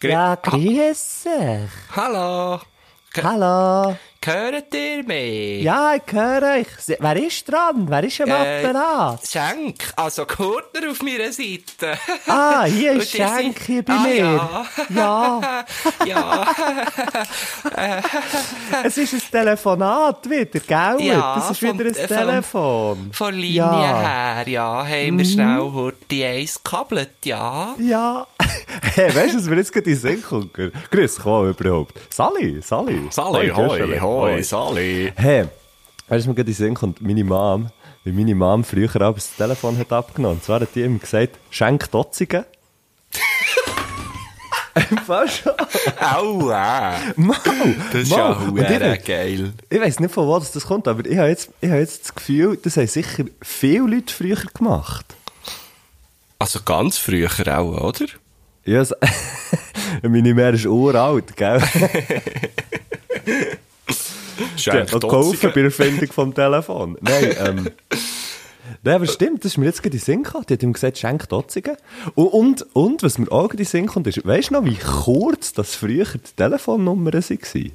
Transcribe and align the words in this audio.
Grü 0.00 0.10
Ja, 0.10 0.36
grüß 0.36 1.24
dich. 1.24 1.70
Hallo. 1.96 2.60
Hallo. 3.20 3.96
Hört 4.24 4.74
ihr 4.74 5.04
mich? 5.04 5.62
Ja, 5.62 5.94
ich 5.94 6.12
höre 6.12 6.56
euch. 6.58 6.66
Wer 6.98 7.16
ist 7.16 7.50
dran? 7.50 7.86
Wer 7.88 8.04
ist 8.04 8.20
am 8.20 8.28
Äh, 8.28 8.66
Apparat? 8.66 9.20
Schenk, 9.26 9.92
also 9.96 10.26
Kurtner 10.26 10.90
auf 10.90 11.00
meiner 11.02 11.32
Seite. 11.32 11.96
Ah, 12.26 12.64
hier 12.64 12.92
ist 12.94 13.10
Schenk 13.12 13.58
hier 13.64 13.82
bei 13.82 13.94
ah, 13.94 14.02
mir. 14.02 14.16
Ja. 14.16 14.66
Ja, 14.94 15.40
ja. 16.04 16.46
es 18.84 18.98
ist 18.98 19.14
ein 19.14 19.22
Telefonat 19.30 20.28
wieder, 20.28 20.60
gell? 20.60 21.06
Ja, 21.06 21.34
das 21.36 21.52
ist 21.52 21.62
wieder 21.62 21.86
ein 21.86 21.94
vom- 21.94 22.06
Telefon. 22.06 23.10
Von 23.12 23.34
Linie 23.34 23.54
Ja. 23.56 24.00
her, 24.00 24.48
ja, 24.48 24.84
haben 24.86 25.18
wir 25.18 25.24
schnell 25.24 25.70
heute 25.72 26.26
eins 26.26 26.62
gekabelt, 26.62 27.12
ja. 27.24 27.74
Ja. 27.78 28.26
hey, 28.94 29.14
weißt 29.14 29.34
du, 29.34 29.38
was 29.38 29.46
mir 29.46 29.56
jetzt 29.56 29.72
gerade 29.72 29.86
in 29.90 29.96
den 29.96 30.00
Sinn 30.00 30.22
kommt? 30.22 30.52
Grüß 30.54 31.14
dich 31.16 31.24
auch 31.24 31.44
überhaupt. 31.44 31.94
Sally, 32.10 32.60
Sally. 32.62 33.06
Sally, 33.10 33.48
hoi, 33.50 33.80
hoi, 33.80 33.98
Sally. 34.42 35.12
Hey, 35.16 35.44
weißt 36.08 36.24
du, 36.26 36.30
mir 36.30 36.34
gerade 36.34 36.50
in 36.50 36.54
Sinn 36.56 36.74
kommt? 36.74 37.00
Meine 37.00 37.24
Mom, 37.24 37.68
wie 38.04 38.12
meine 38.12 38.34
Mom 38.34 38.64
früher 38.64 38.88
auch 39.02 39.14
das 39.14 39.34
Telefon 39.36 39.78
hat 39.78 39.92
abgenommen. 39.92 40.36
Und 40.38 40.44
zwar 40.44 40.60
hat 40.60 40.74
die 40.74 40.82
immer 40.82 40.98
gesagt, 40.98 41.36
schenk 41.50 41.90
Dotzigen. 41.90 42.44
Fast 45.06 45.42
schon. 45.42 45.52
Aua. 46.00 46.94
Mau, 47.16 47.34
Das 47.92 48.02
ist 48.02 48.12
ja 48.12 48.38
huere 48.40 48.98
geil. 48.98 49.52
ich 49.68 49.80
weiss 49.80 49.98
nicht, 49.98 50.14
von 50.14 50.26
wo 50.28 50.38
das 50.38 50.52
kommt, 50.66 50.86
aber 50.86 51.04
ich 51.04 51.18
habe 51.18 51.28
jetzt, 51.28 51.50
ich 51.60 51.68
habe 51.68 51.80
jetzt 51.80 52.04
das 52.04 52.14
Gefühl, 52.14 52.56
das 52.62 52.76
haben 52.76 52.86
sicher 52.86 53.24
viele 53.42 53.86
Leute 53.86 54.14
früher 54.14 54.36
gemacht. 54.54 55.04
Also 56.38 56.60
ganz 56.64 56.96
früher 56.98 57.28
auch, 57.58 57.80
oder? 57.82 58.06
Ja, 58.64 58.84
meine 60.02 60.32
Mär 60.34 60.54
ist 60.54 60.66
uralt, 60.66 61.36
gell? 61.36 61.60
Noch 64.92 65.00
geholfen 65.00 65.48
bei 65.50 65.54
der 65.54 65.64
Erfindung 65.64 66.12
vom 66.12 66.34
Telefon. 66.34 66.96
Nein, 67.00 67.36
ähm. 67.44 67.70
Nein, 68.82 68.94
aber 68.94 69.06
stimmt, 69.06 69.44
das 69.44 69.52
ist 69.52 69.58
mir 69.58 69.66
jetzt 69.66 69.82
gerade 69.82 69.96
in 69.96 70.02
Sinn 70.02 70.22
gekommen. 70.22 70.44
Die 70.48 70.52
hat 70.54 70.62
ihm 70.62 70.72
gesagt, 70.72 70.98
schenk 70.98 71.28
Dotzigen. 71.28 71.76
Und, 72.14 72.26
und, 72.32 72.66
und, 72.74 73.02
was 73.02 73.18
mir 73.18 73.30
auch 73.32 73.48
gerade 73.48 73.62
in 73.62 73.68
Sinn 73.68 73.86
kommt, 73.86 74.06
ist, 74.06 74.24
weißt 74.24 74.50
du 74.50 74.54
noch, 74.54 74.64
wie 74.64 74.76
kurz 74.76 75.52
das 75.52 75.74
früher 75.74 76.04
die 76.04 76.18
Telefonnummern 76.36 77.14
waren? 77.14 77.72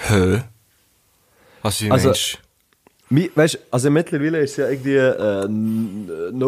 Hä? 0.00 0.42
Also, 1.62 1.84
wie 1.84 1.90
Also- 1.90 2.08
meinst 2.08 2.38
Weißt 3.34 3.54
du, 3.54 3.58
also 3.70 3.90
mittlerweile 3.90 4.40
ist 4.40 4.52
es 4.52 4.56
ja 4.56 4.68
irgendwie 4.68 4.96
äh, 4.96 5.46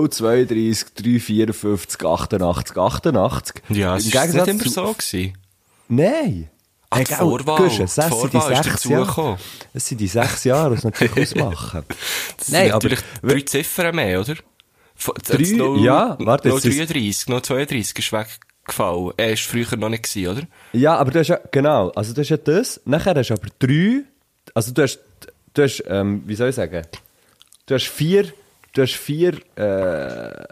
032 0.09 0.95
354 0.95 2.05
88 2.05 2.77
88. 2.77 3.63
du? 3.69 3.75
Ja, 3.75 3.97
es 3.97 4.07
ist 4.07 4.15
nicht 4.15 4.49
immer 4.49 4.65
so 4.69 4.93
gewesen. 4.93 5.35
Nein. 5.89 6.51
Ah, 6.97 7.05
die 7.05 7.15
Vorwahl. 7.15 7.63
Das 7.65 7.73
Die 7.73 7.87
sind 7.87 8.05
die 8.05 8.09
Vorwahl 8.09 8.53
ist 8.53 8.65
sechs. 8.65 8.85
Jahre. 8.85 9.39
Das 9.73 9.87
sind 9.87 10.01
die 10.01 10.09
sechs 10.09 10.45
Jahre, 10.45 10.71
die 10.71 10.77
es 10.79 10.85
natürlich 10.85 11.19
ausmachen. 11.43 11.85
Das 12.39 12.49
Nein, 12.49 12.63
sind 12.65 12.73
aber- 12.73 12.89
natürlich 12.89 13.05
drei 13.23 13.41
Ziffern 13.43 13.97
mehr, 13.97 14.21
oder? 14.21 14.35
Drei- 15.25 15.57
noch- 15.57 15.77
ja, 15.83 16.17
warte, 16.21 16.49
noch 16.49 16.57
jetzt 16.57 16.65
ist- 16.67 16.79
33, 16.91 17.29
noch 17.29 17.43
32 17.43 17.99
ist 17.99 18.13
weggefallen. 18.13 19.13
Er 19.17 19.33
ist 19.33 19.43
früher 19.43 19.77
noch 19.77 19.89
nicht 19.91 20.05
gewesen, 20.05 20.31
oder? 20.39 20.47
Ja, 20.73 20.97
aber 20.97 21.11
du 21.11 21.19
hast 21.19 21.29
ja, 21.29 21.39
genau, 21.51 21.91
also 21.91 22.15
du 22.15 22.21
hast 22.23 22.31
ja 22.31 22.37
das, 22.39 22.81
nachher 22.87 23.15
hast 23.15 23.29
du 23.29 23.35
aber 23.35 23.49
drei, 23.59 24.03
also 24.55 24.73
du 24.73 24.83
hast, 24.83 24.99
du 25.55 25.63
hast, 25.63 25.85
ähm, 25.87 26.23
wie 26.27 26.35
soll 26.35 26.49
ich 26.49 26.55
sagen, 26.55 26.83
du 27.67 27.75
hast 27.75 27.89
vier, 27.89 28.33
du 28.73 28.83
hast 28.83 28.95
vier, 28.95 29.35
äh, 29.57 30.45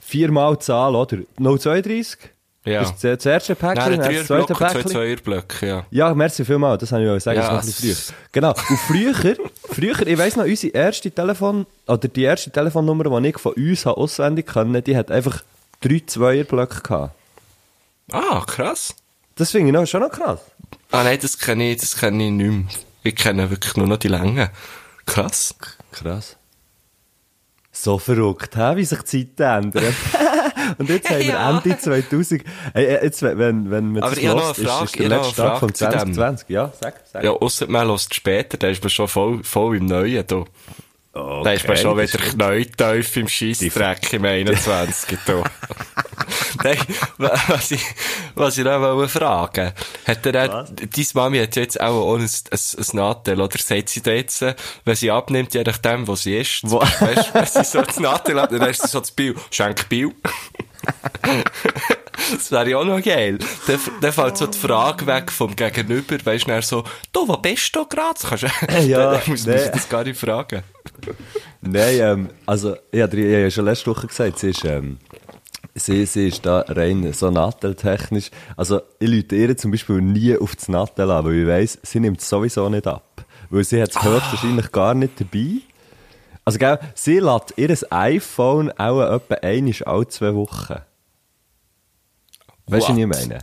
viermal 0.00 0.54
die 0.56 0.64
Zahl, 0.64 0.94
oder? 0.96 1.18
032? 1.38 2.18
Ja. 2.66 2.80
Das 2.82 2.98
das 3.00 3.24
erste 3.24 3.54
Päckchen, 3.54 3.96
Nein, 3.96 4.14
das 4.14 4.26
zweite 4.26 4.46
Blöcke, 4.46 4.54
zwei 4.58 4.68
Päckchen. 4.72 4.90
Zweierblöcke, 4.90 5.66
ja. 5.66 5.86
Ja, 5.90 6.14
merci 6.14 6.44
vielmals, 6.44 6.80
das 6.80 6.92
habe 6.92 7.04
ich 7.04 7.10
auch 7.10 7.18
sagen, 7.20 7.38
Ja, 7.38 7.54
das 7.54 7.68
ist 7.68 7.82
noch 7.84 7.84
ein 7.84 7.94
bisschen 7.94 7.94
früher. 7.94 8.16
Genau, 8.32 8.48
und 8.48 8.78
früher, 8.80 9.36
früher, 9.70 10.06
ich 10.06 10.18
weiss 10.18 10.36
noch, 10.36 10.44
unsere 10.44 10.72
erste 10.74 11.10
Telefon, 11.10 11.66
oder 11.86 12.08
die 12.08 12.22
erste 12.24 12.50
Telefonnummer, 12.50 13.20
die 13.20 13.28
ich 13.28 13.38
von 13.38 13.52
uns 13.52 13.86
habe 13.86 13.96
auswendig 13.96 14.46
können, 14.46 14.82
die 14.82 14.96
hat 14.96 15.10
einfach 15.12 15.42
drei 15.80 16.02
Zweierblöcke 16.04 16.80
gehabt. 16.82 17.14
Ah, 18.10 18.42
krass. 18.44 18.94
Das 19.36 19.52
finde 19.52 19.68
ich 19.68 19.72
noch, 19.72 19.86
schon 19.86 20.00
noch 20.00 20.10
krass. 20.10 20.40
Ah 20.90 21.04
nein, 21.04 21.18
das 21.20 21.38
kenne 21.38 21.70
ich, 21.70 21.80
das 21.80 21.96
kenne 21.96 22.26
ich 22.26 22.32
nicht 22.32 22.50
mehr. 22.50 22.64
Ich 23.04 23.14
kenne 23.14 23.48
wirklich 23.50 23.76
nur 23.76 23.86
noch 23.86 23.98
die 23.98 24.08
Länge. 24.08 24.50
Krass. 25.04 25.54
Krass. 25.92 26.36
So 27.78 27.98
verrückt, 27.98 28.56
hä? 28.56 28.74
wie 28.76 28.84
sich 28.84 29.02
die 29.02 29.34
Zeiten 29.34 29.66
ändern. 29.66 29.94
Und 30.78 30.88
jetzt 30.88 31.10
haben 31.10 31.18
wir 31.18 31.26
Ja. 31.26 31.58
Ende 31.58 31.78
2000. 31.78 32.42
Hey, 32.72 33.04
jetzt, 33.04 33.22
wenn, 33.22 33.70
wenn 33.70 33.92
man 33.92 34.02
Aber 34.02 34.10
das 34.14 34.18
ich 34.18 34.26
habe 34.26 34.40
noch 34.40 34.46
hört, 34.46 34.58
eine 34.58 34.66
Frage, 34.66 34.84
ist, 34.84 34.90
ist 34.90 34.98
der 34.98 35.06
ich 35.06 35.12
habe 35.12 35.20
noch 35.20 35.26
letzte 35.26 35.42
Tag 35.42 35.58
von 35.60 35.68
Frage 35.68 35.74
zu 35.74 35.84
dem. 35.84 36.14
2020. 36.14 36.48
Ja, 36.48 36.72
sag, 36.80 36.94
sag. 37.12 37.24
Ja, 37.24 37.30
ausser 37.32 37.66
man 37.68 37.86
hört 37.86 38.14
später, 38.14 38.56
da 38.56 38.68
ist 38.68 38.82
man 38.82 38.90
schon 38.90 39.08
voll, 39.08 39.44
voll 39.44 39.76
im 39.76 39.86
Neuen, 39.86 40.26
da. 40.26 40.44
Da 41.44 41.52
ist 41.52 41.66
man 41.66 41.76
schon 41.76 41.96
wieder 41.98 42.18
knäutief 42.18 43.16
im 43.16 43.28
Scheissdreck 43.28 44.12
im 44.12 44.24
21. 44.24 45.18
da. 45.26 45.42
Nein, 46.62 46.78
wa- 47.18 47.38
was 47.48 47.70
ich, 47.70 47.82
was 48.34 48.58
ich 48.58 48.64
noch 48.64 48.80
wollte 48.80 49.08
fragen. 49.18 49.72
Hat 50.06 50.26
er, 50.26 50.32
deine 50.32 50.66
Mami 51.14 51.38
hat 51.38 51.56
jetzt 51.56 51.80
auch, 51.80 52.08
auch 52.12 52.16
ein, 52.16 52.22
ein, 52.22 52.28
ein 52.50 52.86
Nadel, 52.96 53.40
oder 53.40 53.58
sagt 53.58 53.88
sie 53.90 54.02
da 54.02 54.10
jetzt, 54.12 54.42
äh, 54.42 54.54
wenn 54.84 54.96
sie 54.96 55.10
abnimmt, 55.10 55.54
je 55.54 55.62
nachdem, 55.62 56.06
wo 56.08 56.16
sie 56.16 56.36
ist, 56.38 56.60
Wo- 56.64 56.80
weißt, 56.80 57.34
wenn 57.34 57.46
sie 57.46 57.64
so 57.64 57.82
das 57.82 58.00
Nadel 58.00 58.40
hat, 58.40 58.52
dann 58.52 58.62
ist 58.62 58.82
sie 58.82 58.88
so 58.88 59.00
das 59.00 59.10
Bild, 59.10 59.38
schenk 59.50 59.88
Bild. 59.88 60.14
Das 62.32 62.50
wäre 62.50 62.70
ja 62.70 62.78
auch 62.78 62.84
noch 62.84 63.00
geil. 63.02 63.38
Dann, 63.66 63.78
dann 64.00 64.12
fällt 64.12 64.36
so 64.38 64.46
die 64.46 64.58
Frage 64.58 65.06
weg 65.06 65.30
vom 65.30 65.54
Gegenüber, 65.54 66.16
weißt 66.24 66.44
du, 66.46 66.50
dann 66.50 66.62
so, 66.62 66.82
du, 67.12 67.28
wo 67.28 67.36
bist 67.36 67.74
du 67.76 67.86
gerade? 67.86 68.18
Kannst 68.20 68.44
du, 68.44 68.82
Ja, 68.86 69.10
dann 69.12 69.20
muss 69.26 69.46
man 69.46 69.54
nee. 69.56 69.62
sich 69.62 69.70
das 69.70 69.88
gar 69.88 70.02
nicht 70.02 70.18
fragen. 70.18 70.62
Nein, 71.60 71.98
ähm, 72.00 72.28
also, 72.46 72.76
ich 72.90 73.00
habe 73.00 73.16
ja 73.18 73.50
schon 73.50 73.64
letzte 73.64 73.90
Woche 73.90 74.06
gesagt, 74.06 74.38
sie 74.38 74.50
ist, 74.50 74.64
ähm, 74.64 74.98
sie, 75.74 76.06
sie 76.06 76.28
ist 76.28 76.44
da 76.44 76.60
rein 76.68 77.12
so 77.12 77.30
natteltechnisch. 77.30 78.30
Also, 78.56 78.80
ich 78.98 79.08
lüte 79.08 79.36
ihr 79.36 79.56
zum 79.56 79.70
Beispiel 79.70 80.00
nie 80.00 80.36
auf 80.36 80.56
das 80.56 80.68
Nattel 80.68 81.10
an, 81.10 81.24
weil 81.24 81.42
ich 81.42 81.46
weiss, 81.46 81.78
sie 81.82 82.00
nimmt 82.00 82.20
es 82.20 82.28
sowieso 82.28 82.68
nicht 82.68 82.86
ab. 82.86 83.24
Weil 83.50 83.64
sie 83.64 83.80
hat 83.80 83.90
es 83.90 84.02
höchstwahrscheinlich 84.02 84.72
gar 84.72 84.94
nicht 84.94 85.20
dabei. 85.20 85.60
Also, 86.44 86.58
gell, 86.58 86.78
sie 86.94 87.18
lädt 87.18 87.54
ihr 87.56 87.76
iPhone 87.90 88.70
auch 88.72 89.02
etwa 89.02 89.34
einmal 89.34 89.74
alle 89.84 90.08
zwei 90.08 90.34
Wochen. 90.34 90.76
Weißt 92.68 92.88
du, 92.88 92.92
was 92.92 92.98
ich 92.98 93.06
meine? 93.06 93.38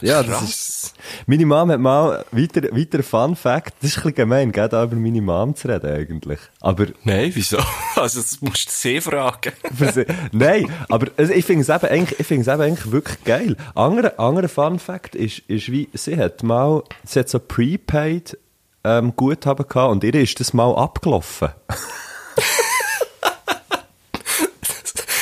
Ja, 0.00 0.22
das 0.22 0.38
Krass. 0.38 0.42
ist. 0.48 0.94
Meine 1.26 1.46
Mom 1.46 1.70
hat 1.70 1.78
mal, 1.78 2.24
weiter, 2.32 2.62
weiter 2.72 3.02
Fun 3.02 3.36
Fact, 3.36 3.74
das 3.80 3.90
ist 3.90 3.96
ein 3.98 4.02
bisschen 4.02 4.14
gemein, 4.16 4.50
gell, 4.50 4.68
da 4.68 4.82
über 4.84 4.96
meine 4.96 5.20
Mom 5.22 5.54
zu 5.54 5.68
reden 5.68 5.94
eigentlich. 5.94 6.40
Aber, 6.60 6.86
Nein, 7.04 7.30
wieso? 7.34 7.58
Also, 7.96 8.20
das 8.20 8.40
musst 8.40 8.66
du 8.68 8.72
sie 8.72 9.00
fragen. 9.00 9.52
nein, 10.32 10.66
aber 10.88 11.08
also 11.16 11.32
ich 11.32 11.44
finde 11.44 11.62
es 11.62 11.68
eben 11.68 11.92
eigentlich, 11.92 12.18
ich 12.18 12.26
finde 12.26 12.42
es 12.42 12.48
eben 12.48 12.62
eigentlich 12.62 12.90
wirklich 12.90 13.22
geil. 13.24 13.56
Anderer, 13.74 14.18
anderer 14.18 14.48
Fun 14.48 14.78
Fact 14.78 15.14
ist, 15.14 15.40
ist 15.40 15.70
wie, 15.70 15.88
sie 15.92 16.16
hat 16.18 16.42
mal, 16.42 16.82
sie 17.04 17.20
hat 17.20 17.28
so 17.28 17.38
Prepaid, 17.38 18.38
ähm, 18.82 19.12
Guthaben 19.14 19.68
gehabt 19.68 19.92
und 19.92 20.02
ihr 20.04 20.14
ist 20.14 20.40
das 20.40 20.52
mal 20.52 20.74
abgelaufen. 20.74 21.50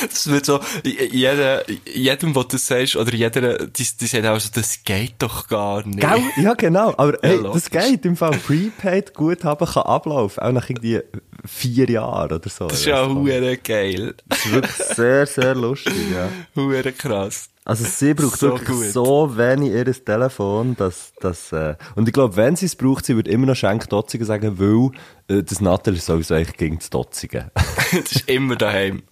Das 0.09 0.31
wird 0.31 0.47
so, 0.47 0.61
jeder, 0.85 1.65
jedem, 1.87 2.35
wo 2.35 2.43
du 2.43 2.57
sagst, 2.57 2.97
oder 2.97 3.13
jeder, 3.13 3.67
die, 3.67 3.87
die 4.01 4.07
sagt 4.07 4.27
auch 4.27 4.41
so, 4.41 4.49
das 4.55 4.83
geht 4.85 5.15
doch 5.19 5.49
gar 5.49 5.87
nicht. 5.87 6.01
Gell? 6.01 6.23
Ja, 6.43 6.55
genau. 6.55 6.95
Aber 6.97 7.19
hey, 7.23 7.37
logisch. 7.37 7.65
das 7.71 7.85
geht 7.85 8.05
im 8.05 8.17
Fall. 8.17 8.33
Prepaid 8.39 9.15
Guthaben 9.15 9.67
kann 9.67 9.83
ablaufen, 9.83 10.43
auch 10.43 10.53
nach 10.53 10.69
irgendwie 10.69 11.01
vier 11.45 11.91
Jahren 11.91 12.33
oder 12.33 12.49
so. 12.49 12.67
Das 12.67 12.81
ist 12.81 12.87
ja 12.87 13.07
hure 13.07 13.57
geil. 13.59 14.15
Das 14.29 14.47
ist 14.47 14.53
wirklich 14.53 14.77
sehr, 14.77 15.27
sehr 15.27 15.55
lustig, 15.55 15.95
ja. 16.13 16.29
Hure 16.55 16.93
krass. 16.93 17.50
Also 17.65 17.85
sie 17.85 18.15
braucht 18.15 18.39
So 18.39 18.49
wirklich 18.53 18.69
gut. 18.69 18.87
so 18.87 19.37
wenig 19.37 19.71
ihr 19.73 20.05
Telefon, 20.05 20.75
dass, 20.77 21.13
dass 21.21 21.53
äh, 21.53 21.77
und 21.95 22.09
ich 22.09 22.15
glaube, 22.15 22.35
wenn 22.37 22.57
sie 22.57 22.67
es 22.67 22.75
braucht, 22.75 23.05
sie 23.05 23.15
würde 23.17 23.31
immer 23.31 23.47
noch 23.47 23.55
Schenk 23.55 23.89
Dotzigen 23.91 24.27
sagen, 24.27 24.59
weil 24.59 24.91
äh, 25.29 25.43
das 25.43 25.61
Nattel 25.61 25.95
ist 25.95 26.07
sowieso 26.07 26.35
eigentlich 26.35 26.57
gegen 26.57 26.79
das 26.79 26.89
Dotzigen. 26.91 27.51
das 27.55 28.13
ist 28.13 28.29
immer 28.31 28.57
daheim. 28.57 29.03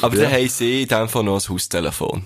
Aber 0.00 0.16
Ja. 0.16 0.24
dann 0.24 0.32
haben 0.32 0.48
sie 0.48 0.82
in 0.82 0.88
dem 0.88 1.08
Fall 1.08 1.24
noch 1.24 1.44
ein 1.46 1.48
Haustelefon. 1.52 2.24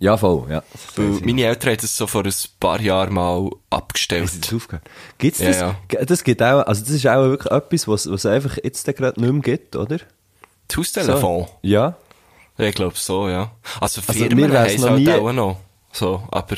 Ja, 0.00 0.16
voll, 0.16 0.50
ja. 0.50 0.64
Meine 0.96 1.44
Eltern 1.44 1.70
haben 1.70 1.80
das 1.80 1.96
so 1.96 2.08
vor 2.08 2.24
ein 2.24 2.34
paar 2.58 2.80
Jahren 2.80 3.14
mal 3.14 3.48
abgestellt. 3.70 4.32
Das? 4.52 4.68
Gibt's 5.16 5.38
Ja, 5.38 5.46
das? 5.46 5.60
ja. 5.60 5.76
Ge- 5.86 6.04
Das 6.04 6.24
gibt 6.24 6.42
auch, 6.42 6.66
also 6.66 6.80
das 6.80 6.90
ist 6.90 7.06
auch 7.06 7.22
wirklich 7.22 7.52
etwas, 7.52 7.86
was, 7.86 8.10
was 8.10 8.26
einfach 8.26 8.58
jetzt 8.64 8.84
gerade 8.84 9.20
nicht 9.20 9.32
mehr 9.32 9.42
gibt, 9.42 9.76
oder? 9.76 9.98
Das 10.66 10.76
Haustelefon? 10.76 11.46
Ja. 11.62 11.96
Ich 12.68 12.74
glaube 12.74 12.94
so, 12.96 13.28
ja. 13.28 13.50
Also 13.80 14.00
Also, 14.06 14.12
Firmen 14.12 14.50
mir 14.50 14.58
haben 14.58 14.66
es 14.66 14.82
halt 14.82 14.98
nie- 14.98 15.10
auch 15.12 15.32
noch. 15.32 15.60
So, 15.92 16.26
aber... 16.30 16.56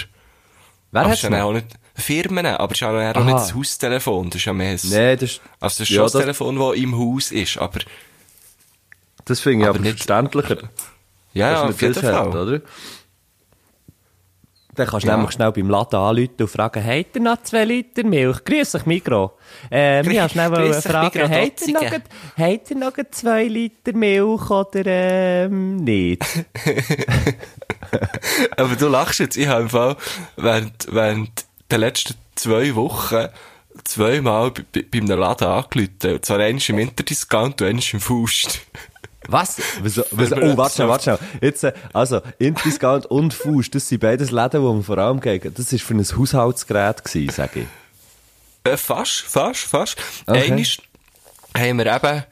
Wer 0.91 1.01
aber 1.01 1.11
hat's 1.11 1.23
ist 1.25 1.31
ja 1.31 1.45
auch 1.45 1.53
nicht... 1.53 1.67
Firmen, 1.97 2.45
aber 2.47 2.73
es 2.73 2.77
ist 2.77 2.81
ja 2.81 2.89
auch 2.91 2.95
Aha. 3.17 3.25
nicht 3.25 3.35
das 3.39 3.55
Haustelefon, 3.55 4.31
das 4.31 4.37
ist 4.41 4.45
ja 4.47 4.53
mehr 4.53 4.71
ein... 4.73 4.81
Nee, 4.83 5.17
das, 5.17 5.41
Also 5.61 5.79
das 5.79 5.81
ist 5.81 5.89
ja, 5.91 5.95
schon 5.97 6.03
das 6.05 6.13
Telefon, 6.13 6.59
das 6.59 6.77
im 6.77 6.99
Haus 6.99 7.31
ist, 7.33 7.59
aber... 7.59 7.81
das 9.25 9.41
finde 9.41 9.65
ich 9.65 9.69
Aber 9.69 9.79
aber, 9.79 9.85
nicht- 9.85 9.97
verständlicher. 9.99 10.69
Ja, 11.33 11.51
ja, 11.51 11.53
Das 11.53 11.63
auf 11.63 11.71
ist 11.71 11.81
jeden 11.81 11.95
Fall. 11.95 12.03
Schade, 12.13 12.43
oder? 12.43 12.61
Dann 14.75 14.87
kannst 14.87 15.05
du 15.05 15.09
Ja. 15.09 15.17
nämlich 15.17 15.33
schnell 15.33 15.53
beim 15.53 15.71
Laden 15.71 15.99
anrufen 15.99 16.35
und 16.41 16.49
fragen, 16.49 16.85
habt 16.85 17.17
ihr 17.17 17.23
noch 17.23 17.43
zwei 17.43 17.65
Liter 17.65 18.05
Milch? 18.05 18.45
Grüß 18.45 18.75
euch, 18.75 18.87
Mikro. 18.87 19.33
Ich 19.71 19.77
wollte 19.77 20.29
schnell 20.29 20.49
Grüß 20.49 20.59
wollen 20.59 20.73
euch, 20.73 20.85
fragen, 20.85 21.31
habt 21.31 21.67
ihr, 21.67 21.75
noch, 21.75 21.93
habt 22.39 22.71
ihr 22.71 22.77
noch 22.77 22.93
zwei 23.11 23.45
Liter 23.45 23.93
Milch 23.93 24.51
oder 24.51 24.83
ähm, 24.87 25.77
nicht? 25.77 26.23
Aber 28.57 28.75
du 28.77 28.89
lachst 28.89 29.21
jetzt, 29.21 29.37
ich 29.37 29.47
habe 29.47 29.63
im 29.63 29.69
Fall 29.69 29.97
während, 30.37 30.87
während 30.91 31.31
der 31.71 31.79
letzten 31.79 32.15
zwei 32.35 32.75
Wochen 32.75 33.27
zweimal 33.85 34.51
bei, 34.51 34.85
bei, 34.91 34.99
einem 34.99 35.19
Laden 35.19 35.49
angerufen. 35.49 36.15
Und 36.15 36.25
zwar 36.25 36.39
eines 36.41 36.69
im 36.69 36.79
Interdiscount 36.79 37.63
und 37.63 37.69
eines 37.69 37.93
im 37.93 38.01
Faust. 38.01 38.61
Was? 39.29 39.57
Wieso, 39.83 40.05
wieso? 40.11 40.37
Wir 40.37 40.53
Oh, 40.53 40.57
warte 40.57 40.75
schnell, 40.77 40.89
warte 40.89 41.03
schnell. 41.05 41.19
Jetzt, 41.41 41.65
äh, 41.65 41.73
also, 41.93 42.21
Intdiscount 42.39 43.07
und 43.07 43.33
Faust, 43.35 43.75
das 43.75 43.89
sind 43.89 44.01
beides 44.01 44.31
Läden, 44.31 44.63
wo 44.63 44.73
man 44.73 44.83
vor 44.83 44.99
allem 44.99 45.21
gegen, 45.21 45.53
das 45.55 45.73
war 45.73 45.79
für 45.79 45.95
ein 45.95 46.05
Haushaltsgerät 46.05 47.05
gewesen, 47.05 47.31
sage 47.33 47.61
ich. 47.61 48.71
Äh, 48.71 48.77
fast, 48.77 49.21
fast, 49.23 49.61
fast. 49.65 49.97
Okay. 50.27 50.53
Eines 50.53 50.79
haben 51.57 51.79
wir 51.79 51.87
eben, 51.87 52.25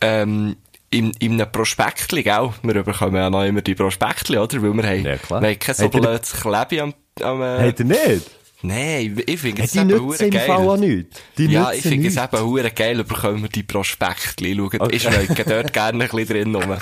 ähm, 0.00 0.56
in, 0.90 1.12
in 1.18 1.32
einem 1.32 1.50
Prospektli, 1.52 2.22
gell? 2.22 2.50
Wir 2.62 2.82
bekommen 2.82 3.16
ja 3.16 3.28
noch 3.28 3.44
immer 3.44 3.60
die 3.60 3.74
Prospektli, 3.74 4.38
oder? 4.38 4.62
Weil 4.62 4.72
wir 4.74 4.82
haben, 4.84 5.04
Ja, 5.04 5.16
klar. 5.16 5.40
wir 5.42 5.48
haben 5.50 5.58
kein 5.58 5.74
so 5.74 5.88
blödes 5.88 6.32
Klebe 6.32 6.82
am, 6.82 6.94
am 7.22 7.42
äh, 7.42 7.68
ihr 7.68 7.84
nicht? 7.84 8.30
Nein, 8.60 9.22
ich 9.24 9.38
finde 9.38 9.62
es 9.62 9.76
eben 9.76 10.00
hure 10.00 10.30
geil. 10.30 10.46
Fall 10.46 10.68
auch 10.68 10.76
nichts. 10.76 11.20
Die 11.36 11.46
ja, 11.46 11.70
ich 11.72 11.82
finde 11.82 12.08
es 12.08 12.16
eben 12.16 12.40
hure 12.44 12.70
geil, 12.72 13.04
bekommen 13.04 13.42
wir 13.42 13.48
die 13.48 13.62
Prospektli. 13.62 14.56
Schaut, 14.56 14.80
Okay. 14.80 14.96
ich 14.96 15.02
schneide 15.02 15.44
dort 15.44 15.72
gerne 15.72 16.04
ein 16.04 16.10
bisschen 16.10 16.26
drin 16.26 16.54
rum. 16.54 16.72
Ein 16.72 16.78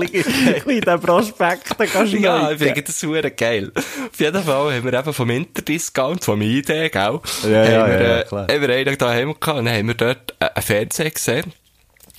bisschen 0.00 0.80
den 0.80 1.00
Prospekt, 1.00 1.74
da 1.78 1.86
kannst 1.86 2.12
du 2.14 2.18
ja, 2.18 2.50
ich 2.50 2.58
finde 2.58 2.82
das 2.82 3.00
hure 3.02 3.30
geil. 3.30 3.70
Auf 3.76 4.18
jeden 4.18 4.42
Fall 4.42 4.74
haben 4.74 4.84
wir 4.84 4.92
eben 4.92 5.12
vom 5.12 5.30
Interdiscount, 5.30 6.24
vom 6.24 6.42
ID, 6.42 6.66
gell? 6.66 6.90
Ja, 6.92 7.12
haben 7.12 7.20
ja, 7.44 7.86
wir, 7.86 8.02
ja, 8.02 8.22
klar. 8.24 8.48
haben 8.50 8.60
wir 8.60 8.68
einen 8.70 8.98
daheim 8.98 9.34
gehabt 9.38 9.58
und 9.58 9.64
dann 9.66 9.74
haben 9.76 9.86
wir 9.86 9.94
dort 9.94 10.34
einen 10.40 10.62
Fernseher 10.62 11.10
gesehen. 11.10 11.52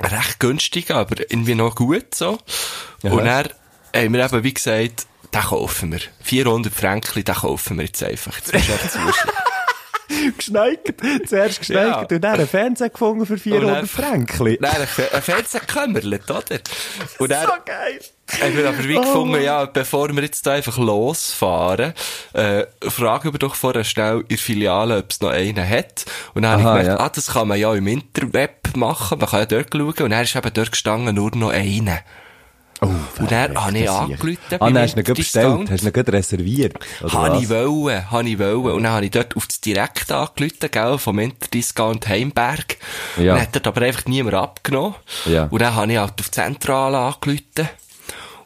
Recht 0.01 0.39
günstig, 0.39 0.92
aber 0.92 1.19
irgendwie 1.19 1.56
noch 1.56 1.75
gut, 1.75 2.15
so. 2.15 2.38
Und 3.01 3.25
dann 3.25 3.50
haben 3.94 4.13
wir 4.13 4.25
eben, 4.25 4.44
wie 4.44 4.53
gesagt, 4.53 5.07
den 5.36 5.42
kaufen 5.44 5.92
wir. 5.92 6.00
400 6.22 6.74
Franken, 6.74 7.24
den 7.24 7.36
kaufen 7.36 7.78
wir 7.78 7.86
jetzt 7.86 8.02
einfach. 8.04 8.40
Du 8.42 8.54
einfach 8.54 8.82
zuschlagen. 8.90 9.32
Geschneigt. 10.38 10.94
Zuerst 11.28 11.60
geschneigt 11.60 11.88
Ja. 12.12 12.16
und 12.16 12.24
dann 12.24 12.36
einen 12.36 12.48
Fernseher 12.48 12.90
gefunden 12.90 13.26
für 13.26 13.38
400 13.40 13.78
dann- 13.78 13.88
Franken. 13.88 14.58
Nein, 14.60 14.82
ein 14.82 14.88
Fe- 14.88 15.10
ein 15.12 15.22
Fernseher 15.22 15.62
gekümmert, 15.62 16.06
oder? 16.30 16.60
Und 17.18 17.32
dann, 17.32 17.48
geil. 17.66 18.00
haben 18.40 18.56
wir 18.58 18.70
aber 18.70 18.84
wie 18.84 18.94
gefunden, 18.96 19.42
ja, 19.42 19.66
bevor 19.66 20.10
wir 20.16 20.22
jetzt 20.22 20.46
da 20.46 20.54
einfach 20.54 20.78
losfahren, 20.78 21.94
äh, 22.34 22.66
fragen 22.88 23.34
wir 23.34 23.40
doch 23.40 23.56
vorher 23.56 23.84
schnell 23.84 24.20
in 24.22 24.28
der 24.28 24.38
Filiale, 24.38 25.00
ob 25.00 25.10
es 25.10 25.22
noch 25.22 25.30
einen 25.31 25.68
hat. 25.68 26.06
Und 26.36 26.44
dann 26.44 26.52
habe 26.52 26.62
Aha, 26.64 26.72
ich 26.78 26.81
gemerkt, 26.84 27.00
ja. 27.00 27.06
ah, 27.06 27.10
das 27.10 27.28
kann 27.34 27.48
man 27.48 27.60
ja 27.60 27.74
im 27.74 27.88
Interweb 27.88 28.76
machen, 28.78 29.18
man 29.18 29.28
kann 29.30 29.40
ja 29.40 29.46
dort 29.48 29.74
schauen. 29.74 30.04
Und 30.06 30.10
dann 30.12 30.24
ist 30.24 30.36
eben 30.36 30.54
dort 30.54 30.72
gestanden 30.72 31.16
nur 31.16 31.36
noch 31.36 31.50
einer. 31.50 32.00
Oh, 32.86 33.22
Und 33.22 33.32
dann 33.32 33.56
habe 33.56 33.78
ich 33.78 33.90
angerufen 33.90 34.38
Ah, 34.52 34.70
dann 34.70 34.78
hast 34.80 34.96
du 34.96 35.02
ihn 35.02 35.14
bestellt, 35.14 35.72
hast 35.72 35.84
du 35.84 35.90
ihn 35.90 36.06
reserviert. 36.08 36.74
Habe 37.08 37.38
ich 37.42 37.50
wollen, 37.50 38.12
habe 38.12 38.30
ich 38.30 38.40
wollen. 38.40 38.76
Und 38.76 38.84
dann 38.84 38.94
habe 38.94 39.06
ich 39.06 39.12
dort 39.12 39.36
auf 39.36 39.48
das 39.48 39.62
Direkt 39.62 40.12
angerufen, 40.12 40.70
gell, 40.72 40.98
vom 40.98 41.20
Interdiscount 41.20 42.08
Heimberg. 42.08 42.78
Ja. 43.18 43.34
Und 43.34 43.42
hat 43.42 43.56
dort 43.56 43.68
aber 43.68 43.82
einfach 43.82 44.06
niemand 44.06 44.36
abgenommen. 44.36 44.96
Ja. 45.26 45.46
Und 45.46 45.62
dann 45.62 45.76
habe 45.76 45.92
ich 45.92 45.98
halt 45.98 46.20
auf 46.20 46.30
die 46.30 46.32
Zentrale 46.32 46.98
angerufen. 46.98 47.70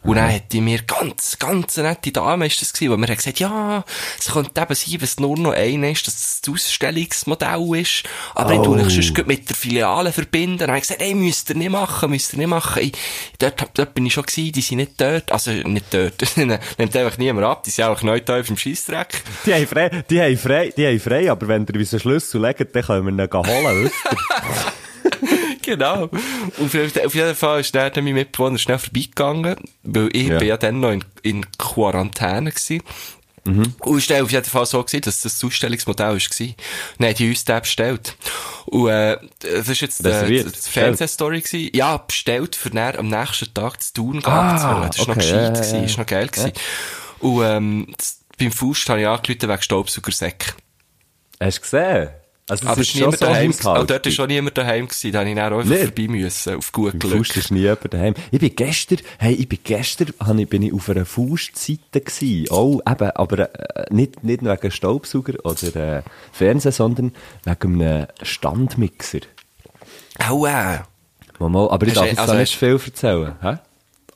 Und 0.02 0.16
dann 0.16 0.32
hat 0.32 0.50
die 0.52 0.62
mir 0.62 0.80
ganz, 0.82 1.38
ganz 1.38 1.78
eine 1.78 1.90
nette 1.90 2.10
Dame 2.10 2.46
ist 2.46 2.60
das 2.62 2.72
gewesen, 2.72 2.92
wo 2.92 2.96
mir 2.96 3.08
hat 3.08 3.18
gesagt, 3.18 3.38
ja, 3.38 3.84
es 4.18 4.32
könnte 4.32 4.58
eben 4.60 4.74
sein, 4.74 4.94
wenn 4.94 5.04
es 5.04 5.20
nur 5.20 5.36
noch 5.38 5.52
einer 5.52 5.90
ist, 5.90 6.06
dass 6.06 6.14
es 6.14 6.40
das 6.40 6.54
Ausstellungsmodell 6.54 7.80
ist. 7.80 8.04
Aber 8.34 8.52
ich 8.52 8.58
Oh. 8.60 8.64
tue 8.64 8.80
euch 8.82 8.94
sonst 8.94 9.26
mit 9.26 9.48
der 9.48 9.56
Filiale 9.56 10.12
verbinden. 10.12 10.58
Dann 10.58 10.68
habe 10.70 10.78
ich 10.78 10.84
gesagt, 10.84 11.02
ey, 11.02 11.14
müsst 11.14 11.50
ihr 11.50 11.56
nicht 11.56 11.70
machen, 11.70 12.10
müsst 12.10 12.32
ihr 12.32 12.38
nicht 12.38 12.48
machen. 12.48 12.82
Ich, 12.82 12.92
dort, 13.38 13.62
dort 13.74 13.92
bin 13.94 14.06
ich 14.06 14.14
schon 14.14 14.24
gewesen, 14.24 14.52
die 14.52 14.60
sind 14.62 14.78
nicht 14.78 14.98
dort. 14.98 15.30
Also, 15.32 15.50
nicht 15.50 15.86
dort. 15.92 16.14
Nimmt 16.36 16.96
einfach 16.96 17.18
niemand 17.18 17.46
ab. 17.46 17.62
Die 17.64 17.70
sind 17.70 17.84
auch 17.84 18.02
neu 18.02 18.20
da 18.20 18.40
auf 18.40 18.46
dem 18.46 18.56
Scheissdreck. 18.56 19.22
Die 19.44 19.52
haben 19.52 19.66
frei, 19.66 20.02
die 20.08 20.20
haben 20.20 20.38
frei, 20.38 20.72
die 20.76 20.86
haben 20.86 21.00
frei, 21.00 21.30
aber 21.30 21.46
wenn 21.48 21.66
ihr 21.66 21.78
uns 21.78 21.92
einen 21.92 22.00
Schlüssel 22.00 22.40
legt, 22.40 22.74
dann 22.74 22.82
können 22.84 23.16
wir 23.18 23.24
ihn 23.24 23.46
holen? 23.46 23.90
genau. 25.76 26.04
Und 26.58 26.74
auf 27.04 27.14
jeden- 27.14 27.34
Fall 27.34 27.60
ist 27.60 27.74
dann 27.74 27.92
mein 27.96 28.14
Mitbewohner 28.14 28.58
schnell 28.58 28.78
vorbeigegangen, 28.78 29.56
weil 29.82 30.08
ich 30.12 30.28
Ja. 30.28 30.38
bin 30.38 30.48
ja 30.48 30.56
dann 30.56 30.80
noch 30.80 30.90
in, 30.90 31.04
in 31.22 31.46
Quarantäne 31.58 32.50
gewesen. 32.50 32.82
Mhm. 33.44 33.74
Und 33.80 33.98
es 33.98 34.10
war 34.10 34.22
auf 34.22 34.30
jeden 34.30 34.44
Fall 34.44 34.66
so, 34.66 34.82
gewesen, 34.82 35.00
dass 35.00 35.22
das 35.22 35.34
das 35.38 35.44
Ausstellungsmodell 35.44 36.08
war. 36.14 36.46
Dann 36.98 37.08
haben 37.08 37.14
die 37.14 37.28
uns 37.30 37.44
den 37.46 37.60
bestellt. 37.60 38.16
Und, 38.66 38.88
äh, 38.90 39.16
das 39.40 39.68
ist 39.68 39.80
jetzt, 39.80 40.04
äh, 40.04 40.08
Reserviert, 40.08 40.54
die. 40.54 40.70
Fernsehstory 40.70 41.40
gewesen. 41.40 41.70
Ja, 41.72 41.96
bestellt, 41.96 42.54
für 42.54 42.68
dann 42.70 42.96
am 42.96 43.08
nächsten 43.08 43.52
Tag 43.54 43.82
zu 43.82 43.94
tun 43.94 44.20
Ah, 44.26 44.56
zu 44.58 44.64
wollen. 44.68 44.86
das 44.88 44.98
war 44.98 45.06
noch 45.06 45.16
okay, 45.16 45.20
gescheit 45.20 45.36
ja, 45.36 45.42
ja, 45.44 45.50
gewesen, 45.52 45.76
ja. 45.76 45.84
ist 45.84 45.98
noch 45.98 46.06
geil 46.06 46.28
gewesen. 46.28 46.52
Und, 47.20 47.42
ähm, 47.44 47.86
das- 47.96 48.18
beim 48.38 48.52
Faust 48.52 48.88
habe 48.90 49.00
ich 49.00 49.06
angerufen 49.06 49.48
wegen 49.48 49.62
Staubsaugersäck. 49.62 50.54
Hast 51.40 51.58
du 51.58 51.62
gesehen? 51.62 52.08
Also, 52.50 52.64
das 52.64 52.72
Aber 52.72 52.80
ist 52.80 52.88
es 52.88 52.94
ist 52.94 53.00
niemand 53.00 53.22
daheim, 53.22 53.54
auch 53.64 53.86
dort 53.86 54.06
ist 54.06 54.14
schon 54.14 54.26
niemand 54.28 54.58
daheim 54.58 54.88
gewesen, 54.88 55.12
da 55.12 55.18
habe 55.20 55.28
ich 55.30 55.36
dann 55.36 55.52
auch 55.52 55.58
einfach 55.60 55.76
vorbei 55.76 56.08
müssen, 56.08 56.54
auf 56.56 56.72
gut 56.72 57.00
Glück. 57.00 57.16
Faust 57.16 57.36
ist 57.36 57.50
nie 57.50 57.60
jemand 57.60 57.94
daheim. 57.94 58.14
Ich 58.30 58.40
bin 58.40 58.54
gestern, 58.56 58.98
hey, 59.18 59.34
ich 59.34 59.48
bin 59.48 59.58
gestern, 59.62 60.08
ich, 60.38 60.48
bin 60.48 60.62
ich 60.62 60.72
auf 60.72 60.88
einer 60.90 61.04
Faustseite 61.04 62.00
gewesen. 62.00 62.46
Oh, 62.50 62.80
eben, 62.88 63.10
aber 63.10 63.38
äh, 63.54 63.86
nicht, 63.94 64.24
nicht 64.24 64.44
wegen 64.44 64.70
Staubsauger 64.70 65.34
oder 65.44 65.98
äh, 65.98 66.02
Fernsehen, 66.32 66.72
sondern 66.72 67.12
wegen 67.44 67.80
einem 67.82 68.06
Standmixer. 68.22 69.20
Aua. 70.18 70.84
Mal, 71.38 71.70
aber 71.70 71.86
ich 71.86 71.94
darf 71.94 72.04
du- 72.04 72.10
jetzt 72.10 72.18
also 72.18 72.34
nicht 72.34 72.54
viel 72.54 72.78
erzählen. 72.84 73.34
Hä? 73.40 73.58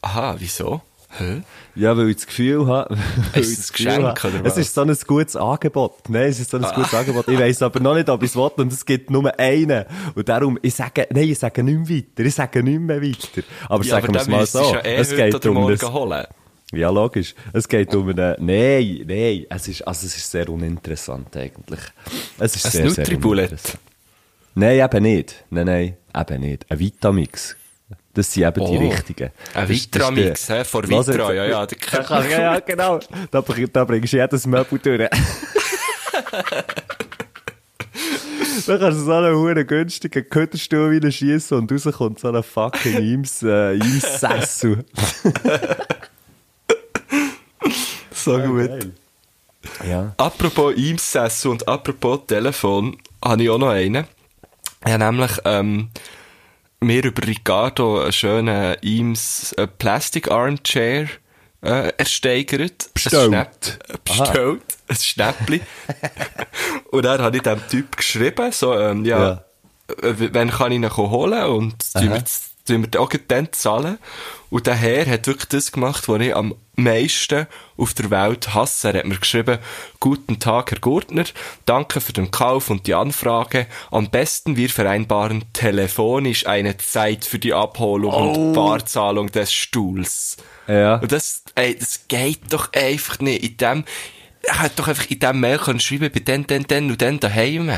Aha, 0.02 0.36
wieso? 0.38 0.82
Hä? 1.18 1.42
Ja, 1.76 1.96
weil 1.96 2.10
ich 2.10 2.16
das 2.16 2.26
Gefühl 2.26 2.66
habe, 2.66 2.96
weil 3.32 3.42
Ist 3.42 3.58
es 3.58 3.70
ein 3.70 3.74
Geschenk, 3.76 4.22
habe, 4.24 4.28
oder 4.38 4.46
Es 4.46 4.52
was? 4.52 4.58
ist 4.58 4.74
so 4.74 4.80
ein 4.82 4.96
gutes 5.06 5.36
Angebot. 5.36 6.08
Nein, 6.08 6.28
es 6.28 6.40
ist 6.40 6.50
so 6.50 6.56
ein 6.58 6.62
gutes 6.74 6.94
Angebot. 6.94 7.28
Ich 7.28 7.38
weiss 7.38 7.62
aber 7.62 7.80
noch 7.80 7.94
nicht, 7.94 8.08
ob 8.08 8.22
ich 8.22 8.30
es 8.30 8.36
will 8.36 8.50
und 8.56 8.72
es 8.72 8.84
gibt 8.84 9.10
nur 9.10 9.36
einen. 9.38 9.84
Und 10.14 10.28
darum, 10.28 10.58
ich 10.62 10.74
sage, 10.74 11.06
nein, 11.10 11.28
ich 11.28 11.38
sage 11.38 11.62
nicht 11.62 11.88
mehr 11.88 11.98
weiter. 11.98 12.24
Ich 12.26 12.34
sage 12.34 12.62
nicht 12.62 12.80
mehr 12.80 13.00
weiter. 13.02 13.42
Aber 13.68 13.84
Ja, 13.84 13.90
sagen 14.00 14.12
wir 14.14 14.20
es 14.20 14.28
mal 14.28 14.46
so. 14.46 14.72
ja 14.72 14.80
eh 14.84 14.94
es 14.96 15.10
geht 15.14 15.46
um 15.46 15.68
das, 15.68 15.82
holen. 15.92 16.24
ja, 16.72 16.90
logisch. 16.90 17.34
Es 17.52 17.68
geht 17.68 17.94
um 17.94 18.08
eine, 18.08 18.36
nein, 18.40 19.04
nein, 19.06 19.46
es 19.50 19.68
ist, 19.68 19.82
also 19.82 20.06
es 20.06 20.16
ist 20.16 20.30
sehr 20.30 20.48
uninteressant 20.48 21.36
eigentlich. 21.36 21.80
Es 22.38 22.56
ist 22.56 22.66
Ein 22.66 22.70
sehr, 22.72 22.90
sehr 22.90 23.24
uninteressant. 23.24 23.78
Nein, 24.56 24.78
eben 24.80 25.02
nicht. 25.02 25.44
Nein, 25.50 25.66
nein, 25.66 25.96
eben 26.16 26.40
nicht. 26.40 26.70
Ein 26.70 26.78
Vitamix. 26.78 27.56
Das 28.14 28.32
sind 28.32 28.44
eben 28.44 28.64
die 28.64 28.78
Oh, 28.78 28.88
richtigen. 28.90 29.30
Ein 29.54 29.68
Vitramix, 29.68 30.48
hä, 30.48 30.62
Lass 30.88 31.08
Vitra, 31.08 31.32
ja, 31.32 31.44
ja. 31.46 31.66
ja, 31.66 32.28
ja, 32.28 32.60
genau. 32.60 33.00
Da, 33.30 33.42
da 33.72 33.84
bringst 33.84 34.12
du 34.12 34.16
jedes 34.16 34.46
Möbel 34.46 34.78
durch. 34.78 35.08
Da 38.66 38.78
kannst 38.78 39.00
du 39.00 39.04
so 39.04 39.12
einen 39.12 39.34
huren 39.36 39.66
günstigen 39.66 40.26
Kötterstuhl 40.28 40.92
wieder 40.92 41.10
schießen 41.10 41.58
und 41.58 41.70
rauskommt 41.70 42.20
so 42.20 42.28
ein 42.32 42.42
fucking 42.42 42.96
Ims, 42.96 43.42
äh, 43.42 43.74
Ims-Sessel. 43.74 44.84
So 48.24 48.38
gut. 48.38 48.70
Ja. 49.86 50.14
Apropos 50.16 50.74
Eames-Sessel 50.76 51.50
und 51.50 51.68
apropos 51.68 52.20
Telefon, 52.26 52.96
habe 53.22 53.42
ich 53.42 53.50
auch 53.50 53.58
noch 53.58 53.68
einen. 53.68 54.06
Habe 54.82 54.98
nämlich, 55.04 55.32
ähm, 55.44 55.90
mir 56.84 57.04
über 57.04 57.26
Ricardo 57.26 58.00
einen 58.02 58.12
schönen 58.12 58.76
Eames 58.82 59.54
Plastic 59.78 60.30
Armchair 60.30 61.08
äh, 61.62 61.92
ersteigert. 61.96 62.90
Bestellt. 62.94 63.78
Bestellt. 64.04 64.62
Ein 64.88 64.96
Schnäppli. 64.96 65.60
und 66.90 67.04
dann 67.04 67.20
habe 67.22 67.36
ich 67.36 67.42
dem 67.42 67.60
Typ 67.68 67.96
geschrieben, 67.96 68.52
so, 68.52 68.78
ähm, 68.78 69.04
ja, 69.04 69.18
Ja. 69.18 69.44
äh, 70.02 70.18
w- 70.18 70.28
wann 70.32 70.50
kann 70.50 70.72
ich 70.72 70.76
ihn 70.78 70.96
holen? 70.96 71.44
Und 71.44 71.74
das 71.94 72.53
tun 72.66 72.86
wir 72.90 73.00
auch 73.00 73.10
dann 73.28 73.52
zahlen. 73.52 73.98
Und 74.50 74.66
der 74.66 74.74
Herr 74.74 75.06
hat 75.06 75.26
wirklich 75.26 75.48
das 75.48 75.72
gemacht, 75.72 76.08
was 76.08 76.20
ich 76.20 76.34
am 76.34 76.54
meisten 76.76 77.46
auf 77.76 77.94
der 77.94 78.10
Welt 78.10 78.54
hasse. 78.54 78.92
Er 78.92 79.00
hat 79.00 79.06
mir 79.06 79.18
geschrieben, 79.18 79.58
guten 80.00 80.38
Tag, 80.38 80.70
Herr 80.70 80.78
Gurtner, 80.78 81.24
danke 81.66 82.00
für 82.00 82.12
den 82.12 82.30
Kauf 82.30 82.70
und 82.70 82.86
die 82.86 82.94
Anfrage. 82.94 83.66
Am 83.90 84.10
besten 84.10 84.56
wir 84.56 84.70
vereinbaren 84.70 85.44
telefonisch 85.52 86.46
eine 86.46 86.76
Zeit 86.76 87.24
für 87.24 87.38
die 87.38 87.52
Abholung 87.52 88.12
und 88.12 88.52
Barzahlung 88.54 89.30
des 89.30 89.52
Stuhls. 89.52 90.36
Ja. 90.66 90.96
Und 90.96 91.12
das, 91.12 91.42
ey, 91.54 91.76
das 91.76 92.06
geht 92.08 92.52
doch 92.52 92.72
einfach 92.72 93.18
nicht. 93.18 93.44
In 93.44 93.56
dem, 93.56 93.84
er 94.42 94.62
hätte 94.62 94.76
doch 94.76 94.88
einfach 94.88 95.10
in 95.10 95.18
dem 95.18 95.40
Mail 95.40 95.58
können 95.58 95.80
schreiben, 95.80 96.10
bei 96.12 96.20
den, 96.20 96.46
den, 96.46 96.64
den 96.64 96.90
und 96.90 97.00
den 97.00 97.20
daheim. 97.20 97.72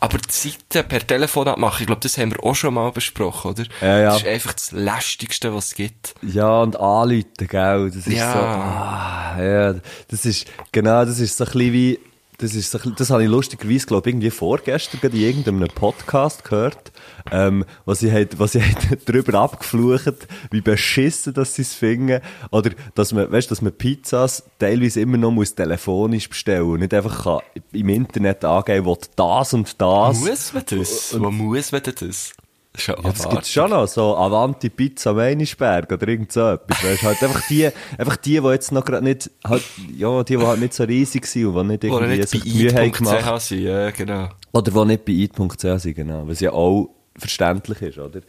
Aber 0.00 0.18
die 0.18 0.28
Zeiten 0.28 0.88
per 0.88 1.06
Telefon 1.06 1.48
abmachen, 1.48 1.82
ich 1.82 1.86
glaube, 1.86 2.00
das 2.02 2.16
haben 2.18 2.32
wir 2.32 2.42
auch 2.44 2.54
schon 2.54 2.74
mal 2.74 2.90
besprochen, 2.92 3.52
oder? 3.52 3.64
Ja, 3.80 3.98
ja. 3.98 4.04
Das 4.12 4.22
ist 4.22 4.28
einfach 4.28 4.52
das 4.54 4.72
Lästigste, 4.72 5.54
was 5.54 5.66
es 5.68 5.74
gibt. 5.74 6.14
Ja, 6.22 6.62
und 6.62 6.76
anrufen, 6.78 7.24
gell, 7.48 7.88
das 7.94 8.06
ist 8.06 8.16
Ja. 8.16 8.32
so, 8.32 8.38
ah, 8.38 9.42
ja, 9.42 9.74
das 10.08 10.24
ist, 10.26 10.46
genau, 10.72 11.04
das 11.04 11.18
ist 11.20 11.36
so 11.36 11.44
ein 11.44 11.50
bisschen 11.52 11.72
wie, 11.72 11.98
das 12.42 12.54
ist 12.56 12.74
das 12.74 13.10
habe 13.10 13.22
ich 13.22 13.30
lustigerweise, 13.30 13.86
glaube 13.86 14.08
ich, 14.08 14.14
irgendwie 14.14 14.30
vorgestern 14.30 14.98
in 15.02 15.16
irgendeinem 15.16 15.68
Podcast 15.68 16.42
gehört, 16.44 16.90
ähm, 17.30 17.64
was 17.84 18.00
sie 18.00 18.10
hat, 18.10 18.38
was 18.38 18.52
sie 18.52 18.62
hat 18.62 19.08
drüber 19.08 19.38
abgeflucht, 19.38 20.26
wie 20.50 20.60
beschissen, 20.60 21.34
dass 21.34 21.54
sie 21.54 21.62
es 21.62 21.74
finden, 21.74 22.20
oder, 22.50 22.70
dass 22.96 23.12
man, 23.12 23.30
weißt, 23.30 23.48
dass 23.50 23.62
man 23.62 23.72
Pizzas 23.72 24.42
teilweise 24.58 25.00
immer 25.00 25.18
noch 25.18 25.30
muss 25.30 25.54
telefonisch 25.54 26.28
bestellen 26.28 26.64
und 26.64 26.80
nicht 26.80 26.92
einfach 26.94 27.22
kann 27.22 27.40
im 27.70 27.88
Internet 27.88 28.44
angeben, 28.44 28.86
will 28.86 28.98
das 29.14 29.54
und 29.54 29.80
das. 29.80 30.20
Muss 30.20 30.52
man 30.52 30.64
das? 30.68 31.20
Wo 31.20 31.30
muss 31.30 31.70
man 31.70 31.82
das? 31.82 32.32
Ist 32.74 32.86
ja, 32.86 32.94
das 32.94 33.28
gibt's 33.28 33.50
schon 33.50 33.70
noch, 33.70 33.86
so 33.86 34.16
Avanti 34.16 34.70
Pizza 34.70 35.12
Meinisberg 35.12 35.92
oder 35.92 36.08
irgend 36.08 36.32
so 36.32 36.52
etwas. 36.52 36.82
Weißt, 36.82 37.02
halt 37.02 37.22
einfach 37.22 37.46
die, 37.46 37.68
einfach 37.98 38.16
die, 38.16 38.40
die 38.40 38.48
jetzt 38.48 38.72
noch 38.72 38.84
gerade 38.84 39.04
nicht, 39.04 39.30
halt, 39.44 39.62
ja, 39.94 40.22
die, 40.22 40.36
die 40.36 40.46
halt 40.46 40.60
nicht 40.60 40.72
so 40.72 40.84
riesig 40.84 41.26
sind 41.26 41.46
und 41.46 41.54
die 41.54 41.72
nicht 41.72 41.84
irgendwie 41.84 42.16
nicht 42.16 42.28
sich 42.30 42.42
die 42.42 42.54
Mühe 42.54 42.74
haben 42.74 42.92
gemacht. 42.92 43.42
sind, 43.42 43.60
ja, 43.60 43.90
genau. 43.90 44.30
Oder 44.52 44.70
die 44.70 44.84
nicht 44.86 45.04
bei 45.04 45.12
eat.ch 45.12 45.82
sind, 45.82 45.94
genau. 45.94 46.26
Was 46.26 46.40
ja 46.40 46.52
auch 46.52 46.88
verständlich 47.16 47.82
ist, 47.82 47.98
oder? 47.98 48.20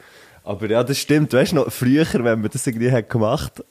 Aber 0.43 0.69
ja, 0.69 0.83
das 0.83 0.97
stimmt. 0.97 1.31
Weißt 1.31 1.53
du 1.53 1.57
noch, 1.57 1.71
früher, 1.71 2.05
wenn 2.11 2.41
man 2.41 2.49
das 2.51 2.67
irgendwie 2.67 2.91
hat 2.91 3.09
gemacht 3.09 3.63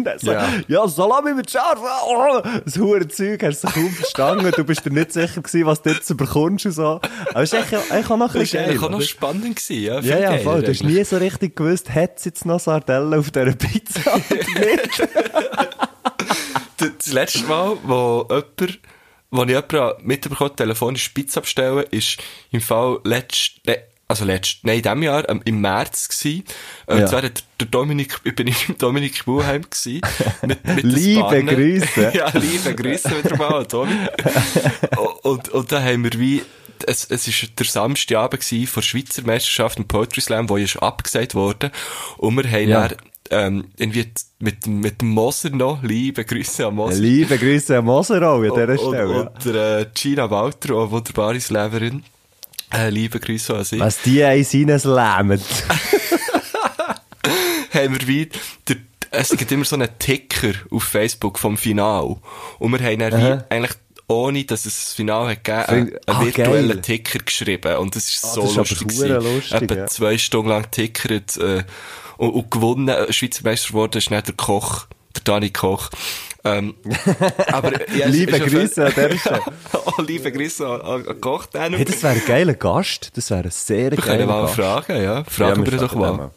Und 0.00 0.04
dann 0.04 0.18
so, 0.18 0.32
Ja. 0.32 0.48
ja. 0.68 0.88
Salami 0.88 1.34
mit 1.34 1.50
Scharf, 1.50 1.78
oh, 2.06 2.40
das 2.64 2.76
hure 2.78 3.06
Zeug, 3.08 3.42
hast 3.42 3.64
du 3.64 3.68
kaum 3.68 3.90
verstanden, 3.90 4.50
du 4.56 4.64
bist 4.64 4.84
dir 4.84 4.90
nicht 4.90 5.12
sicher 5.12 5.40
gewesen, 5.42 5.66
was 5.66 5.82
du 5.82 5.90
jetzt 5.90 6.16
bekommst 6.16 6.66
und 6.66 6.72
so. 6.72 7.00
Aber 7.30 7.42
es 7.42 7.52
ist 7.52 7.74
eigentlich, 7.74 8.06
auch 8.10 8.16
noch 8.16 8.34
ein 8.34 8.40
bisschen 8.40 8.58
war 8.60 8.66
geil. 8.66 8.70
eigentlich 8.70 8.82
auch 8.82 8.90
noch 8.90 9.02
spannend 9.02 9.56
gewesen, 9.56 9.82
ja. 9.82 10.00
Ja, 10.00 10.18
ja, 10.18 10.38
voll. 10.38 10.62
Du 10.62 10.68
hast 10.70 10.82
nie 10.82 11.04
so 11.04 11.16
richtig 11.18 11.56
gewusst, 11.56 11.90
hat 11.94 12.18
es 12.18 12.24
jetzt 12.24 12.46
noch 12.46 12.60
Sardellen 12.60 13.14
auf 13.18 13.30
dieser 13.30 13.52
Pizza 13.52 14.00
oder 14.14 14.60
nicht? 14.66 15.08
Das 16.98 17.12
letzte 17.12 17.44
Mal, 17.44 17.76
wo 17.82 18.26
jemand, 18.30 18.78
wo 19.30 19.42
ich 19.42 19.48
jemanden 19.50 20.06
mitbekommen 20.06 20.56
telefonisch 20.56 21.08
Pizza 21.10 21.42
bestellen, 21.42 21.84
ist 21.90 22.18
im 22.50 22.60
Fall 22.60 23.00
letzt, 23.04 23.64
ne, 23.66 23.82
also 24.10 24.24
letzt, 24.24 24.58
nein, 24.64 24.76
in 24.78 24.82
diesem 24.82 25.02
Jahr, 25.02 25.28
ähm, 25.28 25.40
im 25.44 25.60
März 25.60 26.08
gsi. 26.08 26.44
Äh, 26.86 26.94
Ja. 26.96 27.00
Und 27.02 27.08
zwar 27.08 27.22
hat 27.22 27.44
der 27.60 27.68
Dominik, 27.68 28.18
ich 28.24 28.34
bin 28.34 28.46
ich 28.48 28.66
beim 28.66 28.78
Dominik 28.78 29.24
Buheim 29.24 29.62
gsi. 29.70 30.00
Mit, 30.42 30.64
mit 30.66 30.82
Liebe 30.84 31.44
Grüße. 31.44 32.12
ja, 32.14 32.28
liebe 32.34 32.74
Grüße 32.74 33.10
wieder 33.24 33.36
mal, 33.36 33.64
Tommy. 33.66 33.94
und, 35.22 35.48
und 35.50 35.72
da 35.72 35.82
haben 35.82 36.04
wir 36.04 36.12
wie, 36.18 36.42
es, 36.86 37.06
es 37.10 37.28
ist 37.28 37.58
der 37.58 37.66
Samstagabend 37.66 38.40
gsi 38.40 38.66
vor 38.66 38.82
der 38.82 38.88
Schweizer 38.88 39.22
Meisterschaft 39.22 39.78
im 39.78 39.86
Poetry 39.86 40.20
Slam, 40.20 40.48
wo 40.48 40.56
ist 40.56 40.76
abgesagt 40.76 41.34
worden. 41.34 41.70
Und 42.18 42.36
wir 42.36 42.50
haben 42.50 42.68
Ja. 42.68 42.88
dann, 42.88 42.98
ähm, 43.32 43.64
irgendwie 43.76 44.10
mit, 44.40 44.66
mit 44.66 45.02
dem 45.02 45.10
Moser 45.10 45.50
noch, 45.50 45.82
liebe 45.84 46.24
Grüße 46.24 46.66
an 46.66 46.74
Moser. 46.74 46.98
Liebe 47.00 47.38
Grüße 47.38 47.78
an 47.78 47.84
Moser 47.84 48.28
auch 48.28 48.38
an 48.42 48.42
dieser 48.42 48.70
Und, 48.82 48.94
Stelle. 48.94 49.30
und 49.30 49.44
der 49.44 49.78
äh, 49.78 49.86
Gina 49.94 50.28
Walter, 50.30 50.74
auch 50.74 50.82
eine 50.82 50.90
wunderbare 50.90 51.38
Slammerin. 51.40 52.02
Äh, 52.72 52.90
liebe 52.90 53.18
Grüße 53.20 53.56
an 53.56 53.64
sie. 53.64 53.80
Was 53.80 54.00
die 54.02 54.22
eins 54.24 54.54
reinlähmen. 54.54 55.40
Haben 57.72 58.00
wir 58.00 58.06
wie, 58.08 58.28
der, 58.68 58.76
es 59.10 59.30
gibt 59.30 59.50
immer 59.52 59.64
so 59.64 59.76
einen 59.76 59.88
Ticker 59.98 60.52
auf 60.70 60.84
Facebook 60.84 61.38
vom 61.38 61.56
Final. 61.56 62.16
Und 62.58 62.72
wir 62.72 62.80
haben 62.80 62.98
dann 62.98 63.12
wie, 63.20 63.42
eigentlich, 63.54 63.72
ohne 64.08 64.44
dass 64.44 64.66
es 64.66 64.74
das 64.76 64.92
Final 64.94 65.28
hat 65.28 65.44
gegeben, 65.44 65.64
Find- 65.66 65.78
einen, 65.92 65.98
Ah, 66.06 66.18
einen 66.18 66.26
virtuellen 66.26 66.68
geil. 66.68 66.80
Ticker 66.80 67.18
geschrieben. 67.20 67.76
Und 67.76 67.94
das 67.96 68.08
ist 68.08 68.24
Ah, 68.24 68.28
so 68.34 68.42
das 68.42 68.50
ist 68.50 68.56
lustig. 68.56 68.98
hure 68.98 69.08
gewesen. 69.18 69.34
lustig, 69.36 69.62
Etwa 69.62 69.74
ja. 69.74 69.86
zwei 69.86 70.18
Stunden 70.18 70.48
lang 70.48 70.70
tickert, 70.70 71.36
äh, 71.36 71.64
und, 72.16 72.30
und 72.30 72.50
gewonnen, 72.50 72.88
äh, 72.88 73.12
Schweizer 73.12 73.42
Meister 73.44 73.68
geworden 73.68 73.98
ist 73.98 74.10
nicht 74.10 74.26
der 74.26 74.34
Koch, 74.34 74.86
der 75.16 75.22
Dani 75.24 75.50
Koch. 75.50 75.90
Ähm, 76.42 76.74
aber, 77.52 77.94
ja, 77.94 78.06
Liebe 78.06 78.36
ist 78.36 78.46
Grüße 78.46 78.86
an 78.86 78.92
dieser 78.94 79.18
Stelle. 79.18 79.42
oh, 79.84 80.02
liebe 80.02 80.32
Grüße 80.32 80.66
an, 80.66 80.80
an, 81.06 81.20
Koch. 81.20 81.46
Hey, 81.52 81.84
das 81.84 82.02
wäre 82.02 82.14
ein 82.14 82.22
geiler 82.26 82.54
Gast. 82.54 83.10
Das 83.14 83.30
wäre 83.30 83.44
ein 83.44 83.50
sehr 83.50 83.90
Wir 83.90 83.98
geiler 83.98 84.18
können 84.18 84.28
mal 84.28 84.42
Gast. 84.42 84.54
fragen, 84.54 85.02
ja. 85.02 85.24
Fragen 85.24 85.64
Ja, 85.64 85.72
wir 85.72 85.80
wir 85.80 85.88
doch 85.88 85.94
mal. 85.94 86.30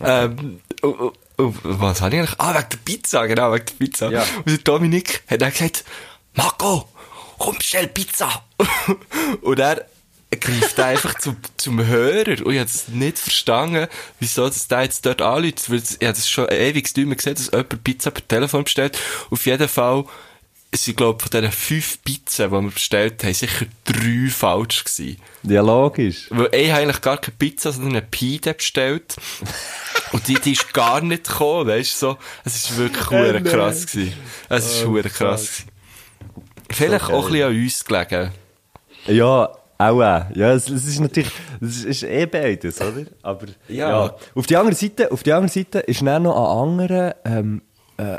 Ähm, 0.00 0.60
und, 0.82 0.94
und, 0.94 1.12
und, 1.36 1.58
was 1.62 2.00
habe 2.00 2.14
ich 2.16 2.20
eigentlich? 2.22 2.40
Ah, 2.40 2.54
wegen 2.54 2.68
der 2.70 2.78
Pizza, 2.84 3.26
genau, 3.26 3.52
wegen 3.52 3.64
der 3.66 3.74
Pizza. 3.74 4.10
Ja. 4.10 4.22
Und 4.22 4.48
der 4.48 4.58
Dominik 4.58 5.22
hat 5.28 5.42
dann 5.42 5.52
gesagt, 5.52 5.84
Marco, 6.34 6.88
komm, 7.38 7.56
bestell 7.56 7.86
Pizza. 7.88 8.28
und 9.42 9.58
er 9.58 9.86
greift 10.30 10.78
einfach 10.80 11.18
zum, 11.18 11.36
zum 11.56 11.84
Hörer. 11.84 12.44
Und 12.44 12.52
ich 12.52 12.58
habe 12.58 12.68
es 12.68 12.88
nicht 12.88 13.18
verstanden, 13.18 13.86
wieso 14.18 14.46
das 14.46 14.68
da 14.68 14.82
jetzt 14.82 15.06
dort 15.06 15.22
anläutet. 15.22 15.70
Weil 15.70 15.78
ich 15.78 15.92
habe 16.06 16.12
das 16.14 16.28
schon 16.28 16.48
ewig 16.48 16.84
nicht 16.96 17.06
mehr 17.06 17.16
gesehen, 17.16 17.34
dass 17.34 17.50
jemand 17.50 17.84
Pizza 17.84 18.10
per 18.10 18.26
Telefon 18.26 18.64
bestellt. 18.64 18.98
Auf 19.30 19.46
jeden 19.46 19.68
Fall, 19.68 20.04
es 20.72 20.84
sind, 20.84 20.96
glaube 20.96 21.22
von 21.22 21.30
diesen 21.30 21.52
fünf 21.52 22.02
Pizzen, 22.02 22.50
die 22.50 22.52
wir 22.52 22.70
bestellt 22.70 23.22
haben, 23.22 23.34
sicher 23.34 23.66
drei 23.84 24.28
falsch 24.28 24.84
gewesen. 24.84 25.20
Ja, 25.44 25.62
logisch. 25.62 26.26
Weil 26.30 26.48
ich 26.52 26.70
habe 26.70 26.82
eigentlich 26.82 27.00
gar 27.00 27.18
keine 27.18 27.36
Pizza, 27.38 27.72
sondern 27.72 27.92
eine 27.92 28.02
Pide 28.02 28.54
bestellt. 28.54 29.16
Und 30.12 30.26
die, 30.28 30.34
die 30.34 30.52
ist 30.52 30.72
gar 30.74 31.00
nicht 31.00 31.28
gekommen, 31.28 31.68
weißt 31.68 31.94
du, 32.02 32.06
so. 32.06 32.18
Es 32.44 32.56
ist 32.56 32.76
wirklich 32.76 33.10
hure 33.10 33.32
nein. 33.32 33.44
krass 33.44 33.86
gewesen. 33.86 34.12
Es 34.48 34.66
ist 34.66 34.84
hure 34.84 35.08
krass 35.08 35.46
gewesen. 35.46 35.70
Vielleicht 36.68 37.06
So 37.06 37.12
auch 37.12 37.26
ein 37.26 37.32
bisschen 37.32 37.48
an 37.48 37.62
uns 37.62 37.84
gelegen. 37.84 38.32
Ja, 39.06 39.56
auch. 39.78 40.00
Ja, 40.00 40.52
es, 40.52 40.68
es 40.68 40.86
ist 40.86 41.00
natürlich, 41.00 41.30
es 41.60 41.84
ist, 41.84 42.02
eh 42.02 42.26
beides, 42.26 42.80
oder? 42.80 43.06
Aber, 43.22 43.46
Ja. 43.68 44.14
Auf 44.34 44.46
die 44.46 44.56
andere 44.56 44.74
Seite, 44.74 45.10
auf 45.10 45.22
die 45.22 45.32
andere 45.32 45.52
Seite 45.52 45.80
ist 45.80 46.02
dann 46.02 46.22
noch 46.22 46.36
ein 46.36 46.68
anderer, 46.68 47.16
ähm, 47.24 47.62
äh, 47.98 48.02
äh, 48.14 48.18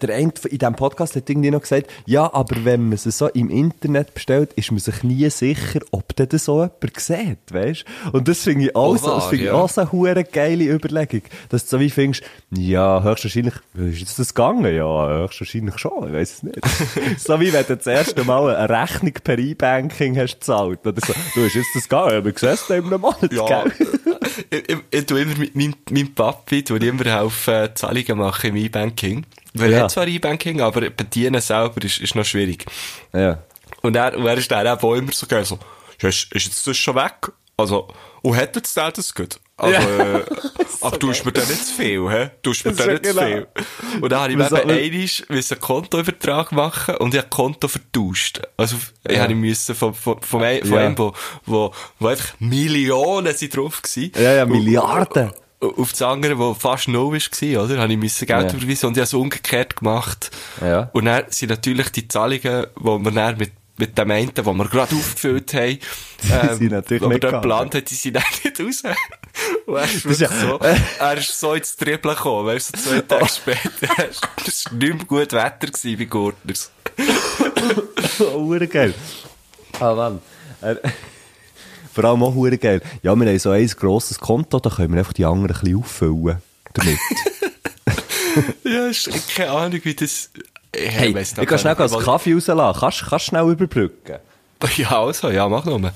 der 0.00 0.14
eine 0.14 0.32
in 0.48 0.58
diesem 0.58 0.74
Podcast 0.74 1.16
hat 1.16 1.28
irgendwie 1.28 1.50
noch 1.50 1.62
gesagt, 1.62 1.90
ja, 2.06 2.32
aber 2.32 2.64
wenn 2.64 2.84
man 2.84 2.92
es 2.92 3.04
so 3.04 3.28
im 3.28 3.50
Internet 3.50 4.14
bestellt, 4.14 4.52
ist 4.54 4.70
man 4.70 4.80
sich 4.80 5.02
nie 5.02 5.28
sicher, 5.30 5.80
ob 5.90 6.14
denn 6.16 6.28
das 6.28 6.44
so 6.44 6.62
jemand 6.62 7.00
sieht, 7.00 7.52
weißt 7.52 7.84
Und 8.12 8.28
das 8.28 8.40
finde 8.40 8.66
ich 8.66 8.76
auch 8.76 8.86
Oh, 8.94 8.96
so, 8.96 9.14
das 9.14 9.32
ich 9.32 9.40
ja. 9.42 9.52
auch 9.52 9.68
so 9.68 9.82
eine 10.04 10.24
geile 10.24 10.64
Überlegung, 10.64 11.22
dass 11.48 11.64
du 11.64 11.70
so 11.70 11.80
wie 11.80 11.90
findest, 11.90 12.22
ja, 12.50 13.02
höchstwahrscheinlich, 13.02 13.54
ist 13.74 14.00
jetzt 14.00 14.18
das 14.18 14.34
gegangen? 14.34 14.74
Ja, 14.74 15.08
höchstwahrscheinlich 15.22 15.78
schon, 15.78 16.06
ich 16.08 16.12
weiß 16.12 16.32
es 16.34 16.42
nicht. 16.42 16.60
so 17.18 17.40
wie 17.40 17.52
wenn 17.52 17.66
du 17.66 17.76
das 17.76 17.86
erste 17.86 18.24
Mal 18.24 18.54
eine 18.54 18.68
Rechnung 18.68 19.12
per 19.24 19.38
E-Banking 19.38 20.16
hast 20.18 20.40
gezahlt, 20.40 20.86
oder 20.86 21.00
so, 21.04 21.12
du 21.34 21.44
hast 21.44 21.54
jetzt 21.54 21.74
das 21.74 21.82
gegangen, 21.84 22.12
aber 22.16 22.32
du 22.32 22.38
siehst 22.38 22.64
es 22.64 22.70
in 22.70 22.84
einem 22.86 23.00
Monat, 23.00 23.32
Ja. 23.32 23.64
ich, 24.50 24.68
ich, 24.68 24.76
ich 24.90 25.06
tue 25.06 25.22
immer 25.22 25.36
mit 25.36 25.54
meinem, 25.56 25.74
meinem 25.90 26.14
Papi, 26.14 26.62
tue 26.62 26.78
immer 26.78 27.04
helfen, 27.04 27.68
Zahlungen 27.74 28.18
machen 28.18 28.50
im 28.50 28.56
E-Banking. 28.56 29.24
Weil 29.58 29.72
er 29.72 29.78
Ja. 29.78 29.84
hat 29.84 29.90
zwar 29.90 30.06
E-Banking, 30.06 30.60
aber 30.60 30.88
bedienen 30.90 31.40
selber 31.40 31.82
ist, 31.84 31.98
ist 31.98 32.14
noch 32.14 32.24
schwierig. 32.24 32.64
Ja. 33.12 33.38
Und 33.82 33.96
er, 33.96 34.16
und 34.16 34.26
er 34.26 34.36
ist 34.38 34.50
dann 34.50 34.66
auch 34.66 34.94
immer 34.94 35.12
so 35.12 35.26
geil, 35.26 35.44
so, 35.44 35.58
ja, 36.00 36.08
ist, 36.08 36.32
ist 36.32 36.46
jetzt 36.46 36.66
das 36.66 36.76
schon 36.76 36.94
weg? 36.96 37.30
Also, 37.58 37.88
und 38.22 38.36
hat 38.36 38.54
jetzt 38.56 38.76
der 38.76 38.90
das 38.92 39.14
gut? 39.14 39.40
Also, 39.56 39.72
Ja. 39.80 40.18
äh, 40.18 40.24
aber 40.82 40.98
du 40.98 41.08
hast 41.08 41.24
mir 41.24 41.32
dann 41.32 41.48
nicht 41.48 41.64
zu 41.66 41.72
viel, 41.74 42.06
hä? 42.10 42.30
Du 42.42 42.50
hast 42.50 42.64
mir 42.66 42.72
dann 42.74 42.90
nicht 42.90 43.06
zu 43.06 43.16
ja 43.16 43.24
viel. 43.26 43.46
genau. 43.54 44.02
Und 44.04 44.12
dann 44.12 44.20
habe 44.20 44.32
ich 44.32 44.36
mir 44.36 44.46
eben 44.46 44.56
einmal 44.56 44.76
einen 45.52 45.60
Kontoübertrag 45.60 46.52
machen 46.52 46.96
und 46.96 47.14
ich 47.14 47.20
habe 47.20 47.30
Konto 47.30 47.66
vertauscht. 47.68 48.42
Also, 48.58 48.76
ich 49.08 49.16
Ja. 49.16 49.22
habe 49.22 49.34
müssen 49.34 49.74
von, 49.74 49.94
von, 49.94 50.20
von, 50.20 50.42
einem, 50.42 50.66
von 50.66 50.72
Ja. 50.78 50.84
einem, 50.86 50.98
wo, 50.98 51.14
wo, 51.46 51.72
wo 51.98 52.06
einfach 52.08 52.34
Millionen 52.40 53.34
sind 53.34 53.56
drauf 53.56 53.80
gewesen. 53.80 54.12
Ja, 54.16 54.32
ja, 54.34 54.44
Milliarden. 54.46 55.30
und 55.30 55.34
Auf 55.58 55.90
das 55.92 56.02
andere, 56.02 56.38
wo 56.38 56.52
fast 56.54 56.88
null 56.88 57.14
war, 57.18 57.64
oder? 57.64 57.78
Habe 57.80 57.92
ich 57.92 57.98
müssen 57.98 58.26
Geld 58.26 58.52
Ja. 58.52 58.58
überweisen 58.58 58.86
und 58.88 58.92
ich 58.92 58.98
habe 59.00 59.04
es 59.04 59.14
umgekehrt 59.14 59.76
gemacht. 59.76 60.30
Ja. 60.60 60.90
Und 60.92 61.06
dann 61.06 61.24
sind 61.30 61.48
natürlich 61.48 61.88
die 61.92 62.06
Zahlungen, 62.08 62.66
die 62.78 62.84
wir 62.84 63.10
dann 63.10 63.38
mit, 63.38 63.52
mit 63.78 63.96
dem 63.96 64.10
einen, 64.10 64.34
den 64.34 64.44
wir 64.44 64.68
gerade 64.68 64.94
aufgefüllt 64.94 65.54
haben, 65.54 65.78
ähm, 66.30 66.56
sind 66.58 66.72
natürlich 66.72 67.02
wo 67.02 67.08
wir 67.10 67.18
dort 67.18 67.34
geplant 67.42 67.74
haben, 67.74 67.84
die 67.86 67.94
sind 67.94 68.14
dann 68.16 68.22
nicht 68.44 68.60
raus. 68.60 68.82
Und 69.66 69.76
er 69.76 69.84
ist, 69.84 70.04
ist 70.04 70.20
ja- 70.20 70.28
so, 70.28 70.58
er 70.98 71.16
ist 71.18 71.40
so 71.40 71.54
ins 71.54 71.74
Trippeln 71.76 72.14
gekommen, 72.14 72.46
weißt 72.48 72.76
du, 72.76 72.78
so 72.80 72.90
zwei 72.90 73.00
Tage 73.00 73.28
später. 73.34 74.08
Es 74.46 74.64
war 74.66 74.72
nicht 74.74 74.94
mehr 74.94 75.04
gut 75.06 75.32
Wetter 75.32 75.66
gewesen 75.68 75.96
bei 75.98 76.04
Gurtners. 76.04 76.70
Oh, 78.20 78.48
geil. 78.68 78.94
Ah, 79.80 79.94
Mann. 79.94 80.20
Vor 81.96 82.04
allem 82.04 82.22
auch 82.24 82.34
hure 82.34 82.58
geil. 82.58 82.82
Ja, 83.02 83.16
wir 83.16 83.26
haben 83.26 83.38
so 83.38 83.52
ein 83.52 83.66
grosses 83.68 84.20
Konto, 84.20 84.60
da 84.60 84.68
können 84.68 84.92
wir 84.92 84.98
einfach 84.98 85.14
die 85.14 85.24
anderen 85.24 85.50
ein 85.50 85.58
bisschen 85.58 85.78
auffüllen. 85.78 86.42
Damit. 86.74 86.98
ja, 88.64 88.86
ist 88.88 89.34
keine 89.34 89.50
Ahnung, 89.50 89.80
wie 89.82 89.94
das... 89.94 90.28
Ich 90.74 90.90
hey, 90.90 91.16
ich 91.18 91.34
kann 91.46 91.58
schnell 91.58 91.74
einen 91.74 91.98
Kaffee 92.00 92.34
rauslassen. 92.34 92.80
Kannst 92.80 93.10
du 93.10 93.18
schnell 93.18 93.50
überbrücken? 93.50 94.16
Ja, 94.76 95.02
also, 95.02 95.30
ja, 95.30 95.48
mach 95.48 95.64
nur. 95.64 95.92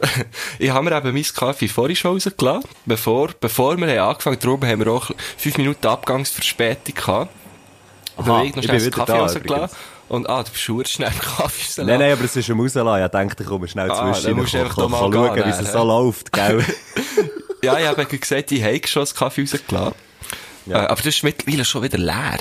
ich 0.58 0.70
habe 0.70 0.84
mir 0.84 0.96
eben 0.96 1.12
mein 1.12 1.22
Kaffee 1.22 1.68
vorhin 1.68 1.96
schon 1.96 2.12
rausgelassen, 2.12 2.68
bevor, 2.86 3.30
bevor 3.38 3.76
wir 3.78 4.02
angefangen 4.02 4.38
haben. 4.42 4.66
haben 4.66 4.84
wir 4.84 4.92
auch 4.92 5.10
fünf 5.36 5.58
Minuten 5.58 5.86
Abgangsverspätung 5.86 6.94
gehabt. 6.94 7.30
Aha, 8.16 8.44
ich 8.44 8.56
noch 8.56 8.62
ich 8.62 8.70
bin 8.70 8.80
wieder 8.80 8.90
Kaffee 8.90 9.12
da 9.12 9.18
rausgelassen. 9.18 9.76
Und, 10.08 10.28
ah, 10.28 10.42
du 10.42 10.50
bist 10.50 10.62
schon 10.62 10.84
schnell 10.86 11.12
im 11.12 11.18
Kaffee. 11.20 11.82
Nein, 11.84 11.98
nein, 11.98 12.12
aber 12.12 12.24
es 12.24 12.34
ist 12.34 12.48
am 12.50 12.60
Rauslassen. 12.60 13.04
Ich 13.04 13.10
dachte, 13.10 13.42
ich 13.42 13.48
komme 13.48 13.68
schnell 13.68 13.90
Ah, 13.90 14.12
zwischen. 14.14 14.36
musst 14.36 14.54
du 14.54 14.58
kann- 14.58 14.66
einfach 14.66 14.76
kann- 14.76 14.90
noch 14.90 15.00
kann 15.00 15.10
mal 15.20 15.28
schauen, 15.36 15.44
wie 15.60 15.64
es 15.64 15.72
so 15.72 15.84
läuft, 15.84 16.32
gell? 16.32 16.64
Ja, 17.62 17.78
ich 17.78 17.86
habe 17.88 18.06
gesagt, 18.06 18.52
ich 18.52 18.62
habe 18.62 18.80
schon 18.86 19.02
das 19.02 19.14
Kaffee 19.14 19.42
rausgelassen. 19.42 19.94
Ja. 20.66 20.76
Äh, 20.84 20.86
aber 20.86 20.96
das 20.96 21.06
ist 21.06 21.24
mittlerweile 21.24 21.64
schon 21.64 21.82
wieder 21.82 21.98
leer. 21.98 22.38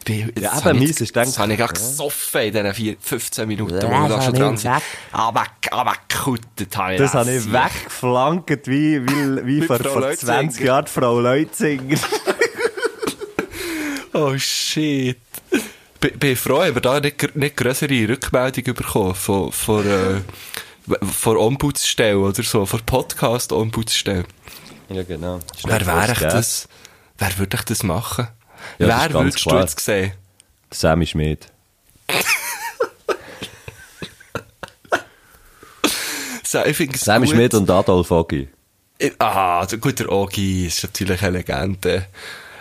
Ich 0.00 0.04
bin- 0.04 0.32
Ja, 0.42 0.50
das 0.50 0.58
ich 0.58 0.64
meins 0.64 1.00
ist 1.00 1.08
gedacht- 1.14 1.26
Das 1.28 1.38
habe 1.38 1.52
ich 1.52 1.58
gerade 1.58 1.72
gesoffen 1.74 2.40
in 2.42 2.52
diesen 2.52 2.74
vier, 2.74 2.96
15 3.00 3.48
Minuten, 3.48 3.74
wo 3.74 3.78
Das 3.78 3.90
wir 3.90 4.08
da 4.08 4.22
schon 4.22 4.34
dran 4.34 4.54
ich 4.54 4.60
sind. 4.60 4.74
weg. 4.74 4.82
Ah, 5.12 5.34
weg, 5.34 5.50
ah, 5.70 5.84
weggekuttet 5.92 6.76
habe 6.76 6.92
ich 6.94 6.98
Das 7.00 7.14
habe 7.14 7.32
ich 7.34 7.52
weggeflankt, 7.52 8.66
wie, 8.68 9.02
wie, 9.06 9.46
wie 9.46 9.62
vor, 9.66 9.78
vor 9.78 10.00
Leutzinger. 10.02 10.32
20 10.32 10.64
Jahren 10.64 10.86
Frau 10.86 11.18
Leutzinger. 11.20 11.98
Oh 14.12 14.36
shit. 14.38 15.18
Bin, 16.14 16.36
froh, 16.36 16.62
haben 16.62 16.74
wir 16.74 16.82
da 16.82 17.00
nicht, 17.00 17.36
nicht 17.36 17.56
grössere 17.56 18.08
Rückmeldung 18.08 18.74
bekommen 18.74 19.14
von, 19.14 19.52
von, 19.52 19.86
äh, 19.86 20.20
von 21.04 21.36
Ombudsstelle 21.36 22.18
oder 22.18 22.42
so, 22.42 22.66
von 22.66 22.80
Podcast-Ombudsstelle. 22.80 24.24
ja, 24.88 25.02
genau. 25.02 25.40
Wer 25.64 25.86
wäre 25.86 26.12
ich 26.12 26.18
das? 26.18 26.68
Wer 27.18 27.38
würde 27.38 27.56
ich 27.56 27.64
das 27.64 27.82
machen? 27.82 28.28
Ja, 28.78 28.86
das 28.86 29.08
Wer 29.08 29.14
würdest 29.14 29.44
du 29.44 29.50
klar. 29.50 29.60
jetzt 29.62 29.80
sehen? 29.80 30.12
Sammy 30.70 31.06
Schmidt. 31.06 31.46
So, 36.46 36.60
Sammy. 36.94 37.26
Schmidt 37.26 37.54
und 37.54 37.68
Adolf 37.68 38.10
Ogi. 38.12 38.48
Ah, 39.18 39.66
gut, 39.80 39.98
der 39.98 40.10
Ogi 40.10 40.66
ist 40.68 40.84
natürlich 40.84 41.20
eine 41.22 41.38
Legende. 41.38 42.06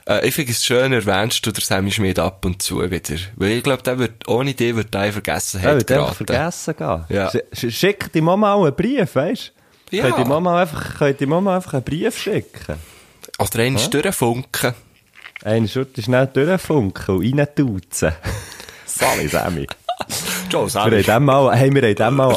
Äh, 0.07 0.27
ich 0.27 0.35
finde 0.35 0.51
es 0.51 0.63
schön, 0.65 0.93
erwähnst 0.93 1.45
du 1.45 1.51
der 1.51 1.63
Sammy 1.63 1.91
Schmidt 1.91 2.19
ab 2.19 2.45
und 2.45 2.61
zu 2.61 2.89
wieder. 2.89 3.15
Weil 3.35 3.51
ich 3.53 3.63
glaube, 3.63 3.81
der 3.83 3.97
wird, 3.97 4.27
ohne 4.27 4.53
die 4.53 4.75
wird 4.75 4.93
der 4.93 5.01
in 5.05 5.07
Ja, 5.07 5.11
Vergessenheit 5.13 5.89
wird 5.89 6.15
vergessen 6.15 6.75
gehen. 6.77 7.05
Ja. 7.09 7.27
Sch- 7.29 7.43
sch- 7.53 7.71
Schick 7.71 8.11
die 8.13 8.21
Mama 8.21 8.53
auch 8.53 8.65
einen 8.65 8.75
Brief, 8.75 9.15
weißt 9.15 9.53
du? 9.91 9.95
Ja. 9.97 10.03
Könnt 10.03 10.17
die 10.19 10.29
Mama 10.29 10.61
einfach, 10.61 10.97
könnt 10.97 11.19
die 11.19 11.25
Mama 11.25 11.55
einfach 11.55 11.73
einen 11.73 11.83
Brief 11.83 12.17
schicken? 12.19 12.75
Oder 13.39 13.59
einmal 13.63 13.89
durchfunken. 13.89 14.73
Eine 15.43 15.67
Schurte 15.67 16.01
schnell 16.01 16.27
durchfunken 16.27 17.15
und 17.15 17.39
reintutzen. 17.39 18.11
Sally 18.85 19.27
Sammy. 19.27 19.67
Joe, 20.49 20.69
Wir 20.91 21.13
haben 21.13 21.21
dem 21.21 21.25
mal, 21.25 21.55
hey, 21.55 21.73
wir 21.73 21.81
haben 21.81 21.95
dem 21.95 22.15
mal 22.15 22.33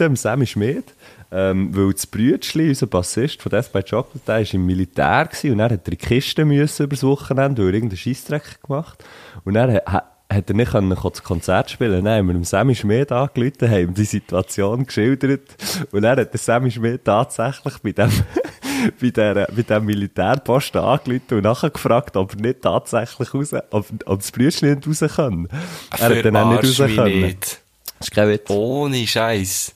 dem 0.00 0.16
Sammy 0.16 0.46
Schmidt, 0.46 0.93
ähm, 1.34 1.76
weil 1.76 1.92
das 1.92 2.06
Brütschli, 2.06 2.68
unser 2.68 2.86
Bassist 2.86 3.42
von 3.42 3.50
Death 3.50 3.72
by 3.72 3.82
Chocolate, 3.82 4.20
der 4.24 4.36
war 4.36 4.54
im 4.54 4.66
Militär 4.66 5.26
gewesen, 5.26 5.50
und 5.52 5.58
er 5.58 5.64
hat 5.64 5.72
er 5.72 5.78
in 5.78 5.82
die 5.90 5.96
Kiste 5.96 6.44
müssen 6.44 6.84
übers 6.84 7.02
Wochenende, 7.02 7.62
weil 7.62 7.70
er 7.70 7.74
irgendeinen 7.74 7.98
Scheissdreck 7.98 8.62
gemacht 8.62 9.02
Und 9.44 9.54
dann 9.54 9.74
hat, 9.74 10.04
er 10.28 10.54
nicht 10.54 10.70
können, 10.70 10.90
das 10.90 11.22
Konzert 11.24 11.70
spielen 11.70 12.08
haben 12.08 12.26
wir 12.28 12.34
dem 12.34 12.44
Sammy 12.44 12.76
Schmidt 12.76 13.10
angerufen, 13.10 13.68
haben 13.68 13.80
ihm 13.80 13.94
die 13.94 14.04
Situation 14.04 14.86
geschildert. 14.86 15.56
Und 15.90 16.02
dann 16.02 16.18
hat 16.18 16.32
der 16.32 16.38
Sammy 16.40 16.70
Schmidt 16.70 17.04
tatsächlich 17.04 17.78
bei 17.78 17.90
dem, 17.90 18.10
bei 19.00 19.10
der, 19.10 19.48
bei 19.54 19.62
dem 19.62 19.86
Militärposten 19.86 20.80
angerufen 20.80 21.38
und 21.38 21.42
nachher 21.42 21.70
gefragt, 21.70 22.16
ob 22.16 22.34
er 22.34 22.40
nicht 22.40 22.62
tatsächlich 22.62 23.34
raus, 23.34 23.52
ob, 23.70 23.86
ob 24.06 24.20
das 24.20 24.30
Brütschli 24.30 24.76
nicht 24.76 24.86
raus 24.86 25.16
kann. 25.16 25.48
Er 25.98 26.16
hat 26.16 26.24
dann 26.24 26.36
auch 26.36 26.62
nicht 26.62 26.80
raus 26.80 26.94
können. 26.94 27.20
nicht. 27.22 27.60
Das 27.98 28.08
ist 28.08 28.14
kein 28.14 28.28
Witz. 28.28 28.50
Ohne 28.50 29.04
Scheiß. 29.04 29.72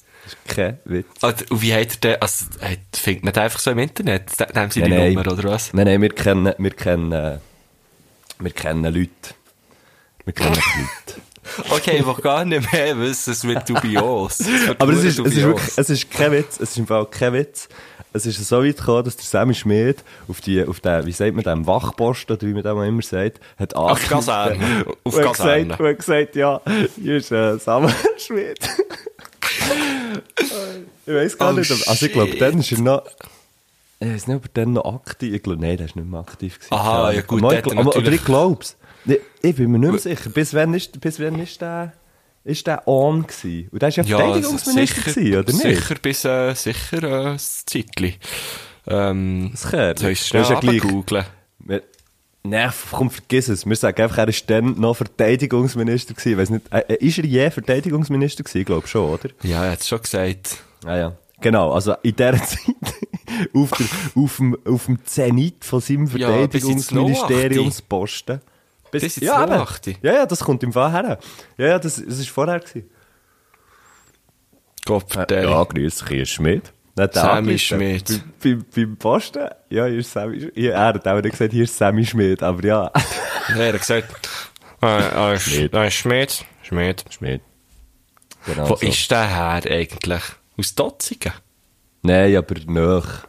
Kein 0.46 0.78
Witz. 0.84 1.06
Und 1.22 1.44
wie 1.50 1.72
hat 1.74 1.80
er 1.80 1.96
denn, 2.00 2.22
also, 2.22 2.46
findet 2.94 3.24
man 3.24 3.32
den 3.32 3.42
einfach 3.42 3.58
so 3.58 3.70
im 3.70 3.78
Internet? 3.78 4.24
Haben 4.54 4.70
sie 4.70 4.82
die 4.82 4.90
Nein, 4.90 5.14
Nummer, 5.14 5.32
oder 5.32 5.44
was? 5.44 5.72
Nein, 5.72 5.86
nein, 5.86 6.02
wir 6.02 6.10
kennen, 6.10 6.52
wir 6.56 6.70
kennen, 6.70 7.12
äh, 7.12 7.38
wir 8.38 8.50
kennen 8.50 8.84
Leute. 8.84 9.10
Wir 10.24 10.32
kennen 10.32 10.54
Leute. 10.54 11.20
Okay, 11.70 11.98
ich 11.98 12.06
will 12.06 12.14
gar 12.14 12.44
nicht 12.44 12.72
mehr 12.72 12.98
wissen, 12.98 13.32
es 13.32 13.44
wird 13.44 13.68
dubios. 13.68 14.40
wird 14.40 14.80
Aber 14.80 14.92
es 14.92 15.04
ist, 15.04 15.18
es 15.18 15.34
ist 15.34 15.44
wirklich, 15.44 15.78
es 15.78 15.90
ist 15.90 16.10
kein 16.10 16.32
Witz, 16.32 16.60
es 16.60 16.70
ist 16.70 16.78
im 16.78 16.86
Fall 16.86 17.06
kein 17.06 17.32
Witz. 17.32 17.68
Es 18.12 18.24
ist 18.24 18.42
so 18.48 18.64
weit 18.64 18.78
gekommen, 18.78 19.04
dass 19.04 19.16
der 19.16 19.24
Sammy 19.24 19.54
Schmidt 19.54 19.98
auf 20.28 20.40
die, 20.40 20.64
auf 20.64 20.80
den, 20.80 21.04
wie 21.04 21.12
sagt 21.12 21.34
man 21.34 21.44
dem, 21.44 21.66
Wachposten, 21.66 22.36
oder 22.36 22.46
wie 22.46 22.54
man 22.54 22.62
dem 22.62 22.82
immer 22.82 23.02
sagt, 23.02 23.38
hat 23.58 23.76
Auf 23.76 24.08
Kaserne. 24.08 24.86
Auf 25.04 25.14
Kaserne. 25.14 25.64
gesagt, 25.64 25.80
und 25.80 25.86
hat 25.86 25.98
gesagt, 25.98 26.36
ja, 26.36 26.60
hier 26.96 27.16
ist 27.16 27.30
äh, 27.32 27.58
Samuel 27.58 27.94
Schmidt. 28.18 28.58
Ich 31.07 31.14
weiß 31.14 31.38
gar 31.38 31.50
Oh, 31.52 31.57
nicht, 31.57 31.70
also 31.70 32.07
ich 32.07 32.12
glaube, 32.12 32.37
dann 32.37 32.59
ist 32.61 32.72
er 32.72 32.78
noch, 32.81 33.02
ich 34.00 34.09
weiß 34.09 34.26
nicht, 34.28 34.37
ob 34.37 34.44
er 34.44 34.50
dann 34.54 34.72
noch 34.74 34.85
aktiv, 34.94 35.35
ich 35.35 35.42
glaube, 35.42 35.61
nein, 35.61 35.76
der 35.76 35.87
ist 35.87 35.96
nicht 35.96 36.09
mehr 36.09 36.20
aktiv 36.20 36.57
gewesen. 36.59 36.74
Aha, 36.74 37.11
ja 37.12 37.20
gut, 37.22 37.42
aber, 37.42 37.61
der 37.62 37.78
aber, 37.78 37.96
aber 37.96 38.12
ich 38.12 38.24
glaub's. 38.24 38.76
Ich, 39.07 39.18
ich 39.42 39.57
bin 39.57 39.70
mir 39.70 39.78
nicht 39.78 39.90
mehr 39.90 39.98
sicher, 40.00 40.31
bis 40.31 40.52
wann 40.54 40.74
ist, 40.74 41.00
bis 41.00 41.18
wann 41.20 41.38
ist 41.40 41.61
der, 41.61 41.92
ist 42.44 42.66
der 42.66 42.87
on 42.87 43.26
gewesen? 43.26 43.68
Und 43.70 43.83
der 43.83 43.88
ist 43.88 43.96
ja 43.96 44.04
Verteidigungsminister 44.04 45.00
gewesen, 45.02 45.37
oder 45.38 45.52
nicht? 45.52 45.62
Sicher, 45.62 45.94
bis, 46.00 46.24
äh, 46.24 46.54
sicher, 46.54 47.02
äh, 47.02 47.31
ein 47.33 47.38
Zeitchen. 47.38 48.14
Ähm, 48.87 49.50
Das 49.52 49.70
Kerl. 49.70 49.98
soll 49.98 50.11
ich 50.11 50.20
schnell 50.22 50.42
Das 50.42 50.50
ja 50.50 50.78
googeln? 50.78 51.24
Nein, 52.48 52.72
komm, 52.90 53.11
vergiss 53.11 53.48
es. 53.48 53.66
Wir 53.66 53.76
sagen 53.76 54.00
einfach, 54.02 54.18
er 54.18 54.28
ist 54.28 54.48
dann 54.48 54.80
noch 54.80 54.96
Verteidigungsminister 54.96 56.14
gewesen. 56.14 56.38
Weiss 56.38 56.50
nicht, 56.50 56.72
äh, 56.72 56.80
äh, 56.88 57.06
ist 57.06 57.18
er 57.18 57.24
je 57.24 57.50
Verteidigungsminister 57.50 58.42
gewesen? 58.42 58.58
Ich 58.58 58.66
glaube 58.66 58.87
schon, 58.88 59.11
oder? 59.11 59.28
Ja, 59.42 59.64
er 59.64 59.72
hat 59.72 59.80
es 59.80 59.88
schon 59.88 60.00
gesagt. 60.00 60.58
Ah, 60.84 60.96
ja. 60.96 61.16
Genau, 61.40 61.72
also 61.72 61.94
in 62.02 62.16
dieser 62.16 62.37
Zeit, 62.44 62.58
auf, 63.52 63.70
der, 63.70 63.87
auf, 64.14 64.37
dem, 64.37 64.58
auf 64.64 64.87
dem 64.87 65.04
Zenit 65.04 65.64
von 65.64 65.80
seinem 65.80 66.06
Ja, 66.06 66.46
bis 66.46 66.62
Verteidigungsministeriumsposten. 66.62 68.40
Bis 68.90 69.02
ins 69.02 69.16
ja. 69.16 69.44
88. 69.44 69.98
ja, 70.02 70.14
ja, 70.14 70.26
das 70.26 70.40
kommt 70.40 70.62
im 70.62 70.72
Fall 70.72 70.90
her. 70.92 71.18
Ja, 71.58 71.66
ja, 71.66 71.78
das, 71.78 71.96
das 71.96 72.18
ist 72.18 72.30
vorher 72.30 72.61
gewesen. 72.61 72.88
Gott 74.87 75.12
vertelle. 75.12 75.50
Ja, 75.50 75.62
grüß 75.64 75.98
dich, 75.98 76.08
hier 76.08 76.22
ist 76.22 76.30
Schmidt. 76.30 76.72
Nicht 76.98 77.14
Sammy. 77.14 77.58
Schmidt. 77.58 78.22
Bei, 78.42 78.54
bei, 78.54 78.62
beim 78.74 78.96
Posten, 78.96 79.48
ja, 79.70 79.87
hier 79.87 79.98
ist 79.98 80.12
Sammy 80.12 80.40
Schmidt. 80.40 80.56
Ja, 80.56 80.70
er 80.72 80.87
hat 80.94 81.06
auch 81.08 81.20
nicht 81.22 81.32
gesagt, 81.32 81.52
hier 81.52 81.64
ist 81.64 81.76
Sammy 81.76 82.04
Schmidt, 82.04 82.42
aber 82.42 82.64
ja. 82.64 82.90
Ja, 83.48 83.56
er 83.56 83.72
hat 83.72 83.80
gesagt, 83.80 84.28
äh, 84.82 85.34
äh, 85.34 85.38
Schmidt. 85.38 85.72
Schmidt. 85.72 85.74
Äh, 85.74 85.90
Schmidt. 85.90 86.44
Schmidt. 86.62 87.04
Schmidt. 87.11 87.42
Genau 88.46 88.68
Wo 88.68 88.76
so. 88.76 88.87
ist 88.87 89.11
der 89.11 89.28
her 89.28 89.62
eigentlich? 89.70 90.22
Aus 90.58 90.74
Dotzigen? 90.74 91.32
Nein, 92.02 92.37
aber 92.37 92.54
nach. 92.66 93.26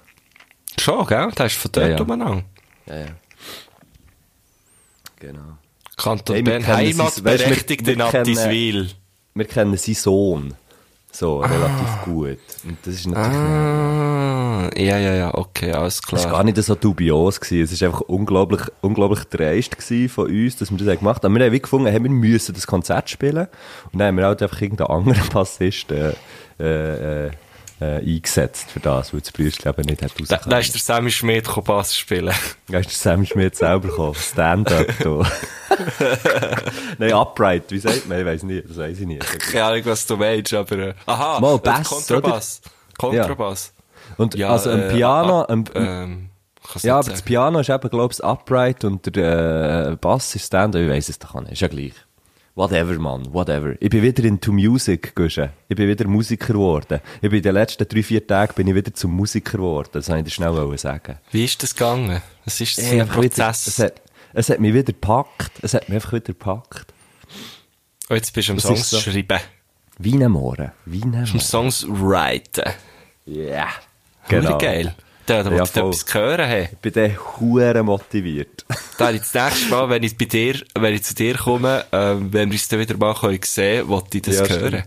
Schon, 0.79 1.05
gell? 1.07 1.31
Der 1.37 1.45
ist 1.45 1.55
von 1.55 1.71
dort 1.71 1.87
Ja, 1.87 1.95
ja. 1.95 2.01
umeinander. 2.01 2.43
Ja, 2.85 2.97
ja. 2.97 3.05
Genau. 5.19 5.57
Kanton 5.97 6.35
Hey, 6.35 6.43
Bern, 6.43 6.65
Heimatberechtigte 6.65 7.95
Nattiswil. 7.97 8.89
Wir 9.33 9.45
kennen 9.45 9.75
seinen 9.77 9.95
Sohn. 9.95 10.53
So, 11.11 11.39
relativ 11.39 12.01
gut. 12.05 12.37
Und 12.63 12.77
das 12.83 12.93
ist 12.95 13.07
natürlich. 13.07 13.37
Ah, 13.37 14.69
ja, 14.77 14.97
ja, 14.97 15.13
ja, 15.15 15.33
okay, 15.33 15.71
alles 15.73 16.01
Das 16.01 16.11
war 16.11 16.19
klar. 16.19 16.31
gar 16.33 16.43
nicht 16.43 16.57
so 16.63 16.75
dubios 16.75 17.39
gewesen. 17.41 17.63
Es 17.63 17.71
ist 17.71 17.83
einfach 17.83 18.01
unglaublich, 18.01 18.61
unglaublich 18.81 19.23
dreist 19.25 19.75
gewesen 19.77 20.09
von 20.09 20.27
uns, 20.27 20.57
dass 20.57 20.71
wir 20.71 20.77
das 20.77 20.99
gemacht 20.99 21.23
haben. 21.23 21.31
Aber 21.33 21.39
wir 21.39 21.45
haben 21.47 21.53
wie 21.53 21.59
gefunden, 21.61 21.87
hey, 21.87 22.01
wir 22.01 22.09
müssen 22.09 22.53
das 22.53 22.67
Konzert 22.67 23.09
spielen. 23.09 23.47
Und 23.91 23.99
dann 23.99 24.09
haben 24.09 24.17
wir 24.17 24.25
halt 24.25 24.41
einfach 24.43 24.61
irgendeinen 24.61 24.89
anderen 24.91 25.29
Bassist, 25.33 25.91
äh, 25.91 26.13
äh, 26.59 27.31
äh, 27.81 27.97
äh, 27.97 28.15
eingesetzt 28.15 28.71
für 28.71 28.79
das, 28.79 29.13
weil 29.13 29.21
das 29.21 29.31
Brüstchen 29.31 29.69
eben 29.71 29.81
nicht 29.83 30.01
hat 30.01 30.11
Da, 30.11 30.19
rausgekommen. 30.19 30.49
da 30.49 30.59
ist 30.59 30.73
der 30.73 30.81
Sammy 30.81 31.11
Schmidt 31.11 31.45
gekommen 31.45 31.65
Bass 31.65 31.95
spielen. 31.95 32.33
Da 32.67 32.79
ist 32.79 32.89
der 32.89 32.95
Sam 32.97 33.25
Schmidt 33.25 33.55
selber 33.55 33.87
gekommen. 33.87 34.15
Stand-up 34.15 34.87
da. 35.01 35.31
Nein, 36.97 37.13
Upright, 37.13 37.63
wie 37.71 37.79
sagt 37.79 38.07
man? 38.07 38.19
Ich 38.19 38.25
weiß 38.25 38.43
nicht, 38.43 38.69
das 38.69 38.77
weiß 38.77 38.99
ich 38.99 39.05
nicht. 39.07 39.39
Keine 39.51 39.63
Ahnung, 39.65 39.81
was 39.85 40.05
du 40.05 40.17
meinst, 40.17 40.53
aber... 40.53 40.77
Äh, 40.77 40.93
aha, 41.05 41.39
Mal 41.39 41.55
äh, 41.55 41.59
Bass, 41.59 41.89
Kontrabass. 41.89 42.61
Kontrabass. 42.97 43.73
Und 44.17 44.35
Ja, 44.35 44.49
also 44.49 44.69
ein 44.71 44.81
äh, 44.81 44.93
Piano, 44.93 45.41
ab- 45.41 45.49
ein, 45.51 45.65
ähm, 45.75 46.29
ja, 46.81 46.95
aber 46.95 47.03
das 47.09 47.19
sagen. 47.19 47.25
Piano 47.25 47.59
ist 47.59 47.69
eben, 47.69 47.89
glaube 47.89 48.13
ich, 48.13 48.23
Upright 48.23 48.83
und 48.83 49.15
der 49.15 49.89
äh, 49.91 49.95
Bass 49.95 50.35
ist 50.35 50.47
Stand-up, 50.47 50.81
ich 50.81 50.89
weiss 50.89 51.09
es 51.09 51.19
doch 51.19 51.33
nicht, 51.41 51.53
ist 51.53 51.61
ja 51.61 51.67
gleich. 51.67 51.93
Whatever, 52.59 52.99
Mann, 52.99 53.33
whatever. 53.33 53.75
Ich 53.79 53.89
bin 53.89 54.01
wieder 54.01 54.25
into 54.25 54.51
Music, 54.51 55.15
Gusche. 55.15 55.53
Ich 55.69 55.77
bin 55.77 55.87
wieder 55.87 56.05
Musiker 56.05 56.51
geworden. 56.51 56.99
Ich 57.21 57.29
bin 57.29 57.37
in 57.37 57.41
den 57.43 57.53
letzten 57.53 57.87
drei, 57.87 58.03
vier 58.03 58.27
Tagen 58.27 58.53
bin 58.53 58.67
ich 58.67 58.75
wieder 58.75 58.93
zum 58.93 59.11
Musiker 59.11 59.59
geworden. 59.59 59.87
Das 59.93 60.09
wollte 60.09 60.19
ich 60.19 60.25
dir 60.25 60.31
schnell 60.31 60.77
sagen. 60.77 61.19
Wie 61.31 61.45
ist 61.45 61.63
das 61.63 61.73
gegangen? 61.73 62.21
Was 62.43 62.59
ist 62.59 62.75
für 62.75 62.81
Ey, 62.81 62.95
ein 62.95 63.01
einfach 63.03 63.21
wieder, 63.21 63.29
Prozess? 63.29 63.67
es, 63.67 63.79
hat, 63.79 64.01
es 64.33 64.49
hat 64.49 64.59
mich 64.59 64.73
wieder 64.73 64.91
gepackt. 64.91 65.53
Es 65.61 65.73
hat 65.73 65.87
mich 65.87 65.95
einfach 65.95 66.11
wieder 66.11 66.25
gepackt. 66.25 66.93
Oh, 68.09 68.15
jetzt 68.15 68.33
bist 68.33 68.49
du 68.49 68.51
am 68.51 68.59
Songs 68.59 68.89
so. 68.89 68.99
schreiben. 68.99 69.39
Wie 69.97 70.21
ein 70.21 70.29
Mohren. 70.29 70.73
Wie 70.83 71.01
ein 71.01 71.15
Am 71.15 71.21
Mohren. 71.21 71.39
Songs 71.39 71.85
writen. 71.87 72.73
Ja. 73.23 73.69
Genau. 74.27 74.57
geil. 74.57 74.93
Da, 75.29 75.41
Ja, 75.43 75.63
etwas 75.63 76.05
hören 76.13 76.47
haben. 76.49 76.67
Ich 76.71 76.77
bin 76.79 76.93
dann 76.93 77.17
hure 77.39 77.83
motiviert. 77.83 78.65
Da 78.97 79.11
ich 79.11 79.21
das 79.21 79.33
nächste 79.33 79.69
Mal, 79.69 79.89
wenn 79.89 80.03
ich 80.03 80.17
bei 80.17 80.25
dir, 80.25 80.61
wenn 80.77 80.93
ich 80.93 81.03
zu 81.03 81.13
dir 81.15 81.35
komme, 81.35 81.85
ähm, 81.93 82.33
wenn 82.33 82.49
wir 82.49 82.55
uns 82.55 82.67
dann 82.67 82.79
wieder 82.79 82.97
mal 82.97 83.13
können 83.13 83.39
sehen, 83.43 83.87
wollte 83.87 84.17
ich 84.17 84.23
das 84.23 84.35
Ja, 84.39 84.49
hören. 84.49 84.67
stimmt. 84.67 84.83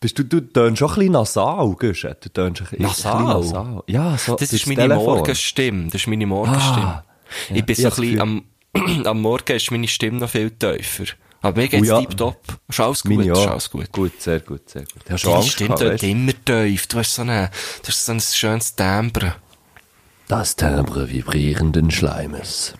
Bist 0.00 0.18
du, 0.18 0.24
du 0.24 0.40
tönst 0.40 0.78
schon 0.78 0.88
ein 0.90 0.94
bisschen 0.96 1.12
nasal, 1.12 1.70
Guschen. 1.78 2.14
Du 2.20 2.28
tönst 2.28 2.60
ein 2.60 2.66
bisschen 2.68 2.82
Nasal? 2.84 3.24
nasal. 3.24 3.82
Ja, 3.86 4.16
so 4.18 4.36
Das 4.36 4.52
ist 4.52 4.66
meine 4.66 4.82
Telefon. 4.82 5.04
Morgenstimme. 5.04 5.84
Das 5.90 6.00
ist 6.02 6.06
meine 6.08 6.26
Morgenstimme. 6.26 6.86
Ah, 6.86 7.04
ja. 7.50 7.56
Ich 7.56 7.64
bin 7.64 7.74
so 7.76 7.88
ein 7.88 7.90
bisschen, 7.94 8.20
am, 8.20 8.44
am 9.04 9.20
Morgen 9.20 9.52
ist 9.56 9.70
meine 9.70 9.88
Stimme 9.88 10.18
noch 10.18 10.30
viel 10.30 10.50
tiefer. 10.50 11.04
Aber 11.42 11.60
mir 11.60 11.68
geht's 11.68 11.90
Oh 11.90 11.94
ja. 11.94 12.00
tiptop. 12.00 12.36
Ist 12.68 12.80
alles 12.80 13.02
gut, 13.02 13.26
ist 13.26 13.36
alles 13.36 13.70
gut. 13.70 13.92
Gut, 13.92 14.22
sehr 14.22 14.40
gut, 14.40 14.70
sehr 14.70 14.82
gut. 14.82 15.10
Hast 15.10 15.24
du 15.24 15.32
Angst 15.32 15.50
Stimme 15.50 15.74
gehabt, 15.74 16.02
immer 16.04 16.32
tief. 16.44 16.86
Du 16.86 16.98
hast 16.98 17.14
so 17.14 17.22
eine, 17.22 17.50
du 17.82 17.88
hast 17.88 18.06
so 18.06 18.12
ein 18.12 18.20
schönes 18.20 18.76
Timbre. 18.76 19.34
Das 20.28 20.54
Timbre 20.54 21.10
vibrierenden 21.10 21.90
Schleimes. 21.90 22.74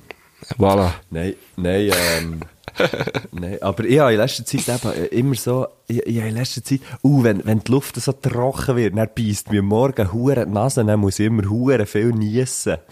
Voilà. 0.59 0.93
Nein, 1.11 1.35
nein, 1.57 1.91
ähm, 2.19 2.41
nein, 3.33 3.61
aber 3.63 3.85
ich 3.85 3.99
habe 3.99 4.13
in 4.13 4.19
letzter 4.19 4.45
Zeit 4.45 4.69
eben 4.69 4.93
äh, 4.93 5.07
immer 5.07 5.35
so, 5.35 5.67
ich, 5.89 6.07
ich 6.07 6.17
in 6.17 6.35
letzter 6.35 6.63
Zeit, 6.65 6.81
uh, 7.03 7.23
wenn, 7.23 7.45
wenn 7.45 7.61
die 7.61 7.71
Luft 7.71 7.97
so 7.97 8.13
trocken 8.13 8.77
wird, 8.77 8.97
dann 8.97 9.09
beißt 9.15 9.51
mir 9.51 9.63
morgen 9.63 10.13
hure 10.13 10.47
die 10.47 10.53
Nase, 10.53 10.85
dann 10.85 11.01
muss 11.01 11.19
ich 11.19 11.27
immer 11.27 11.49
hure 11.49 11.87
viel 11.87 12.13
niesen. 12.13 12.79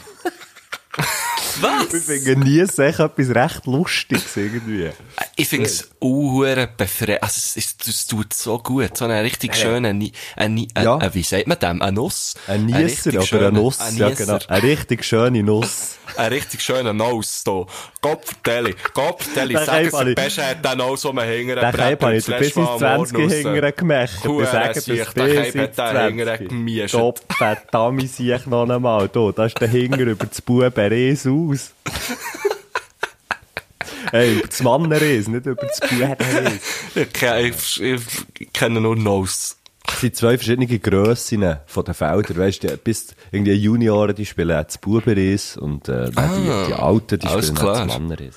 Was? 1.60 1.94
Ich 2.08 2.22
finde 2.24 2.48
Niesen 2.48 2.84
echt 2.84 3.00
etwas 3.00 3.28
recht 3.34 3.66
Lustiges 3.66 4.36
irgendwie. 4.36 4.90
Ich 5.36 5.48
finde 5.48 5.66
es 5.66 5.90
unhure 5.98 6.68
befreit. 6.76 7.22
Also, 7.22 7.34
es, 7.38 7.56
ist, 7.56 7.86
es 7.88 8.06
tut 8.06 8.32
so 8.32 8.58
gut. 8.58 8.96
So 8.96 9.04
eine 9.06 9.22
richtig 9.22 9.54
schöne, 9.54 9.92
Ni- 9.94 10.12
ein, 10.36 10.66
ein, 10.74 10.84
Ja. 10.84 10.96
ein, 10.96 11.14
wie 11.14 11.22
sagt 11.22 11.46
man 11.46 11.58
dem? 11.58 11.82
Ein 11.82 11.94
Nuss? 11.94 12.34
Ein 12.46 12.66
Nieser 12.66 13.10
oder 13.10 13.22
schöner- 13.22 13.48
eine 13.48 13.58
Nuss, 13.58 13.80
Ein 13.80 13.96
ja 13.96 14.10
genau. 14.10 14.38
Eine 14.48 14.62
richtig 14.62 15.04
schöne 15.04 15.42
Nuss. 15.42 15.96
Ein 16.16 16.32
richtig 16.32 16.60
schöner 16.60 16.92
Nuss, 16.92 17.44
da. 17.44 17.64
Gott 18.00 18.24
vertelle, 18.24 18.74
Gott 18.94 19.22
vertelle, 19.22 19.54
Den 19.54 19.64
sag 19.64 19.84
es, 19.84 19.92
Keim 19.92 20.00
der 20.00 20.08
ich- 20.08 20.14
Beste 20.16 20.44
hat 20.44 20.64
den 20.64 20.78
Nuss, 20.78 21.04
wo 21.04 21.12
man 21.12 21.24
hinterher 21.28 21.70
Den 21.70 21.80
Keim 21.80 21.98
habe 22.00 22.16
ich 22.16 22.24
dir 22.24 22.36
bis 22.36 22.56
ins 22.56 22.68
20 22.78 23.30
hingern 23.32 23.72
gemacht. 23.76 24.10
Ich 24.18 24.24
Hure 24.28 24.46
sage 24.46 24.80
Sieg, 24.80 25.04
das 25.04 25.14
bis 25.14 25.54
ins 25.54 25.78
hat 25.78 25.78
den 25.78 26.06
hingern 26.08 26.26
20. 26.26 26.48
gemischt. 26.48 26.94
Gott 26.96 27.20
verdammt, 27.38 28.10
sehe 28.10 28.34
ich 28.36 28.46
noch 28.46 28.68
einmal. 28.68 29.08
Da, 29.08 29.30
da 29.30 29.44
ist 29.46 29.60
der 29.60 29.68
Hinger 29.68 29.98
über 30.00 30.26
das 30.26 30.42
Bubenreis 30.42 31.26
aus. 31.50 31.70
hey, 34.12 34.38
über 34.38 34.46
das 34.48 34.62
Mannenreis, 34.62 35.28
nicht 35.28 35.46
über 35.46 35.66
das 35.66 35.80
Bubenreis. 35.80 36.60
Ich, 36.94 37.08
kenn- 37.08 37.44
ich, 37.50 37.82
ich, 37.82 38.00
ich 38.38 38.52
kenne 38.52 38.80
nur 38.80 38.96
Nuss. 38.96 39.56
Es 39.92 40.00
sind 40.00 40.16
zwei 40.16 40.36
verschiedene 40.38 40.66
Grössen 40.78 41.56
von 41.66 41.84
den 41.84 41.94
Feldern. 41.94 42.38
Weißt 42.38 42.62
du, 42.62 42.76
bis 42.76 43.14
irgendwie 43.32 43.54
Junioren, 43.54 44.14
die 44.14 44.26
spielen 44.26 44.56
auch 44.56 44.64
das 44.64 44.78
Bubenreis 44.78 45.56
und 45.56 45.88
äh, 45.88 46.10
dann 46.10 46.34
die, 46.36 46.66
die 46.68 46.74
Alten, 46.74 47.18
die 47.18 47.26
Ah, 47.26 47.42
spielen 47.42 47.58
auch 47.58 47.64
das 47.64 47.74
klar. 47.74 47.86
Mannenreis. 47.86 48.36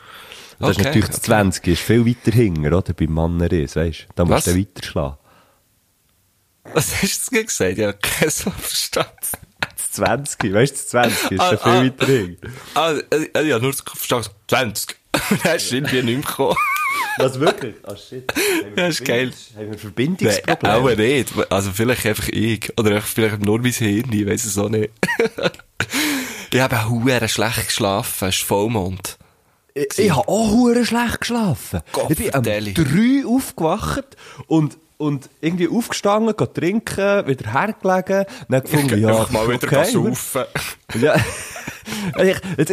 Und 0.60 0.68
das 0.68 0.72
ist 0.72 0.76
Okay, 0.78 0.84
natürlich 0.86 1.08
das 1.08 1.18
okay. 1.18 1.26
20, 1.26 1.68
ist 1.68 1.82
viel 1.82 2.06
weiter 2.06 2.32
hinten, 2.32 2.66
oder? 2.74 2.94
Beim 2.94 3.14
Mannenreis, 3.14 3.76
weißt 3.76 4.00
du? 4.02 4.06
Da 4.16 4.26
musst 4.26 4.48
Was? 4.48 4.54
du 4.54 4.60
weiter 4.60 4.84
schlagen. 4.84 5.18
Was 6.74 7.02
hast 7.04 7.32
du 7.32 7.44
gesagt? 7.44 7.78
Ja, 7.78 7.94
kein 7.94 8.30
so 8.30 8.50
verstanden. 8.50 9.12
Das 9.96 10.06
20, 10.08 10.54
weißt 10.54 10.72
du, 10.72 10.76
das 10.76 10.88
20 10.88 11.32
ist 11.32 11.40
Ah, 11.40 11.58
viel 11.58 11.72
ah. 11.72 11.84
weiter 11.84 12.06
hinten. 12.08 12.54
Ah, 12.74 12.94
äh, 13.12 13.48
ja, 13.48 13.60
nur 13.60 13.74
verstanden. 13.74 14.30
20. 14.48 14.96
Dann 15.44 15.56
ist 15.56 15.72
irgendwie 15.72 16.02
nicht 16.02 16.06
mehr 16.06 16.26
gekommen. 16.26 16.58
Was 17.18 17.40
wirklich? 17.40 17.76
Ah, 17.84 17.96
shit. 17.96 18.32
Ja, 18.76 18.88
ist 18.88 19.06
geil. 19.06 19.32
Haben 19.56 19.60
wir 19.62 19.70
Nein, 19.70 19.78
Verbindungsprobleme? 19.78 20.76
auch 20.76 20.98
nicht. 20.98 21.52
Also 21.52 21.72
vielleicht 21.72 22.06
einfach 22.08 22.28
ich. 22.30 22.72
Oder 22.80 23.02
vielleicht 23.02 23.42
nur 23.46 23.60
mein 23.60 23.72
Hirn, 23.72 24.12
ich 24.12 24.28
weiss 24.28 24.46
es 24.46 24.58
auch 24.58 24.70
nicht. 24.70 24.92
ich 26.52 26.60
habe 26.60 26.90
hure 26.90 27.28
schlecht 27.30 27.68
geschlafen, 27.68 28.30
es 28.30 28.38
ist 28.38 28.44
Vollmond. 28.44 29.18
Ich, 29.76 29.98
ich 29.98 30.12
habe 30.12 30.28
auch 30.28 30.52
hure 30.52 30.86
schlecht 30.86 31.20
geschlafen. 31.20 31.82
Gott 31.92 32.10
ich 32.10 32.18
bin 32.18 32.34
um 32.34 32.44
drei 32.44 33.24
aufgewacht 33.28 34.18
und, 34.48 34.78
und 34.98 35.30
irgendwie 35.42 35.68
aufgestanden, 35.68 36.36
gegangen 36.36 36.54
trinken, 36.54 37.28
wieder 37.28 37.52
hergelegen, 37.52 38.26
dann 38.50 38.62
gefunden, 38.62 39.02
ja, 39.02 39.10
Einfach 39.10 39.32
mal 39.32 39.48
wieder 39.50 39.68
okay, 39.68 39.92
saufen. 39.92 40.44
Ja. 41.02 41.16
ich, 42.24 42.38
jetzt, 42.58 42.72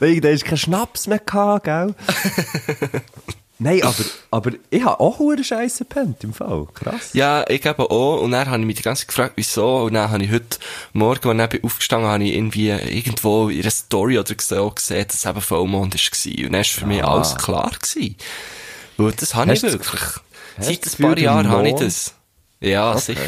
hast 0.00 0.42
du 0.42 0.46
keinen 0.46 0.56
Schnaps 0.56 1.06
mehr 1.06 1.18
gehabt, 1.18 1.64
gell? 1.64 1.94
Nein, 3.58 3.82
aber, 3.84 4.04
aber 4.32 4.50
ich 4.70 4.84
habe 4.84 4.98
auch 4.98 5.20
hure 5.20 5.44
Scheiße 5.44 5.84
gepennt, 5.84 6.24
im 6.24 6.32
Fall. 6.34 6.66
Krass. 6.74 7.10
Ja, 7.12 7.44
ich 7.48 7.64
eben 7.64 7.82
auch. 7.82 8.20
Und 8.20 8.32
dann 8.32 8.48
habe 8.50 8.58
ich 8.60 8.66
mich 8.66 8.76
die 8.76 8.82
ganze 8.82 9.02
Zeit 9.02 9.08
gefragt, 9.08 9.32
wieso. 9.36 9.84
Und 9.84 9.94
dann 9.94 10.10
habe 10.10 10.24
ich 10.24 10.32
heute 10.32 10.58
Morgen, 10.92 11.40
als 11.40 11.54
ich 11.54 11.60
bin 11.60 11.64
aufgestanden 11.70 12.10
habe 12.10 12.24
ich 12.24 12.34
irgendwie 12.34 12.70
irgendwo 12.70 13.48
in 13.48 13.60
einer 13.60 13.70
Story 13.70 14.18
oder 14.18 14.34
so 14.40 14.70
gesehen, 14.70 15.06
dass 15.06 15.16
es 15.16 15.24
eben 15.24 15.40
Vollmond 15.40 15.94
war. 15.94 16.44
Und 16.44 16.52
dann 16.52 16.52
war 16.52 16.64
für 16.64 16.86
mich 16.86 17.04
Ah. 17.04 17.12
alles 17.12 17.36
klar 17.36 17.70
gewesen. 17.70 18.16
Weil 18.96 19.12
das 19.12 19.34
habe 19.34 19.52
ich 19.52 19.62
Hast 19.62 19.64
das 19.64 19.72
wirklich. 19.72 20.02
Seit 20.58 20.80
ein 20.86 21.02
paar 21.02 21.18
Jahren 21.18 21.44
der 21.44 21.52
habe 21.52 21.68
ich 21.68 21.74
das. 21.74 22.14
Ja, 22.60 22.96
sicher. 22.98 23.20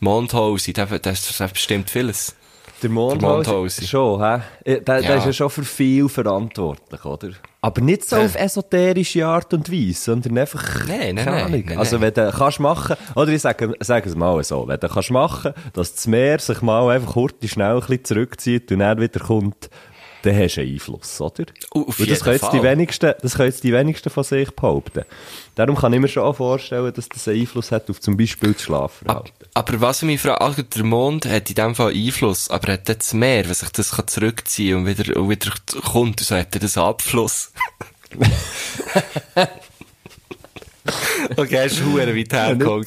Mondhausen, 0.00 0.74
das, 0.74 0.88
das, 1.02 1.36
das 1.38 1.52
bestimmt 1.52 1.90
vieles. 1.90 2.34
Der 2.80 2.90
Mondhausen. 2.90 3.84
Schon, 3.86 4.22
hä? 4.22 4.40
Der, 4.64 4.80
der 4.80 5.00
Ja. 5.00 5.14
ist 5.16 5.24
ja 5.26 5.32
schon 5.32 5.50
für 5.50 5.64
viel 5.64 6.08
verantwortlich, 6.08 7.04
oder? 7.04 7.30
Aber 7.60 7.80
nicht 7.80 8.04
so 8.08 8.14
auf 8.16 8.36
esoterische 8.36 9.26
Art 9.26 9.52
und 9.52 9.68
Weise, 9.72 10.00
sondern 10.00 10.38
einfach, 10.38 10.86
Nein, 10.86 11.16
nein, 11.16 11.24
keine 11.24 11.42
Ahnung. 11.44 11.64
nein, 11.66 11.78
also 11.78 12.00
wenn 12.00 12.14
du 12.14 12.30
kannst 12.30 12.60
machen, 12.60 12.94
oder 13.16 13.32
ich 13.32 13.42
sage, 13.42 13.74
sage 13.80 14.08
es 14.08 14.14
mal 14.14 14.44
so, 14.44 14.68
wenn 14.68 14.78
du 14.78 14.88
kannst 14.88 15.10
machen, 15.10 15.54
dass 15.72 15.92
das 15.96 16.06
Meer 16.06 16.38
sich 16.38 16.62
mal 16.62 16.88
einfach 16.90 17.14
kurz 17.14 17.44
schnell 17.48 17.74
ein 17.74 17.80
bisschen 17.80 18.04
zurückzieht 18.04 18.70
und 18.70 18.78
dann 18.78 19.00
wieder 19.00 19.18
kommt, 19.18 19.70
dann 20.28 20.42
hast 20.42 20.56
du 20.56 20.60
einen 20.60 20.74
Einfluss, 20.74 21.20
oder? 21.20 21.44
Auf 21.70 21.86
Und 21.86 21.88
das 21.88 21.98
jeden 21.98 22.20
können 22.20 22.32
jetzt 22.34 22.52
die 22.52 22.58
Fall. 22.58 22.62
wenigsten, 22.62 23.14
das 23.20 23.34
können 23.34 23.48
jetzt 23.48 23.64
die 23.64 23.72
wenigsten 23.72 24.10
von 24.10 24.24
sich 24.24 24.50
behaupten. 24.50 25.04
Darum 25.54 25.76
kann 25.76 25.92
ich 25.92 26.00
mir 26.00 26.08
schon 26.08 26.22
auch 26.22 26.36
vorstellen, 26.36 26.92
dass 26.92 27.08
das 27.08 27.28
einen 27.28 27.40
Einfluss 27.40 27.72
hat 27.72 27.90
auf 27.90 28.00
zum 28.00 28.16
Beispiel 28.16 28.52
das 28.52 28.62
Schlafverhalten. 28.62 29.32
Aber 29.54 29.80
was 29.80 30.02
ich 30.02 30.06
mich 30.06 30.20
frage, 30.20 30.40
also 30.40 30.62
der 30.62 30.84
Mond 30.84 31.26
hat 31.26 31.48
in 31.48 31.54
dem 31.54 31.74
Fall 31.74 31.92
Einfluss, 31.92 32.50
aber 32.50 32.74
hat 32.74 32.88
das 32.88 33.12
Meer, 33.12 33.46
wenn 33.46 33.54
sich 33.54 33.70
das 33.70 33.92
kann 33.92 34.08
zurückziehen 34.08 34.78
und 34.78 34.86
wieder, 34.86 35.16
und 35.16 35.30
wieder 35.30 35.52
kommt, 35.84 36.20
so 36.20 36.36
hat 36.36 36.54
er 36.54 36.60
das 36.60 36.78
Abfluss. 36.78 37.52
okay, 41.36 41.66
ist 41.66 41.82
hure 41.82 42.16
weit 42.16 42.32
hergekommen. 42.32 42.86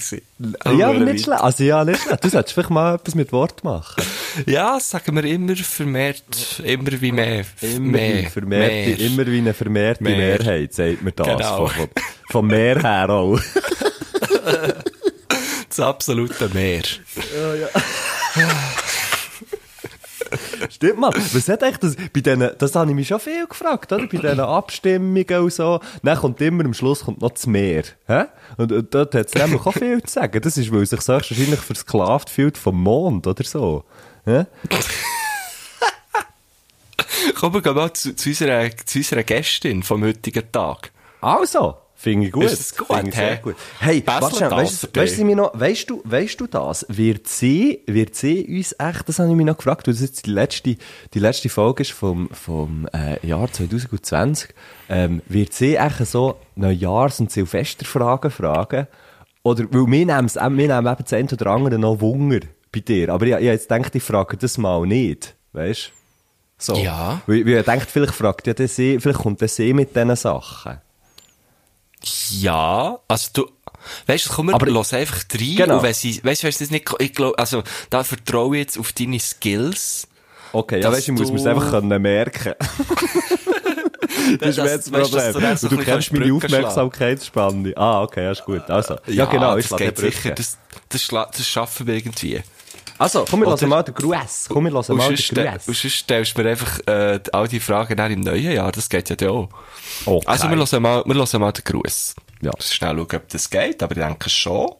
Ja, 0.77 0.89
aber 0.89 0.99
nicht 0.99 1.25
schlecht. 1.25 1.41
Also 1.41 1.63
ja, 1.63 1.83
nicht 1.83 2.01
schlecht. 2.01 2.23
Du 2.23 2.29
solltest 2.29 2.53
vielleicht 2.53 2.69
mal 2.69 2.95
etwas 2.95 3.15
mit 3.15 3.31
Wort 3.31 3.63
machen. 3.63 4.03
Ja, 4.45 4.79
sagen 4.79 5.15
wir 5.15 5.23
immer 5.25 5.55
vermehrt, 5.55 6.61
immer 6.63 7.01
wie 7.01 7.11
mehr. 7.11 7.45
Immer, 7.61 7.91
mehr, 7.91 8.23
wie, 8.23 8.25
vermehrte, 8.27 8.73
mehr. 8.73 8.99
immer 8.99 9.25
wie 9.27 9.37
eine 9.37 9.53
vermehrte 9.53 10.03
Mehr. 10.03 10.17
Mehrheit, 10.17 10.73
sagt 10.73 11.01
man 11.03 11.13
das. 11.15 11.27
Genau. 11.27 11.67
Von, 11.67 11.89
von, 12.29 12.47
Meer 12.47 12.81
her 12.81 13.09
auch. 13.09 13.39
Das 15.69 15.79
absolute 15.79 16.49
Meer. 16.49 16.83
Stimmt 20.71 20.99
mal. 20.99 21.11
Was 21.13 21.49
hat 21.49 21.63
eigentlich 21.63 21.95
das, 21.95 21.95
bei 22.13 22.21
denen, 22.21 22.51
das 22.57 22.73
habe 22.75 22.89
ich 22.89 22.95
mich 22.95 23.09
schon 23.09 23.19
viel 23.19 23.45
gefragt, 23.45 23.91
oder? 23.91 24.07
Bei 24.07 24.17
diesen 24.17 24.39
Abstimmungen 24.39 25.39
und 25.39 25.51
so. 25.51 25.81
Dann 26.01 26.17
kommt 26.17 26.39
immer 26.39 26.63
am 26.63 26.73
Schluss 26.73 27.01
kommt 27.01 27.21
noch 27.21 27.31
das 27.31 27.45
Meer. 27.45 27.83
Hä? 28.07 28.23
Und, 28.55 28.71
und 28.71 28.93
dort 28.93 29.13
hat 29.13 29.27
es 29.27 29.33
nämlich 29.33 29.65
auch 29.65 29.73
viel 29.73 30.01
zu 30.01 30.13
sagen. 30.13 30.41
Das 30.41 30.57
ist, 30.57 30.71
weil 30.71 30.85
sich 30.85 31.01
so 31.01 31.11
wahrscheinlich 31.13 31.59
versklavt 31.59 32.29
fühlt 32.29 32.57
vom 32.57 32.81
Mond 32.81 33.27
oder 33.27 33.43
so. 33.43 33.83
Hä? 34.23 34.45
Kommen 37.35 37.63
wir 37.63 37.73
mal 37.73 37.91
zu, 37.91 38.15
zu, 38.15 38.29
unserer, 38.29 38.69
zu 38.85 38.99
unserer 38.99 39.23
Gästin 39.23 39.83
vom 39.83 40.03
heutigen 40.03 40.49
Tag. 40.51 40.91
Also, 41.19 41.75
finde 42.01 42.27
ich 42.27 42.31
gut. 42.31 42.45
Ist 42.45 42.59
das 42.59 42.75
gut, 42.75 42.87
Finde 42.87 43.09
ich 43.09 43.15
sehr 43.15 43.37
gut. 43.37 43.55
Hey, 43.79 44.03
warte 44.05 44.35
schnell, 44.35 44.51
weißt, 44.51 44.95
weißt, 44.95 45.19
du 45.19 45.35
noch, 45.35 45.59
weißt, 45.59 45.89
du, 45.89 46.01
weißt 46.03 46.41
du 46.41 46.47
das? 46.47 46.85
Wird 46.89 47.27
sie, 47.27 47.81
wird 47.85 48.15
sie 48.15 48.45
uns 48.47 48.73
echt, 48.77 49.07
das 49.07 49.19
habe 49.19 49.29
ich 49.29 49.35
mich 49.35 49.45
noch 49.45 49.57
gefragt, 49.57 49.87
weil 49.87 49.93
das 49.93 50.01
jetzt 50.01 50.25
die 50.25 50.31
letzte, 50.31 50.77
die 51.13 51.19
letzte 51.19 51.49
Folge 51.49 51.83
ist 51.83 51.91
vom, 51.91 52.29
vom 52.31 52.87
äh, 52.93 53.25
Jahr 53.25 53.51
2020, 53.51 54.49
ähm, 54.89 55.21
wird 55.27 55.53
sie 55.53 55.75
echt 55.75 56.05
so 56.07 56.37
Neujahrs- 56.55 57.19
und 57.19 57.31
Silvesterfragen 57.31 58.31
fragen? 58.31 58.87
Oder, 59.43 59.65
weil 59.71 59.85
wir 59.87 60.05
nehmen, 60.05 60.29
wir 60.29 60.49
nehmen 60.49 60.87
eben 60.87 61.03
das 61.03 61.13
eine 61.13 61.29
oder 61.31 61.47
andere 61.47 61.79
noch 61.79 62.01
Wunder 62.01 62.39
bei 62.71 62.79
dir. 62.79 63.09
Aber 63.09 63.25
ich, 63.25 63.33
ich 63.33 63.43
jetzt 63.43 63.69
gedacht, 63.69 63.95
ich 63.95 64.03
frage 64.03 64.37
das 64.37 64.57
mal 64.57 64.85
nicht. 64.85 65.35
Weißt 65.53 65.87
du? 65.87 66.01
So. 66.57 66.75
Ja. 66.75 67.21
Weil, 67.25 67.45
weil 67.45 67.59
ich 67.59 67.65
denkt, 67.65 67.89
vielleicht 67.89 68.13
fragt 68.13 68.47
ja 68.47 68.53
der 68.53 68.67
See, 68.67 68.99
vielleicht 68.99 69.19
kommt 69.19 69.41
der 69.41 69.47
See 69.47 69.73
mit 69.73 69.95
diesen 69.95 70.15
Sachen. 70.15 70.79
Ja, 72.31 72.99
also 73.07 73.29
du, 73.33 73.51
weißt 74.07 74.25
du, 74.25 74.29
komm, 74.31 74.47
wir 74.47 74.55
Aber- 74.55 74.67
los 74.67 74.93
einfach 74.93 75.23
rein. 75.33 75.55
Genau. 75.55 75.77
Und 75.77 75.83
wenn 75.83 75.93
sie, 75.93 76.23
weißt 76.23 76.43
du, 76.43 76.51
sie 76.51 76.63
das 76.63 76.71
nicht, 76.71 76.89
ich 76.99 77.13
glaube, 77.13 77.37
also, 77.37 77.63
da 77.89 78.03
vertraue 78.03 78.57
ich 78.57 78.61
jetzt 78.63 78.79
auf 78.79 78.91
deine 78.93 79.19
Skills. 79.19 80.07
Okay, 80.53 80.81
ja, 80.81 80.91
weißt 80.91 81.07
du, 81.07 81.13
ich 81.13 81.19
muss 81.19 81.27
du- 81.27 81.33
mir's 81.33 81.45
einfach 81.45 81.69
können 81.71 82.01
merken. 82.01 82.55
Das 84.39 84.49
ist 84.49 84.57
mir 84.57 84.69
jetzt 84.69 84.93
das 84.93 85.09
Problem. 85.09 85.43
Weißt, 85.43 85.63
du, 85.63 85.69
du 85.69 85.77
kennst 85.77 86.13
meine 86.13 86.33
Aufmerksamkeitsspanne. 86.33 87.73
Ah, 87.75 88.03
okay, 88.03 88.23
ja, 88.23 88.31
ist 88.31 88.45
gut. 88.45 88.69
Also, 88.69 88.95
ja, 89.07 89.13
ja 89.13 89.25
genau, 89.25 89.57
ich 89.57 89.67
das 89.67 89.77
geht 89.77 89.97
sicher. 89.97 90.31
Das, 90.31 90.57
das, 90.89 91.07
das 91.07 91.47
schaffen 91.47 91.87
wir 91.87 91.95
irgendwie. 91.95 92.41
Also, 93.01 93.25
komm, 93.27 93.39
wir 93.39 93.49
lassen 93.49 93.67
mal 93.67 93.81
den 93.81 93.95
Gruß. 93.95 94.45
Komm, 94.47 94.65
wir 94.65 94.71
lassen 94.71 94.95
mal 94.95 95.07
den 95.07 95.17
Gruß. 95.17 95.67
Und 95.67 95.75
sonst 95.75 95.97
stellst 95.97 96.37
du 96.37 96.43
mir 96.43 96.51
einfach 96.51 96.79
äh, 96.85 97.19
all 97.31 97.47
die 97.47 97.59
Fragen 97.59 97.97
dann 97.97 98.11
im 98.11 98.19
neuen 98.19 98.51
Jahr. 98.51 98.71
Das 98.71 98.87
geht 98.87 99.09
ja 99.09 99.29
auch. 99.29 99.49
Okay. 100.05 100.27
Also, 100.27 100.47
wir 100.47 100.55
lassen 100.55 100.83
mal, 100.83 101.03
wir 101.03 101.15
lassen 101.15 101.41
mal 101.41 101.51
den 101.51 101.63
Gruß. 101.63 102.13
Ja. 102.43 102.51
Schnell 102.59 102.89
schauen, 102.91 102.99
ob 102.99 103.29
das 103.29 103.49
geht, 103.49 103.81
aber 103.81 103.97
ich 103.97 104.03
denke 104.03 104.29
schon. 104.29 104.75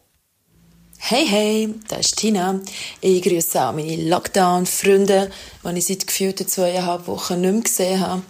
Hey, 0.98 1.26
hey, 1.26 1.74
das 1.88 1.98
ist 1.98 2.18
Tina. 2.18 2.60
Ich 3.00 3.22
grüße 3.22 3.60
auch 3.60 3.72
meine 3.72 3.96
Lockdown-Freunde, 3.96 5.32
die 5.64 5.78
ich 5.78 5.86
seit 5.86 6.06
gefühlten 6.06 6.46
zweieinhalb 6.46 7.08
Wochen 7.08 7.40
nicht 7.40 7.52
mehr 7.52 7.62
gesehen 7.62 8.00
habe. 8.06 8.22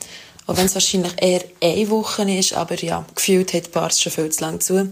Auch 0.47 0.57
wenn 0.57 0.65
es 0.65 0.75
wahrscheinlich 0.75 1.13
eher 1.21 1.45
eine 1.63 1.91
Woche 1.91 2.23
ist, 2.31 2.55
aber 2.55 2.83
ja, 2.83 3.05
gefühlt 3.15 3.53
hat 3.53 3.73
Bars 3.73 4.01
schon 4.01 4.11
viel 4.11 4.31
zu 4.31 4.43
lang 4.43 4.59
zu. 4.59 4.91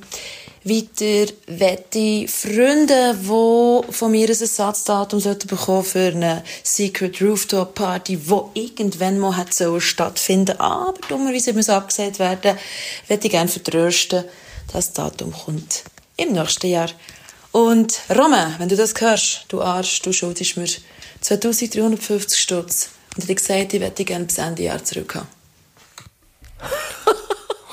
Weiter 0.62 1.32
wette 1.46 2.28
Freunde, 2.28 3.16
die 3.18 3.92
von 3.92 4.10
mir 4.10 4.28
ein 4.28 4.40
Ersatzdatum 4.40 5.22
bekommen 5.46 5.84
für 5.84 6.08
eine 6.08 6.44
Secret 6.62 7.22
Rooftop 7.22 7.74
Party, 7.74 8.18
die 8.18 8.60
irgendwann 8.60 9.18
mal 9.18 9.38
hat 9.38 9.54
so 9.54 9.80
stattfinden 9.80 10.60
aber 10.60 11.00
dummerweise 11.08 11.54
muss 11.54 11.70
abgesagt 11.70 12.18
werden, 12.18 12.58
werde 13.08 13.26
ich 13.26 13.30
gerne 13.30 13.48
vertrösten. 13.48 14.24
Das 14.70 14.92
Datum 14.92 15.32
kommt 15.32 15.84
im 16.18 16.32
nächsten 16.32 16.66
Jahr. 16.66 16.90
Und 17.52 17.98
Roman, 18.10 18.56
wenn 18.58 18.68
du 18.68 18.76
das 18.76 18.92
hörst, 19.00 19.46
du 19.48 19.62
Arsch, 19.62 20.02
du 20.02 20.12
schuldest 20.12 20.58
mir 20.58 20.68
2350 21.22 22.38
Stutz. 22.38 22.90
Und 23.16 23.28
ich 23.28 23.36
gesagt, 23.36 23.72
ich 23.72 23.80
werde 23.80 24.04
gerne 24.04 24.26
bis 24.26 24.36
Ende 24.36 24.64
Jahr 24.64 24.84
zurückhaben. 24.84 25.26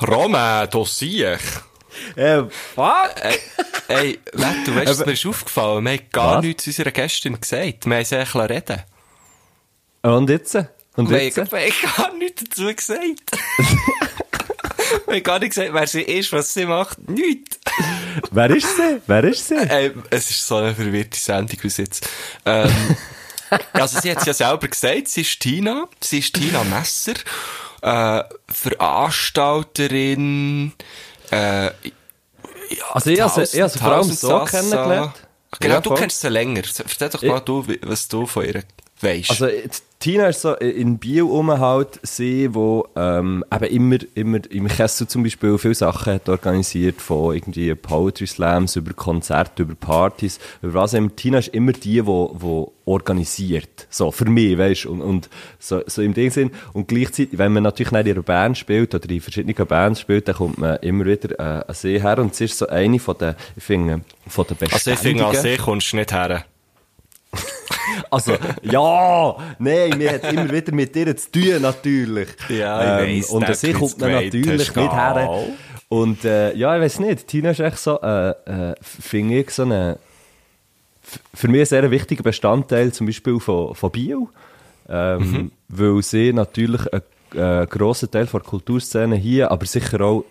Roman, 0.00 0.68
du 0.70 0.86
siehst. 0.86 1.67
Äh, 2.16 2.42
fuck? 2.74 3.14
Ey, 3.22 3.38
ey, 3.88 4.18
du 4.64 4.74
weißt, 4.74 5.06
mir 5.06 5.12
ist 5.12 5.26
aufgefallen, 5.26 5.84
wir 5.84 5.92
haben 5.92 6.10
gar 6.12 6.36
was? 6.36 6.44
nichts 6.44 6.64
zu 6.64 6.70
unserer 6.70 6.90
Gästin 6.90 7.40
gesagt. 7.40 7.86
Wir 7.86 7.96
haben 7.96 8.04
sie 8.04 8.16
eigentlich 8.16 8.50
reden 8.50 8.82
Und 10.02 10.30
jetzt? 10.30 10.56
Und 10.96 11.10
jetzt? 11.10 11.36
Wir, 11.36 11.52
wir 11.52 11.60
haben 11.60 11.96
gar 11.96 12.12
nichts 12.14 12.44
dazu 12.44 12.74
gesagt. 12.74 13.22
wir 15.06 15.14
haben 15.14 15.22
gar 15.22 15.38
nicht 15.38 15.54
gesagt, 15.54 15.72
wer 15.72 15.86
sie 15.86 16.02
ist, 16.02 16.32
was 16.32 16.52
sie 16.52 16.66
macht. 16.66 16.98
Nichts. 17.08 17.58
wer 18.30 18.50
ist 18.50 18.76
sie? 18.76 19.00
Wer 19.06 19.24
ist 19.24 19.48
sie? 19.48 19.54
Ey, 19.54 19.92
es 20.10 20.30
ist 20.30 20.46
so 20.46 20.56
eine 20.56 20.74
verwirrte 20.74 21.18
Sendung 21.18 21.58
bis 21.62 21.76
jetzt. 21.76 22.08
Ähm, 22.44 22.96
also 23.72 24.00
sie 24.00 24.10
hat 24.10 24.18
es 24.18 24.26
ja 24.26 24.34
selber 24.34 24.68
gesagt, 24.68 25.08
sie 25.08 25.22
ist 25.22 25.40
Tina. 25.40 25.88
Sie 26.00 26.18
ist 26.18 26.34
Tina 26.34 26.62
Messer. 26.64 27.14
Äh, 27.80 28.24
Veranstalterin, 28.48 30.72
äh, 31.30 31.66
ja, 31.66 32.84
also 32.90 33.10
ich 33.10 33.20
habe 33.20 33.46
sie 33.46 33.78
vor 33.78 33.92
allem 33.92 34.12
so 34.12 34.44
kennengelernt. 34.44 35.14
Genau, 35.60 35.74
ja, 35.76 35.80
du 35.80 35.94
kennst 35.94 36.20
sie 36.20 36.28
länger. 36.28 36.60
Erzähl 36.60 37.08
doch 37.08 37.22
mal, 37.22 37.40
du, 37.40 37.64
was 37.82 38.08
du 38.08 38.26
von 38.26 38.44
ihr 38.44 38.62
weißt. 39.02 39.30
Also 39.30 39.48
Tina 39.98 40.28
ist 40.28 40.42
so 40.42 40.54
in 40.54 40.98
Biel 40.98 41.24
um 41.24 41.50
halt 41.58 41.98
sie, 42.04 42.54
wo 42.54 42.86
ähm, 42.94 43.44
eben 43.52 43.64
immer, 43.64 43.96
immer 44.14 44.38
im 44.48 44.68
Kessel 44.68 45.08
zum 45.08 45.24
Beispiel 45.24 45.58
viele 45.58 45.74
Sachen 45.74 46.14
hat 46.14 46.28
organisiert, 46.28 47.00
von 47.00 47.34
irgendwie 47.34 47.74
Poetry 47.74 48.28
Slams 48.28 48.76
über 48.76 48.92
Konzerte, 48.92 49.64
über 49.64 49.74
Partys, 49.74 50.38
über 50.62 50.74
was 50.74 50.94
immer. 50.94 51.14
Tina 51.16 51.38
ist 51.38 51.48
immer 51.48 51.72
die, 51.72 52.06
wo, 52.06 52.30
wo 52.38 52.72
organisiert. 52.84 53.88
So, 53.90 54.12
für 54.12 54.26
mich, 54.26 54.56
weißt 54.56 54.86
und, 54.86 55.00
und 55.00 55.28
so, 55.58 55.82
so 55.86 56.00
im 56.00 56.14
Ding 56.14 56.30
sind. 56.30 56.54
Und 56.72 56.86
gleichzeitig, 56.86 57.36
wenn 57.36 57.52
man 57.52 57.64
natürlich 57.64 57.90
nicht 57.90 58.06
in 58.06 58.12
einer 58.12 58.22
Band 58.22 58.56
spielt 58.56 58.94
oder 58.94 59.10
in 59.10 59.20
verschiedenen 59.20 59.66
Bands 59.66 60.00
spielt, 60.00 60.28
dann 60.28 60.36
kommt 60.36 60.58
man 60.58 60.76
immer 60.76 61.06
wieder 61.06 61.38
äh, 61.40 61.64
an 61.66 61.74
sie 61.74 62.00
her. 62.00 62.18
Und 62.18 62.36
sie 62.36 62.44
ist 62.44 62.56
so 62.56 62.68
eine 62.68 63.00
von 63.00 63.18
den, 63.18 63.34
ich 63.56 63.64
finde, 63.64 64.02
von 64.28 64.46
den 64.46 64.56
besten. 64.56 64.74
Also 64.74 64.90
ich 64.92 64.98
finde, 64.98 65.26
an 65.26 65.34
sie 65.34 65.56
kommst 65.56 65.92
du 65.92 65.96
nicht 65.96 66.12
her. 66.12 66.44
Also, 68.10 68.36
ja, 68.62 69.36
nein, 69.58 69.98
wir 69.98 70.12
haben 70.12 70.36
immer 70.36 70.52
wieder 70.52 70.72
mit 70.72 70.94
dir 70.94 71.16
zu 71.16 71.30
tun, 71.30 71.62
natürlich. 71.62 72.28
Ja, 72.48 73.00
ähm, 73.00 73.18
weiss, 73.18 73.30
Und 73.30 73.56
sie 73.56 73.72
kommt 73.72 73.98
man 74.00 74.12
natürlich 74.12 74.74
nicht 74.74 74.76
her. 74.76 75.44
Und, 75.88 76.24
äh, 76.24 76.54
ja, 76.54 76.76
ich 76.76 76.82
weiß 76.82 77.00
nicht, 77.00 77.26
Tina 77.26 77.50
ist 77.50 77.60
echt 77.60 77.78
so, 77.78 78.00
äh, 78.00 78.30
äh, 78.30 78.74
finde 78.80 79.40
ich, 79.40 79.50
so 79.50 79.62
eine, 79.62 79.98
für 81.34 81.48
mich 81.48 81.60
ein 81.60 81.66
sehr 81.66 81.90
wichtiger 81.90 82.22
Bestandteil, 82.22 82.92
zum 82.92 83.06
Beispiel 83.06 83.40
von, 83.40 83.74
von 83.74 83.90
Bio. 83.90 84.28
Ähm, 84.88 85.18
mhm. 85.18 85.52
Weil 85.68 86.02
sie 86.02 86.32
natürlich 86.32 86.82
einen 86.92 87.02
äh, 87.34 87.66
grossen 87.66 88.10
Teil 88.10 88.26
der 88.26 88.40
Kulturszene 88.40 89.16
hier, 89.16 89.50
aber 89.50 89.66
sicher 89.66 90.00
auch 90.00 90.24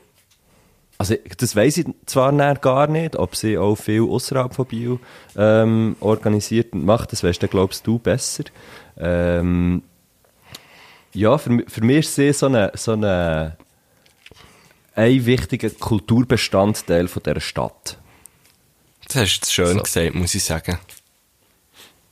also, 0.97 1.15
das 1.37 1.55
weiß 1.55 1.77
ich 1.77 1.85
zwar 2.07 2.33
gar 2.55 2.87
nicht, 2.87 3.15
ob 3.15 3.35
sie 3.35 3.57
auch 3.57 3.75
viel 3.75 4.01
außerhalb 4.01 4.55
von 4.55 4.65
Bio 4.65 4.99
ähm, 5.35 5.95
organisiert 5.99 6.73
und 6.73 6.85
macht. 6.85 7.11
Das 7.11 7.23
weißt 7.23 7.43
du, 7.43 7.47
glaubst 7.47 7.85
du, 7.85 7.99
besser. 7.99 8.45
Ähm, 8.97 9.83
ja, 11.13 11.37
für, 11.37 11.63
für 11.67 11.83
mich 11.83 11.99
ist 11.99 12.15
sie 12.15 12.33
so 12.33 12.47
eine, 12.47 12.71
so 12.73 12.93
eine, 12.93 13.57
ein 14.95 15.25
wichtiger 15.25 15.69
Kulturbestandteil 15.69 17.07
von 17.07 17.21
dieser 17.23 17.41
Stadt. 17.41 17.99
Das 19.07 19.17
hast 19.17 19.41
du 19.41 19.51
schön 19.51 19.77
so. 19.77 19.83
gesagt, 19.83 20.15
muss 20.15 20.33
ich 20.33 20.43
sagen. 20.43 20.79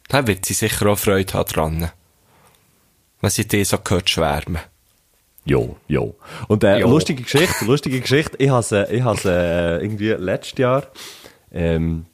Da 0.07 0.27
wird 0.27 0.45
sie 0.45 0.53
sicher 0.53 0.85
auch 0.87 0.99
Freude 0.99 1.33
haben 1.33 1.51
dran. 1.51 1.91
Wenn 3.21 3.29
sie 3.31 3.47
dir 3.47 3.65
so 3.65 3.79
gehört 3.79 4.09
schwärmen. 4.11 4.61
Jo, 5.45 5.77
jo. 5.87 6.15
Und 6.47 6.63
äh, 6.63 6.79
jo. 6.79 6.89
lustige 6.89 7.21
Geschichte, 7.23 7.65
lustige 7.65 8.01
Geschichte. 8.01 8.35
Ich 8.39 8.49
habe 8.49 8.65
äh, 8.71 8.95
ich 8.95 9.03
has, 9.03 9.25
äh, 9.25 9.77
irgendwie 9.77 10.09
letztes 10.09 10.57
Jahr 10.57 10.83
ähm, 11.51 12.05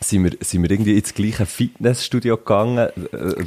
sind 0.00 0.24
wir, 0.24 0.32
sind 0.40 0.62
wir 0.62 0.70
irgendwie 0.70 0.96
ins 0.98 1.14
gleiche 1.14 1.46
Fitnessstudio 1.46 2.36
gegangen. 2.36 2.78
Äh, 2.78 2.90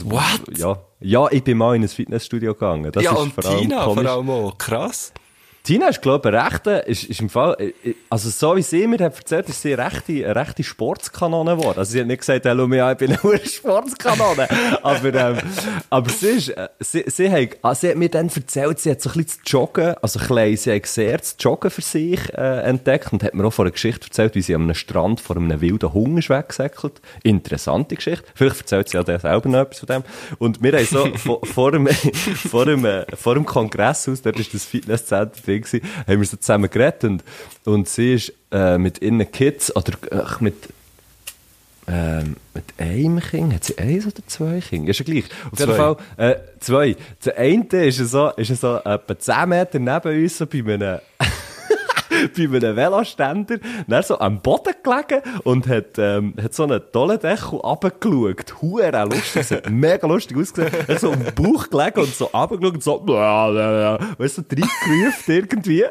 What? 0.06 0.58
Ja, 0.58 0.80
ja, 1.00 1.28
ich 1.32 1.44
bin 1.44 1.60
mal 1.60 1.76
in 1.76 1.84
ein 1.84 1.88
Fitnessstudio 1.88 2.54
gegangen. 2.54 2.92
Das 2.92 3.04
ja, 3.04 3.12
ist 3.12 3.20
und 3.20 3.34
vor 3.34 3.46
allem 3.46 3.60
Tina 3.60 3.84
komisch. 3.84 4.04
vor 4.04 4.12
allem 4.12 4.30
auch. 4.30 4.58
Krass. 4.58 5.14
Tina 5.68 5.90
ist, 5.90 6.02
glaube 6.02 6.30
ich, 6.30 6.36
rechte, 6.36 6.72
ist, 6.88 7.04
ist 7.04 7.20
im 7.20 7.28
Fall, 7.28 7.58
äh, 7.60 7.94
also 8.10 8.30
so 8.30 8.56
wie 8.56 8.62
sie 8.62 8.88
mir 8.88 9.04
hat 9.04 9.18
erzählt, 9.18 9.50
ist 9.50 9.62
sie 9.62 9.74
eine 9.74 9.92
rechte, 9.92 10.14
eine 10.14 10.34
rechte 10.34 10.64
Sportskanone 10.64 11.58
geworden. 11.58 11.80
Also 11.80 11.92
sie 11.92 12.00
hat 12.00 12.08
nicht 12.08 12.20
gesagt, 12.20 12.46
hey, 12.46 12.56
schau 12.56 12.68
mich 12.68 12.82
an, 12.82 12.94
ich 12.94 12.98
bin 12.98 13.12
eine 13.12 13.40
Sportskanone. 13.46 14.48
aber, 14.82 15.14
ähm, 15.14 15.38
aber 15.90 16.10
sie 16.10 16.28
ist, 16.28 16.50
äh, 16.52 16.70
sie, 16.80 17.04
sie, 17.08 17.30
hat, 17.30 17.58
also 17.62 17.82
sie 17.82 17.90
hat 17.90 17.98
mir 17.98 18.08
dann 18.08 18.30
erzählt, 18.30 18.80
sie 18.80 18.92
hat 18.92 19.02
so 19.02 19.10
ein 19.10 19.22
bisschen 19.22 19.44
zu 19.44 19.58
joggen, 19.58 19.96
also 20.02 20.20
klein, 20.20 20.56
sie 20.56 20.74
hat 20.74 20.86
sehr 20.86 21.18
das 21.18 21.36
Joggen 21.38 21.70
für 21.70 21.82
sich 21.82 22.34
äh, 22.34 22.62
entdeckt 22.62 23.12
und 23.12 23.22
hat 23.22 23.34
mir 23.34 23.44
auch 23.44 23.52
von 23.52 23.66
einer 23.66 23.74
Geschichte 23.74 24.08
erzählt, 24.08 24.36
wie 24.36 24.42
sie 24.42 24.56
am 24.56 24.74
Strand 24.74 25.20
vor 25.20 25.36
einem 25.36 25.60
wilden 25.60 25.92
Hunger 25.92 26.20
ist 26.20 26.30
weggesäckelt. 26.30 27.02
Interessante 27.24 27.98
Geschichte. 27.98 28.24
Vielleicht 28.36 28.60
erzählt 28.62 28.88
sie 28.88 28.98
ja 29.00 29.04
selber 29.04 29.50
noch 29.50 29.60
etwas 29.60 29.80
von 29.80 29.88
dem. 29.88 30.04
Und 30.38 30.64
wir 30.64 30.72
haben 30.72 30.86
so 30.86 31.12
vor, 31.18 31.46
vor, 31.46 31.74
dem, 31.74 31.88
vor, 31.88 32.66
dem, 32.66 32.86
äh, 32.86 33.06
vor 33.18 33.34
dem 33.34 33.46
Kongresshaus, 33.46 34.22
dort 34.22 34.40
ist 34.40 34.54
das 34.54 34.64
Fitnesszentrum 35.66 35.82
gewesen, 35.82 36.06
haben 36.08 36.20
wir 36.20 36.28
so 36.28 36.38
zusammen 36.38 36.70
geredet 36.70 37.04
und, 37.04 37.24
und 37.66 37.90
sie 37.90 38.14
ist 38.14 38.34
äh, 38.52 38.78
mit 38.78 39.02
ihren 39.02 39.30
Kids, 39.32 39.76
oder 39.76 39.94
ach, 40.12 40.40
mit, 40.42 40.56
äh, 41.88 42.24
mit 42.54 42.66
einem 42.78 43.20
Kind, 43.20 43.54
hat 43.54 43.64
sie 43.64 43.78
eins 43.78 44.06
oder 44.06 44.26
zwei 44.28 44.60
Kinder? 44.60 44.92
Ist 44.92 45.00
ja 45.00 45.06
gleich. 45.06 45.26
Auf 45.52 45.60
jeden 45.60 45.76
Fall, 45.76 45.98
äh, 46.18 46.36
zwei. 46.60 46.96
Der 47.26 47.38
eine 47.38 47.86
ist 47.86 47.98
so, 47.98 48.30
ist 48.32 48.62
so 48.62 48.78
etwa 48.78 49.20
10 49.20 49.50
Meter 49.50 49.80
neben 49.80 50.24
uns, 50.24 50.38
so 50.38 50.46
bei 50.46 50.60
einem, 50.60 51.00
bei 52.38 52.44
einem 52.44 52.76
Veloständer, 52.76 53.58
dann 53.88 54.04
so 54.04 54.20
am 54.20 54.42
Boden 54.42 54.74
gelegen 54.84 55.22
und 55.44 55.68
hat, 55.68 55.98
ähm, 55.98 56.34
hat 56.42 56.54
so 56.54 56.64
einen 56.64 56.82
tollen 56.92 57.20
Deckel 57.20 57.60
runtergeschaut. 57.60 58.62
Huere 58.62 59.04
lustig, 59.06 59.42
es 59.42 59.52
hat 59.52 59.70
mega 59.70 60.08
lustig 60.08 60.38
ausgesehen. 60.38 60.72
Er 60.88 60.96
hat 60.96 61.02
so 61.02 61.12
am 61.12 61.24
Bauch 61.36 61.70
gelegen 61.70 62.00
und 62.02 62.14
so 62.14 62.26
runtergeschaut 62.26 62.74
und 62.76 62.84
so, 62.84 63.08
weißt 63.08 64.38
du, 64.38 64.42
so 64.42 64.48
reingerufen 64.50 65.36
irgendwie. 65.36 65.86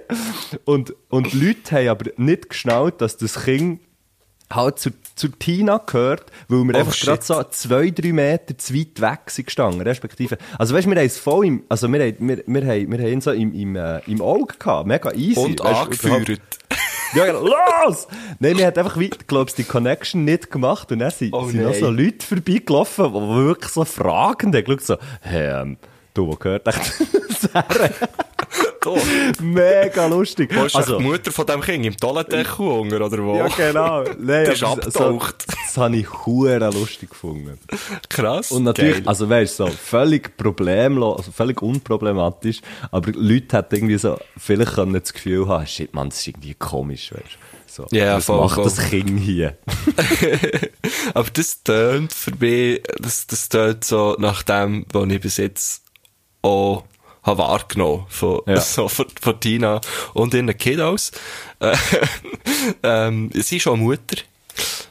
Und, 0.65 0.95
und 1.09 1.33
Leute 1.35 1.77
haben 1.77 1.89
aber 1.89 2.11
nicht 2.17 2.51
geschnallt, 2.51 3.01
dass 3.01 3.17
das 3.17 3.45
Kind 3.45 3.81
halt 4.53 4.79
zu, 4.79 4.91
zu 5.17 5.29
Tina 5.29 5.79
gehört, 5.79 6.31
weil 6.49 6.63
wir 6.65 6.75
oh, 6.75 6.79
einfach 6.79 6.97
gerade 6.97 7.23
so 7.23 7.43
zwei, 7.51 7.91
drei 7.91 8.13
Meter 8.13 8.57
zu 8.57 8.75
weit 8.75 9.01
weg 9.01 9.31
sind 9.31 9.47
gestanden, 9.47 9.81
respektive. 9.81 10.37
Also 10.59 10.75
weißt, 10.75 10.87
wir 10.87 10.97
haben 10.97 11.07
es 11.07 11.19
voll 11.19 11.47
im, 11.47 11.65
also 11.69 11.91
wir, 11.91 12.01
haben, 12.01 12.29
wir, 12.29 12.43
wir, 12.47 12.67
haben, 12.67 12.93
wir 12.93 12.99
haben 12.99 13.13
ihn 13.13 13.21
so 13.21 13.33
im, 13.33 13.55
im, 13.55 13.77
äh, 13.77 14.01
im 14.07 14.21
Auge 14.21 14.55
gehabt, 14.59 14.87
mega 14.87 15.11
easy. 15.13 15.41
Und 15.41 15.61
weißt, 15.61 16.05
angeführt. 16.05 16.41
Ja, 17.15 17.25
genau. 17.25 17.47
Los! 17.47 18.09
Nein, 18.41 18.59
wir 18.59 18.67
haben 18.67 18.77
einfach, 18.77 19.01
glaubst 19.27 19.57
die 19.57 19.65
Connection 19.65 20.25
nicht 20.25 20.51
gemacht 20.51 20.91
und 20.91 20.99
dann 20.99 21.13
sind, 21.13 21.33
oh, 21.33 21.47
sind 21.47 21.63
noch 21.63 21.73
so 21.73 21.89
Leute 21.89 22.27
vorbeigelaufen, 22.27 23.13
die 23.13 23.47
wirklich 23.47 23.73
so 23.73 23.85
fragend 23.85 24.55
haben, 24.55 24.65
geschaut 24.65 24.83
so, 24.83 24.97
hey, 25.21 25.63
ähm, 25.63 25.79
du, 26.15 26.27
wo 26.27 26.33
gehört 26.33 26.67
echt 26.67 27.01
das 27.29 27.51
Mega 29.43 30.07
lustig. 30.07 30.51
Wo 30.55 30.65
ist 30.65 30.77
also, 30.77 30.99
die 30.99 31.05
Mutter 31.05 31.33
von 31.33 31.47
dem 31.47 31.61
Kind? 31.61 31.87
Im 31.87 31.97
Toilettdeckel 31.97 32.67
oder 32.67 33.25
wo? 33.25 33.37
Ja, 33.37 33.49
genau. 33.49 34.05
Nein, 34.19 34.47
ist 34.47 34.63
abgetaucht. 34.63 35.43
So 35.47 35.57
das 35.77 35.77
habe 35.77 35.97
ich 35.97 36.27
hure 36.27 36.71
lustig 36.71 37.11
gefunden. 37.11 37.59
Krass. 38.09 38.51
Und 38.53 38.65
natürlich, 38.65 38.99
geil. 38.99 39.09
also 39.09 39.29
weißt 39.29 39.61
du, 39.61 39.67
so, 39.67 39.71
völlig 39.71 40.37
problemlos, 40.37 41.19
also 41.19 41.33
völlig 41.33 41.61
unproblematisch, 41.61 42.61
aber 42.91 43.13
Leute 43.13 43.57
hätten 43.57 43.75
irgendwie 43.75 43.99
so, 43.99 44.19
vielleicht 44.39 44.75
können 44.75 44.95
das 44.95 45.13
Gefühl 45.13 45.47
haben, 45.49 45.67
shit, 45.67 45.93
man, 45.93 46.09
das 46.09 46.21
ist 46.21 46.29
irgendwie 46.29 46.55
komisch, 46.55 47.13
weißt 47.13 47.25
du. 47.25 47.57
So, 47.67 47.87
Ja, 47.91 48.17
was 48.17 48.25
voll, 48.25 48.41
macht 48.41 48.55
voll. 48.55 48.65
das 48.65 48.79
Kind 48.79 49.21
hier? 49.21 49.59
Aber 51.15 51.29
das 51.31 51.63
tönt 51.63 52.13
für 52.13 52.33
mich, 52.39 52.83
das, 52.99 53.27
das 53.27 53.49
tönt 53.49 53.85
so 53.85 54.17
nach 54.19 54.43
dem, 54.45 54.87
was 54.93 55.09
ich 55.11 55.21
bis 55.21 55.37
jetzt 55.37 55.83
auch 56.43 56.85
habe 57.27 57.39
wahrgenommen 57.39 58.07
von, 58.09 58.41
Ja. 58.47 58.61
so 58.61 58.89
von, 58.89 59.07
von 59.21 59.39
Tina 59.41 59.81
und 60.15 60.33
ihren 60.33 60.57
Kiddos. 60.57 61.13
Äh, 61.61 61.77
ähm, 62.83 63.31
sie 63.35 63.57
ist 63.57 63.63
schon 63.63 63.81
Mutter. 63.81 64.17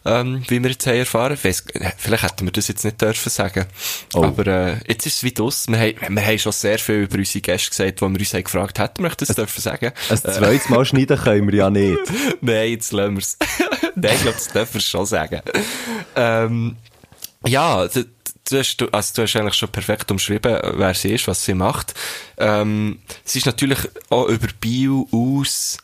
Ähm, 0.08 0.44
wie 0.50 0.62
wir 0.62 0.70
jetzt 0.70 0.86
haben 0.86 0.98
erfahren. 0.98 1.38
Weiss, 1.42 1.64
vielleicht 1.98 2.24
hätten 2.24 2.46
wir 2.46 2.52
das 2.52 2.68
jetzt 2.68 2.86
nicht 2.86 3.02
dürfen 3.02 3.30
sagen. 3.30 3.66
Oh. 4.14 4.24
Aber 4.24 4.46
äh, 4.46 4.76
jetzt 4.88 5.08
ist 5.08 5.16
es 5.16 5.24
wie 5.24 5.32
das. 5.32 5.68
Wir 5.68 5.80
haben, 5.80 6.16
wir 6.16 6.26
haben 6.26 6.38
schon 6.38 6.52
sehr 6.52 6.78
viel 6.78 7.04
über 7.04 7.18
unsere 7.18 7.42
Gäste 7.42 7.72
gesagt, 7.72 8.02
wo 8.04 8.10
wir 8.10 8.20
uns 8.20 8.34
haben 8.34 8.44
gefragt 8.44 8.78
hätten 8.78 9.02
wir 9.02 9.10
das 9.10 9.30
dürfen 9.30 9.62
sagen. 9.62 9.92
Ein 10.10 10.18
zweites 10.18 10.70
Mal 10.70 10.86
schneiden 10.86 11.18
können 11.18 11.48
wir 11.48 11.56
ja 11.56 11.70
nicht. 11.72 12.00
Nein, 12.42 12.70
jetzt 12.70 12.92
lassen 12.92 13.16
wir's. 13.16 13.38
Nein, 13.96 14.14
ich 14.14 14.22
glaube, 14.22 14.38
das 14.38 14.50
dürfen 14.50 14.74
wir 14.76 14.82
schon 14.82 15.06
sagen. 15.08 15.42
Ähm, 16.16 16.76
ja, 17.48 17.88
du, 18.50 18.60
hast, 18.60 18.82
also 18.92 19.14
du 19.16 19.22
hast 19.24 19.36
eigentlich 19.36 19.56
schon 19.56 19.70
perfekt 19.70 20.12
umschrieben, 20.12 20.60
wer 20.76 20.94
sie 20.94 21.14
ist, 21.14 21.28
was 21.28 21.44
sie 21.44 21.54
macht. 21.54 21.94
Ähm, 22.38 23.00
sie 23.24 23.40
ist 23.40 23.46
natürlich 23.46 23.80
auch 24.10 24.28
über 24.28 24.48
Bio 24.60 25.08
aus 25.12 25.78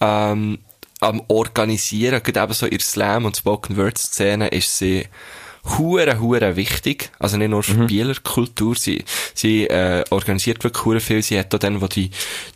ähm, 0.00 0.58
am 1.00 1.22
Organisieren, 1.28 2.22
gerade 2.22 2.40
eben 2.40 2.52
so 2.52 2.66
in 2.66 2.80
Slam- 2.80 3.26
und 3.26 3.36
Spoken-Word-Szene 3.36 4.48
ist 4.48 4.78
sie 4.78 5.06
hure, 5.78 6.18
hure 6.20 6.56
wichtig. 6.56 7.10
Also 7.18 7.36
nicht 7.36 7.50
nur 7.50 7.62
für 7.62 7.74
die 7.74 7.86
Bieler 7.86 8.14
Kultur. 8.22 8.74
Sie, 8.76 9.04
sie, 9.34 9.66
äh, 9.68 10.04
organisiert 10.10 10.62
wirklich 10.64 10.84
hure 10.84 11.00
viel. 11.00 11.22
Sie 11.22 11.38
hat 11.38 11.54
auch 11.54 11.58
dann, 11.58 11.80
wo 11.80 11.86
die 11.86 12.10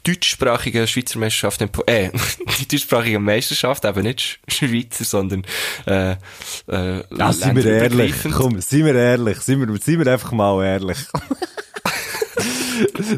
deutschsprachige 0.05 0.87
Schweizer 0.87 1.19
Meisterschaft, 1.19 1.61
äh, 1.87 2.11
die 2.61 2.69
deutschsprachige 2.69 3.19
Meisterschaft, 3.19 3.85
eben 3.85 4.03
nicht 4.03 4.21
Sch- 4.21 4.39
Schweizer, 4.49 5.05
sondern, 5.05 5.43
äh, 5.87 6.13
äh, 6.69 7.03
Ja, 7.17 7.33
sind 7.33 7.57
wir 7.57 7.67
ehrlich. 7.67 8.15
Komm, 8.33 8.61
sind 8.61 8.85
wir 8.87 8.95
ehrlich. 8.95 9.39
Sind 9.39 9.61
wir, 9.67 9.77
sind 9.81 9.99
wir 10.05 10.13
einfach 10.13 10.33
mal 10.33 10.65
ehrlich. 10.65 10.99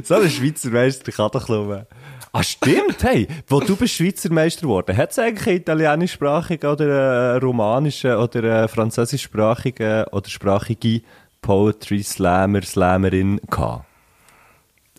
so 0.05 0.15
ein 0.15 0.31
Schweizer 0.31 0.71
Meister 0.71 1.13
kann 1.13 1.31
doch 1.33 1.49
nur. 1.49 1.87
Ah, 2.35 2.43
stimmt, 2.43 3.03
hey, 3.03 3.29
wo 3.47 3.61
du 3.61 3.77
bist 3.77 3.95
Schweizer 3.95 4.33
Meister 4.33 4.63
geworden, 4.63 4.97
hat 4.97 5.11
es 5.11 5.19
eigentlich 5.19 5.47
einen 5.49 5.57
italienischsprachigen 5.59 6.71
oder 6.71 7.35
einen 7.35 7.43
romanischen 7.43 8.15
oder 8.15 8.43
einen 8.43 8.69
französischsprachigen 8.69 10.05
oder 10.05 10.31
sprachige 10.31 11.03
Poetry 11.43 12.03
Slammer, 12.03 12.63
Slammerin 12.63 13.39
gehabt? 13.51 13.85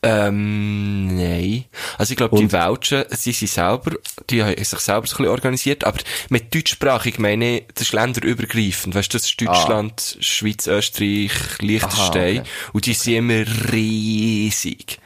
Ähm, 0.03 1.07
nein. 1.07 1.65
Also 1.97 2.11
ich 2.11 2.17
glaube, 2.17 2.37
die 2.37 2.51
Welschen, 2.51 3.05
sie 3.09 3.31
sind 3.31 3.49
selber, 3.49 3.93
die 4.29 4.43
haben 4.43 4.63
sich 4.63 4.79
selber 4.79 5.07
so 5.07 5.15
ein 5.15 5.23
bisschen 5.23 5.27
organisiert, 5.27 5.85
aber 5.85 5.99
mit 6.29 6.53
deutschsprachig 6.53 7.17
meine 7.17 7.59
ich, 7.59 7.65
das 7.73 7.87
ist 7.87 7.93
länderübergreifend. 7.93 8.93
Weißt 8.93 9.11
du, 9.11 9.17
das 9.17 9.25
ist 9.25 9.41
Deutschland, 9.41 10.17
Schweiz, 10.19 10.67
Österreich, 10.67 11.31
Liechtenstein. 11.61 12.39
Aha, 12.39 12.41
okay. 12.41 12.49
Und 12.73 12.85
die 12.85 12.93
sind 12.93 13.13
immer 13.13 13.45
riesig. 13.71 14.99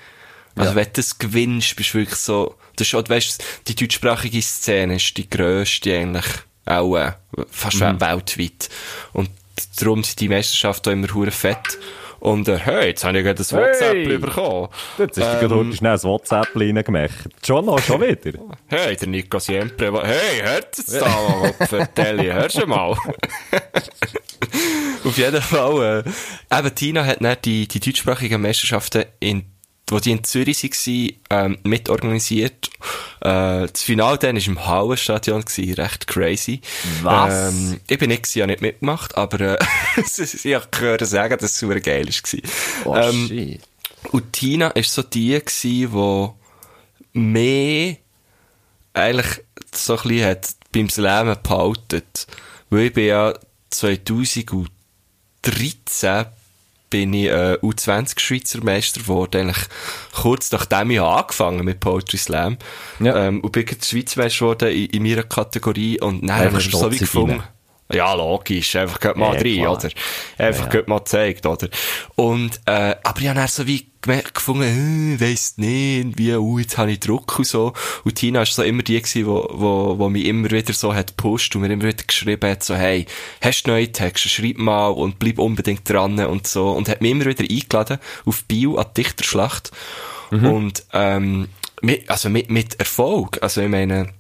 Also 0.58 0.76
wenn 0.76 0.86
du 0.86 0.91
das 0.93 1.17
gewinnst, 1.17 1.76
bist 1.76 1.93
du 1.93 2.00
wirklich 2.00 2.20
so, 2.20 2.56
das 2.76 2.88
ist 2.88 2.96
auch, 2.96 3.08
weißt 3.08 3.43
die 3.67 3.76
deutschsprachige 3.76 4.41
Szene 4.41 4.96
ist 4.96 5.15
die 5.17 5.30
grösste 5.30 5.98
eigentlich, 5.98 6.26
auch 6.65 6.96
äh, 6.98 7.13
fast 7.50 7.80
weltweit. 7.80 8.70
Und 9.13 9.30
darum 9.80 10.04
sind 10.04 10.20
die 10.20 10.30
Meisterschaften 10.30 10.89
auch 10.89 10.93
immer 10.93 11.13
hure 11.13 11.32
fett. 11.32 11.78
Und 12.20 12.48
äh, 12.48 12.58
hey, 12.58 12.88
jetzt 12.88 13.04
habe 13.04 13.20
ich 13.20 13.24
gerade 13.24 13.38
das 13.38 13.54
WhatsApp 13.54 13.93
Hey! 13.93 14.17
bekommen. 14.17 14.70
Jetzt 14.98 15.22
hast 15.22 15.36
du 15.36 15.39
gerade 15.39 15.56
heute 15.56 15.78
schnell 15.78 15.93
ein 15.93 16.04
WhatsApp 16.04 16.48
reingemacht. 16.56 17.30
Schon 17.46 17.65
noch, 17.65 17.80
schon 17.80 18.02
wieder. 18.02 18.39
Hey, 18.65 18.96
der 18.96 19.08
Nico 19.08 19.38
Siempre. 19.38 20.02
Hey, 20.04 20.41
hört 20.41 20.80
es 20.80 20.88
da 20.88 21.08
mal, 21.08 21.54
Vertelli, 21.67 22.26
hörst 22.26 22.60
du 22.60 22.65
mal? 22.65 22.98
Auf 25.04 25.17
jeden 25.17 25.41
Fall, 25.41 26.04
äh, 26.52 26.58
eben 26.58 26.76
Tina 26.76 27.06
hat 27.06 27.22
dann 27.22 27.38
die, 27.46 27.67
die 27.67 27.80
deutschsprachigen 27.80 28.41
Meisterschaften 28.41 29.06
in 29.20 29.46
wo 29.89 30.00
die 30.00 30.12
in 30.12 30.23
Zürich 30.23 30.63
waren, 30.63 31.13
ähm, 31.30 31.58
mitorganisiert. 31.63 32.69
Äh, 33.21 33.67
das 33.67 33.84
Finale 33.84 34.17
dann 34.17 34.36
war 34.36 34.47
im 34.47 34.65
Hallenstadion, 34.65 35.43
gewesen, 35.45 35.73
recht 35.76 36.08
crazy. 36.08 36.62
Was? 37.04 37.54
Ähm, 37.54 37.80
ich 37.88 37.97
bin 37.97 38.10
nicht, 38.10 38.28
ich 38.28 38.41
habe 38.41 38.52
nicht 38.52 38.62
mitgemacht, 38.62 39.15
aber 39.17 39.60
äh, 39.60 39.65
ich 39.97 40.54
habe 40.54 40.67
gehört 40.71 41.06
sagen, 41.08 41.38
dass 41.39 41.52
es 41.52 41.60
super 41.60 41.80
geil 41.80 42.08
war. 42.08 42.41
Oh, 42.86 42.95
Ähm, 42.95 43.28
shit. 43.28 43.62
und 44.12 44.34
Tina 44.34 44.76
war 44.76 44.84
so 44.84 45.04
die, 45.04 45.39
gewesen, 45.39 46.34
die 47.13 47.19
mehr 47.19 47.97
eigentlich 48.93 49.41
so 49.73 49.95
ein 49.97 50.04
bisschen 50.04 50.26
hat 50.30 50.50
beim 50.73 50.89
Slammen 50.89 51.38
behalten. 51.41 52.02
Weil 52.69 52.88
ich 52.88 52.93
bin 52.93 53.06
ja 53.08 53.34
2013 53.69 56.26
bin 56.89 57.13
ich 57.13 57.28
äh, 57.28 57.58
U20 57.62 58.19
Schweizer 58.19 58.63
Meister 58.63 59.02
geworden, 59.02 59.41
eigentlich 59.50 59.65
kurz 60.13 60.52
nachdem 60.52 60.91
ich 60.91 61.02
angefangen 61.02 61.65
mit 61.65 61.80
Poetry 61.80 62.17
Slam. 62.17 62.58
Ja. 63.00 63.28
Ähm, 63.28 63.41
und 63.41 63.52
bin 63.52 63.65
gerade 63.65 63.84
Schweizer 63.84 64.21
Meister 64.21 64.39
geworden 64.39 64.69
in, 64.71 64.86
in 64.88 65.04
meiner 65.04 65.23
Kategorie 65.23 66.00
und 66.00 66.21
dann 66.28 66.36
habe 66.38 66.58
ich 66.60 66.71
so 66.71 66.91
wie 66.91 66.97
gefunden. 66.97 67.39
rein. 67.39 67.43
Ja, 67.93 68.13
logisch, 68.13 68.76
einfach 68.76 69.00
geht 69.00 69.15
mal 69.15 69.34
Ja, 69.36 69.41
rein, 69.41 69.56
klar. 69.62 69.73
oder? 69.78 69.89
Einfach 70.45 70.65
Ja. 70.65 70.69
geht 70.71 70.88
mal 70.89 70.97
gezeigt, 71.00 71.45
oder? 71.45 71.69
Und, 72.15 72.60
äh, 72.65 72.95
aber 73.02 73.21
ich 73.21 73.28
habe 73.30 73.39
dann 73.39 73.47
so 73.47 73.65
wie 73.65 73.89
gemerkt, 74.08 74.34
gefunden, 74.36 75.17
äh, 75.17 75.20
weiss 75.20 75.58
nicht, 75.58 76.17
wie, 76.17 76.34
uh, 76.34 76.60
jetzt 76.60 76.78
habe 76.78 76.91
ich 76.91 77.00
Druck 77.00 77.38
und 77.38 77.46
so. 77.46 77.74
Und 78.04 78.15
Tina 78.15 78.39
war 78.39 78.46
so 78.46 78.63
immer 78.63 78.84
die 78.84 79.02
gewesen, 79.02 79.26
wo, 79.28 79.48
wo, 79.52 80.00
wo 80.00 80.10
mich 80.10 80.26
immer 80.26 80.50
wieder 80.50 80.74
so 80.74 80.93
hat 80.93 81.17
gepusht 81.17 81.56
und 81.56 81.62
mir 81.62 81.72
immer 81.72 81.84
wieder 81.84 82.04
geschrieben 82.04 82.50
hat, 82.50 82.63
so, 82.63 82.76
hey, 82.76 83.06
hast 83.41 83.63
du 83.63 83.72
neue 83.72 83.91
Texte, 83.91 84.30
schreib 84.30 84.58
mal 84.58 84.88
und 84.88 85.20
bleib 85.20 85.39
unbedingt 85.39 85.88
dran 85.89 86.20
und 86.20 86.48
so. 86.48 86.72
Und 86.72 86.89
hat 86.89 87.02
mich 87.02 87.12
immer 87.12 87.26
wieder 87.26 87.43
eingeladen 87.43 88.00
auf 88.26 88.43
Bio 88.46 88.78
an 88.78 88.86
die 88.96 89.04
Dichterschlacht. 89.04 89.72
Und, 90.30 90.86
ähm, 90.93 91.48
mit, 91.82 92.10
also 92.10 92.30
mit, 92.30 92.50
mit 92.50 92.80
Erfolg. 92.80 93.39
Also 93.41 93.62
ich 93.62 93.70
meine, 93.70 94.13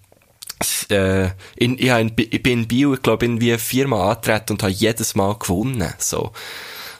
äh, 0.89 1.29
in, 1.55 1.77
ich, 1.77 1.87
in, 1.87 2.11
ich 2.15 2.43
bin 2.43 2.61
in 2.61 2.67
Bio, 2.67 2.93
ich 2.93 3.01
glaube, 3.01 3.25
irgendwie 3.25 3.57
viermal 3.57 4.11
angetreten 4.11 4.53
und 4.53 4.63
habe 4.63 4.71
jedes 4.71 5.15
Mal 5.15 5.35
gewonnen. 5.37 5.93
So. 5.97 6.31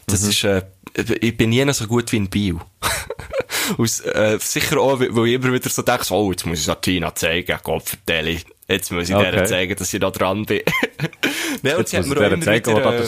Das 0.08 0.23
ist, 0.23 0.43
äh, 0.43 0.63
ich 0.97 1.38
bin 1.38 1.49
nie 1.51 1.71
so 1.73 1.88
gut 1.88 2.12
wie 2.12 2.17
in 2.17 2.29
Bio. 2.29 2.60
Aus, 3.77 3.99
äh, 4.01 4.38
sicher 4.41 4.79
auch, 4.79 4.99
weil 4.99 5.27
ich 5.27 5.33
immer 5.33 5.53
wieder 5.53 5.69
so 5.69 5.81
denke, 5.81 6.05
oh, 6.13 6.31
jetzt 6.31 6.45
muss 6.45 6.60
ich 6.62 6.67
es 6.67 6.81
Tina 6.81 7.13
zeigen, 7.13 7.57
Gott 7.63 7.83
vertelle 7.83 8.31
ich. 8.31 8.45
Jetzt 8.67 8.91
muss 8.91 9.10
ich 9.10 9.15
Okay. 9.15 9.31
der 9.31 9.45
zeigen, 9.45 9.75
dass 9.75 9.93
ich 9.93 9.99
da 9.99 10.10
dran 10.10 10.45
bin. 10.45 10.62
Nein, 11.62 11.73
und 11.75 11.79
Jetzt 11.79 11.91
sie 11.91 11.97
hat 11.97 12.05
mir 12.05 12.17
auch 12.17 12.31
immer 12.31 12.41
zeigen, 12.41 12.75
wieder, 12.75 13.03
äh, 13.03 13.07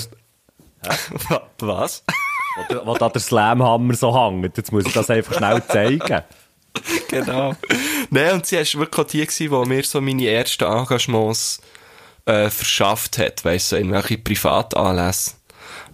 Was? 1.60 2.04
Wo, 2.84 2.96
da 2.98 3.10
der 3.10 3.22
Slamhammer 3.22 3.94
so 3.94 4.14
hängt. 4.14 4.58
Jetzt 4.58 4.72
muss 4.72 4.86
ich 4.86 4.94
das 4.94 5.10
einfach 5.10 5.38
schnell 5.38 5.64
zeigen. 5.68 6.22
genau. 7.10 7.56
Nein, 8.10 8.34
und 8.34 8.46
sie 8.46 8.58
war 8.58 8.82
wirklich 8.82 9.08
die, 9.08 9.26
gewesen, 9.26 9.64
die 9.64 9.70
mir 9.70 9.84
so 9.84 10.02
meine 10.02 10.28
ersten 10.28 10.64
Engagements 10.66 11.62
äh, 12.26 12.50
verschafft 12.50 13.18
hat, 13.18 13.44
weißt 13.44 13.72
du, 13.72 13.76
so 13.76 13.82
in 13.82 13.92
welche 13.92 14.18
Privatanlässe. 14.18 15.32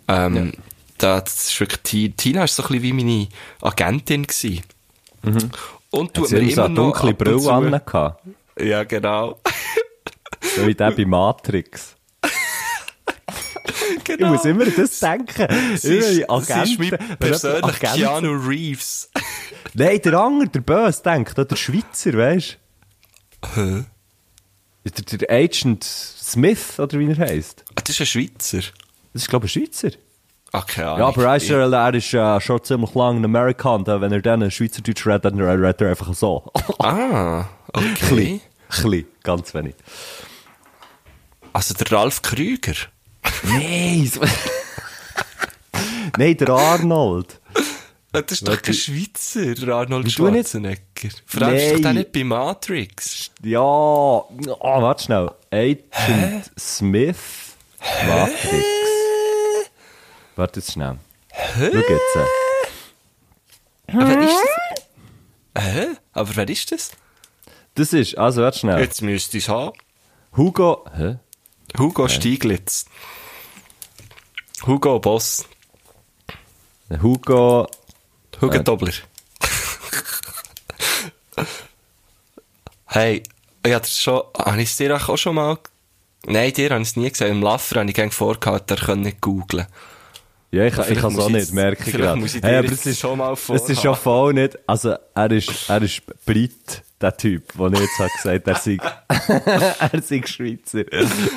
Ähm, 0.07 0.53
da, 0.97 1.21
das 1.21 1.49
ist 1.49 1.59
wirklich, 1.59 1.81
Ti- 1.81 2.09
Tina 2.11 2.41
war 2.41 2.47
so 2.47 2.63
ein 2.63 2.67
bisschen 2.69 2.83
wie 2.83 2.93
meine 2.93 3.27
Agentin 3.61 4.23
gewesen. 4.23 4.61
Und 5.91 6.13
tut 6.13 6.27
Sie 6.29 6.35
mir 6.35 6.41
haben 6.41 6.49
so 6.49 6.53
immer 6.53 6.65
eine 6.65 6.73
noch 6.73 6.83
dunkle 7.01 7.09
und 7.09 7.17
Brille 7.17 7.51
an. 7.93 8.17
Ja, 8.59 8.83
genau. 8.83 9.39
So 10.55 10.67
wie 10.67 10.75
der 10.75 10.91
bei 10.91 11.05
Matrix. 11.05 11.95
Ich 13.97 14.03
genau. 14.03 14.33
muss 14.33 14.45
immer 14.45 14.65
das 14.65 14.99
denken. 14.99 15.47
Sie 15.77 15.97
ist, 15.97 16.19
Immer 16.19 16.41
sie 16.41 16.53
ist 16.61 16.79
mein 16.79 16.93
Agenten. 16.93 17.17
persönlicher 17.17 17.67
Agenten- 17.67 17.95
Keanu 17.97 18.47
Reeves. 18.47 19.09
Nein, 19.73 19.99
der 20.03 20.13
andere, 20.13 20.47
der 20.49 20.59
Böse, 20.61 21.01
denkt, 21.03 21.37
der 21.37 21.55
Schweizer, 21.55 22.13
weißt 22.13 22.57
Hä? 23.55 23.83
du? 24.85 24.91
Der, 24.91 25.17
der 25.17 25.31
Agent 25.31 25.83
Smith, 25.83 26.79
oder 26.79 26.99
wie 26.99 27.09
er 27.09 27.17
heisst. 27.17 27.63
Ah, 27.71 27.81
Das 27.83 27.89
ist 27.95 28.01
ein 28.01 28.05
Schweizer. 28.05 28.59
Das 29.13 29.23
ist, 29.23 29.29
glaube 29.29 29.47
ich, 29.47 29.55
ein 29.55 29.65
Schweizer. 29.65 29.89
Ach, 30.51 30.65
keine 30.65 30.87
Ahnung. 30.87 30.99
Ja, 30.99 31.07
aber 31.07 31.23
er 31.25 31.35
äh, 31.35 31.75
er 31.75 31.93
ist 31.93 32.13
äh, 32.13 32.39
schon 32.39 32.63
ziemlich 32.63 32.93
lang 32.95 33.17
in 33.17 33.25
Amerika 33.25 33.75
und 33.75 33.87
äh, 33.87 33.99
wenn 33.99 34.11
er 34.11 34.21
dann 34.21 34.49
Schweizerdeutsch 34.49 35.05
redet, 35.05 35.25
dann 35.25 35.39
redet 35.41 35.81
er 35.81 35.89
einfach 35.89 36.13
so. 36.13 36.43
Ah, 36.79 37.45
okay. 37.73 38.41
Klein. 38.69 39.05
Ganz 39.23 39.53
wenig. 39.53 39.75
Also 41.53 41.73
der 41.73 41.91
Ralf 41.91 42.21
Krüger. 42.21 42.73
Nein! 43.43 44.11
Nein, 46.17 46.37
der 46.37 46.49
Arnold. 46.49 47.39
Das 48.11 48.23
ist 48.29 48.47
doch 48.47 48.61
kein 48.61 48.73
Schweizer, 48.73 49.55
der 49.55 49.75
Arnold 49.75 50.09
Schwarzenegger. 50.11 51.09
Vor 51.25 51.41
allem 51.41 51.55
ist 51.55 51.73
doch 51.75 51.81
der 51.81 51.93
nicht 51.93 52.11
bei 52.13 52.23
Matrix. 52.23 53.31
Ja, 53.43 53.59
oh, 53.61 54.25
warte 54.59 55.03
schnell. 55.03 55.31
Agent 55.51 56.51
Smith. 56.57 57.17
Matrix. 58.07 58.84
Warte 60.35 60.59
jetzt 60.59 60.73
schnell. 60.73 60.97
Schau 61.55 61.65
jetzt. 61.65 62.15
äh. 62.15 62.25
Aber 63.93 64.07
wer 64.07 64.19
ist 64.21 64.35
das? 65.53 65.63
Hä? 65.63 65.87
Aber 66.13 66.35
wer 66.35 66.49
ist 66.49 66.71
das? 66.71 66.91
Das 67.75 67.93
ist, 67.93 68.17
also 68.17 68.41
warte 68.41 68.59
schnell. 68.59 68.79
Jetzt 68.79 69.01
müsste 69.01 69.37
ich 69.37 69.45
es 69.45 69.49
haben. 69.49 69.71
Hugo, 70.35 70.85
hä? 70.95 71.17
Hugo 71.77 72.07
Stieglitz. 72.07 72.85
Hugo 74.65 74.99
Boss. 74.99 75.45
Hugo, 77.01 77.67
Hugo 78.41 78.59
Dobler. 78.59 78.93
hey, 82.85 83.23
ich 83.65 83.73
hatte 83.73 83.89
schon, 83.89 84.21
habe 84.37 84.61
ich 84.61 84.69
es 84.69 84.77
dir 84.77 84.95
auch 84.95 85.17
schon 85.17 85.35
mal, 85.35 85.57
nein, 86.25 86.53
dir 86.53 86.69
habe 86.69 86.81
ich 86.81 86.89
es 86.89 86.95
nie 86.95 87.09
gesagt, 87.09 87.31
im 87.31 87.41
Laffer 87.41 87.79
habe 87.79 87.89
ich 87.89 87.95
gerne 87.95 88.11
vorgehalten, 88.11 88.77
er 88.77 88.83
könnte 88.85 89.05
nicht 89.05 89.21
googlen. 89.21 89.67
Ja, 90.51 90.65
ich, 90.65 90.77
ich 90.77 90.99
kann 90.99 91.11
es 91.13 91.19
auch 91.19 91.27
ich 91.27 91.33
nicht 91.33 91.53
merken 91.53 91.91
gerade. 91.91 92.19
muss 92.19 92.35
ich 92.35 92.41
Hey, 92.43 92.51
dir 92.51 92.57
aber 92.59 92.67
jetzt 92.67 92.79
es 92.79 92.85
ist, 92.85 92.99
schon 92.99 93.17
mal 93.17 93.33
es 93.33 93.49
ist 93.69 93.81
schon 93.81 93.95
voll 93.95 94.33
nicht, 94.33 94.57
also 94.67 94.95
er 95.13 95.31
ist, 95.31 95.69
er 95.69 95.81
ist 95.81 96.01
Brit, 96.25 96.83
der 97.01 97.17
Typ, 97.17 97.51
der 97.57 97.69
jetzt 97.81 97.99
habe 97.99 98.09
gesagt, 98.15 98.47
er 98.47 98.55
sei, 98.55 98.77
er 99.91 100.01
sei 100.01 100.21
Schweizer. 100.25 100.83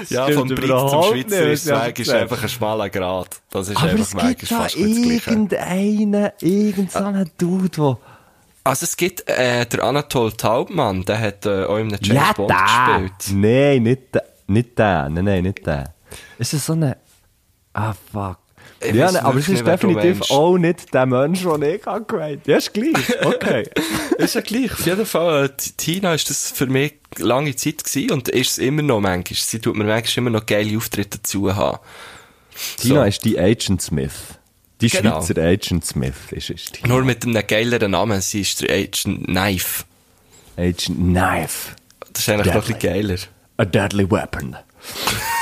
Ja, 0.09 0.29
vom 0.29 0.49
Brit 0.49 0.69
zum 0.69 1.03
Schweizer 1.03 1.51
ist, 1.51 1.67
Weg 1.67 1.99
ist 1.99 2.11
einfach 2.11 2.43
ein 2.43 2.49
schmaler 2.49 2.89
Grad. 2.91 3.41
Das 3.51 3.69
ist 3.69 3.77
Aber 3.77 3.91
einfach 3.91 4.05
es 4.05 4.15
manchmal 4.15 4.35
gibt 4.35 4.53
da 4.53 4.57
fast 4.63 4.77
irgendeinen, 4.77 6.31
irgend 6.41 6.93
so 6.93 6.99
einen 6.99 7.31
Dude, 7.39 7.69
der... 7.71 7.99
Also 8.65 8.85
es 8.85 8.97
gibt 8.97 9.27
äh, 9.29 9.65
der 9.67 9.83
Anatol 9.83 10.33
Taubmann, 10.33 11.03
der 11.05 11.19
hat 11.19 11.47
äh, 11.47 11.65
auch 11.65 11.77
in 11.79 11.89
einem 11.89 11.99
James 12.03 12.23
Ja, 12.23 12.33
Bond 12.35 12.51
der! 12.51 13.09
gespielt. 13.09 13.41
Nein, 13.43 13.83
nicht 13.83 14.15
der. 14.15 14.25
Nicht 14.47 14.79
der. 14.79 15.09
Nein, 15.09 15.25
nein, 15.25 15.43
nicht 15.43 15.67
der. 15.67 15.95
Es 16.39 16.53
ist 16.53 16.67
so 16.67 16.75
eine... 16.75 16.99
Ah, 17.73 17.95
fuck. 18.13 18.39
Ich 18.81 18.95
ja, 18.95 19.11
nein, 19.11 19.25
aber 19.25 19.39
es 19.41 19.49
ist 19.49 19.67
definitiv 19.67 20.31
auch 20.31 20.57
nicht 20.57 20.95
der 20.95 21.05
Mensch, 21.07 21.43
den 21.43 21.63
ich 21.63 21.85
habe 21.85 22.05
gemeint 22.05 22.47
Ja, 22.47 22.59
ist 22.59 22.73
gleich. 22.73 22.95
Okay. 23.25 23.65
Ist 24.19 24.35
ja 24.35 24.41
gleich. 24.41 24.73
Auf 24.73 24.85
jeden 24.87 25.07
Fall, 25.07 25.47
äh, 25.47 25.51
Tina 25.77 26.13
ist 26.15 26.29
das 26.29 26.51
für 26.51 26.67
mich 26.67 26.95
lange 27.19 27.55
Zeit 27.55 27.85
gewesen 27.85 28.11
und 28.13 28.29
ist 28.29 28.51
es 28.53 28.59
immer 28.59 28.83
noch 28.83 29.01
manchmal. 29.01 29.37
Sie 29.39 29.61
tut 29.61 29.77
mir 29.77 29.85
manchmal 29.85 30.27
immer 30.27 30.39
noch 30.39 30.47
geile 30.47 30.77
Auftritte 30.77 31.19
dazu 31.19 31.55
haben. 31.55 31.79
Tina 32.79 33.03
So. 33.03 33.07
ist 33.09 33.25
die 33.25 33.39
Agent 33.39 33.81
Smith. 33.83 34.11
Die 34.81 34.89
Genau. 34.89 35.21
Schweizer 35.25 35.41
Agent 35.43 35.85
Smith 35.87 36.15
ist, 36.33 36.51
ist 36.51 36.73
Tina. 36.75 36.89
Nur 36.89 37.05
mit 37.05 37.25
einem 37.25 37.47
geileren 37.47 37.93
Namen. 37.93 38.21
Sie 38.21 38.41
ist 38.41 38.61
der 38.63 38.71
Agent 38.71 39.27
Knife. 39.27 39.85
Agent 40.57 40.99
Knife. 40.99 41.77
Das 42.13 42.23
ist 42.23 42.29
eigentlich 42.29 42.55
noch 42.55 42.67
ein 42.67 42.73
Deadly. 42.73 42.75
bisschen 42.75 43.07
geiler. 43.07 43.19
A 43.59 43.65
deadly 43.65 44.11
weapon. 44.11 44.57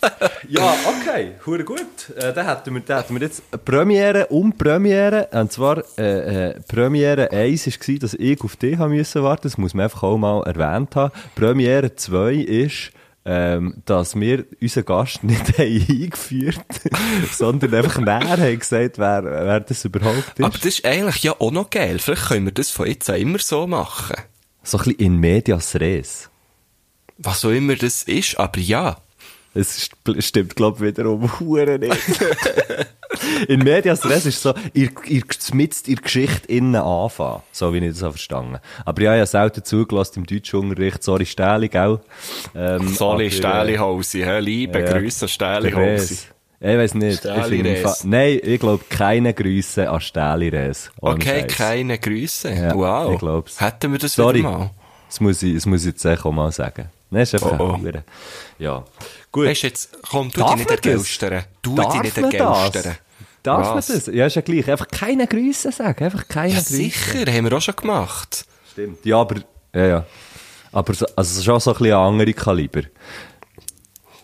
ja, 0.48 0.74
okay, 0.86 1.32
hure 1.44 1.64
gut. 1.64 2.10
Äh, 2.16 2.32
da 2.32 2.44
hätten 2.44 2.74
wir, 2.74 2.96
hätten 2.96 3.14
wir 3.14 3.22
jetzt 3.22 3.42
Premiere 3.64 4.26
um 4.28 4.52
Premiere. 4.52 5.28
Und 5.32 5.52
zwar, 5.52 5.82
äh, 5.98 6.50
äh, 6.50 6.60
Premiere 6.60 7.30
1 7.30 7.66
war, 7.66 7.94
dass 7.96 8.14
ich 8.14 8.40
auf 8.42 8.56
dich 8.56 8.78
haben 8.78 8.94
müssen 8.94 9.22
warten. 9.22 9.42
Das 9.44 9.58
muss 9.58 9.74
man 9.74 9.84
einfach 9.84 10.02
auch 10.02 10.18
mal 10.18 10.42
erwähnt 10.42 10.94
haben. 10.96 11.12
Premiere 11.34 11.94
2 11.94 12.34
ist, 12.34 12.92
ähm, 13.24 13.82
dass 13.86 14.18
wir 14.18 14.44
unseren 14.60 14.84
Gast 14.84 15.24
nicht 15.24 15.58
haben 15.58 15.86
eingeführt 15.88 16.64
sondern 17.32 17.74
einfach 17.74 17.98
näher 17.98 18.36
haben 18.38 18.58
gesagt, 18.58 18.98
wer, 18.98 19.24
wer 19.24 19.60
das 19.60 19.84
überhaupt 19.84 20.38
ist. 20.38 20.44
Aber 20.44 20.56
das 20.56 20.64
ist 20.64 20.84
eigentlich 20.84 21.22
ja 21.24 21.34
auch 21.38 21.50
noch 21.50 21.68
geil. 21.68 21.98
Vielleicht 21.98 22.26
können 22.26 22.46
wir 22.46 22.52
das 22.52 22.70
von 22.70 22.86
jetzt 22.86 23.10
an 23.10 23.16
immer 23.16 23.40
so 23.40 23.66
machen. 23.66 24.16
so 24.62 24.78
ein 24.78 24.84
bisschen 24.84 25.00
in 25.00 25.16
medias 25.18 25.74
res. 25.74 26.30
Was 27.18 27.44
auch 27.44 27.50
immer 27.50 27.74
das 27.74 28.04
ist, 28.04 28.38
aber 28.38 28.60
ja. 28.60 28.98
Es 29.56 29.90
st- 29.90 30.20
stimmt, 30.22 30.54
glaube 30.56 30.76
ich, 30.76 30.82
wiederum 30.96 31.30
hure 31.40 31.78
nicht. 31.78 31.96
in 33.48 33.60
Medias 33.60 34.04
Res 34.08 34.26
ist 34.26 34.42
so, 34.42 34.52
ihr, 34.74 34.90
ihr 35.06 35.22
mit 35.54 35.88
ihr 35.88 35.96
Geschichte 35.96 36.46
innen 36.48 36.76
anfangen. 36.76 37.42
So 37.52 37.72
wie 37.72 37.78
ich 37.78 37.92
das 37.94 38.02
habe 38.02 38.12
verstanden. 38.12 38.58
Aber 38.84 39.00
ich 39.00 39.08
habe 39.08 39.18
ja 39.18 39.26
selten 39.26 39.64
zugelassen 39.64 40.20
im 40.20 40.26
Deutschunterricht. 40.26 41.02
Sorry, 41.02 41.24
Stähli, 41.26 41.68
gell? 41.68 42.00
Ähm, 42.54 42.94
aber, 42.98 43.20
äh, 43.22 43.30
Stählihausi, 43.30 44.20
hä? 44.20 44.40
Liebe 44.40 44.80
ja. 44.80 44.92
Grüße, 44.98 45.28
Stählihausi. 45.28 46.18
Ich 46.58 46.66
weiß 46.68 46.94
nicht. 46.94 47.24
Ich 47.24 48.04
Nein, 48.04 48.40
ich 48.42 48.60
glaube, 48.60 48.82
keine 48.88 49.34
Grüße 49.34 49.88
an 49.90 50.00
Stähli 50.00 50.48
Res. 50.48 50.90
Ohne 51.00 51.14
Okay, 51.16 51.40
Scheiß. 51.48 51.56
keine 51.56 51.98
Grüße. 51.98 52.50
Ja, 52.50 52.74
wow. 52.74 53.12
ich 53.12 53.18
glaub's. 53.18 53.60
Hätten 53.60 53.92
wir 53.92 53.98
das 53.98 54.14
Sorry. 54.14 54.38
wieder 54.38 54.50
mal? 54.50 54.70
Das 55.08 55.20
muss 55.20 55.42
ich, 55.42 55.54
das 55.54 55.66
muss 55.66 55.80
ich 55.82 55.92
jetzt 55.92 56.06
auch 56.06 56.30
mal 56.32 56.50
sagen. 56.52 56.88
Nein, 57.10 57.22
ist 57.22 57.34
einfach 57.34 57.58
Oh, 57.58 57.78
oh. 57.82 57.90
Ja. 58.58 58.84
Gut. 59.30 59.46
Weisst 59.46 59.62
du 59.62 59.66
jetzt, 59.68 59.90
komm, 60.08 60.30
du 60.30 60.42
dich 60.44 60.56
nicht 60.56 60.70
ergelstern. 60.70 61.44
Du 61.62 61.74
Darf 61.74 61.92
dich 61.92 62.02
nicht 62.02 62.18
ergelstern. 62.18 62.96
Darf 63.42 63.74
Was? 63.76 63.88
man 63.88 63.98
das? 63.98 64.06
Ja, 64.12 64.26
ist 64.26 64.34
ja 64.34 64.42
gleich. 64.42 64.68
Einfach 64.68 64.88
keine 64.88 65.26
Grüße 65.26 65.70
sagen. 65.70 66.04
Einfach 66.04 66.26
keine 66.26 66.48
Ja, 66.54 66.58
Grüße. 66.58 66.74
sicher, 66.74 67.32
haben 67.32 67.44
wir 67.44 67.56
auch 67.56 67.60
schon 67.60 67.76
gemacht. 67.76 68.44
Stimmt. 68.72 69.04
Ja, 69.06 69.20
aber, 69.20 69.36
ja, 69.72 69.86
ja. 69.86 70.06
Aber 70.72 70.94
so, 70.94 71.06
also 71.14 71.42
schon 71.42 71.60
so 71.60 71.70
ein 71.72 71.78
bisschen 71.78 71.94
andere 71.94 72.32
Kaliber. 72.32 72.82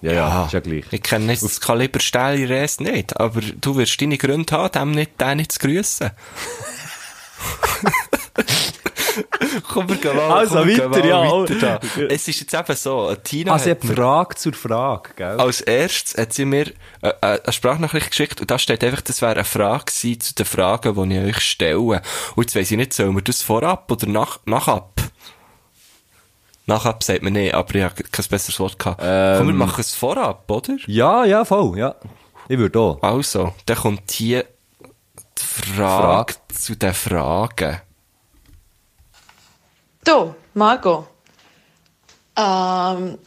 Ja, 0.01 0.12
ja, 0.12 0.47
ist 0.47 0.53
ja 0.53 0.59
gleich. 0.61 0.85
Ich 0.91 1.03
kenne 1.03 1.30
jetzt 1.33 1.45
das 1.45 1.61
Kaliber 1.61 2.01
Stähli 2.01 2.45
Res 2.45 2.80
nicht, 2.80 3.18
aber 3.20 3.41
du 3.41 3.76
wirst 3.76 4.01
deine 4.03 4.18
Gründe 4.18 4.53
haben, 4.57 4.72
dem 4.72 4.91
nicht, 4.91 5.20
den 5.20 5.37
nicht 5.37 5.53
zu 5.53 5.61
grüssen. 5.61 6.11
komm, 9.73 9.89
wir 9.89 9.97
gehen 9.97 10.17
mal, 10.17 10.31
Also, 10.39 10.57
komm, 10.57 10.69
weiter, 10.69 10.89
mal 10.89 11.07
ja. 11.07 11.23
weiter. 11.31 11.81
Es 12.09 12.29
ist 12.29 12.41
jetzt 12.41 12.55
eben 12.55 12.77
so, 12.77 13.15
Tina 13.23 13.53
Also, 13.53 13.71
hat 13.71 13.85
mir 13.85 13.95
Frage 13.95 14.37
zur 14.37 14.53
Frage, 14.55 15.11
gell? 15.17 15.41
als 15.41 15.61
erstes 15.61 16.17
hat 16.17 16.33
sie 16.33 16.45
mir 16.45 16.69
äh, 17.03 17.09
äh, 17.09 17.13
eine 17.21 17.53
Sprachnachricht 17.53 18.11
geschickt 18.11 18.41
und 18.41 18.51
da 18.51 18.59
steht 18.59 18.83
einfach, 18.85 19.01
das 19.01 19.23
wäre 19.23 19.33
eine 19.33 19.45
Frage 19.45 19.85
gewesen 19.87 20.21
zu 20.21 20.35
den 20.35 20.47
Fragen, 20.47 21.09
die 21.09 21.17
ich 21.17 21.37
euch 21.37 21.43
stelle. 21.43 21.79
Und 21.79 22.03
jetzt 22.39 22.55
weiss 22.55 22.71
ich 22.71 22.77
nicht, 22.77 22.93
sollen 22.93 23.15
wir 23.15 23.23
das 23.23 23.43
vorab 23.43 23.91
oder 23.91 24.07
nach, 24.07 24.41
nachab? 24.47 25.01
Nachab 26.67 27.03
sagt 27.03 27.23
man 27.23 27.33
nicht, 27.33 27.55
aber 27.55 27.75
ich 27.75 27.83
habe 27.83 28.03
kein 28.05 28.27
besseres 28.27 28.61
Wort 28.61 28.79
gehabt. 28.79 29.01
Komm, 29.01 29.49
wir 29.49 29.55
machen 29.55 29.81
es 29.81 29.95
vorab, 29.95 30.49
oder? 30.51 30.77
Ja, 30.87 31.25
ja, 31.25 31.45
voll, 31.45 31.77
ja. 31.77 31.97
Ich 32.49 32.57
würde 32.59 32.79
auch. 32.79 33.03
Also, 33.03 33.53
dann 33.67 33.77
kommt 33.77 34.11
hier 34.11 34.45
die 35.39 35.73
Frage 35.75 36.35
zu 36.55 36.77
den 36.77 36.95
Fragen. 36.95 37.81
Du, 40.05 40.34
Marco. 40.55 41.07
Ähm, 42.36 43.18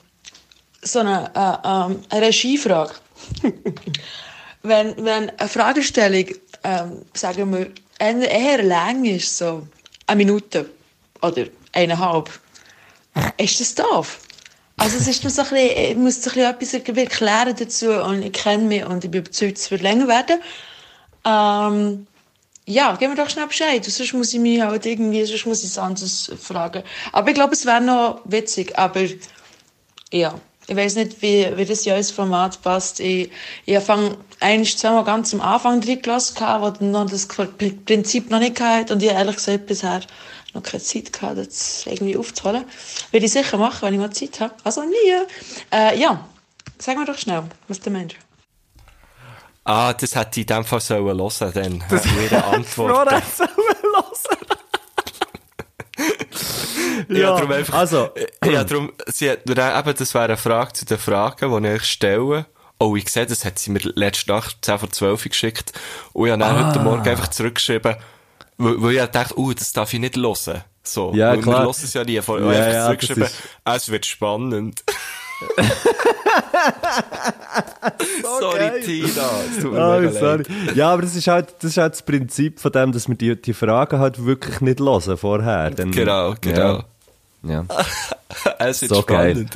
so 0.82 1.00
eine, 1.00 1.32
äh, 1.34 2.16
eine 2.16 2.28
Regiefrage. 2.28 2.96
wenn, 4.64 4.96
wenn 4.98 5.30
eine 5.30 5.50
Fragestellung, 5.50 6.26
ähm, 6.64 7.06
sagen 7.14 7.54
wir, 7.54 7.72
eher, 7.98 8.30
eher 8.30 8.64
lang 8.64 9.06
ist, 9.06 9.38
so 9.38 9.66
eine 10.06 10.18
Minute 10.18 10.70
oder 11.22 11.46
eineinhalb, 11.72 12.30
ist 13.38 13.60
das 13.62 13.76
doof? 13.76 14.20
Also 14.76 14.98
es 14.98 15.08
ist 15.08 15.24
nur 15.24 15.32
so 15.32 15.44
ein 15.44 15.50
bisschen, 15.50 15.92
ich 15.92 15.96
muss 15.96 16.22
so 16.22 16.30
ein 16.30 16.58
bisschen 16.58 16.82
etwas 16.82 16.98
erklären 16.98 17.56
dazu 17.58 17.90
und 17.92 18.22
ich 18.22 18.34
kenne 18.34 18.64
mich 18.66 18.86
und 18.86 19.06
ich 19.06 19.12
bin 19.12 19.22
überzeugt, 19.22 19.58
es 19.58 19.72
wird 19.72 19.82
länger 19.82 20.08
werden. 20.10 20.42
Ähm, 21.24 22.08
ja, 22.66 22.96
gib 23.00 23.10
mir 23.10 23.16
doch 23.16 23.30
schnell 23.30 23.48
Bescheid. 23.48 23.86
Sonst 23.86 24.14
muss 24.14 24.34
ich 24.34 24.40
mich 24.40 24.62
halt 24.62 24.86
irgendwie, 24.86 25.24
sonst 25.26 25.46
muss 25.46 25.64
ich 25.64 25.70
es 25.70 25.78
anders 25.78 26.32
fragen. 26.40 26.84
Aber 27.12 27.30
ich 27.30 27.36
glaube, 27.36 27.54
es 27.54 27.66
wäre 27.66 27.82
noch 27.82 28.22
witzig. 28.26 28.78
Aber 28.78 29.02
ja, 30.12 30.40
ich 30.68 30.76
weiß 30.76 30.96
nicht, 30.96 31.22
wie, 31.22 31.48
wie 31.56 31.66
das 31.66 31.86
in 31.86 31.94
unser 31.94 32.14
Format 32.14 32.62
passt. 32.64 33.00
Ich, 33.00 33.30
ich 33.66 33.80
fange 33.80 34.18
eigentlich 34.40 34.78
zweimal 34.78 35.04
ganz 35.04 35.34
am 35.34 35.42
Anfang 35.42 35.80
drin 35.80 36.02
gelassen, 36.02 36.38
wo 36.40 36.70
dann 36.72 36.92
noch 36.92 37.10
das 37.10 37.28
Prinzip 37.28 38.32
noch 38.32 38.40
nicht 38.40 38.60
hatte. 38.60 38.94
Und 38.94 39.04
ich 39.04 39.12
ehrlich 39.12 39.36
gesagt 39.36 39.68
bisher 39.68 40.02
noch 40.54 40.64
keine 40.64 40.82
Zeit 40.82 41.14
gehabt, 41.14 41.38
das 41.38 41.86
irgendwie 41.86 42.18
aufzuholen. 42.18 42.66
Würde 43.12 43.26
ich 43.26 43.32
sicher 43.32 43.58
machen, 43.58 43.84
wenn 43.84 43.94
ich 43.94 44.00
mal 44.00 44.12
Zeit 44.12 44.40
habe. 44.40 44.56
Also 44.64 44.82
nie. 44.82 44.96
Äh, 45.72 46.00
ja, 46.00 46.28
sag 46.80 46.98
mir 46.98 47.06
doch 47.06 47.18
schnell, 47.18 47.44
was 47.68 47.80
du 47.80 47.92
meinst. 47.92 48.16
Ah, 49.66 49.94
das 49.94 50.16
hätte 50.16 50.40
ich 50.42 50.50
in 50.50 50.56
dem 50.56 50.64
Fall 50.64 50.80
sollen 50.80 51.18
hören, 51.20 51.52
dann. 51.54 51.84
Das 51.90 52.06
ihre 52.06 52.44
Antwort. 52.54 53.12
Ja, 57.10 57.18
Ja, 57.18 57.36
darum 57.36 57.52
einfach, 57.52 57.74
also- 57.74 58.10
ja, 58.44 58.64
darum, 58.64 58.92
sie 59.08 59.30
hat 59.30 59.50
eben, 59.50 59.96
das 59.98 60.14
wäre 60.14 60.26
eine 60.26 60.38
Frage 60.38 60.74
zu 60.74 60.86
den 60.86 60.98
Fragen, 60.98 61.52
die 61.64 61.68
ich 61.70 61.74
euch 61.76 61.86
stelle. 61.86 62.46
Oh, 62.80 62.96
ich 62.96 63.10
sehe, 63.10 63.26
das 63.26 63.46
hat 63.46 63.58
sie 63.60 63.72
mir 63.72 63.80
letzte 63.96 64.32
Nacht 64.32 64.58
10 64.62 64.80
vor 64.80 64.90
12 64.92 65.24
geschickt. 65.26 65.72
Und 66.14 66.28
ich 66.28 66.32
habe 66.34 66.42
dann 66.44 66.56
Ah. 66.58 66.68
heute 66.70 66.80
Morgen 66.80 67.08
einfach 67.08 67.28
zurückgeschrieben, 67.30 67.96
weil, 68.58 68.82
weil 68.82 68.96
ich 68.96 69.06
dachte, 69.06 69.38
oh, 69.40 69.52
das 69.54 69.72
darf 69.74 69.94
ich 69.94 70.00
nicht 70.00 70.18
hören. 70.18 70.64
So. 70.84 71.14
Ja, 71.16 71.30
weil 71.32 71.42
klar. 71.42 71.60
Wir 71.60 71.64
hören 71.66 71.70
es 71.84 71.94
ja 71.94 72.04
nie. 72.04 72.22
Von, 72.22 72.44
Ja, 72.46 72.70
ja, 72.70 72.86
zurückgeschrieben, 72.86 73.24
das 73.24 73.32
ist- 73.34 73.86
es 73.86 73.90
wird 73.92 74.06
spannend. 74.06 74.84
Sorry, 78.40 78.58
geil. 78.60 78.82
Tina. 78.84 79.08
Oh, 79.64 80.10
sorry. 80.12 80.44
Ja, 80.76 80.92
aber 80.94 81.02
das 81.04 81.16
ist 81.16 81.28
halt, 81.28 81.54
das 81.60 81.72
ist 81.72 81.78
halt 81.78 81.94
das 81.94 82.02
Prinzip 82.04 82.60
von 82.60 82.72
dem, 82.72 82.92
dass 82.92 83.08
wir 83.08 83.16
die, 83.16 83.40
die 83.42 83.54
Fragen 83.54 84.00
halt 84.00 84.24
wirklich 84.26 84.62
nicht 84.62 84.80
hören 84.80 85.18
vorher. 85.18 85.72
Dann, 85.72 85.92
Genau, 85.92 86.36
genau. 86.42 86.84
Ja. 87.44 87.64
Ja. 87.64 87.66
es 88.60 88.82
wird 88.82 88.90
So 88.94 89.02
spannend. 89.02 89.52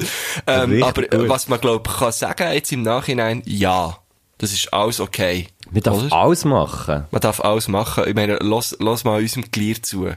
Ähm, 0.45 0.83
aber 0.83 1.01
gut. 1.01 1.13
äh, 1.13 1.29
was 1.29 1.47
man, 1.47 1.59
glaub 1.59 1.87
kann 1.87 2.11
sagen 2.11 2.53
jetzt 2.53 2.71
im 2.71 2.83
Nachhinein, 2.83 3.41
ja. 3.45 3.97
Das 4.37 4.53
ist 4.53 4.71
alles 4.73 4.99
okay. 4.99 5.47
Wir 5.71 5.81
darf 5.81 5.97
Oder? 6.03 6.15
alles 6.15 6.45
machen. 6.45 7.05
Man 7.11 7.21
darf 7.21 7.41
alles 7.41 7.67
machen. 7.67 8.03
Ich 8.07 8.15
meine, 8.15 8.37
los, 8.37 8.75
los 8.79 9.03
mal 9.03 9.19
unserem 9.19 9.43
Glied 9.51 9.85
zu. 9.85 10.07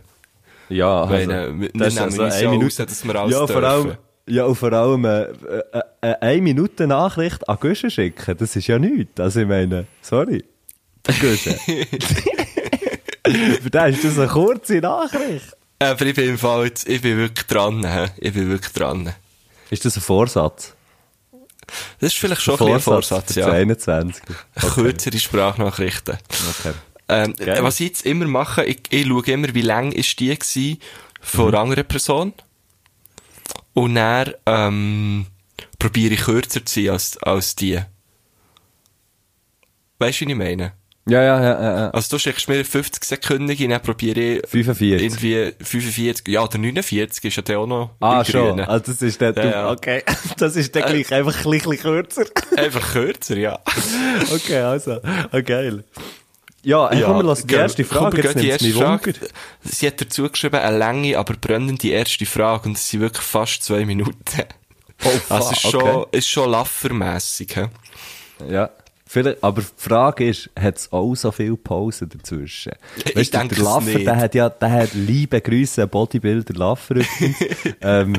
Ja, 0.69 1.03
also, 1.03 1.13
meine, 1.13 1.61
wir- 1.61 1.71
das 1.75 1.81
wir 1.81 1.87
ist 1.87 1.95
nehmen 1.95 2.61
uns 2.63 2.77
ja 2.79 2.85
raus, 2.85 2.89
dass 2.91 3.05
wir 3.05 3.17
alles 3.17 3.33
ja, 3.33 3.47
vor 3.47 3.63
allem, 3.63 3.83
dürfen. 3.85 3.99
Ja, 4.27 4.45
und 4.45 4.55
vor 4.57 4.73
allem 4.73 5.05
äh, 5.05 5.23
äh, 5.23 5.33
äh, 6.03 6.15
eine 6.21 6.41
Minute 6.43 6.87
Nachricht 6.87 7.49
an 7.49 7.59
Guschen 7.61 7.91
schicken, 7.91 8.37
das 8.39 8.57
ist 8.57 8.67
ja 8.67 8.79
nichts. 8.79 9.19
Also 9.21 9.41
ich 9.41 9.47
meine, 9.49 9.87
sorry, 10.01 10.45
Guschen. 11.21 11.55
Für 13.63 13.71
den 13.71 13.95
ist 13.95 14.05
das 14.05 14.19
eine 14.19 14.29
kurze 14.29 14.79
Nachricht. 14.79 15.57
Aber 15.79 16.07
ich 16.07 16.15
bin 16.15 16.31
im 16.31 16.39
Fall 16.39 16.67
jetzt, 16.67 16.89
ich 16.89 17.01
bin 17.03 17.19
wirklich 17.19 17.47
dran? 17.47 17.85
Ich 18.19 18.33
bin 18.33 18.49
wirklich 18.51 18.73
dran. 18.73 19.13
Ist 19.71 19.85
das 19.85 19.97
ein 19.97 20.03
Vorsatz? 20.03 20.75
Das 22.01 22.13
ist 22.13 22.19
vielleicht 22.19 22.43
schon 22.43 22.61
ein 22.61 22.75
ein 22.75 22.81
Vorsatz, 22.81 23.35
ja. 23.35 23.49
21. 23.51 24.23
Kürzere 24.75 25.19
Sprachnachrichten. 25.19 26.19
Okay. 26.51 26.73
Ähm, 27.09 27.35
was 27.61 27.81
ich 27.81 27.89
jetzt 27.89 28.07
immer 28.07 28.27
mache, 28.27 28.65
ich, 28.65 28.81
ich 28.91 29.07
schaue 29.07 29.25
immer, 29.27 29.55
wie 29.55 29.63
lang 29.63 29.93
ist 29.93 30.19
die 30.21 30.79
von 31.21 31.47
Mhm. 31.47 31.49
einer 31.49 31.59
anderen 31.61 31.85
Person. 31.87 32.33
Und 33.75 33.95
dann, 33.95 34.35
ähm, 34.47 35.27
probiere 35.79 36.15
ich 36.15 36.21
kürzer 36.23 36.65
zu 36.65 36.81
sein 36.81 36.91
als, 36.93 37.17
als 37.19 37.57
die. 37.57 37.81
Weißt 39.99 40.21
du, 40.21 40.27
wie 40.27 40.33
ich 40.33 40.37
meine? 40.39 40.73
Ja, 41.09 41.21
ja, 41.21 41.43
ja, 41.43 41.63
ja. 41.79 41.91
Also 41.91 42.15
du 42.17 42.21
schickst 42.21 42.49
mir 42.49 42.65
50 42.65 43.05
Sekunden, 43.05 43.69
dann 43.71 43.83
probiere 43.83 44.21
ich 44.21 44.49
45. 44.49 45.03
irgendwie 45.03 45.53
45, 45.61 46.29
ja, 46.29 46.45
oder 46.45 46.59
49 46.59 47.25
ist 47.25 47.37
ja 47.37 47.43
dann 47.43 47.57
auch 47.57 47.67
noch 47.67 47.91
Ah, 47.99 48.25
schon. 48.25 48.51
Grünen. 48.51 48.69
Also 48.69 48.93
das 48.93 49.03
ist 49.03 49.21
der, 49.21 49.35
Ja, 49.37 49.45
ja. 49.45 49.71
okay. 49.71 50.05
Das 50.39 50.55
ist 50.55 50.77
dann 50.77 50.85
gleich 50.85 51.13
einfach 51.13 51.45
ein 51.45 51.51
bisschen 51.51 51.77
kürzer. 51.79 52.25
Einfach 52.57 52.93
kürzer, 52.93 53.37
ja. 53.37 53.59
Okay, 54.33 54.59
also. 54.59 55.01
Geil. 55.45 55.83
Ja, 56.65 56.91
hey, 56.91 57.03
komm, 57.03 57.17
wir 57.17 57.23
lassen 57.25 57.47
die 57.47 57.55
gell, 57.55 57.63
erste 57.63 57.85
komm, 57.85 57.99
Frage. 57.99 58.17
wir 58.19 58.25
Jetzt 58.25 58.41
die 58.41 58.49
erste 58.49 58.75
Wunder. 58.75 58.87
Frage. 58.99 59.15
Sie 59.65 59.87
hat 59.87 60.01
dazu 60.01 60.29
geschrieben, 60.29 60.57
eine 60.57 60.79
lange, 60.79 61.19
aber 61.19 61.35
brennende 61.35 61.89
erste 61.89 62.25
Frage 62.25 62.69
und 62.69 62.77
es 62.77 62.89
sind 62.89 63.01
wirklich 63.01 63.27
fast 63.27 63.65
zwei 63.65 63.85
Minuten. 63.85 64.15
Oh, 65.05 65.11
Also 65.29 65.51
ist 65.51 65.61
schon, 65.61 65.83
okay. 65.83 66.19
ist 66.19 66.29
schon 66.29 66.51
laffermässig, 66.51 67.57
hä? 67.57 67.69
Ja. 68.49 68.71
Vielleicht, 69.07 69.45
aber 69.45 69.61
die 69.61 69.69
Frage 69.77 70.27
ist, 70.29 70.49
hat 70.59 70.79
es 70.79 70.91
auch 70.91 71.15
so 71.15 71.31
viele 71.33 71.57
Pausen 71.57 72.09
dazwischen? 72.09 72.73
Ich 73.05 73.15
Weißt 73.15 73.35
denke 73.35 73.57
der 73.57 73.65
Laffer, 73.65 73.99
der 73.99 74.17
hat 74.17 74.35
ja, 74.35 74.49
der 74.49 74.71
hat 74.71 74.95
liebe 74.95 75.39
Grüße, 75.39 75.87
Bodybuilder 75.87 76.55
Laffer 76.55 76.97
ähm, 77.83 78.15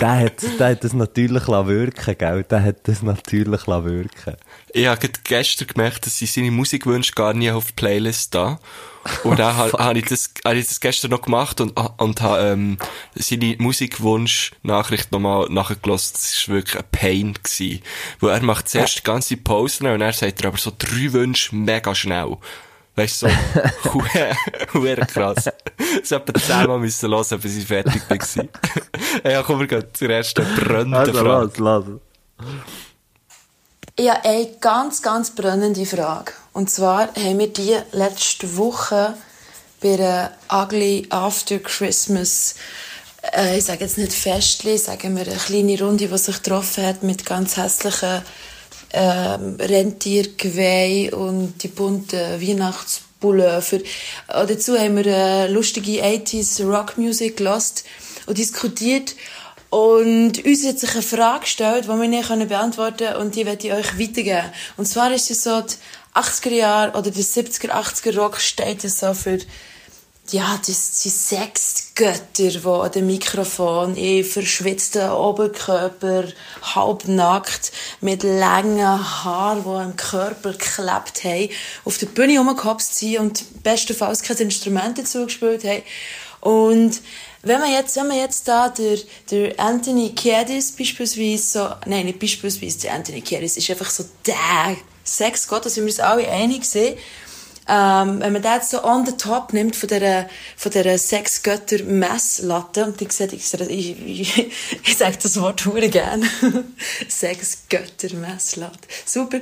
der 0.00 0.18
hat, 0.18 0.42
der 0.58 0.68
hat 0.70 0.82
das 0.84 0.92
natürlich 0.92 1.46
wirken, 1.46 2.18
gell? 2.18 2.42
Der 2.44 2.62
hat 2.62 2.88
das 2.88 3.02
natürlich 3.02 3.66
wirken. 3.66 4.36
Ich 4.72 4.86
habe 4.86 5.08
gestern 5.22 5.68
gemerkt, 5.68 6.06
dass 6.06 6.18
sie 6.18 6.26
seine 6.26 6.50
Musikwünsche 6.50 7.12
gar 7.12 7.32
nie 7.32 7.50
auf 7.50 7.68
die 7.68 7.72
Playlist 7.74 8.34
da. 8.34 8.58
Und 9.22 9.38
dann 9.38 9.56
ha- 9.56 9.78
habe 9.78 9.98
ich, 10.00 10.06
das, 10.06 10.30
habe 10.44 10.56
ich 10.56 10.66
das 10.66 10.80
gestern 10.80 11.12
noch 11.12 11.22
gemacht 11.22 11.60
und, 11.60 11.70
und 11.98 12.20
habe 12.20 12.42
ähm, 12.42 12.78
seine 13.14 13.54
Musikwunsch-Nachricht 13.58 15.12
nochmal 15.12 15.46
nachgelassen. 15.48 16.12
Das 16.14 16.48
war 16.48 16.54
wirklich 16.56 16.76
ein 16.78 16.88
Pain. 16.90 17.34
Gewesen. 17.34 17.82
Weil 18.20 18.30
er 18.30 18.42
macht 18.42 18.68
zuerst 18.68 18.98
die 18.98 19.02
ganze 19.04 19.36
Pause 19.36 19.90
und 19.92 20.00
dann 20.00 20.12
sagt 20.12 20.40
er 20.42 20.48
aber 20.48 20.58
so 20.58 20.72
drei 20.76 21.12
Wünsche 21.12 21.54
mega 21.54 21.94
schnell. 21.94 22.36
Weißt 22.96 23.22
du, 23.22 23.28
so, 23.28 23.34
huere- 23.94 24.36
huere 24.72 25.06
krass. 25.06 25.44
Das 26.00 26.10
hat 26.12 26.30
zehnmal 26.40 26.78
müssen 26.78 27.10
hören, 27.10 27.40
bis 27.40 27.56
ich 27.56 27.66
fertig 27.66 28.02
war. 28.08 28.44
ja, 29.32 29.42
komm, 29.42 29.60
wir 29.60 29.66
gehen 29.66 29.84
zur 29.92 30.10
ersten 30.10 30.44
brennenden 30.56 30.94
Also, 30.94 31.12
Frage. 31.14 31.52
lass. 31.58 31.84
Ich 33.96 34.08
habe 34.10 34.24
eine 34.24 34.48
ganz, 34.60 35.02
ganz 35.02 35.30
brennende 35.34 35.86
Frage. 35.86 36.32
Und 36.52 36.70
zwar 36.70 37.08
haben 37.14 37.38
wir 37.38 37.52
die 37.52 37.76
letzte 37.92 38.56
Woche 38.56 39.14
bei 39.80 39.94
einer 39.94 40.32
Ugly 40.52 41.06
After 41.10 41.58
Christmas, 41.58 42.54
äh, 43.36 43.58
ich 43.58 43.64
sage 43.64 43.84
jetzt 43.84 43.98
nicht 43.98 44.12
Festli, 44.12 44.78
sagen 44.78 45.16
wir 45.16 45.26
eine 45.26 45.36
kleine 45.36 45.78
Runde, 45.80 46.08
die 46.08 46.18
sich 46.18 46.42
getroffen 46.42 46.86
hat 46.86 47.02
mit 47.02 47.26
ganz 47.26 47.56
hässlichen 47.56 48.22
ähm, 48.94 49.56
Rentiergeweih 49.60 51.12
und 51.12 51.62
die 51.62 51.68
bunten 51.68 52.40
Weihnachtspullover. 52.40 53.76
Äh, 53.76 54.46
dazu 54.46 54.78
haben 54.78 54.96
wir 54.96 55.06
äh, 55.06 55.48
lustige 55.48 56.02
80s 56.02 56.64
Rockmusik 56.64 57.38
gelost 57.38 57.84
und 58.26 58.38
diskutiert. 58.38 59.16
Und 59.70 60.44
uns 60.44 60.64
hat 60.64 60.78
sich 60.78 60.92
eine 60.92 61.02
Frage 61.02 61.40
gestellt, 61.40 61.86
die 61.86 61.88
wir 61.88 62.08
nicht 62.08 62.48
beantworten 62.48 63.08
können 63.08 63.16
und 63.16 63.34
die 63.34 63.44
werde 63.44 63.66
ich 63.66 63.72
euch 63.72 63.98
weitergeben. 63.98 64.52
Und 64.76 64.86
zwar 64.86 65.12
ist 65.12 65.30
es 65.32 65.42
so, 65.42 65.60
die 65.60 65.74
80er 66.18 66.54
Jahre 66.54 66.96
oder 66.96 67.10
der 67.10 67.24
70er, 67.24 67.70
80er 67.70 68.16
Rock 68.16 68.40
steht 68.40 68.84
ja 68.84 68.88
so 68.88 69.12
für 69.14 69.38
ja, 70.30 70.58
das 70.64 71.02
sind 71.02 71.14
sechs 71.14 71.83
Götter, 71.94 72.48
die 72.48 72.66
an 72.66 72.90
dem 72.90 73.06
Mikrofon 73.06 73.94
in 73.96 74.24
verschwitzten 74.24 75.10
Oberkörper, 75.10 76.24
halbnackt, 76.62 77.70
mit 78.00 78.24
langen 78.24 79.24
Haaren, 79.24 79.62
die 79.62 79.68
am 79.68 79.96
Körper 79.96 80.52
geklebt 80.52 81.22
haben, 81.22 81.50
auf 81.84 81.98
der 81.98 82.06
Bühne 82.06 82.38
rumgehopst 82.38 82.96
sind 82.96 83.18
und 83.18 83.62
bestenfalls 83.62 84.22
kein 84.22 84.36
Instrument 84.38 84.98
dazu 84.98 85.24
gespielt 85.24 85.62
haben. 85.62 85.82
Und 86.40 87.00
wenn 87.42 87.60
man 87.60 87.72
jetzt, 87.72 87.94
wenn 87.96 88.08
man 88.08 88.18
jetzt 88.18 88.48
da 88.48 88.70
der, 88.70 88.98
der 89.30 89.60
Anthony 89.60 90.14
Kiedis 90.16 90.72
beispielsweise 90.72 91.42
so, 91.42 91.68
nein, 91.86 92.06
nicht 92.06 92.18
beispielsweise, 92.18 92.80
der 92.80 92.94
Anthony 92.94 93.20
Kiedis 93.20 93.56
ist 93.56 93.70
einfach 93.70 93.90
so 93.90 94.04
der 94.26 94.76
Sexgott, 95.04 95.64
da 95.64 95.70
sind 95.70 95.84
wir 95.84 95.92
uns 95.92 96.00
alle 96.00 96.28
einig 96.28 96.64
sind. 96.64 96.96
Ähm, 97.66 98.20
wenn 98.20 98.34
man 98.34 98.42
das 98.42 98.70
so 98.70 98.84
on 98.84 99.06
the 99.06 99.12
top 99.12 99.54
nimmt 99.54 99.74
von 99.74 99.88
dieser, 99.88 100.28
von 100.56 100.70
dieser 100.70 100.98
Sexgötter-Messlatte, 100.98 102.84
und 102.84 103.00
ich, 103.00 103.12
sehe, 103.12 103.28
ich, 103.28 103.54
ich, 104.06 104.38
ich, 104.84 104.96
sage 104.96 105.18
das 105.22 105.40
Wort 105.40 105.64
hure 105.64 105.88
gerne. 105.88 106.28
Sexgötter-Messlatte. 107.08 108.86
Super. 109.06 109.40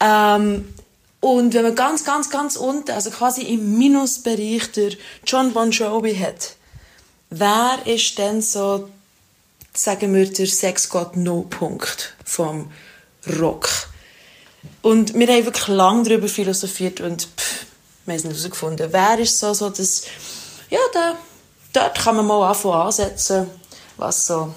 Ähm, 0.00 0.72
und 1.18 1.54
wenn 1.54 1.62
man 1.62 1.74
ganz, 1.74 2.04
ganz, 2.04 2.30
ganz 2.30 2.56
unten, 2.56 2.90
also 2.92 3.10
quasi 3.10 3.42
im 3.42 3.78
Minusbereich 3.78 4.70
der 4.72 4.92
John 5.26 5.52
Bon 5.52 5.70
Jovi 5.70 6.14
hat, 6.14 6.56
wer 7.30 7.78
ist 7.86 8.18
denn 8.18 8.40
so, 8.42 8.90
sagen 9.72 10.14
wir, 10.14 10.30
der 10.30 10.46
Sexgott 10.46 11.16
No-Punkt 11.16 12.14
vom 12.24 12.70
Rock? 13.40 13.88
Und 14.84 15.14
wir 15.14 15.26
haben 15.28 15.46
wirklich 15.46 15.68
lange 15.68 16.02
darüber 16.02 16.28
philosophiert 16.28 17.00
und 17.00 17.22
pff, 17.22 17.64
wir 18.04 18.12
haben 18.12 18.18
es 18.18 18.24
nicht 18.24 18.36
herausgefunden. 18.36 18.92
Wer 18.92 19.18
ist 19.18 19.38
so, 19.38 19.54
so 19.54 19.70
das, 19.70 20.02
ja, 20.68 20.78
da, 20.92 21.16
dort 21.72 21.98
kann 21.98 22.16
man 22.16 22.26
mal 22.26 22.50
anfangen 22.50 22.82
ansetzen, 22.82 23.48
was 23.96 24.26
so 24.26 24.52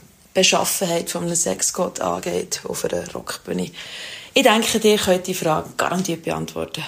die 0.00 0.40
Beschaffenheit 0.40 1.10
von 1.10 1.22
einem 1.22 1.36
Sexgott 1.36 2.00
angeht 2.00 2.62
auf 2.64 2.84
einer 2.84 3.08
Rockbühne. 3.12 3.70
Ich 4.34 4.42
denke, 4.42 4.78
ihr 4.78 4.98
könnt 4.98 5.28
die 5.28 5.34
Frage 5.34 5.70
garantiert 5.76 6.24
beantworten. 6.24 6.82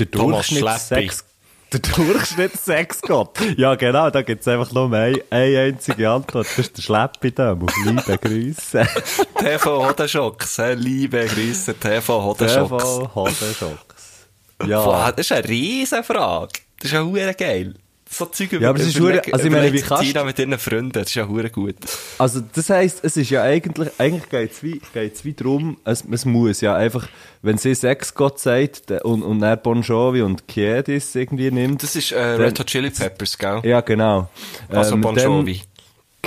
Der 0.00 0.10
Thomas 0.10 0.48
Durchschnitt 0.48 0.58
Schleppi. 0.58 1.08
Sex, 1.08 1.24
der 1.72 1.80
Durchschnitt 1.80 2.56
Sexgott. 2.56 3.38
Ja, 3.56 3.74
genau, 3.74 4.10
da 4.10 4.22
gibt's 4.22 4.46
einfach 4.48 4.72
nur 4.72 4.92
eine, 4.92 5.22
eine 5.30 5.58
einzige 5.58 6.10
Antwort. 6.10 6.46
Das 6.46 6.58
ist 6.58 6.76
der 6.76 6.82
Schleppi 6.82 7.32
da, 7.32 7.52
auf 7.52 7.76
liebe 7.84 8.18
Grüße. 8.18 8.86
TV 9.38 9.88
Hodenschocks, 9.88 10.60
liebe 10.76 11.26
Grüße, 11.26 11.74
TV 11.78 12.22
Hodenschocks. 12.22 12.68
TV 12.68 13.14
Hodenschocks. 13.14 14.26
Ja. 14.66 14.84
Boah, 14.84 15.12
das 15.12 15.26
ist 15.26 15.32
eine 15.32 15.48
riesen 15.48 16.04
Frage. 16.04 16.52
Das 16.78 16.92
ist 16.92 16.92
ja 16.92 17.32
geil. 17.32 17.74
So 18.14 18.26
Zeug 18.26 18.52
über, 18.52 18.62
Ja, 18.64 18.68
aber 18.70 18.78
es 18.80 18.88
ist 18.88 18.96
überleg- 18.98 19.24
hure- 19.24 19.32
also 19.32 19.46
ich 19.46 19.50
meine, 19.50 19.72
wie 19.72 19.80
kannst 19.80 20.14
du- 20.14 20.24
mit 20.24 20.38
ihren 20.38 20.58
Freunden, 20.58 20.92
das 20.92 21.04
ist 21.08 21.14
ja 21.14 21.26
hure 21.26 21.48
gut. 21.48 21.76
Also, 22.18 22.42
das 22.54 22.68
heisst, 22.68 23.00
es 23.02 23.16
ist 23.16 23.30
ja 23.30 23.42
eigentlich, 23.42 23.88
eigentlich 23.98 24.28
geht's 24.28 24.62
wie, 24.62 24.82
geht's 24.92 25.24
wie 25.24 25.32
drum, 25.32 25.78
es, 25.84 26.04
es 26.10 26.26
muss 26.26 26.60
ja 26.60 26.74
einfach, 26.76 27.08
wenn 27.40 27.56
sie 27.56 27.74
Sexgott 27.74 28.38
sagt, 28.38 28.90
und, 29.02 29.22
und 29.22 29.42
er 29.42 29.56
Bon 29.56 29.80
Jovi 29.80 30.20
und 30.20 30.46
Kiedis 30.46 31.14
irgendwie 31.14 31.50
nimmt. 31.50 31.82
Das 31.82 31.96
ist 31.96 32.12
äh, 32.12 32.16
Dann- 32.16 32.40
Red 32.42 32.60
Hot 32.60 32.66
Chili 32.66 32.90
Peppers, 32.90 33.38
gell? 33.38 33.60
Ja, 33.64 33.80
genau. 33.80 34.28
Also 34.68 34.94
Ähm, 34.94 35.00
Bon 35.00 35.14
dann- 35.14 35.24
Jovi. 35.24 35.62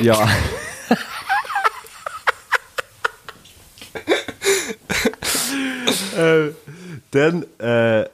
Ja. 0.02 0.28
äh, 6.18 6.50
dann, 7.12 7.46
äh, 7.60 8.06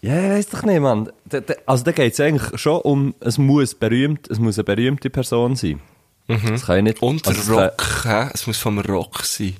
ja, 0.00 0.22
ich 0.24 0.30
weiss 0.30 0.46
doch 0.48 0.62
nicht, 0.62 0.80
Mann. 0.80 1.10
Da- 1.24 1.40
da- 1.40 1.54
Also, 1.66 1.84
da 1.84 1.92
geht 1.92 2.12
es 2.12 2.20
eigentlich 2.20 2.60
schon 2.60 2.80
um, 2.82 3.14
es 3.20 3.38
muss 3.38 3.74
berühmt, 3.74 4.28
es 4.30 4.38
muss 4.38 4.58
eine 4.58 4.64
berühmte 4.64 5.10
Person 5.10 5.56
sein. 5.56 5.80
Das 6.26 6.66
kann 6.66 6.78
ich 6.78 6.82
nicht. 6.84 7.02
Und 7.02 7.26
also, 7.26 7.40
es 7.40 7.46
kann- 7.48 7.56
Rock, 7.58 8.04
hä? 8.04 8.30
Es 8.34 8.46
muss 8.46 8.58
vom 8.58 8.78
Rock 8.80 9.24
sein. 9.24 9.56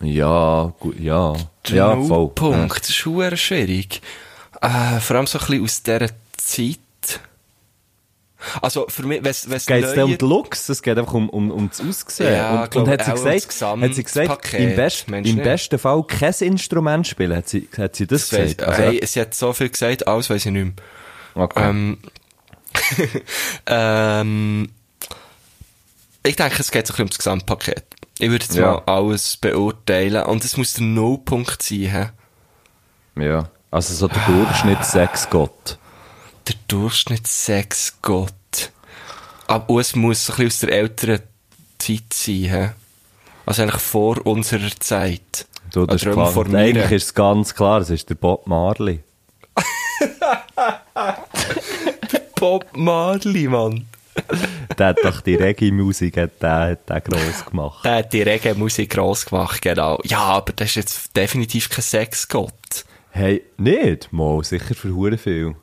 Ja, 0.00 0.72
gut, 0.78 1.00
ja. 1.00 1.32
Der 1.68 1.76
ja, 1.76 1.96
voll. 2.00 2.28
Punkt, 2.28 2.80
das 2.82 2.88
ist 2.90 2.94
schwierig. 2.96 4.00
Äh, 4.60 5.00
vor 5.00 5.16
allem 5.16 5.26
so 5.26 5.38
ein 5.38 5.46
bisschen 5.46 5.64
aus 5.64 5.82
dieser 5.82 6.08
Zeit. 6.36 6.78
Also, 8.62 8.86
für 8.88 9.02
mich, 9.04 9.22
wenn's, 9.24 9.50
wenn's 9.50 9.66
Geht 9.66 9.84
es 9.84 9.96
neue- 9.96 10.04
um 10.04 10.16
den 10.18 10.28
Looks? 10.28 10.68
Es 10.68 10.80
geht 10.82 10.96
einfach 10.96 11.12
um, 11.14 11.28
um, 11.28 11.50
um 11.50 11.68
das 11.68 11.80
Aussehen. 11.80 12.32
Ja, 12.34 12.62
und, 12.62 12.70
glaub, 12.70 12.84
und 12.86 12.90
hat 12.92 13.04
sie 13.04 13.10
gesagt, 13.12 13.62
hat 13.82 13.94
sie 13.94 14.04
gesagt 14.04 14.54
im, 14.54 14.76
best, 14.76 15.08
im 15.08 15.36
besten 15.38 15.78
Fall 15.78 16.04
kein 16.04 16.32
Instrument 16.40 17.06
spielen? 17.06 17.36
Hat 17.36 17.48
sie, 17.48 17.68
hat 17.76 17.96
sie 17.96 18.06
das, 18.06 18.28
Das 18.28 18.38
weiss, 18.38 18.56
gesagt? 18.56 18.62
Also, 18.78 18.82
hey, 18.82 19.00
sie 19.06 19.20
hat 19.20 19.34
so 19.34 19.52
viel 19.52 19.68
gesagt, 19.70 20.06
alles 20.06 20.30
weiss 20.30 20.46
ich 20.46 20.52
nicht 20.52 20.64
mehr. 20.64 21.44
okay. 21.44 21.68
Ähm, 21.68 21.98
ähm, 23.66 24.68
ich 26.22 26.36
denke, 26.36 26.56
es 26.60 26.70
geht 26.70 26.86
sich 26.86 26.98
um 27.00 27.08
das 27.08 27.18
Gesamtpaket. 27.18 27.84
Ich 28.18 28.30
würde 28.30 28.44
jetzt 28.44 28.56
Ja. 28.56 28.72
mal 28.72 28.82
alles 28.86 29.36
beurteilen. 29.36 30.24
Und 30.24 30.44
es 30.44 30.56
muss 30.56 30.74
der 30.74 30.84
Nullpunkt 30.84 31.62
sein, 31.62 31.78
hä? 31.78 32.06
ja. 33.22 33.48
Also 33.70 33.92
so 33.94 34.08
der 34.08 34.22
Durchschnitt 34.26 34.82
Sexgott. 34.84 35.78
Der 36.48 36.54
Durchschnitt 36.66 37.26
Sex 37.26 37.98
Gott. 38.00 38.32
Aber 39.46 39.80
es 39.80 39.94
muss 39.94 40.30
ein 40.30 40.36
bisschen 40.36 40.46
aus 40.46 40.58
der 40.60 40.72
älteren 40.72 41.20
Zeit 41.78 42.12
sein, 42.12 42.34
hä? 42.34 42.70
Also 43.44 43.62
eigentlich 43.62 43.82
vor 43.82 44.26
unserer 44.26 44.70
Zeit. 44.78 45.46
Du, 45.72 45.86
das 45.86 46.02
ist 46.02 46.12
klar. 46.12 46.34
Eigentlich 46.54 46.90
ist 46.90 47.04
es 47.04 47.14
ganz 47.14 47.54
klar, 47.54 47.82
es 47.82 47.90
ist 47.90 48.08
der 48.08 48.14
Bob 48.14 48.46
Marley. 48.46 49.00
Bob 52.34 52.76
Marley, 52.76 53.48
Mann. 53.48 53.86
Der 54.78 54.88
hat 54.88 54.98
doch 55.02 55.20
die 55.20 55.34
Reggae-Musik 55.34 56.14
der, 56.40 56.78
gross 56.86 57.44
gemacht. 57.44 57.84
Der 57.84 57.96
hat 57.96 58.12
die 58.12 58.22
Reggae-Musik 58.22 58.90
gross 58.90 59.26
gemacht, 59.26 59.60
genau. 59.60 59.98
Ja, 60.04 60.20
aber 60.20 60.52
das 60.52 60.70
ist 60.70 60.76
jetzt 60.76 61.16
definitiv 61.16 61.68
kein 61.68 61.82
Sexgott. 61.82 62.84
Hey, 63.10 63.42
nicht? 63.56 64.12
Mal, 64.12 64.42
sicher 64.44 64.74
für 64.74 65.18
viel. 65.18 65.56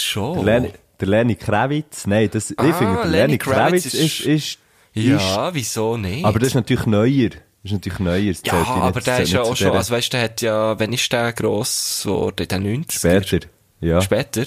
Schon. 0.00 0.34
Der 0.36 0.44
Lenny, 0.44 0.72
der 1.00 1.08
Lenny 1.08 1.34
Kravitz, 1.34 2.06
nein, 2.06 2.28
das, 2.32 2.50
ich 2.50 2.58
Ah, 2.58 2.72
finde, 2.72 2.94
der 3.02 3.04
Lenny 3.06 3.38
Kravitz 3.38 3.84
Kravitz 3.84 3.86
ist- 3.86 3.94
ist, 3.94 4.20
ist, 4.20 4.26
ist, 4.26 4.58
Ja, 4.94 5.52
wieso 5.54 5.96
nicht? 5.96 6.24
aber 6.24 6.38
das 6.38 6.48
ist 6.48 6.54
natürlich 6.54 6.86
neuer. 6.86 7.30
Das 7.30 7.38
ist 7.64 7.72
natürlich 7.72 7.98
neuer. 7.98 8.16
Ja, 8.18 8.30
nicht- 8.30 8.44
aber 8.46 9.00
der 9.00 9.20
ist 9.20 9.32
ja 9.32 9.42
auch 9.42 9.56
schon, 9.56 9.72
also 9.72 9.94
weißt 9.94 10.12
du, 10.12 10.16
der 10.16 10.24
hat 10.24 10.40
ja, 10.42 10.78
wenn 10.78 10.92
ist 10.92 11.10
der 11.12 11.32
gross 11.32 12.02
geworden? 12.04 12.42
In 12.42 12.48
den 12.48 12.62
90 12.62 12.98
Später. 12.98 13.38
Ja. 13.80 14.00
Später? 14.00 14.44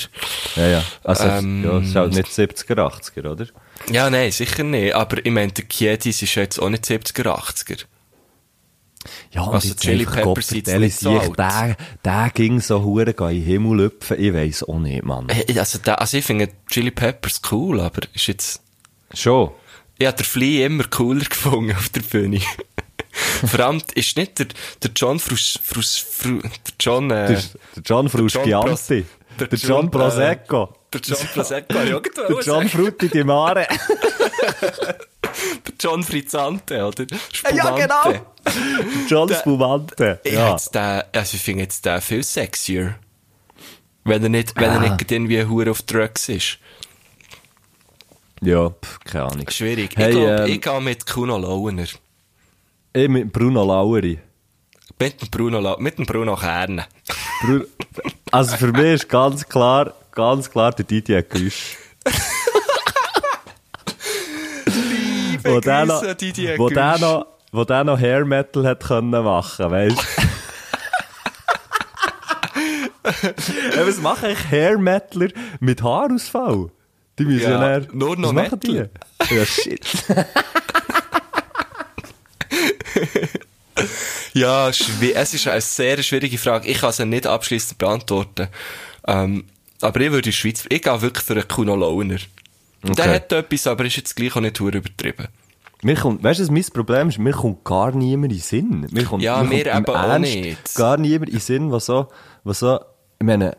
Ja, 0.55 0.67
ja. 0.67 0.83
Also, 1.03 1.23
Ähm, 1.25 1.63
ja, 1.63 1.77
ist 1.79 1.95
halt 1.95 2.13
nicht 2.13 2.27
70er, 2.31 2.77
80er, 2.77 3.31
oder? 3.31 3.45
Ja, 3.91 4.09
nein, 4.09 4.31
sicher 4.31 4.63
nicht. 4.63 4.95
Aber 4.95 5.23
ich 5.23 5.31
meine, 5.31 5.51
der 5.51 5.65
Kiedis 5.65 6.21
ist 6.23 6.33
jetzt 6.35 6.57
auch 6.59 6.69
nicht 6.69 6.85
70er, 6.85 7.27
80er. 7.37 7.83
Ja, 9.31 9.41
und 9.41 9.53
Also 9.55 9.69
jetzt 9.69 9.81
Chili 9.81 10.05
Peppers 10.05 10.47
sind 10.47 10.67
nicht 10.67 10.99
so 10.99 11.19
alt. 11.19 11.37
Der, 11.37 11.75
der 12.03 12.31
ging 12.33 12.59
so 12.61 12.81
hure 12.83 13.03
in 13.11 13.15
den 13.15 13.43
Himmel 13.43 13.77
lüpfen, 13.77 14.19
ich 14.19 14.33
weiss 14.33 14.63
auch 14.63 14.79
nicht, 14.79 15.03
Mann. 15.03 15.27
Äh, 15.29 15.59
Also, 15.59 15.77
der, 15.79 15.99
also 16.01 16.17
ich 16.17 16.25
finde 16.25 16.49
Chili 16.69 16.91
Peppers 16.91 17.41
cool, 17.51 17.79
aber 17.81 18.01
ist 18.13 18.27
jetzt, 18.27 18.61
Schon. 19.13 19.51
ich 19.97 20.05
habe 20.07 20.17
den 20.17 20.25
Flea 20.25 20.65
immer 20.65 20.83
cooler 20.85 21.25
gefunden 21.29 21.71
auf 21.75 21.89
der 21.89 22.01
Bühne. 22.01 22.41
Vor 23.47 23.59
allem 23.61 23.81
ist 23.95 24.15
nicht 24.15 24.37
der, 24.37 24.47
der 24.83 24.91
John 24.95 25.19
Frus, 25.19 25.59
Frus, 25.63 25.97
Fru, 25.97 26.39
der 26.39 26.51
John, 26.79 27.09
äh, 27.09 27.27
Der, 27.27 27.35
der 27.75 27.83
John 27.83 28.09
Frusciante. 28.09 29.05
der 29.39 29.47
Der 29.47 29.57
John 29.59 29.69
John, 29.69 29.91
Prosecco. 29.91 30.63
äh, 30.65 30.99
der 30.99 31.01
John 31.01 31.27
Prosecco, 31.33 31.73
gerade 31.73 31.99
Der 32.15 32.29
wollen 32.29 32.45
John. 32.45 32.69
Frutti 32.69 33.09
di 33.09 33.23
Mare. 33.23 33.67
Der 35.67 35.73
John 35.79 36.03
Frizzante, 36.03 36.85
oder? 36.85 37.05
Ja, 37.09 37.17
Spumante. 37.31 37.81
genau. 37.81 38.25
John 39.07 39.27
Der- 39.27 39.37
Spumante. 39.39 40.19
Ich, 40.23 40.33
Ja. 40.33 40.51
jetzt 40.51 40.73
den, 40.75 41.01
also 41.13 41.35
ich 41.35 41.41
finde 41.41 41.63
jetzt 41.63 41.85
den 41.85 42.01
viel 42.01 42.23
sexier. 42.23 42.95
Wenn 44.03 44.23
er 44.23 44.29
nicht, 44.29 44.55
wenn 44.55 44.69
er 44.71 44.77
Ah. 44.77 44.79
nicht 44.79 44.97
gerade 44.99 45.15
irgendwie 45.15 45.43
hure 45.45 45.71
auf 45.71 45.81
Drugs 45.81 46.29
ist. 46.29 46.59
ja, 48.41 48.69
pff, 48.69 48.99
keine 49.01 49.25
Ahnung. 49.25 49.49
Schwierig. 49.49 49.91
Hey, 49.95 50.09
ich 50.09 50.15
glaube, 50.15 50.43
ähm, 50.43 50.51
ich 50.53 50.61
gehe 50.61 50.81
mit 50.81 51.05
Kuno 51.07 51.37
Launer. 51.37 51.83
Ich 52.93 53.09
mit 53.09 53.31
Bruno 53.33 53.65
Laueri. 53.65 54.19
Mit 54.99 55.21
dem 55.21 55.29
Bruno, 55.29 55.59
La 55.59 55.75
mit 55.77 55.97
dem 55.99 56.05
Bruno 56.07 56.35
Kern. 56.35 56.83
Bru 57.43 57.63
also 58.31 58.55
für 58.57 58.71
mich 58.71 58.93
ist 58.95 59.09
ganz 59.09 59.47
klar, 59.47 59.93
ganz 60.11 60.49
klar 60.49 60.71
der 60.71 60.85
Didier 60.85 61.21
Güsch. 61.21 61.77
wo 65.47 65.59
der 65.59 65.85
noch, 65.85 66.01
wo 66.57 66.69
der 66.69 66.97
noch, 66.99 67.25
wo 67.51 67.63
der 67.63 67.83
noch 67.83 67.99
Hair 67.99 68.25
Metal 68.25 68.65
hat 68.65 68.83
können 68.83 69.09
machen, 69.11 69.71
weißt? 69.71 69.97
ja, 73.75 73.87
was 73.87 73.97
machen 73.99 74.25
eigentlich 74.25 74.51
Hair 74.51 74.77
Metaler 74.77 75.29
mit 75.59 75.81
Haarausfall? 75.81 76.69
Die 77.19 77.25
müssen 77.25 77.49
ja, 77.49 77.77
Ja, 77.79 77.85
nur 77.93 78.15
noch 78.17 78.29
was 78.35 78.49
machen 78.49 78.59
die? 78.61 78.71
Metal. 78.73 78.89
Ja, 79.29 79.45
shit. 79.45 79.85
Ja, 84.33 84.69
es 84.69 85.33
ist 85.33 85.47
eine 85.47 85.61
sehr 85.61 86.01
schwierige 86.03 86.37
Frage. 86.37 86.67
Ich 86.67 86.79
kann 86.81 86.91
sie 86.91 87.05
nicht 87.05 87.25
abschließend 87.25 87.77
beantworten. 87.79 88.47
Ähm, 89.07 89.45
aber 89.81 89.99
ich 89.99 90.07
würde 90.11 90.17
in 90.29 90.31
der 90.31 90.31
Schweiz, 90.31 90.63
ich 90.69 90.81
gehe 90.81 91.01
wirklich 91.01 91.25
für 91.25 91.33
einen 91.33 91.47
Kuno 91.47 91.75
Launer. 91.75 92.17
Der 92.83 92.91
Okay. 92.91 93.15
hat 93.15 93.31
etwas, 93.31 93.65
aber 93.67 93.85
ist 93.85 93.97
jetzt 93.97 94.15
gleich 94.15 94.35
auch 94.35 94.41
nicht 94.41 94.59
übertrieben. 94.59 95.27
Mir 95.83 95.95
kommt, 95.95 96.23
weißt 96.23 96.39
du, 96.39 96.51
mein 96.51 96.63
Problem 96.73 97.09
ist? 97.09 97.19
Mir 97.19 97.33
kommt 97.33 97.63
gar 97.63 97.91
niemand 97.91 98.33
in 98.33 98.39
Sinn. 98.39 98.87
Mir 98.91 99.05
kommt, 99.05 99.21
Ja, 99.23 99.43
mir 99.43 99.49
mir 99.49 99.63
kommt 99.71 99.87
eben 99.89 99.95
auch 99.97 100.17
nicht. 100.17 100.75
Gar 100.75 100.97
niemand 100.97 101.29
in 101.31 101.39
Sinn, 101.39 101.71
was 101.71 101.85
so, 101.85 102.07
was 102.43 102.59
so, 102.59 102.79
ich 103.19 103.25
meine, 103.25 103.55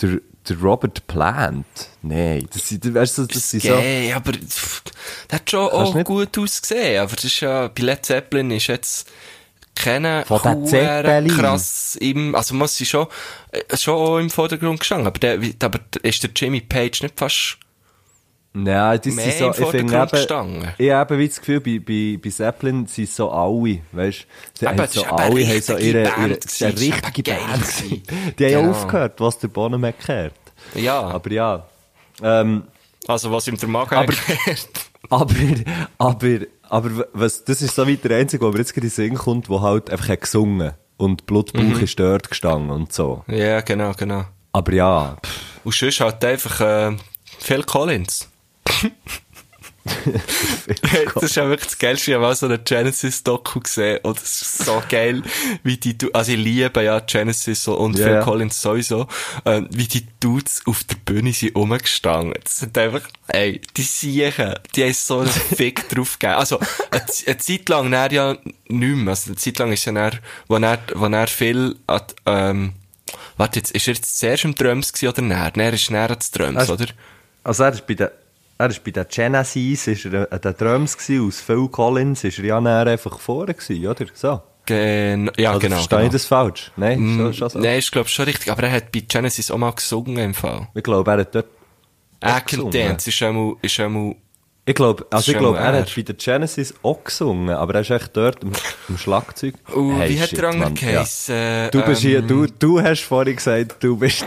der, 0.00 0.18
der 0.48 0.56
Robert 0.58 1.06
Plant. 1.06 1.66
Nein, 2.02 2.48
das 2.52 2.68
sind, 2.68 2.92
weißt 2.92 3.18
du, 3.18 3.26
das 3.26 3.50
sind 3.50 3.62
so, 3.62 3.74
Okay, 3.74 4.12
aber 4.12 4.32
pff, 4.32 4.82
der 5.30 5.38
hat 5.38 5.50
schon 5.50 5.70
auch 5.70 5.94
nicht- 5.94 6.06
gut 6.06 6.36
ausgesehen. 6.36 7.00
Aber 7.00 7.14
das 7.14 7.24
ist 7.24 7.40
ja, 7.40 7.68
bei 7.68 7.82
Led 7.82 8.04
Zeppelin 8.04 8.50
ist 8.50 8.66
jetzt 8.66 9.08
keine 9.74 10.24
krass 11.36 11.96
im, 12.00 12.34
also 12.34 12.54
muss 12.54 12.76
sie 12.76 12.84
schon, 12.86 13.06
äh, 13.52 13.76
schon 13.76 13.94
auch 13.94 14.18
im 14.18 14.30
Vordergrund 14.30 14.80
gestanden. 14.80 15.06
Aber 15.06 15.18
der, 15.20 15.38
aber 15.62 15.78
ist 16.02 16.22
der 16.24 16.30
Jimmy 16.34 16.60
Page 16.60 17.02
nicht 17.02 17.18
fast, 17.18 17.56
Nein, 18.54 19.00
das 19.02 19.14
Mehr 19.14 19.30
sind 19.32 19.54
so, 19.54 19.62
ich 19.64 19.70
finde 19.70 19.94
eben, 19.96 20.66
ich 20.78 20.90
habe 20.90 21.18
wie 21.18 21.28
das 21.28 21.40
Gefühl, 21.40 21.60
bei, 21.60 21.78
bei, 21.78 22.18
bei 22.22 22.28
Zeppelin 22.30 22.86
sind 22.86 23.08
so 23.08 23.30
alle, 23.30 23.80
weißt 23.92 24.26
du, 24.60 24.66
haben 24.66 24.78
es 24.80 24.92
so 24.92 25.04
alle 25.04 25.46
haben 25.46 25.62
so 25.62 25.76
ihre, 25.78 26.02
ihre, 26.02 26.14
eine 26.20 26.38
richtige 26.78 27.22
Band. 27.22 27.64
Die 28.38 28.44
haben 28.44 28.52
ja 28.52 28.60
Genau. 28.60 28.70
aufgehört, 28.72 29.20
was 29.20 29.38
der 29.38 29.48
Bonnen 29.48 29.80
gekehrt. 29.80 30.34
ja, 30.74 31.00
Aber 31.00 31.30
ja, 31.32 31.66
ähm, 32.22 32.64
also 33.08 33.32
was 33.32 33.48
ihm 33.48 33.56
der 33.56 33.68
Magen 33.70 33.94
Aber- 33.94 34.12
erklärt. 34.12 34.68
Aber, 35.10 35.34
aber, 35.98 36.38
aber, 36.68 37.06
was, 37.12 37.44
das 37.44 37.60
ist 37.60 37.74
so 37.74 37.86
weit 37.86 38.04
der 38.04 38.16
Einzige, 38.18 38.44
der 38.44 38.52
mir 38.52 38.58
jetzt 38.58 38.72
gerade 38.72 38.86
in 38.86 38.90
den 38.90 38.94
Sinn 38.94 39.14
kommt, 39.14 39.48
der 39.50 39.60
halt 39.60 39.90
einfach 39.90 40.08
hat 40.08 40.20
gesungen 40.22 40.72
und 40.96 41.26
Blutbauch 41.26 41.60
Mhm. 41.60 41.80
ist 41.82 41.98
dort 41.98 42.30
gestanden 42.30 42.70
und 42.70 42.92
so. 42.92 43.24
Ja, 43.26 43.60
genau, 43.62 43.92
genau. 43.94 44.24
Aber 44.52 44.72
ja, 44.72 45.16
pff, 45.22 45.40
Und 45.64 45.74
sonst 45.74 46.00
halt 46.00 46.24
einfach, 46.24 46.60
äh, 46.60 46.96
Phil 47.40 47.64
Collins. 47.64 48.28
das 51.14 51.22
ist 51.24 51.34
ja 51.36 51.48
wirklich 51.48 51.70
das 51.70 51.78
Geilste. 51.78 52.10
Ich 52.10 52.14
habe 52.14 52.24
mal 52.24 52.34
so 52.36 52.46
eine 52.46 52.58
Genesis-Doku 52.58 53.60
gesehen 53.60 53.98
und 54.02 54.16
es 54.22 54.42
ist 54.42 54.58
so 54.64 54.80
geil, 54.88 55.22
wie 55.64 55.76
die, 55.76 55.98
Du- 55.98 56.10
also 56.12 56.32
ich 56.32 56.38
liebe 56.38 56.82
ja 56.84 57.00
Genesis 57.00 57.66
und 57.66 57.98
Ja, 57.98 58.06
Phil. 58.06 58.20
Collins 58.20 58.62
sowieso, 58.62 59.08
äh, 59.44 59.62
wie 59.70 59.88
die 59.88 60.06
Dudes 60.20 60.62
auf 60.66 60.84
der 60.84 60.96
Bühne 61.04 61.32
sind 61.32 61.56
rumgestanden. 61.56 62.34
Das 62.44 62.58
sind 62.58 62.78
einfach, 62.78 63.02
ey, 63.28 63.60
die 63.76 63.82
Siechen, 63.82 64.54
die 64.76 64.84
haben 64.84 64.92
so 64.94 65.18
einen 65.20 65.30
Fick 65.56 65.88
drauf 65.88 66.18
gegeben. 66.18 66.34
Also, 66.38 66.60
eine, 66.90 67.02
eine 67.26 67.38
Zeit 67.38 67.68
lang 67.68 67.90
näher 67.90 68.12
ja 68.12 68.32
nicht 68.68 68.96
mehr. 68.96 69.08
Also, 69.10 69.30
eine 69.30 69.36
Zeit 69.36 69.58
lang 69.58 69.72
ist 69.72 69.84
ja 69.84 69.92
näher, 69.92 70.12
wo 70.46 70.56
er, 70.56 70.78
wo 70.94 71.06
er 71.06 71.26
viel, 71.26 71.76
at, 71.88 72.14
ähm, 72.26 72.74
warte 73.36 73.58
jetzt, 73.58 73.72
ist 73.72 73.88
er 73.88 73.94
jetzt 73.94 74.16
zuerst 74.18 74.44
im 74.44 74.54
Drums 74.54 74.92
gewesen 74.92 75.08
oder 75.12 75.22
näher? 75.22 75.52
Näher 75.56 75.72
ist 75.72 75.90
näher 75.90 76.10
als 76.10 76.30
Drums, 76.30 76.56
Also- 76.56 76.74
oder? 76.74 76.86
also 77.44 77.64
er 77.64 77.72
ist 77.72 77.84
bei 77.86 77.94
den, 77.94 78.08
er 78.62 78.70
ist 78.70 78.84
bei 78.84 78.90
den 78.90 79.06
Genesis, 79.08 79.86
ist 79.86 80.04
er 80.06 80.32
an 80.32 80.40
den 80.40 80.56
Drums 80.56 80.96
gewesen, 80.96 81.26
aus 81.26 81.40
Phil 81.40 81.68
Collins 81.68 82.24
ist 82.24 82.38
er 82.38 82.44
ja 82.44 82.60
näher 82.60 82.86
einfach 82.86 83.18
vorne 83.18 83.54
gewesen, 83.54 83.86
oder? 83.86 84.06
So. 84.14 84.40
Gen 84.64 85.30
ja, 85.36 85.50
Oder 85.50 85.58
genau. 85.58 85.76
verstehe 85.76 85.98
genau. 85.98 86.06
ich 86.06 86.12
das 86.12 86.26
falsch? 86.26 86.70
Nein, 86.76 87.14
schon, 87.16 87.34
schon 87.34 87.48
so. 87.48 87.58
Nein, 87.58 87.80
ich 87.80 87.90
glaube 87.90 88.08
schon 88.08 88.26
richtig. 88.26 88.52
Aber 88.52 88.62
er 88.62 88.70
hat 88.70 88.92
bei 88.92 89.00
Genesis 89.00 89.50
auch 89.50 89.58
mal 89.58 89.72
gesungen 89.72 90.18
im 90.18 90.34
Fall. 90.34 90.68
Ich 90.74 90.84
glaube, 90.84 91.10
er 91.10 91.18
hat 91.18 91.34
dort, 91.34 91.46
Ackle 92.20 92.58
gesungen. 92.58 92.70
Dance 92.70 93.10
ist 93.10 93.22
einmal, 93.22 93.56
ist 93.60 93.80
einmal, 93.80 94.14
ich 94.64 94.74
glaube, 94.74 95.06
also 95.10 95.32
ich 95.32 95.38
glaube, 95.38 95.58
er 95.58 95.72
hat 95.72 95.92
bei 95.94 96.02
den 96.02 96.16
Genesis 96.16 96.74
auch 96.82 97.02
gesungen, 97.04 97.50
aber 97.50 97.74
er 97.74 97.80
ist 97.80 97.90
echt 97.90 98.16
dort 98.16 98.42
am, 98.44 98.52
am 98.88 98.96
Schlagzeug. 98.98 99.54
uh, 99.74 99.96
Hey, 99.98 100.10
wie 100.10 100.20
hat 100.20 100.28
shit, 100.30 100.38
der 100.38 100.48
andere 100.50 100.72
ja. 100.92 101.68
Du 101.70 101.82
bist 101.82 102.00
hier, 102.02 102.18
Ähm, 102.20 102.28
du, 102.28 102.46
du 102.46 102.80
hast 102.80 103.00
vorhin 103.02 103.34
gesagt, 103.36 103.76
du 103.82 103.96
bist 103.96 104.24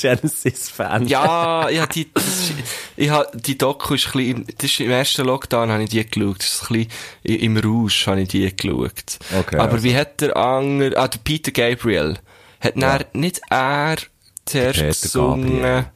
Genesis-Fan. 0.00 1.06
Ja, 1.08 1.68
ich 1.68 1.80
hab 1.80 1.90
die, 1.90 2.10
das 2.12 2.24
ist, 2.26 2.52
ich 2.96 3.10
hab, 3.10 3.30
die 3.42 3.56
Doku 3.58 3.94
ist 3.94 4.06
ein 4.06 4.12
bisschen, 4.12 4.36
im- 4.36 4.46
das 4.46 4.64
ist 4.70 4.80
im 4.80 4.90
ersten 4.90 5.26
Lockdown 5.26 5.70
habe 5.70 5.82
ich 5.82 5.90
die 5.90 6.06
geschaut. 6.08 6.38
Das 6.38 6.46
ist 6.46 6.70
ein 6.70 6.86
bisschen, 7.24 7.40
im 7.40 7.56
Rausch 7.58 8.06
habe 8.06 8.20
ich 8.22 8.28
die 8.28 8.54
geschaut. 8.56 9.18
Okay, 9.38 9.56
Aber 9.56 9.72
also. 9.72 9.84
wie 9.84 9.96
hat 9.96 10.20
der 10.20 10.36
andere, 10.36 10.96
ah, 10.98 11.08
der 11.08 11.18
Peter 11.22 11.50
Gabriel, 11.52 12.18
hat 12.60 12.76
ja. 12.76 12.98
nicht 13.12 13.40
er 13.50 13.96
zuerst 14.44 15.02
gesungen, 15.02 15.60
Gabriel. 15.60 15.86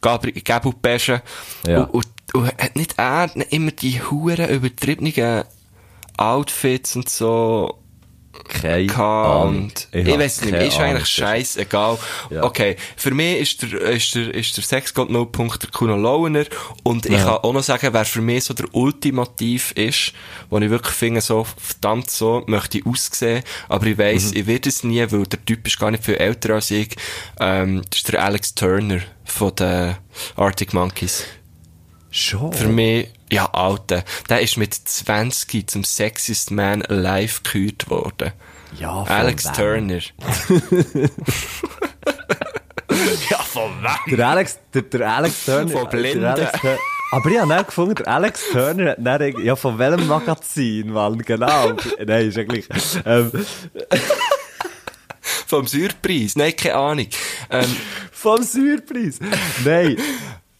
Gabriel, 0.00 0.42
Gabriel 0.42 0.74
Pesche. 0.80 1.22
Ja. 1.66 1.82
Und, 1.84 1.90
und, 1.94 2.06
und 2.34 2.46
hat 2.46 2.76
nicht 2.76 2.94
er 2.98 3.30
immer 3.50 3.70
die 3.70 4.00
huren 4.02 4.48
übertriebenen 4.48 5.44
Outfits 6.16 6.96
und 6.96 7.08
so 7.08 7.78
Keine 8.48 8.94
Ahnung. 8.96 9.72
ich, 9.92 10.06
hab 10.06 10.18
weiß 10.18 10.42
nicht, 10.44 10.54
ist 10.54 10.78
eigentlich 10.78 11.08
scheißegal. 11.08 11.98
Ja. 12.30 12.44
Okay, 12.44 12.76
für 12.96 13.10
mich 13.12 13.38
ist 13.40 13.62
der, 13.62 13.80
ist 13.82 14.14
der, 14.14 14.32
ist 14.34 14.56
der 14.56 14.62
Sexgott 14.64 15.10
No 15.10 15.26
Punkt 15.26 15.62
der 15.62 15.70
Kuno 15.70 15.96
Launer 15.96 16.44
und 16.84 17.06
ich 17.06 17.12
Ja. 17.12 17.18
kann 17.24 17.34
auch 17.38 17.52
noch 17.52 17.62
sagen, 17.62 17.88
wer 17.92 18.04
für 18.04 18.20
mich 18.20 18.44
so 18.44 18.54
der 18.54 18.72
Ultimativ 18.74 19.72
ist, 19.72 20.12
wo 20.50 20.58
ich 20.58 20.70
wirklich 20.70 20.94
finde, 20.94 21.20
so 21.20 21.44
verdammt 21.56 22.10
so 22.10 22.44
möchte 22.46 22.78
ich 22.78 22.86
aussehen, 22.86 23.42
aber 23.68 23.86
ich 23.86 23.98
weiss, 23.98 24.30
Mhm. 24.32 24.36
ich 24.36 24.46
werde 24.46 24.68
es 24.68 24.84
nie, 24.84 25.04
weil 25.10 25.24
der 25.24 25.44
Typ 25.44 25.66
ist 25.66 25.78
gar 25.78 25.90
nicht 25.90 26.04
viel 26.04 26.14
älter 26.16 26.54
als 26.54 26.70
ich, 26.70 26.94
ähm, 27.40 27.82
das 27.90 28.00
ist 28.00 28.12
der 28.12 28.22
Alex 28.24 28.54
Turner 28.54 29.00
von 29.24 29.54
den 29.56 29.96
Arctic 30.36 30.72
Monkeys. 30.74 31.24
Schon. 32.10 32.52
Für 32.52 32.68
mich, 32.68 33.08
ja, 33.30 33.46
Alter, 33.52 34.02
der 34.28 34.40
ist 34.40 34.56
mit 34.56 34.74
20 34.74 35.68
zum 35.68 35.84
Sexiest 35.84 36.50
Man 36.50 36.82
Alive 36.82 37.42
gekürt 37.42 37.90
worden. 37.90 38.32
Ja, 38.78 39.04
von 39.04 39.14
Alex 39.14 39.44
wem? 39.46 39.52
Turner. 39.54 40.00
ja, 43.30 43.38
von 43.38 43.70
wem? 43.82 44.16
Der 44.16 44.28
Alex, 44.28 44.58
der, 44.72 44.82
der 44.82 45.12
Alex 45.12 45.44
Turner. 45.44 45.68
Von 45.70 45.88
Blinden. 45.88 46.24
Alex 46.24 46.52
aber 47.10 47.30
ich 47.30 47.38
habe 47.38 47.48
dann 47.48 47.64
gefunden, 47.64 47.94
der 47.94 48.08
Alex 48.08 48.50
Turner 48.52 48.90
hat 48.90 48.98
dann, 49.00 49.42
ja, 49.42 49.56
von 49.56 49.78
welchem 49.78 50.06
Magazin, 50.06 50.90
Mann, 50.90 51.18
genau. 51.18 51.72
Nein, 52.04 52.28
ist 52.28 52.36
ja 52.36 52.44
gleich. 52.44 52.66
Ähm, 53.06 53.32
Vom 55.48 55.66
Surpreis. 55.66 56.36
Nein, 56.36 56.54
keine 56.54 56.74
Ahnung. 56.74 57.06
Ähm, 57.50 57.76
vom 58.12 58.42
Surpreis. 58.42 59.18
Nein. 59.64 59.96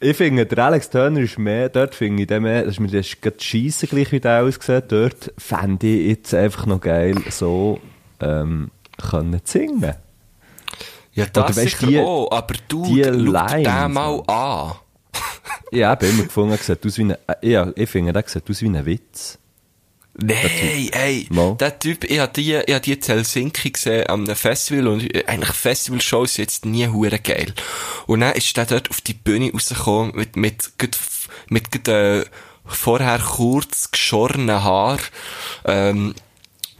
Ich 0.00 0.16
finde, 0.16 0.46
der 0.46 0.64
Alex 0.64 0.90
Turner 0.90 1.20
ist 1.20 1.38
mehr, 1.38 1.68
dort 1.68 1.94
finde 1.94 2.22
ich 2.22 2.28
den 2.28 2.44
mehr, 2.44 2.62
das 2.62 2.74
ist 2.74 2.80
mir 2.80 2.88
das 2.88 3.20
gerade 3.20 3.40
scheiße 3.40 3.88
gleich, 3.88 4.12
wie 4.12 4.20
der 4.20 4.44
aussieht. 4.44 4.84
Dort 4.88 5.32
fände 5.36 5.86
ich 5.88 6.06
jetzt 6.08 6.34
einfach 6.34 6.66
noch 6.66 6.80
geil, 6.80 7.16
so, 7.30 7.80
ähm, 8.20 8.70
können 9.10 9.44
zu 9.44 9.58
singen. 9.58 9.94
ja, 11.14 11.26
das 11.32 11.44
Oder 11.44 11.52
sicher 11.52 11.86
die- 11.88 11.98
auch, 12.00 12.30
aber 12.30 12.54
du, 12.68 12.84
die 12.84 13.02
Lines, 13.02 13.68
den 13.68 13.92
mal 13.92 14.22
an. 14.28 14.72
Ich 15.72 15.82
habe 15.82 16.06
immer 16.06 16.22
gefunden, 16.22 16.56
sieht 16.58 16.86
aus 16.86 16.96
wie 16.98 17.02
ein, 17.02 17.16
ja, 17.42 17.70
ich 17.74 17.90
finde, 17.90 18.12
der 18.12 18.22
sieht 18.26 18.48
aus 18.48 18.62
wie 18.62 18.66
ein 18.68 18.86
Witz. 18.86 19.38
Nein, 20.20 20.88
ey, 20.92 21.28
Mal. 21.30 21.54
der 21.58 21.78
Typ, 21.78 22.02
ich 22.02 22.18
hab 22.18 22.34
die, 22.34 22.52
ich 22.54 22.74
hab 22.74 22.82
die 22.82 22.92
in 22.94 23.02
Helsinki 23.02 23.70
gesehen, 23.70 24.08
am 24.08 24.24
einem 24.24 24.34
Festival, 24.34 24.88
und 24.88 25.28
eigentlich 25.28 25.52
Festivalshows 25.52 26.34
sind 26.34 26.42
jetzt 26.42 26.64
nie 26.64 26.88
hure 26.88 27.20
geil. 27.20 27.54
Und 28.08 28.20
dann 28.20 28.34
ist 28.34 28.56
der 28.56 28.66
dort 28.66 28.90
auf 28.90 29.00
die 29.00 29.14
Bühne 29.14 29.52
rausgekommen, 29.52 30.16
mit, 30.16 30.36
mit, 30.36 30.72
mit, 31.48 31.70
gut, 31.70 31.86
äh, 31.86 32.24
vorher 32.66 33.20
kurz 33.20 33.92
geschorenen 33.92 34.64
Haar, 34.64 34.98
ähm, 35.64 36.16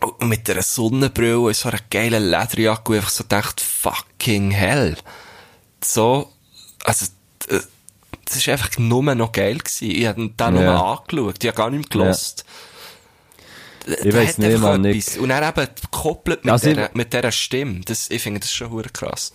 und 0.01 0.29
mit 0.29 0.51
einer 0.51 0.63
Sonnenbrille 0.63 1.39
und 1.39 1.55
so 1.55 1.69
einer 1.69 1.79
geilen 1.91 2.31
Lederjacke, 2.31 2.91
und 2.91 2.97
einfach 2.99 3.11
so 3.11 3.23
gedacht, 3.23 3.61
fucking 3.61 4.51
hell. 4.51 4.97
So, 5.81 6.33
also, 6.83 7.07
äh, 7.51 7.61
das 8.25 8.37
ist 8.37 8.49
einfach 8.49 8.77
nur 8.79 9.03
noch 9.15 9.31
geil 9.31 9.59
gewesen. 9.59 9.91
Ich 9.93 10.07
hab 10.07 10.17
den 10.17 10.35
nur 10.55 10.63
Ja. 10.63 10.83
angeschaut, 10.83 11.37
ich 11.41 11.49
hab 11.49 11.57
gar 11.57 11.71
nicht 11.71 11.89
mehr 11.95 12.05
gelost. 12.05 12.45
Ich 14.05 14.15
weiss 14.15 14.39
nicht, 14.39 14.59
Mann, 14.59 14.85
etwas. 14.85 15.17
Und 15.19 15.29
dann 15.31 15.43
eben 15.49 15.67
gekoppelt 15.83 16.45
mit, 16.45 16.53
Also 16.53 16.71
mit 16.95 17.13
dieser 17.13 17.33
Stimme. 17.33 17.81
Das, 17.85 18.11
ich 18.11 18.23
finde 18.23 18.41
das 18.41 18.53
schon 18.53 18.71
hure 18.71 18.89
krass. 18.93 19.33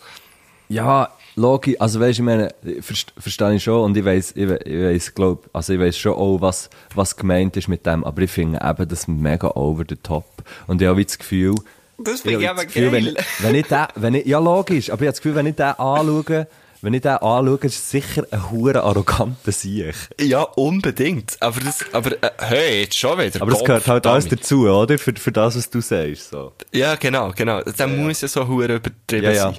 Ja, 0.70 1.10
logisch, 1.36 1.76
also 1.80 2.00
weisst, 2.00 2.20
ich 2.20 2.26
meine, 2.26 2.54
verst, 2.82 3.14
verstehe 3.18 3.56
ich 3.56 3.64
schon 3.64 3.82
und 3.84 3.98
ich 3.98 4.06
weiss, 4.06 4.32
ich, 4.36 4.48
we- 4.48 4.60
ich 4.66 4.84
weiss, 4.84 5.14
glaub, 5.14 5.50
also 5.54 5.74
ich 5.74 5.80
weiss 5.80 5.98
schon 5.98 6.14
auch, 6.14 6.40
was, 6.42 6.70
was 6.96 7.16
gemeint 7.16 7.56
ist 7.58 7.68
mit 7.68 7.86
dem, 7.86 8.04
aber 8.04 8.22
ich 8.22 8.32
finde 8.32 8.60
eben 8.64 8.88
das 8.88 9.08
mega 9.08 9.50
over 9.56 9.84
the 9.88 9.96
top. 9.98 10.26
Und 10.68 10.82
ich 10.82 10.88
habe 10.88 10.98
wie 10.98 11.06
das 11.06 11.18
Gefühl, 11.18 11.56
Das 11.98 12.26
ich 12.26 12.48
habe 12.48 12.56
das 12.64 12.68
Gefühl, 12.74 12.92
wenn, 12.92 13.16
wenn 13.40 13.56
ich 13.56 13.68
den, 13.68 13.86
wenn 13.96 14.14
ich, 14.16 14.26
ja 14.26 14.40
logisch, 14.40 14.90
aber 14.90 15.02
ich 15.02 15.08
habe 15.08 15.12
das 15.14 15.22
Gefühl, 15.22 15.36
wenn 15.36 15.46
ich 15.48 15.56
den 15.56 15.66
anschaue, 15.66 16.48
wenn 16.84 16.94
ich 16.94 17.02
den 17.02 17.12
anschaue, 17.14 17.58
ist 17.62 17.76
es 17.76 17.90
sicher 17.90 18.26
ein 18.30 18.52
hure 18.52 18.84
arroganter 18.84 19.52
Sieg. 19.52 19.96
Ja, 20.20 20.42
unbedingt. 20.42 21.38
Aber 21.40 21.60
das, 21.62 21.80
aber, 21.94 22.12
äh, 22.22 22.30
hey, 22.40 22.82
jetzt 22.82 22.98
schon 22.98 23.18
wieder. 23.18 23.42
Aber 23.42 23.52
Bob, 23.54 23.66
gehört 23.66 23.88
halt 23.88 24.06
alles 24.06 24.28
dazu, 24.28 24.68
oder? 24.68 24.98
Für, 25.00 25.14
für 25.14 25.32
das, 25.32 25.56
was 25.58 25.70
du 25.70 25.80
sagst, 25.82 26.30
so. 26.30 26.52
Ja, 26.74 26.96
genau, 26.96 27.32
genau. 27.36 27.62
Der 27.64 27.88
muss 27.88 28.22
ja 28.22 28.28
so 28.28 28.46
hure 28.48 28.76
übertrieben 28.76 29.24
Ja, 29.24 29.32
ja. 29.32 29.42
sein. 29.44 29.58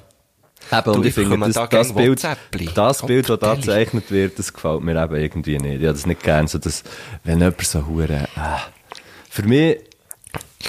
Eben, 0.81 0.91
und 0.91 1.03
Du, 1.03 1.09
ich 1.09 1.17
ich 1.17 1.27
finde, 1.27 1.47
das, 1.47 1.55
da 1.55 1.67
das 1.67 1.93
Bild, 1.95 2.25
das 2.75 3.03
Bild, 3.07 3.29
das 3.29 3.39
da 3.39 3.55
gezeichnet 3.55 4.11
wird, 4.11 4.39
das 4.39 4.53
gefällt 4.53 4.83
mir 4.83 5.03
eben 5.03 5.15
irgendwie 5.17 5.59
nicht. 5.59 5.81
Ich 5.81 5.87
habe 5.87 5.93
das 5.95 6.07
nicht 6.07 6.23
gern, 6.23 6.47
so 6.47 6.59
dass, 6.59 6.85
wenn 7.23 7.39
jemand 7.41 7.61
so 7.63 7.87
hure, 7.87 8.29
äh, 8.37 8.59
für 9.29 9.43
mich, 9.43 9.79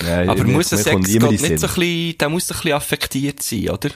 nein, 0.03 0.29
Aber 0.29 0.43
muss 0.43 0.69
kommt 0.71 0.81
Sexgott 0.81 1.01
nicht 1.01 1.15
den 1.15 1.21
so 1.21 1.27
ein 1.27 1.37
Sinn. 1.37 1.49
bisschen, 1.61 2.17
der 2.17 2.29
muss 2.29 2.49
ein 2.51 2.55
bisschen 2.57 2.73
affektiert 2.73 3.41
sein, 3.41 3.69
oder? 3.69 3.89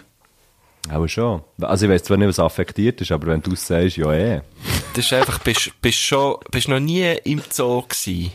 Auch 0.91 1.07
schon. 1.07 1.43
Also 1.61 1.85
ich 1.85 1.91
weiss 1.91 2.03
zwar 2.03 2.17
nicht, 2.17 2.27
was 2.29 2.39
affektiert 2.39 2.99
ist, 3.01 3.11
aber 3.11 3.27
wenn 3.27 3.41
du 3.41 3.53
es 3.53 3.65
sagst, 3.67 3.97
ja 3.97 4.11
eh. 4.13 4.41
Das 4.95 5.05
ist 5.05 5.13
einfach, 5.13 5.39
bist, 5.39 5.71
bist 5.81 5.99
schon, 5.99 6.37
bist 6.51 6.67
noch 6.67 6.79
nie 6.79 7.15
im 7.25 7.41
Zoo 7.49 7.83
gewesen. 7.83 8.31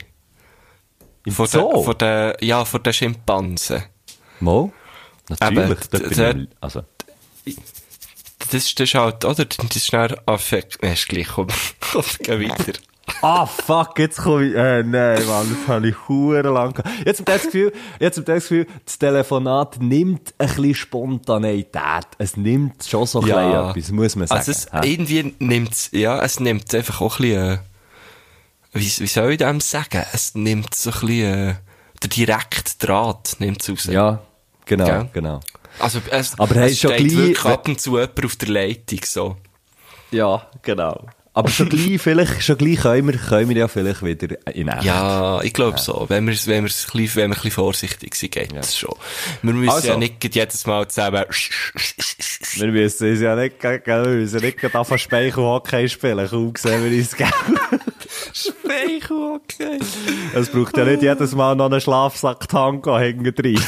Im 1.26 1.32
Von 1.32 1.46
Zoo? 1.46 1.72
Den, 1.72 1.84
von 1.84 1.98
den, 1.98 2.32
ja, 2.40 2.64
von 2.64 2.82
den 2.82 2.92
Schimpansen. 2.92 3.82
Mal? 4.40 4.70
Natürlich, 5.28 5.78
dort 5.90 6.08
bin 6.08 6.18
der- 6.18 6.36
ich, 6.36 6.48
also, 6.60 6.82
Das, 7.44 7.54
ist- 8.64 8.78
das 8.78 8.86
ist 8.88 8.94
halt, 8.94 9.24
oder? 9.24 9.44
Das 9.46 9.76
ist 9.76 9.86
schnell 9.86 10.16
Affekt, 10.26 10.82
nee, 10.82 10.92
ist 10.92 11.08
gleich, 11.08 11.28
komm, 11.28 11.48
komm, 11.80 12.04
geh 12.22 12.48
weiter. 12.48 12.72
Ah, 13.20 13.44
fuck, 13.46 13.98
jetzt 13.98 14.18
komme 14.18 14.46
ich, 14.46 14.54
äh, 14.54 14.82
nein, 14.82 15.26
Mann, 15.26 15.56
das 15.58 15.68
habe 15.68 15.88
ich 15.88 16.08
hure 16.08 16.40
lang 16.42 16.72
gehabt. 16.72 16.88
Jetzt 17.06 17.20
hab 17.20 17.28
ich 17.28 17.34
das 17.34 17.42
Gefühl, 17.44 17.72
jetzt 18.00 18.16
hab 18.16 18.22
ich 18.22 18.34
das 18.34 18.42
Gefühl, 18.44 18.66
das 18.84 18.98
Telefonat 18.98 19.80
nimmt 19.80 20.34
ein 20.38 20.46
bisschen 20.48 20.74
Spontaneität. 20.74 22.06
Es 22.18 22.36
nimmt 22.36 22.82
schon 22.84 23.06
so 23.06 23.20
ein 23.20 23.26
Ja. 23.28 23.70
etwas, 23.70 23.90
muss 23.90 24.16
man 24.16 24.26
sagen. 24.26 24.38
Also 24.38 24.52
es, 24.52 24.66
irgendwie 24.82 25.34
nimmt's, 25.38 25.90
ja, 25.92 26.20
es 26.22 26.40
nimmt 26.40 26.74
einfach 26.74 27.00
auch 27.00 27.18
ein 27.18 27.22
bisschen, 27.22 27.52
äh, 27.54 27.58
wie, 28.72 28.80
wie 29.00 29.06
soll 29.06 29.32
ich 29.32 29.38
dem 29.38 29.60
sagen? 29.60 30.04
Es 30.12 30.34
nimmt 30.34 30.74
so 30.74 30.90
ein 30.90 31.00
bisschen, 31.00 31.48
äh, 31.50 31.54
der 32.02 32.08
direkte 32.10 32.86
Draht 32.86 33.36
nimmt's 33.38 33.68
raus. 33.70 33.84
ja, 33.84 34.20
genau, 34.64 34.84
Gell? 34.86 35.08
genau. 35.12 35.40
Also, 35.78 36.00
es, 36.10 36.38
Aber 36.38 36.56
es 36.56 36.78
schon 36.78 36.92
steht 36.92 37.08
gleich- 37.08 37.16
wirklich 37.18 37.44
ab 37.44 37.68
und 37.68 37.80
zu 37.80 37.98
jemand 37.98 38.24
auf 38.24 38.36
der 38.36 38.48
Leitung, 38.48 39.00
so. 39.04 39.36
Ja, 40.10 40.46
genau. 40.62 41.06
Aber 41.36 41.48
schon 41.50 41.68
gleich, 41.68 42.00
vielleicht, 42.00 42.44
schon 42.44 42.56
gleich 42.56 42.82
können 42.82 43.08
wir, 43.08 43.18
können 43.18 43.48
wir 43.48 43.56
ja 43.56 43.66
vielleicht 43.66 44.04
wieder 44.04 44.36
in 44.54 44.68
echt. 44.68 44.84
Ja, 44.84 45.42
ich 45.42 45.52
glaube 45.52 45.78
so. 45.78 46.06
Wenn 46.08 46.28
wir, 46.28 46.34
wenn 46.46 46.62
wir, 46.62 46.70
bisschen, 46.70 46.94
wenn 46.94 47.08
wir 47.16 47.24
ein 47.24 47.30
bisschen 47.30 47.50
vorsichtig 47.50 48.14
sind, 48.14 48.30
geht 48.32 48.54
das 48.54 48.76
schon. 48.76 48.94
Wir 49.42 49.52
müssen 49.52 49.68
Also. 49.70 49.88
ja 49.88 49.96
nicht 49.96 50.22
jedes 50.32 50.64
Mal 50.64 50.86
zusammen, 50.86 51.24
Wir 52.54 52.66
müssen 52.68 53.10
uns 53.10 53.20
ja 53.20 53.34
nicht, 53.34 53.58
gell, 53.58 53.82
wir 53.84 54.06
müssen 54.06 54.40
nicht 54.42 54.58
gerade 54.58 54.78
auf 54.78 54.96
Speichelhockey 54.96 55.88
spielen, 55.88 56.28
kaum 56.28 56.52
sehen 56.56 56.84
wir 56.84 56.96
uns, 56.96 57.16
gell. 57.16 57.26
Speichel, 58.32 59.40
okay. 59.42 59.80
Es 60.34 60.48
braucht 60.50 60.76
ja 60.76 60.84
nicht 60.84 61.02
jedes 61.02 61.34
Mal 61.34 61.56
noch 61.56 61.66
einen 61.66 61.80
Schlafsack-Tango 61.80 62.96
hinten 62.96 63.34
drin. 63.34 63.60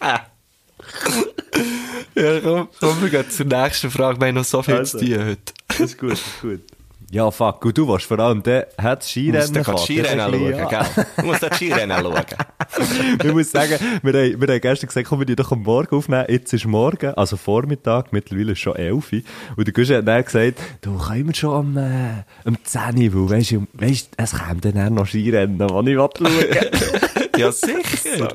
Ja, 2.16 2.40
komm, 2.40 2.68
komm, 2.80 3.02
wir 3.02 3.10
gehen 3.10 3.30
zur 3.30 3.46
nächsten 3.46 3.90
Frage. 3.90 4.20
Wir 4.20 4.28
haben 4.28 4.34
noch 4.36 4.44
so 4.44 4.62
viel 4.62 4.74
Also. 4.74 4.98
zu 4.98 5.04
tun 5.04 5.18
heute. 5.26 5.38
Das 5.68 5.80
ist 5.80 5.98
gut, 5.98 6.12
ist 6.12 6.24
gut. 6.40 6.60
Ja, 7.08 7.30
fuck. 7.30 7.64
Und 7.64 7.78
du 7.78 7.86
warst 7.86 8.04
vor 8.06 8.18
allem 8.18 8.42
der, 8.42 8.66
hat 8.78 9.02
das 9.02 9.12
Du 9.14 9.20
musst 9.30 9.54
Skirennen. 9.54 9.78
Skirennen 9.78 10.18
schauen, 10.18 10.50
bisschen- 10.50 10.68
gell? 10.68 11.06
Du 11.18 11.22
musst 11.22 11.54
Skirennen 11.54 12.00
schauen. 12.02 12.24
Ich 13.24 13.32
muss 13.32 13.50
sagen, 13.52 13.78
wir 14.02 14.12
haben, 14.12 14.40
wir 14.40 14.48
haben 14.48 14.60
gestern 14.60 14.88
gesagt, 14.88 15.06
komm, 15.08 15.20
wir 15.20 15.26
die 15.26 15.36
doch 15.36 15.52
am 15.52 15.62
Morgen 15.62 15.94
aufnehmen. 15.96 16.26
Jetzt 16.28 16.52
ist 16.52 16.66
morgen, 16.66 17.14
also 17.14 17.36
Vormittag, 17.36 18.12
mittlerweile 18.12 18.52
ist 18.52 18.58
schon 18.58 18.74
11 18.74 19.12
Uhr. 19.12 19.20
Und 19.56 19.66
der 19.68 19.72
Guschen 19.72 19.96
hat 19.96 20.08
dann 20.08 20.24
gesagt, 20.24 20.58
du, 20.80 20.98
können 20.98 21.28
wir 21.28 21.34
schon 21.34 21.54
am, 21.54 21.76
äh, 21.76 22.24
am 22.44 22.58
10 22.64 23.14
Uhr, 23.14 23.30
weil, 23.30 23.38
weisst 23.38 23.52
du, 23.52 23.66
weisst, 23.74 24.10
es 24.16 24.32
kommt 24.32 24.64
dann 24.64 24.78
auch 24.78 24.90
noch 24.90 25.06
Skirennen, 25.06 25.58
die 25.58 25.90
ich 25.92 25.96
schauen. 25.96 26.10
Ja, 27.38 27.52
sicher. 27.52 28.28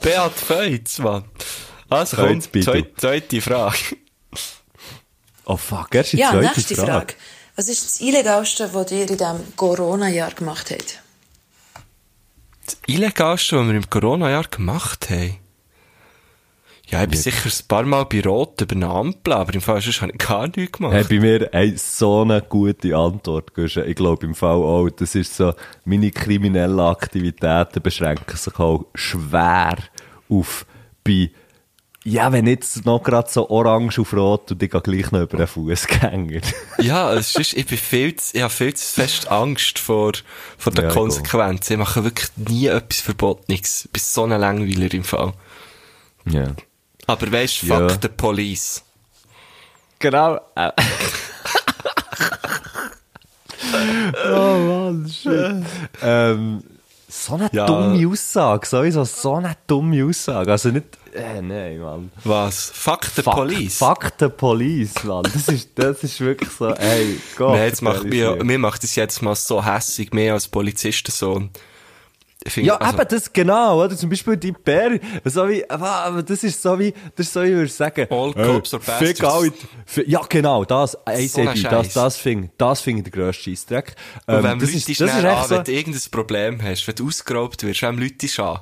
Beat 0.00 0.32
Feutz, 0.32 0.98
Mann. 0.98 1.22
Also, 1.22 1.28
komm, 1.28 1.71
Feutz, 1.92 2.46
bitte. 2.48 2.64
zweite, 2.64 2.94
zweite 2.96 3.40
Frage. 3.40 3.96
Oh 5.44 5.56
fuck, 5.56 5.94
erst 5.94 6.12
die 6.12 6.18
Ja, 6.18 6.30
zweite 6.30 6.46
nächste 6.46 6.74
Frage. 6.74 6.90
Frage. 6.90 7.14
Was 7.56 7.68
ist 7.68 7.84
das 7.84 8.00
Illegalste, 8.00 8.72
was 8.72 8.90
ihr 8.92 9.02
in 9.02 9.16
diesem 9.16 9.56
Corona-Jahr 9.56 10.32
gemacht 10.32 10.70
habt? 10.70 11.00
Das 12.64 12.76
Illegalste, 12.86 13.58
was 13.58 13.66
wir 13.66 13.74
im 13.74 13.90
Corona-Jahr 13.90 14.44
gemacht 14.44 15.10
haben? 15.10 15.38
Ja, 16.88 17.02
ich 17.02 17.08
bin 17.08 17.18
sicher 17.18 17.48
ein 17.48 17.68
paar 17.68 17.84
Mal 17.84 18.04
bei 18.04 18.20
Rot 18.20 18.60
über 18.60 18.74
eine 18.74 18.86
Ampel, 18.86 19.32
aber 19.32 19.54
im 19.54 19.62
Fall 19.62 19.80
sonst 19.80 20.02
habe 20.02 20.12
ich 20.12 20.18
gar 20.18 20.46
nichts 20.46 20.76
gemacht. 20.76 20.92
Hey, 20.92 21.04
bei 21.04 21.20
mir 21.20 21.48
hey, 21.50 21.74
so 21.76 22.20
eine 22.20 22.42
gute 22.42 22.94
Antwort, 22.94 23.54
Guschen. 23.54 23.88
Ich 23.88 23.96
glaube 23.96 24.26
im 24.26 24.34
Fall 24.34 24.56
auch, 24.56 24.90
das 24.90 25.14
ist 25.14 25.34
so, 25.34 25.54
meine 25.86 26.10
kriminellen 26.10 26.80
Aktivitäten 26.80 27.82
beschränken 27.82 28.36
sich 28.36 28.58
auch 28.58 28.84
schwer 28.94 29.78
auf 30.28 30.66
bei 31.02 31.30
Ja, 32.04 32.32
wenn 32.32 32.48
jetzt 32.48 32.84
noch 32.84 33.00
gerade 33.02 33.30
so 33.30 33.48
orange 33.48 34.00
auf 34.00 34.12
rot 34.12 34.50
und 34.50 34.60
ich 34.62 34.70
gehe 34.70 34.80
gleich 34.80 35.12
noch 35.12 35.20
über 35.22 35.36
den 35.36 35.46
Fußgänger. 35.46 36.40
Ja, 36.80 37.12
es 37.14 37.36
ist, 37.36 37.52
ich 37.54 37.64
bin 37.66 37.78
viel 37.78 38.16
zu, 38.16 38.36
ich 38.36 38.42
habe 38.42 38.52
viel 38.52 38.74
zu 38.74 38.92
fest 39.00 39.28
Angst 39.30 39.78
vor, 39.78 40.12
vor 40.58 40.72
den 40.72 40.86
Ja, 40.86 40.90
Konsequenzen. 40.90 41.74
Ich 41.74 41.78
mache 41.78 42.02
wirklich 42.02 42.28
nie 42.36 42.66
etwas 42.66 43.00
Verbotenes. 43.02 43.84
Ich 43.84 43.90
bin 43.92 44.02
so 44.02 44.24
ein 44.24 44.30
Langweiler 44.30 44.92
im 44.92 45.04
Fall. 45.04 45.32
ja. 46.26 46.54
Aber 47.06 47.30
weisst, 47.32 47.62
Ja. 47.64 47.88
fuck 47.88 47.98
the 48.02 48.08
police. 48.08 48.82
Genau. 49.98 50.40
Äh. 50.56 50.70
oh 54.34 54.58
Mann, 54.58 55.08
shit. 55.08 55.64
ähm, 56.02 56.62
so 57.14 57.34
eine 57.34 57.50
Ja. 57.52 57.66
dumme 57.66 58.08
Aussage, 58.08 58.66
sowieso 58.66 59.04
so 59.04 59.34
eine 59.34 59.54
dumme 59.66 60.02
Aussage. 60.04 60.50
Also 60.50 60.70
nicht, 60.70 60.86
äh, 61.14 61.42
nein, 61.42 61.78
Mann. 61.78 62.10
Was? 62.24 62.70
Fuck 62.74 63.04
the 63.14 63.22
Fuck- 63.22 63.34
police? 63.34 63.76
Fuck 63.76 64.12
the 64.18 64.28
police, 64.28 65.04
Mann. 65.04 65.22
Das 65.24 65.46
ist, 65.48 65.70
das 65.74 66.02
ist 66.02 66.20
wirklich 66.20 66.50
so, 66.50 66.68
ey, 66.70 67.20
Gott. 67.36 67.50
Nein, 67.56 67.64
jetzt 67.66 67.82
macht 67.82 68.04
mir, 68.04 68.42
mir 68.42 68.58
macht 68.58 68.82
das 68.82 68.94
jetzt 68.96 69.20
mal 69.20 69.34
so 69.34 69.62
hässig, 69.64 70.12
mehr 70.14 70.32
als 70.32 70.48
Polizistensohn. 70.48 71.50
Ich 72.44 72.52
finde, 72.54 72.68
Ja, 72.68 72.76
also, 72.76 72.98
eben, 72.98 73.08
das 73.08 73.32
genau, 73.32 73.84
oder? 73.84 73.96
Zum 73.96 74.10
Beispiel 74.10 74.36
die 74.36 74.52
Bär, 74.52 74.98
so 75.24 75.48
wie, 75.48 75.68
aber, 75.70 76.22
das 76.22 76.42
ist 76.42 76.60
so 76.60 76.78
wie, 76.78 76.92
das 77.14 77.26
ist 77.26 77.32
so, 77.32 77.42
wie 77.42 77.46
ich 77.48 77.54
würde 77.54 77.68
sagen. 77.70 78.06
All 78.10 78.32
cops 78.32 78.74
are 78.74 78.82
fick 78.82 79.20
bastards. 79.20 79.54
alle- 79.96 80.08
Ja, 80.08 80.20
genau, 80.28 80.64
das, 80.64 80.96
ACB, 81.06 81.28
So 81.28 81.44
das, 81.68 81.92
das 81.92 82.16
finde 82.16 82.50
das 82.58 82.80
find 82.80 82.98
ich 82.98 83.04
der 83.04 83.12
grösste 83.12 83.44
Scheissdreck. 83.44 83.94
und 84.26 84.34
Ähm, 84.34 84.42
wenn 84.44 84.58
das 84.58 84.68
Leute 84.68 84.76
ist, 84.78 84.88
dich 84.88 84.98
das 84.98 85.10
ist 85.10 85.18
schnell 85.20 85.32
echt 85.32 85.42
an, 85.42 85.48
so, 85.48 85.54
wenn 85.56 85.64
du 85.64 85.72
irgendein 85.72 86.02
Problem 86.10 86.62
hast, 86.62 86.88
wenn 86.88 86.94
du 86.96 87.06
ausgeraubt 87.06 87.62
wirst, 87.62 87.82
wem 87.82 87.98
Leute 87.98 88.14
dich 88.14 88.38
an? 88.40 88.58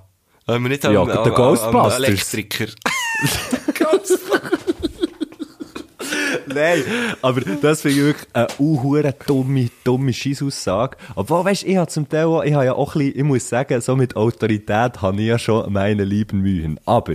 Wenn 0.46 0.62
wir 0.62 0.68
nicht 0.70 0.84
Ja, 0.84 0.90
am, 1.00 1.06
der 1.06 1.20
am, 1.20 1.22
am, 1.22 1.28
am 1.28 1.34
Ghostbusters. 1.34 2.00
Nein, 6.46 6.84
aber 7.22 7.40
das 7.40 7.82
finde 7.82 7.98
ich 7.98 8.04
wirklich 8.04 8.28
eine 8.32 8.48
unhure 8.58 9.14
dumme, 9.26 9.70
dumme 9.84 10.12
Scheissaussage. 10.12 10.96
Obwohl, 11.14 11.44
weißt 11.44 11.62
du, 11.62 11.66
ich 11.66 11.76
habe 11.76 11.90
zum 11.90 12.08
Teil 12.08 12.24
auch, 12.24 12.42
ich 12.42 12.54
habe 12.54 12.64
ja 12.64 12.72
auch 12.74 12.94
ein 12.94 12.98
bisschen, 12.98 13.18
ich 13.18 13.24
muss 13.24 13.48
sagen, 13.48 13.80
so 13.80 13.96
mit 13.96 14.16
Autorität 14.16 15.02
habe 15.02 15.20
ich 15.20 15.28
ja 15.28 15.38
schon 15.38 15.72
meine 15.72 16.04
lieben 16.04 16.40
Mühen. 16.40 16.78
Aber, 16.84 17.14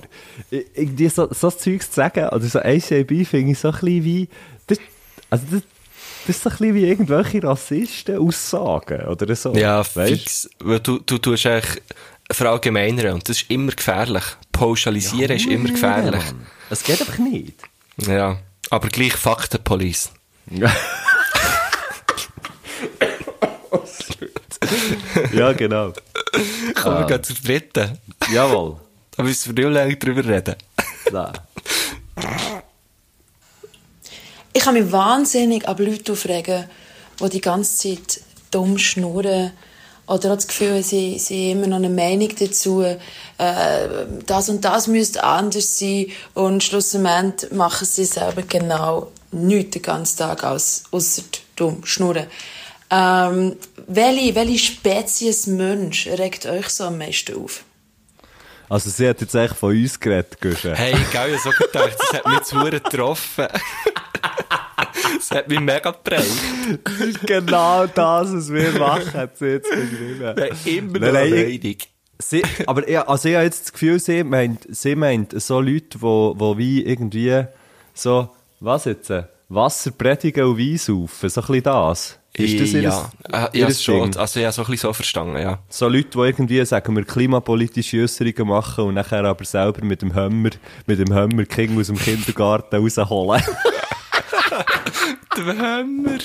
irgendwie 0.49 1.09
so, 1.09 1.27
so 1.31 1.51
Zeugs 1.51 1.89
zu 1.89 1.95
sagen, 1.95 2.29
oder 2.29 2.45
so 2.45 2.59
ACB 2.59 3.25
finde 3.25 3.51
ich 3.51 3.59
so 3.59 3.69
ein 3.69 3.73
bisschen 3.73 4.03
wie, 4.03 4.29
das, 4.67 4.79
also 5.29 5.45
das, 5.51 5.61
das 6.27 6.37
ist 6.37 6.43
so 6.43 6.49
ein 6.49 6.57
bisschen 6.57 6.75
wie 6.75 6.85
irgendwelche 6.85 7.43
Rassisten-Aussagen, 7.43 9.05
oder 9.07 9.35
so. 9.35 9.53
Ja, 9.53 9.83
fix. 9.83 10.49
Weil 10.59 10.79
du, 10.79 10.99
du 10.99 11.17
tust 11.19 11.45
eigentlich 11.45 11.81
verallgemeinern 12.31 13.13
und 13.13 13.29
das 13.29 13.41
ist 13.41 13.51
immer 13.51 13.71
gefährlich. 13.71 14.23
Pauschalisieren 14.51 15.35
ist 15.37 15.45
immer 15.45 15.69
gefährlich. 15.69 16.23
Es 16.69 16.83
geht 16.83 16.99
einfach 16.99 17.19
nicht. 17.19 17.59
Ja. 17.97 18.39
Aber 18.70 18.89
gleich 18.89 19.13
fuck 19.13 19.47
the 19.51 19.57
police. 19.57 20.11
ja, 25.34 25.53
genau. 25.53 25.93
Kommen 26.76 26.99
wir 26.99 27.05
gehen 27.05 27.24
zur 27.24 27.36
dritten. 27.36 27.97
Jawohl. 28.32 28.78
Da 29.16 29.24
müssen 29.24 29.55
wir 29.55 29.66
nicht 29.66 29.74
lange 29.76 29.95
drüber 29.95 30.26
reden. 30.26 30.55
Da. 31.11 31.34
Ich 34.53 34.61
kann 34.61 34.74
mich 34.74 34.91
wahnsinnig 34.91 35.68
ab 35.68 35.80
Leute 35.80 36.11
aufregen, 36.11 36.66
die 37.20 37.30
die 37.30 37.41
ganze 37.41 37.78
Zeit 37.78 38.22
dumm 38.51 38.78
schnurren 38.78 39.51
oder 40.07 40.32
auch 40.32 40.36
das 40.36 40.47
Gefühl, 40.47 40.84
sie, 40.84 41.18
sie 41.18 41.51
haben 41.51 41.63
immer 41.63 41.68
noch 41.68 41.78
eine 41.78 41.89
Meinung 41.89 42.30
dazu, 42.38 42.86
äh, 43.38 44.05
das 44.25 44.49
und 44.49 44.63
das 44.63 44.88
müsste 44.88 45.23
anders 45.23 45.77
sein 45.77 46.07
und 46.33 46.63
schlussendlich 46.63 47.51
machen 47.51 47.86
sie 47.86 48.05
selber 48.05 48.41
genau 48.43 49.11
nichts 49.31 49.71
den 49.71 49.81
ganzen 49.81 50.17
Tag 50.17 50.43
aus, 50.43 50.83
ausser 50.91 51.23
dumm 51.55 51.86
schnurren. 51.86 52.27
Ähm, 52.89 53.55
welche, 53.88 54.36
welche 54.36 54.59
Spezies 54.59 55.47
Mensch 55.47 56.07
regt 56.07 56.45
euch 56.45 56.69
so 56.69 56.86
am 56.86 56.97
meisten 56.97 57.36
auf? 57.43 57.63
Also, 58.69 58.89
sie 58.89 59.07
hat 59.07 59.21
jetzt 59.21 59.36
echt 59.36 59.55
von 59.55 59.71
uns 59.75 59.99
geredet, 59.99 60.41
Guschen. 60.41 60.73
Hey, 60.73 60.93
hab 60.93 61.39
so 61.39 61.51
gedacht, 61.51 61.97
das 61.99 62.13
hat 62.13 62.27
mich 62.27 62.41
zu 62.41 62.59
getroffen. 62.59 63.47
das 65.17 65.31
hat 65.31 65.47
mich 65.47 65.59
mega 65.59 65.91
geprägt. 65.91 66.31
Das 66.83 66.99
ist 66.99 67.21
genau 67.21 67.86
das, 67.86 68.33
was 68.33 68.51
wir 68.51 68.71
machen, 68.71 69.13
hat 69.13 69.38
sie 69.38 69.45
jetzt 69.45 69.69
beschrieben. 69.69 70.36
Immer 70.65 70.99
Nein, 70.99 71.13
noch 71.13 71.36
nein. 71.36 71.77
Sie, 72.18 72.43
aber 72.66 72.88
ich, 72.88 72.97
also 72.97 73.28
ich 73.28 73.36
habe 73.36 73.45
jetzt 73.45 73.66
das 73.66 73.74
Gefühl, 73.74 73.99
sie 73.99 74.24
meint, 74.24 74.66
sie 74.70 74.95
meint 74.95 75.39
so 75.41 75.59
Leute, 75.59 76.01
wo, 76.01 76.34
wo 76.38 76.57
wie 76.57 76.84
irgendwie 76.84 77.43
so, 77.93 78.30
was 78.59 78.86
jetzt, 78.86 79.09
äh, 79.09 79.24
Wasser 79.49 79.91
predigen 79.91 80.45
und 80.45 80.57
Wein 80.57 80.78
saufen, 80.78 81.30
so 81.30 81.41
ein 81.41 81.47
bisschen 81.47 81.63
das. 81.63 82.20
Ist 82.38 82.59
das 82.59 82.74
ihr, 82.74 82.82
ja, 82.82 83.11
äh, 83.32 83.47
ihr 83.53 83.68
ja 83.68 83.74
schon. 83.74 84.11
Ding? 84.11 84.20
Also, 84.20 84.41
habe 84.41 84.51
so 84.51 84.61
ein 84.63 84.66
bisschen 84.66 84.89
so 84.89 84.93
verstanden, 84.93 85.38
ja. 85.38 85.59
So 85.70 85.88
Leute, 85.88 86.09
die 86.09 86.18
irgendwie, 86.18 86.66
sagen 86.66 86.95
wir, 86.95 87.05
klimapolitische 87.05 88.01
Äußerungen 88.01 88.47
machen 88.47 88.86
und 88.86 88.95
nachher 88.95 89.24
aber 89.24 89.45
selber 89.45 89.86
mit 89.86 90.01
dem 90.01 90.13
Hammer, 90.13 90.49
mit 90.86 90.99
dem 90.99 91.13
Hammer 91.13 91.45
King 91.45 91.80
aus 91.80 91.88
dem 91.88 91.97
Kindergarten 91.97 92.76
rausholen. 92.76 93.41
Hammer. 95.35 96.17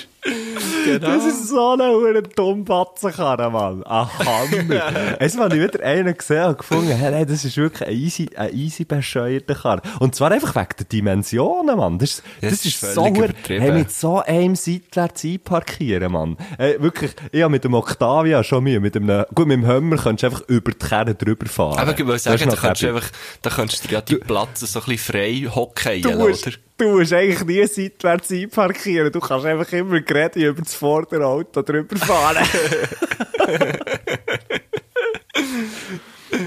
Genau. 0.85 0.99
Das 1.07 1.25
ist 1.25 1.49
so 1.49 1.71
eine 1.73 1.89
hure 1.91 2.23
dumme 2.23 2.63
Batzenkarre, 2.65 3.51
Mann. 3.51 3.83
Ein 3.85 4.09
Hammer. 4.19 5.17
Jetzt 5.21 5.39
habe 5.39 5.57
ich 5.57 5.63
wieder 5.63 5.85
einen 5.85 6.17
gesehen 6.17 6.45
und 6.45 6.59
gefunden, 6.59 6.93
hey, 6.93 7.13
hey, 7.13 7.27
das 7.27 7.45
ist 7.45 7.57
wirklich 7.57 7.89
ein 7.89 7.95
easy, 7.95 8.31
ein 8.37 8.55
easy 8.55 8.85
bescheuerter 8.85 9.55
Karre. 9.55 9.83
Und 9.99 10.15
zwar 10.15 10.31
einfach 10.31 10.55
wegen 10.55 10.69
der 10.79 10.87
Dimensionen, 10.87 11.77
Mann. 11.77 11.99
Das, 11.99 12.11
ist- 12.11 12.23
Das 12.41 12.51
das, 12.51 12.65
ist 12.67 12.83
ist 12.83 12.95
so 12.95 13.07
hure-. 13.07 13.31
Hey, 13.49 13.73
mit 13.73 13.91
so 13.91 14.21
einem 14.21 14.55
seitwärts 14.55 15.25
einparkieren, 15.25 16.13
Mann. 16.13 16.37
Hey, 16.59 16.81
wirklich, 16.81 17.13
ich 17.33 17.43
habe 17.43 17.51
mit 17.51 17.65
dem 17.65 17.75
Octavia 17.75 18.45
schon 18.45 18.65
Mühe. 18.65 18.79
Mit 18.81 18.97
einem, 18.97 19.25
gut, 19.35 19.47
mit 19.49 19.57
dem 19.57 19.67
Hammer 19.67 19.97
kannst 19.97 20.23
du 20.23 20.27
einfach 20.29 20.43
über 20.49 20.73
die 20.73 20.79
Kerne 20.87 21.15
drüber 21.15 21.47
fahren. 21.47 21.79
Aber 21.79 21.93
ich 21.93 21.99
würde 22.07 22.19
sagen, 22.19 22.49
da 22.49 22.57
kannst 22.57 22.83
du 22.83 22.89
einfach, 22.89 23.09
da 23.43 23.51
kannst 23.51 23.85
du 23.89 23.93
ja 23.93 24.01
die 24.03 24.17
Platz 24.17 24.61
so 24.61 24.79
ein 24.81 24.85
bisschen 24.87 25.13
frei 25.15 25.49
hocken, 25.53 26.03
Du 26.03 26.11
oder? 26.11 26.35
Du 26.81 26.99
musst 26.99 27.13
eigentlich 27.13 27.45
nie 27.45 27.67
seitwärts 27.67 28.31
einparkieren. 28.31 29.13
Du 29.13 29.21
kannst 29.21 29.47
einfach 29.47 29.71
immer 29.73 30.01
gerade 30.01 30.41
über 30.41 30.63
das 30.63 30.75
vordere 30.75 31.27
Auto 31.27 31.63
drüber 31.63 31.97
fahren. 31.97 32.45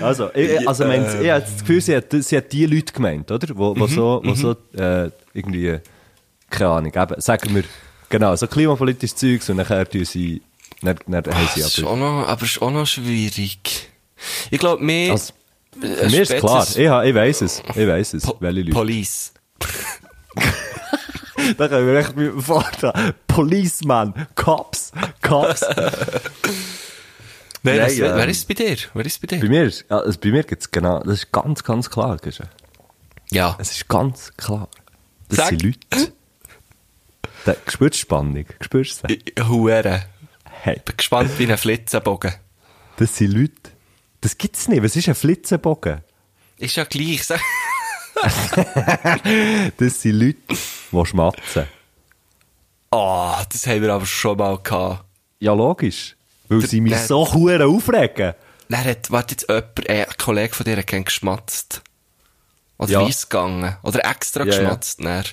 also, 0.02 0.30
ich, 0.34 0.68
also 0.68 0.86
mein, 0.86 1.04
ich 1.22 1.30
habe 1.30 1.42
das 1.42 1.60
Gefühl, 1.60 1.82
sie 1.82 1.96
hat, 1.96 2.06
sie 2.12 2.38
hat 2.38 2.52
die 2.52 2.66
Leute 2.66 2.94
gemeint, 2.94 3.32
oder? 3.32 3.48
Wo, 3.56 3.76
wo 3.78 3.88
so, 3.88 4.22
wo 4.24 4.34
so 4.34 4.52
äh, 4.78 5.10
irgendwie, 5.34 5.80
keine 6.50 6.70
Ahnung, 6.70 6.92
eben, 6.96 7.22
sagen 7.22 7.56
wir, 7.56 7.64
genau, 8.10 8.36
so 8.36 8.48
klimapolitisches 8.48 9.16
Zeugs 9.16 9.50
und 9.50 9.58
nachher 9.58 9.90
tun 9.90 10.06
sie, 10.06 10.42
dann, 10.82 10.98
dann 11.08 11.26
haben 11.34 11.48
sie 11.54 11.62
ist 11.62 11.80
aber... 11.84 11.96
noch, 11.96 12.28
aber 12.28 12.44
ist 12.44 12.62
auch 12.62 12.72
noch 12.72 12.88
schwierig. 12.88 13.90
Ich 14.52 14.60
glaube, 14.60 14.84
mehr, 14.84 15.12
Also, 15.12 15.34
äh, 15.82 16.06
mich 16.06 16.16
ist 16.16 16.36
klar, 16.38 16.66
ich, 16.76 16.88
ha- 16.88 17.04
ich 17.04 17.16
weiss 17.16 17.42
es, 17.42 17.62
ich 17.76 17.88
weiss 17.88 18.14
es, 18.14 18.24
Po 18.24 18.38
welche 18.40 18.62
Leute. 18.62 18.72
Police. 18.72 19.34
Da 21.58 21.68
können 21.68 21.88
wir 21.88 21.96
echt 22.00 22.16
mit 22.16 22.28
dem 22.32 22.42
vorstellen. 22.42 23.14
Policeman, 23.28 24.28
Cops, 24.36 24.92
Cops. 25.22 25.62
Nein, 27.64 27.78
Nein, 27.78 27.92
wer, 27.98 28.12
ähm, 28.12 28.18
wer 28.18 28.28
ist 28.28 28.38
es 28.40 28.46
bei 28.46 28.54
dir? 28.54 28.78
Wer 28.94 29.06
ist 29.06 29.14
es 29.14 29.20
bei 29.20 29.28
Bei 29.28 29.38
dir? 29.42 29.50
mir, 29.50 29.64
ist, 29.66 29.86
ja, 29.90 29.98
also 30.00 30.20
bei 30.20 30.30
mir 30.32 30.44
gibt's 30.44 30.70
genau, 30.72 31.00
das 31.00 31.14
ist 31.20 31.32
ganz, 31.32 31.64
ganz 31.64 31.90
klar, 31.90 32.18
Guschen. 32.18 32.48
Ja. 33.32 33.56
Es 33.60 33.72
ist 33.72 33.88
ganz 33.88 34.32
klar. 34.38 34.70
Das 35.30 35.38
Sag. 35.38 35.50
sind 35.50 35.64
Leute. 35.64 36.14
Da, 37.46 37.56
spürst 37.68 37.96
du 37.96 38.00
Spannung? 38.00 38.46
Spürst 38.62 39.04
du 39.04 39.08
sie? 39.08 39.22
Ich- 39.26 39.44
Hure. 39.48 40.04
Hey, 40.50 40.82
Bin 40.86 40.96
gespannt 40.98 41.32
wie 41.40 41.52
ein 41.52 41.58
Flitzenbogen. 41.58 42.34
das 42.98 43.16
sind 43.18 43.32
Leute. 43.34 43.54
Das 44.22 44.38
gibt's 44.38 44.68
nicht. 44.70 44.84
Was 44.84 44.96
ist 44.96 45.10
ein 45.10 45.16
Flitzenbogen? 45.16 46.02
Ist 46.58 46.76
ja 46.78 46.84
gleich. 46.86 47.24
Das 49.78 50.02
sind 50.02 50.20
Leute, 50.20 50.38
die 50.92 51.06
schmatzen. 51.06 51.66
Oh, 52.92 53.34
das 53.52 53.66
haben 53.68 53.82
wir 53.82 53.94
aber 53.94 54.06
schon 54.06 54.38
mal 54.38 54.58
gehabt. 54.62 55.04
Ja, 55.40 55.54
logisch. 55.54 56.16
Weil 56.48 56.60
Der- 56.60 56.70
sie 56.70 56.82
mich 56.82 56.94
der- 56.94 57.02
so 57.06 57.34
hure 57.34 57.66
aufregen. 57.66 58.34
Dann 58.70 58.84
hat, 58.86 59.12
warte 59.12 59.34
jetzt 59.34 59.50
jemand, 59.50 59.90
äh, 59.90 60.06
ein 60.06 60.18
Kollege 60.18 60.54
von 60.54 60.64
dir 60.64 60.78
hat 60.78 60.88
geschmatzt. 60.88 61.82
Oder 62.78 62.92
Ja. 62.92 63.02
weiss 63.02 63.30
gegangen. 63.30 63.76
Oder 63.84 64.06
extra 64.10 64.44
Ja, 64.46 64.52
ja. 64.54 64.60
geschmatzt. 64.60 65.04
dann. 65.04 65.24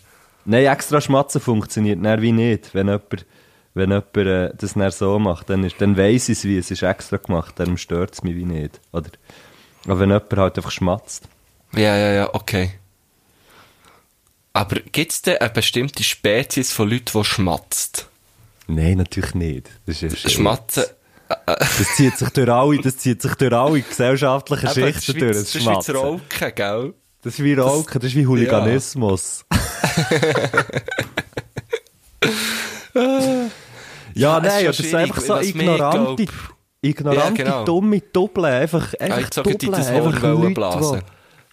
Nein, 0.46 0.66
extra 0.66 1.00
schmatzen 1.00 1.40
funktioniert 1.40 2.02
dann 2.04 2.22
wie 2.22 2.32
nicht. 2.32 2.74
Wenn 2.74 2.86
jemand, 2.88 3.26
wenn 3.74 3.90
jemand 3.90 4.16
äh, 4.16 4.50
das 4.56 4.74
dann 4.74 4.90
so 4.90 5.18
macht, 5.18 5.50
dann, 5.50 5.64
ist, 5.64 5.80
dann 5.80 5.96
weiss 5.96 6.28
ich 6.28 6.38
es 6.38 6.44
wie, 6.44 6.58
es 6.58 6.70
ist 6.70 6.82
extra 6.82 7.18
gemacht, 7.18 7.54
darum 7.58 7.76
stört 7.76 8.14
es 8.14 8.22
mich 8.22 8.34
wie 8.36 8.44
nicht. 8.46 8.80
Oder? 8.92 9.10
Aber 9.84 10.00
wenn 10.00 10.08
jemand 10.10 10.32
halt 10.36 10.56
einfach 10.56 10.70
schmatzt. 10.70 11.24
Ja, 11.72 11.96
ja, 11.96 12.12
ja, 12.12 12.34
okay. 12.34 12.72
Aber 14.52 14.76
gibt's 14.80 15.22
denn 15.22 15.38
eine 15.38 15.50
bestimmte 15.50 16.02
Spezies 16.02 16.72
von 16.72 16.90
Leuten, 16.90 17.12
die 17.18 17.24
schmatzt? 17.24 18.08
Nein, 18.66 18.98
natürlich 18.98 19.34
nicht. 19.34 19.68
Das 19.86 20.02
ist 20.02 20.18
Scherz. 20.18 20.32
Schmatzen. 20.32 20.84
Das 21.46 21.94
zieht 21.96 22.16
sich 22.18 22.28
durch 22.30 22.48
alle, 22.48 22.78
das 22.80 22.96
zieht 22.96 23.22
sich 23.22 23.34
durch 23.36 23.52
alle 23.52 23.80
gesellschaftlichen 23.82 24.66
Eben, 24.66 24.92
Schichten 24.94 25.18
durch. 25.20 25.32
das 25.36 25.52
Das 25.52 25.54
ist 25.54 25.60
wie 25.66 25.74
das. 25.74 25.94
Rauchen, 25.94 26.54
gell? 26.56 26.94
Das 27.22 27.34
ist 27.34 27.44
wie 27.44 27.54
Rauchen, 27.54 28.00
das 28.00 28.04
ist 28.04 28.16
wie 28.16 28.26
Hooliganismus. 28.26 29.44
ja, 34.14 34.38
es 34.38 34.44
ist 34.44 34.52
nein, 34.52 34.66
so 34.66 34.72
schwierig, 34.72 34.94
einfach 34.96 35.20
so 35.20 35.38
ignorante, 35.40 36.26
ignorante, 36.82 37.42
Ja, 37.42 37.50
genau. 37.50 37.64
dumme 37.64 38.00
Doppeln. 38.00 38.46
Einfach, 38.46 38.94
einfach 38.94 39.18
ich 39.20 39.34
so 39.34 39.42
gut 39.42 39.62
in 39.62 39.70
Doppeln. 39.70 39.72
das 39.72 39.86
Einfach 39.88 40.22
Leute, 40.22 40.54
blasen. 40.54 41.02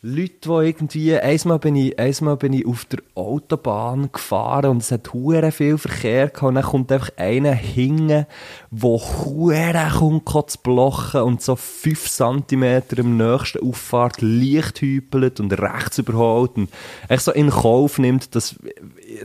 Leute, 0.03 0.35
die 0.43 0.67
irgendwie, 0.67 1.17
einmal 1.17 1.57
bin 1.57 1.75
ich, 1.75 1.97
einmal 1.97 2.37
bin 2.37 2.53
ich 2.53 2.67
auf 2.67 2.85
der 2.85 2.99
Autobahn 3.15 4.11
gefahren 4.11 4.69
und 4.69 4.83
es 4.83 4.91
hat 4.91 5.11
hure 5.11 5.51
viel 5.51 5.79
Verkehr 5.79 6.27
gehabt 6.27 6.43
und 6.43 6.53
dann 6.53 6.63
kommt 6.63 6.91
einfach 6.91 7.09
einer 7.17 7.53
hinten, 7.53 8.27
wo 8.69 9.01
hure 9.01 10.21
kommt 10.23 10.51
zu 10.51 10.59
blochen 10.59 11.21
und 11.21 11.41
so 11.41 11.55
5 11.55 12.09
cm 12.09 12.83
im 12.95 13.17
nächsten 13.17 13.67
Auffahrt 13.67 14.21
leicht 14.21 14.81
hüpelt 14.81 15.39
und 15.39 15.51
rechts 15.53 15.97
überholt 15.97 16.57
und 16.57 16.69
echt 17.09 17.23
so 17.23 17.31
in 17.31 17.49
Kauf 17.49 17.97
nimmt, 17.97 18.35
dass, 18.35 18.55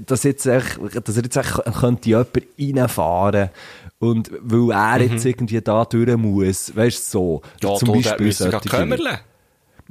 dass, 0.07 0.23
jetzt 0.23 0.47
echt, 0.47 0.81
dass 1.07 1.17
er 1.19 1.23
jetzt 1.23 1.37
echt 1.37 1.63
könnte 1.79 2.09
jemand 2.09 2.43
reinfahren 2.59 3.51
und 3.99 4.31
weil 4.41 4.71
er 4.71 5.03
jetzt 5.03 5.27
irgendwie 5.27 5.61
da 5.61 5.85
durch 5.85 6.17
muss, 6.17 6.75
weißt 6.75 6.99
du, 6.99 7.11
so. 7.11 7.43
Mhm. 7.45 7.69
Ja, 7.69 7.75
zum 7.75 7.93
der 7.93 8.17
Beispiel 8.17 8.61
kümmern. 8.61 9.19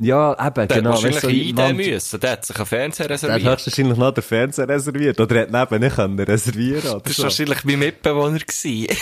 Ja, 0.02 0.48
eben, 0.48 0.68
Der 0.68 0.78
genau. 0.78 0.90
wahrscheinlich 0.92 1.16
weißt 1.56 1.68
so 1.68 1.74
müssen. 1.74 2.20
Der 2.20 2.32
hat 2.32 2.46
sich 2.46 2.56
einen 2.58 2.66
Fernseher 2.66 3.08
Der 3.08 3.18
hat 3.18 3.24
reserviert. 3.24 3.54
höchstwahrscheinlich 3.54 3.98
noch 3.98 4.12
den 4.14 4.24
Fernseher 4.24 4.68
reserviert. 4.70 5.20
Oder 5.20 5.36
er 5.36 5.42
hat 5.60 5.72
neben 5.72 5.84
nicht 5.84 5.96
können 5.96 6.20
reservieren 6.20 6.90
oder 6.92 7.00
Das 7.02 7.16
so. 7.16 7.24
war 7.24 7.30
wahrscheinlich 7.30 7.64
mein 7.64 7.80
Mitbewohner. 7.80 8.40
gewesen. 8.40 8.88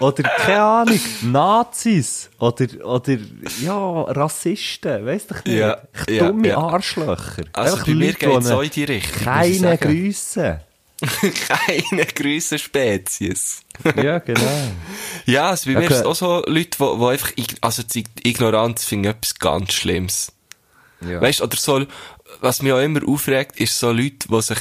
Oder, 0.00 0.22
keine 0.24 0.60
Ahnung, 0.62 1.00
Nazis. 1.22 2.28
Oder, 2.40 2.66
oder, 2.84 3.16
ja, 3.62 4.02
Rassisten. 4.02 5.06
Weißt 5.06 5.30
du 5.30 5.34
nicht? 5.34 5.46
Ja, 5.58 5.78
ja, 6.08 6.26
Dumme 6.28 6.48
ja. 6.48 6.58
Arschlöcher. 6.58 7.44
Also 7.52 7.74
Einfach 7.74 7.86
bei 7.86 7.94
mir 7.94 8.12
geht 8.14 8.28
es 8.40 8.50
auch 8.50 8.62
in 8.62 8.70
die 8.70 8.84
Richtung. 8.84 9.22
Keine. 9.24 9.78
Grüße. 9.78 10.60
Keine 11.48 12.06
grüße 12.06 12.58
Spezies. 12.58 13.62
Ja, 13.96 14.18
genau. 14.18 14.40
Ja, 15.26 15.50
also 15.50 15.70
bei 15.72 15.78
mir 15.78 15.84
Okay. 15.86 15.94
ist 15.94 16.04
auch 16.04 16.14
so 16.14 16.42
Leute, 16.46 16.76
die, 16.78 16.98
die 16.98 17.06
einfach, 17.06 17.32
also 17.60 17.82
die 17.82 18.04
Ignoranz 18.24 18.84
finde 18.84 19.10
ich 19.10 19.14
etwas 19.16 19.34
ganz 19.38 19.72
Schlimmes. 19.72 20.32
Ja. 21.00 21.20
Weißt 21.20 21.42
oder 21.42 21.56
so, 21.56 21.84
was 22.40 22.62
mich 22.62 22.72
auch 22.72 22.80
immer 22.80 23.06
aufregt, 23.06 23.58
ist 23.60 23.78
so 23.78 23.92
Leute, 23.92 24.28
die 24.28 24.42
sich 24.42 24.58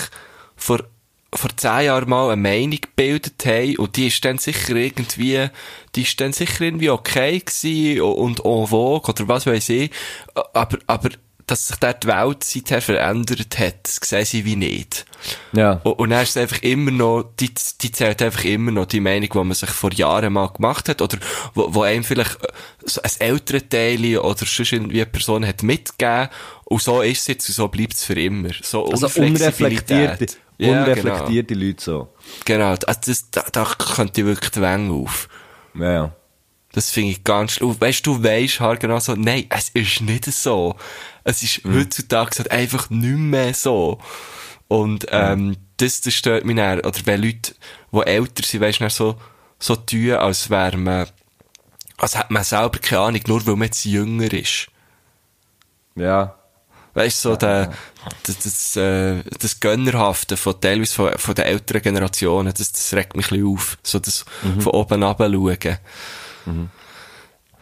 vor, 0.56 0.80
vor 1.34 1.50
zehn 1.58 1.86
Jahren 1.86 2.10
mal 2.10 2.32
eine 2.32 2.42
Meinung 2.42 2.80
gebildet 2.82 3.44
haben 3.46 3.78
und 3.78 3.96
die 3.96 4.08
ist 4.08 4.24
dann 4.24 4.38
sicher 4.38 4.76
irgendwie, 4.76 5.48
die 5.96 6.02
ist 6.04 6.20
dann 6.20 6.34
sicher 6.34 6.62
irgendwie 6.62 6.90
okay 6.90 7.40
gewesen 7.40 8.02
und 8.02 8.40
en 8.46 8.68
vogue 8.68 9.10
oder 9.14 9.28
was 9.28 9.46
weiß 9.46 9.70
ich, 9.70 9.92
aber, 10.54 10.78
aber, 10.88 11.10
dass 11.52 11.68
sich 11.68 11.76
dort 11.78 12.04
die 12.04 12.08
Welt 12.08 12.46
seither 12.46 12.82
verändert 12.82 13.60
hat, 13.60 13.84
das 13.84 14.00
sehen 14.10 14.24
sie 14.24 14.46
wie 14.46 14.56
nicht. 14.56 15.06
Ja. 15.52 15.82
Und, 15.84 16.00
und 16.00 16.10
dann 16.12 16.24
ist 16.24 16.30
es 16.30 16.38
einfach 16.38 16.62
immer 16.62 16.92
noch, 16.92 17.26
die, 17.42 17.52
die 17.82 17.92
zählt 17.92 18.22
einfach 18.22 18.46
immer 18.46 18.72
noch 18.72 18.86
die 18.86 19.02
Meinung, 19.02 19.28
die 19.30 19.38
man 19.38 19.54
sich 19.54 19.70
vor 19.70 19.92
Jahren 19.92 20.32
mal 20.32 20.48
gemacht 20.48 20.88
hat, 20.88 21.02
oder 21.02 21.18
wo, 21.54 21.74
wo 21.74 21.82
einem 21.82 22.06
vielleicht 22.06 22.42
äh, 22.42 22.48
so 22.86 23.02
ein 23.02 23.12
ältere 23.20 23.68
Teil 23.68 24.18
oder 24.18 24.46
sonst 24.46 24.72
irgendwie 24.72 25.02
eine 25.02 25.12
Person 25.12 25.46
hat 25.46 25.62
mitgegeben, 25.62 26.30
und 26.64 26.82
so 26.82 27.02
ist 27.02 27.20
es 27.20 27.28
jetzt 27.28 27.50
und 27.50 27.56
so 27.56 27.68
bleibt 27.68 27.96
es 27.96 28.06
für 28.06 28.18
immer. 28.18 28.52
So 28.62 28.86
Also 28.86 29.10
unreflektierte, 29.22 30.28
Ja, 30.58 30.84
unreflektierte 30.84 31.54
Leute 31.54 31.84
so. 31.84 32.08
Genau, 32.46 32.76
genau. 32.76 32.88
Also 32.88 33.00
das, 33.08 33.30
da, 33.30 33.44
da 33.52 33.66
könnte 33.66 34.22
ich 34.22 34.28
wirklich 34.28 34.52
die 34.52 34.62
Wänge 34.62 34.94
auf. 34.94 35.28
Ja, 35.78 35.92
ja. 35.92 36.16
Das 36.74 36.90
finde 36.90 37.12
ich 37.12 37.24
ganz 37.24 37.54
schlimm. 37.54 37.76
Weißt 37.80 38.06
du, 38.08 38.24
weisst 38.24 38.62
halt 38.62 38.80
genau 38.80 39.00
so, 39.00 39.16
nein, 39.16 39.46
es 39.50 39.70
ist 39.70 40.02
nicht 40.02 40.26
so. 40.26 40.76
Es 41.24 41.44
ist 41.44 41.64
Mhm. 41.66 41.80
heutzutage 41.80 42.38
halt 42.40 42.52
einfach 42.52 42.90
nicht 42.90 43.18
mehr 43.18 43.54
so. 43.54 44.00
Und, 44.68 45.08
ähm, 45.10 45.58
das, 45.78 46.02
das 46.02 46.14
stört 46.14 46.46
mich 46.46 46.56
dann. 46.56 46.80
Oder 46.80 47.00
wenn 47.06 47.22
Leute, 47.22 47.54
die 47.92 48.00
älter 48.00 48.44
sind, 48.46 48.62
weisst 48.62 48.82
du, 48.82 48.90
so, 48.90 49.16
so 49.60 49.76
tun, 49.76 50.12
als 50.14 50.50
wäre 50.50 50.78
man, 50.78 51.08
als 51.98 52.18
hätte 52.18 52.32
man 52.34 52.44
selber 52.44 52.80
keine 52.80 53.02
Ahnung, 53.02 53.22
nur 53.28 53.46
weil 53.46 53.56
man 53.56 53.66
jetzt 53.68 53.84
jünger 53.86 54.32
ist. 54.34 54.68
Ja. 55.96 56.36
Weißt 56.94 57.24
du, 57.24 57.30
so 57.30 57.36
der, 57.38 57.74
das, 58.24 58.38
das, 58.40 58.76
äh, 58.76 59.24
das 59.40 59.60
Gönnerhafte 59.62 60.36
von 60.36 60.60
teilweise 60.60 60.94
von, 60.94 61.18
von 61.18 61.36
den 61.36 61.46
älteren 61.46 61.82
Generationen, 61.82 62.54
das, 62.54 62.72
das 62.72 62.94
regt 62.94 63.16
mich 63.16 63.28
ein 63.28 63.38
bisschen 63.38 63.48
auf. 63.48 63.78
So 63.84 64.00
das 64.00 64.26
Mhm. 64.44 64.62
von 64.62 64.74
oben 64.74 65.04
runter 65.04 65.32
schauen. 65.32 66.70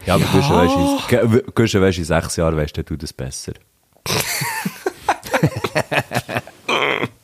Ja, 0.06 0.16
aber 0.16 0.24
in- 0.24 1.44
Guschen, 1.54 1.82
weisst 1.82 1.98
in 2.00 2.06
sechs 2.06 2.36
Jahren 2.36 2.58
weisst 2.58 2.78
du 2.78 2.98
das 2.98 3.14
besser. 3.14 3.54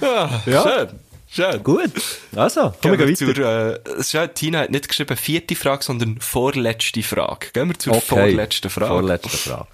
Ja, 0.00 0.42
schön. 0.46 0.88
Schön. 1.28 1.62
Gut. 1.62 1.90
Also, 2.34 2.72
komm, 2.80 2.82
Gehen 2.82 2.92
wir 2.92 2.98
wir 3.00 3.06
gehen 3.06 3.16
zur, 3.16 3.28
weiter. 3.28 3.80
äh, 3.86 4.00
ist 4.00 4.12
ja- 4.12 4.26
Tina 4.28 4.60
hat 4.60 4.70
nicht 4.70 4.88
geschrieben 4.88 5.16
vierte 5.16 5.54
Frage, 5.56 5.82
sondern 5.84 6.20
vorletzte 6.20 7.02
Frage. 7.02 7.48
Gehen 7.52 7.68
wir 7.68 7.78
zur 7.78 7.94
Okay. 7.94 8.04
vorletzten 8.06 8.70
Frage. 8.70 8.92
Vorletzte 8.92 9.36
Frage. 9.36 9.66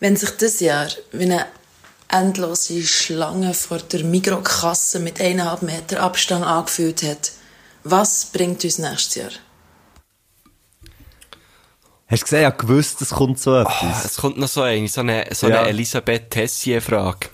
Wenn 0.00 0.16
sich 0.16 0.30
das 0.36 0.60
Jahr 0.60 0.88
wie 1.12 1.22
eine 1.24 1.46
endlose 2.08 2.82
Schlange 2.82 3.54
vor 3.54 3.78
der 3.78 4.04
Mikrokasse 4.04 4.98
mit 5.00 5.20
eineinhalb 5.20 5.62
Meter 5.62 6.02
Abstand 6.02 6.44
angefühlt 6.44 7.02
hat, 7.02 7.32
was 7.90 8.26
bringt 8.26 8.64
uns 8.64 8.78
nächstes 8.78 9.14
Jahr? 9.14 9.30
Hast 12.08 12.20
du 12.22 12.24
gesehen, 12.24 12.40
ich 12.40 12.46
hab 12.46 12.58
gewusst, 12.58 13.02
es 13.02 13.10
kommt 13.10 13.38
so 13.40 13.56
etwas. 13.58 14.04
es 14.04 14.16
kommt 14.16 14.38
noch 14.38 14.48
so 14.48 14.62
eine, 14.62 14.86
so 14.88 15.00
eine, 15.00 15.26
so 15.32 15.48
Ja. 15.48 15.60
eine 15.60 15.70
Elisabeth 15.70 16.30
Tessier-Frage. 16.30 17.28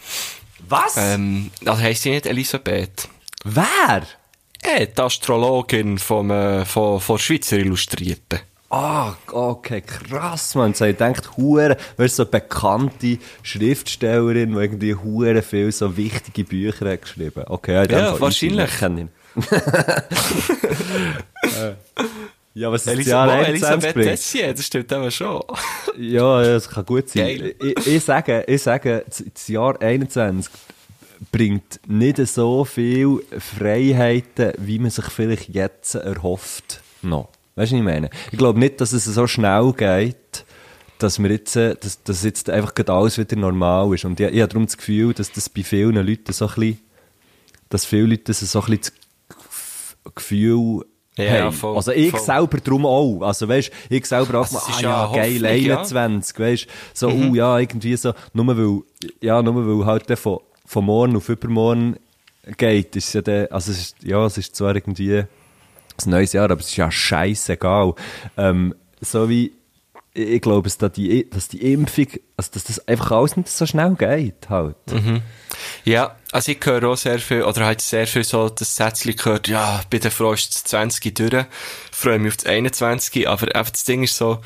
Was? 0.68 0.94
Ähm, 0.96 1.50
also 1.66 1.82
heisst 1.82 2.02
sie 2.02 2.10
nicht 2.10 2.24
Elisabeth? 2.26 3.08
Wer? 3.44 4.02
Äh, 4.62 4.86
die 4.86 5.02
Astrologin 5.02 5.98
vom, 5.98 6.30
äh, 6.30 6.64
von, 6.64 7.00
von 7.00 7.18
Schweizer 7.18 7.58
Illustrierten. 7.58 8.40
Ah, 8.70 9.12
okay, 9.30 9.82
krass, 9.82 10.54
man. 10.54 10.72
Ich 10.72 10.78
denkt, 10.96 11.36
hure, 11.36 11.76
weißt 11.98 12.16
so 12.16 12.24
bekannte 12.24 13.18
Schriftstellerin, 13.42 14.52
die 14.54 14.58
irgendwie 14.58 14.94
hure 14.94 15.42
viel 15.42 15.70
so 15.72 15.94
wichtige 15.94 16.44
Bücher 16.44 16.88
hat 16.90 17.02
geschrieben. 17.02 17.44
Okay, 17.48 17.86
Ja, 17.90 18.18
wahrscheinlich. 18.18 18.70
ja, 22.54 22.70
was 22.70 22.84
das 22.84 22.94
Elisa 22.94 23.10
Jahr 23.10 23.28
oh, 23.28 23.30
21 23.30 23.72
Elisabeth. 23.72 24.06
Tessier, 24.06 24.54
das 24.54 24.66
stimmt 24.66 24.92
aber 24.92 25.10
schon. 25.10 25.42
Ja, 25.98 26.42
ja, 26.42 26.52
das 26.54 26.70
kann 26.70 26.86
gut 26.86 27.10
sein. 27.10 27.26
Geil. 27.26 27.54
Ich, 27.60 27.86
ich 27.86 28.02
sage, 28.02 28.44
ich 28.46 28.62
sage, 28.62 29.04
das 29.06 29.22
das 29.32 29.48
Jahr 29.48 29.78
21 29.80 30.50
bringt 31.30 31.80
nicht 31.86 32.18
so 32.26 32.64
viel 32.64 33.22
Freiheiten, 33.38 34.52
wie 34.58 34.78
man 34.78 34.90
sich 34.90 35.04
vielleicht 35.06 35.50
jetzt 35.50 35.94
erhofft. 35.94 36.80
No. 37.02 37.28
Weißt 37.54 37.72
du, 37.72 37.76
was 37.76 37.80
ich 37.80 37.84
meine? 37.84 38.10
Ich 38.30 38.38
glaube 38.38 38.58
nicht, 38.58 38.80
dass 38.80 38.92
es 38.92 39.04
so 39.04 39.26
schnell 39.26 39.72
geht, 39.76 40.44
dass 40.98 41.22
wir 41.22 41.30
jetzt, 41.30 41.56
äh, 41.56 41.76
dass, 41.78 42.02
dass 42.02 42.24
jetzt 42.24 42.48
einfach 42.48 42.72
alles 42.88 43.18
wieder 43.18 43.36
normal 43.36 43.94
ist. 43.94 44.04
Und 44.04 44.18
ich, 44.20 44.28
ich 44.28 44.40
habe 44.40 44.48
darum 44.48 44.66
das 44.66 44.76
Gefühl, 44.76 45.12
dass 45.12 45.32
das 45.32 45.48
bei 45.48 45.62
vielen 45.62 45.94
Leuten 45.94 46.32
so 46.32 46.46
ein 46.46 46.54
bisschen, 46.54 46.80
dass 47.68 47.84
viele 47.84 48.06
Leute 48.06 48.32
so 48.32 48.60
ein 48.60 48.66
bisschen 48.66 48.80
das 48.80 48.92
Gefühl 50.14 50.84
Ja, 51.16 51.44
haben. 51.44 51.52
voll, 51.52 51.76
also 51.76 51.92
ich 51.92 52.10
voll. 52.10 52.20
selber 52.20 52.58
drum 52.58 52.86
auch. 52.86 53.20
Also 53.22 53.48
weißt, 53.48 53.70
ich 53.90 54.06
selber 54.06 54.40
auch 54.40 54.50
mal, 54.50 54.60
ah, 54.66 54.80
ja 54.80 55.12
geil, 55.12 55.34
Hoffnung, 55.34 55.64
ja. 55.66 55.78
21, 55.78 56.38
weißt, 56.38 56.66
so, 56.94 57.08
oh 57.08 57.34
ja, 57.34 57.58
irgendwie 57.58 57.96
so, 57.96 58.12
nur 58.32 58.46
weil, 58.56 58.80
ja, 59.20 59.42
nur 59.42 59.80
weil 59.80 59.86
halt 59.86 60.08
der 60.08 60.16
von, 60.16 60.38
von 60.64 60.84
morgen 60.84 61.16
auf 61.16 61.28
übermorgen 61.28 61.96
geht, 62.56 62.96
ist 62.96 63.12
ja 63.12 63.20
der, 63.22 63.52
also 63.52 63.70
es 63.72 63.78
ist, 63.78 63.96
ja, 64.02 64.24
es 64.26 64.38
ist 64.38 64.56
zwar 64.56 64.74
irgendwie 64.74 65.18
ein 65.18 65.26
neues 66.06 66.32
Jahr, 66.32 66.50
aber 66.50 66.60
es 66.60 66.68
ist 66.68 66.76
ja 66.76 66.90
scheißegal. 66.90 67.94
Ähm, 68.36 68.74
so 69.00 69.28
wie, 69.28 69.52
ich 70.14 70.40
glaube, 70.42 70.64
dass, 70.64 70.78
da 70.78 70.88
die, 70.88 71.28
dass 71.30 71.48
die 71.48 71.72
Impfung, 71.72 72.06
also 72.36 72.50
dass 72.52 72.64
das 72.64 72.86
einfach 72.86 73.12
alles 73.12 73.36
nicht 73.36 73.48
so 73.48 73.64
schnell 73.66 73.94
geht, 73.94 74.50
halt. 74.50 74.76
Ja, 75.84 76.16
also 76.32 76.52
ich 76.52 76.58
höre 76.64 76.84
auch 76.90 76.96
sehr 76.96 77.18
viel, 77.18 77.42
oder 77.42 77.64
halt 77.64 77.80
sehr 77.80 78.06
viel 78.06 78.24
so 78.24 78.48
das 78.48 78.76
Sätzchen 78.76 79.16
gehört, 79.16 79.48
ja, 79.48 79.80
Frau 80.10 80.32
ist 80.32 80.54
das 80.54 80.64
20 80.64 81.14
durch, 81.14 81.46
freue 81.90 82.18
mich 82.18 82.32
auf 82.32 82.36
das 82.36 82.46
21, 82.46 83.28
aber 83.28 83.54
einfach 83.54 83.72
das 83.72 83.84
Ding 83.84 84.02
ist 84.02 84.16
so, 84.16 84.40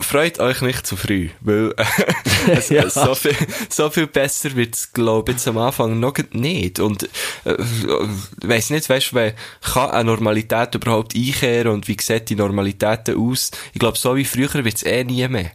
freut 0.00 0.40
euch 0.40 0.60
nicht 0.62 0.86
zu 0.86 0.96
früh, 0.96 1.30
weil 1.40 1.74
äh, 1.76 1.84
es, 2.52 2.68
Ja. 2.70 2.88
so, 2.88 3.14
viel, 3.14 3.36
so 3.68 3.90
viel 3.90 4.06
besser 4.06 4.54
wird 4.56 4.74
es, 4.74 4.92
glaube 4.92 5.30
ich, 5.30 5.36
jetzt 5.38 5.48
am 5.48 5.58
Anfang 5.58 6.00
noch 6.00 6.14
nicht. 6.32 6.80
Und 6.80 7.04
äh, 7.44 7.56
weiss 8.42 8.70
nicht, 8.70 8.88
weißt 8.88 9.12
du, 9.12 9.34
kann 9.72 9.90
eine 9.90 10.04
Normalität 10.04 10.74
überhaupt 10.74 11.14
einkehren 11.14 11.68
und 11.72 11.88
wie 11.88 11.96
sieht 12.00 12.28
die 12.30 12.36
Normalität 12.36 13.10
aus? 13.10 13.50
Ich 13.72 13.78
glaube, 13.78 13.98
so 13.98 14.16
wie 14.16 14.24
früher 14.24 14.52
wird 14.52 14.76
es 14.76 14.82
eh 14.82 15.04
nie 15.04 15.26
mehr. 15.28 15.50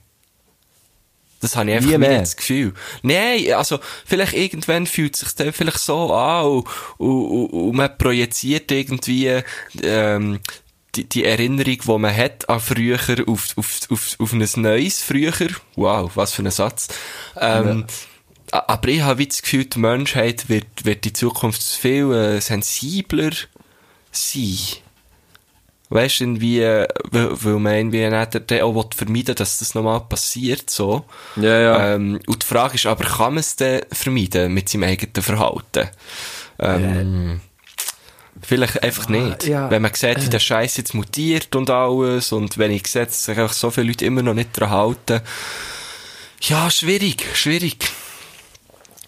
Das 1.41 1.55
habe 1.55 1.70
ich 1.70 1.78
einfach 1.78 1.97
mehr? 1.97 2.20
das 2.20 2.38
Gefühl. 2.38 2.74
Nein, 3.03 3.53
also, 3.53 3.80
vielleicht 4.05 4.34
irgendwann 4.34 4.88
fühlt 4.88 5.13
es 5.13 5.20
sich 5.20 5.36
dann 5.36 5.53
vielleicht 5.53 5.80
so 5.80 6.13
an 6.13 6.45
und, 6.45 6.68
und, 6.97 7.26
und, 7.28 7.49
und 7.49 7.76
man 7.76 7.97
projiziert 7.97 8.72
irgendwie, 8.72 9.41
ähm, 9.84 10.39
die, 10.95 11.03
die 11.09 11.25
Erinnerung, 11.25 11.77
die 11.85 11.97
man 11.99 12.15
hat 12.15 12.47
an 12.49 12.59
früher, 12.59 12.99
auf, 13.27 13.57
auf, 13.57 13.79
auf, 13.89 14.15
auf 14.19 14.33
ein 14.33 14.47
neues 14.55 15.01
früher. 15.01 15.33
Wow, 15.75 16.11
was 16.15 16.33
für 16.33 16.43
ein 16.43 16.51
Satz. 16.51 16.87
Ähm, 17.39 17.85
a- 18.51 18.63
Aber 18.67 18.87
ich 18.87 19.01
habe 19.01 19.19
wie 19.19 19.27
das 19.27 19.41
Gefühl, 19.41 19.65
die 19.65 19.79
Menschheit 19.79 20.49
wird, 20.49 20.85
wird 20.85 21.05
in 21.05 21.15
Zukunft 21.15 21.61
viel 21.63 22.11
äh, 22.13 22.41
sensibler 22.41 23.31
sein. 24.11 24.57
Weißt 25.89 26.19
du, 26.19 26.23
irgendwie, 26.23 26.61
äh, 26.61 26.87
weil, 27.11 27.35
man 27.59 27.75
irgendwie 27.75 28.09
nicht 28.09 28.63
auch 28.63 28.73
will 28.75 28.89
vermeiden 28.95 29.35
dass 29.35 29.59
das 29.59 29.75
nochmal 29.75 30.01
passiert, 30.01 30.67
so. 30.69 31.05
Ja, 31.35 31.59
ja. 31.59 31.93
Ähm, 31.93 32.19
und 32.25 32.41
die 32.41 32.47
Frage 32.47 32.75
ist 32.75 32.87
aber, 32.87 33.03
kann 33.03 33.35
man 33.35 33.37
es 33.41 33.55
denn 33.55 33.81
vermeiden 33.91 34.51
mit 34.51 34.67
seinem 34.67 34.83
eigenen 34.85 35.21
Verhalten? 35.21 35.89
Ähm, 36.57 37.41
Vielleicht 38.47 38.83
einfach 38.83 39.09
nicht. 39.09 39.45
ja. 39.45 39.69
Wenn 39.71 39.81
man 39.81 39.93
sieht, 39.93 40.23
wie 40.23 40.29
der 40.29 40.39
Scheiß 40.39 40.77
jetzt 40.77 40.93
mutiert 40.93 41.55
und 41.55 41.69
alles, 41.69 42.31
und 42.31 42.57
wenn 42.57 42.71
ich 42.71 42.85
sehe, 42.87 43.05
dass 43.05 43.25
sich 43.25 43.37
einfach 43.37 43.53
so 43.53 43.71
viele 43.71 43.87
Leute 43.87 44.05
immer 44.05 44.21
noch 44.21 44.33
nicht 44.35 44.49
daran 44.55 44.69
halten. 44.69 45.21
Ja, 46.41 46.69
schwierig, 46.69 47.25
schwierig. 47.33 47.77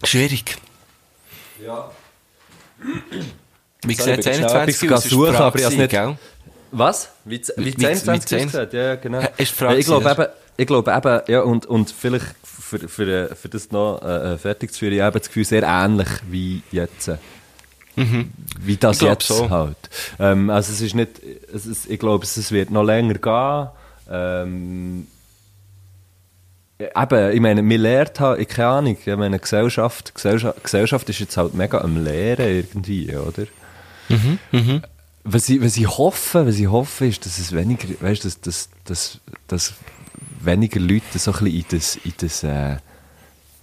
Schwierig. 0.04 0.56
Ja. 1.64 1.92
Wie 3.84 3.96
schnell 3.96 4.16
21 4.28 4.84
etwas 4.84 4.98
aus? 5.00 5.06
Ist 5.06 5.12
suchen, 5.12 5.36
aber 5.36 5.60
ich 5.60 5.70
nicht- 5.78 5.90
gell? 5.90 6.18
Was? 6.72 7.10
Wie, 7.26 7.42
wie 7.58 7.66
Wie- 7.66 7.76
10, 7.76 7.90
wie 7.92 7.96
20 7.96 8.28
10? 8.28 8.46
gesagt? 8.48 8.74
Ja, 8.74 8.96
genau. 8.96 9.22
Ist 9.38 9.52
Frage 9.54 9.78
ich 9.80 9.86
glaube 9.86 10.10
eben, 10.12 10.26
ich 10.58 10.68
glaube 10.68 10.92
eben, 10.94 11.22
ja, 11.32 11.42
und, 11.42 11.66
und 11.66 11.92
vielleicht 11.92 12.26
für, 12.44 12.80
für, 12.90 13.36
für 13.36 13.50
das 13.50 13.72
noch 13.72 14.02
äh, 14.02 14.34
äh, 14.34 14.38
fertig 14.38 14.74
zu 14.74 14.80
führen, 14.80 14.94
ich 14.94 15.02
habe 15.02 15.20
das 15.20 15.28
Gefühl, 15.30 15.46
sehr 15.46 15.64
ähnlich 15.64 16.10
wie 16.30 16.62
jetzt. 16.72 17.12
Wie 18.60 18.78
das 18.78 19.02
Mhm. 19.02 19.02
Ich 19.02 19.08
glaub 19.08 19.12
jetzt 19.12 19.28
so. 19.28 19.50
halt. 19.50 19.78
Ähm, 20.20 20.50
also 20.50 20.72
es 20.72 20.82
ist 20.82 20.96
nicht, 20.96 21.22
es 21.54 21.66
ist, 21.66 21.90
ich 21.90 22.00
glaube, 22.00 22.24
es, 22.24 22.52
wird 22.52 22.70
noch 22.70 22.84
länger 22.84 23.16
gehen. 23.16 23.68
Ähm, 24.10 25.08
ja, 26.80 27.04
Eben, 27.04 27.32
ich 27.34 27.42
meine, 27.42 27.64
man 27.64 27.80
lernt 27.80 28.20
halt, 28.20 28.40
ich 28.40 28.48
keine 28.48 28.68
Ahnung, 28.70 28.98
ich 29.04 29.16
meine, 29.16 29.40
Gesellschaft, 29.40 30.14
Gesellschaft, 30.14 30.64
Gesellschaft 30.64 31.10
ist 31.10 31.20
jetzt 31.20 31.36
halt 31.36 31.56
mega 31.56 31.80
am 31.80 32.04
Lehren 32.04 32.46
irgendwie, 32.46 33.16
oder? 33.16 33.48
Was 35.24 35.50
ich, 35.50 35.62
was 35.62 35.76
ich 35.76 35.88
hoffe, 35.88 36.46
was 36.46 36.58
ich 36.58 36.68
hoffe, 36.68 37.08
ist, 37.08 37.26
dass 37.26 37.40
es 37.40 37.52
weniger, 37.52 37.88
weißt, 38.00 38.24
dass, 38.24 38.40
dass, 38.40 38.70
dass, 38.86 39.20
dass 39.48 39.74
weniger 40.40 40.80
Leute 40.80 41.18
so 41.18 41.32
ein 41.34 41.44
bisschen 41.44 41.60
in 41.60 41.66
das, 41.70 41.96
in 41.98 42.14
das, 42.18 42.44
äh, 42.44 42.78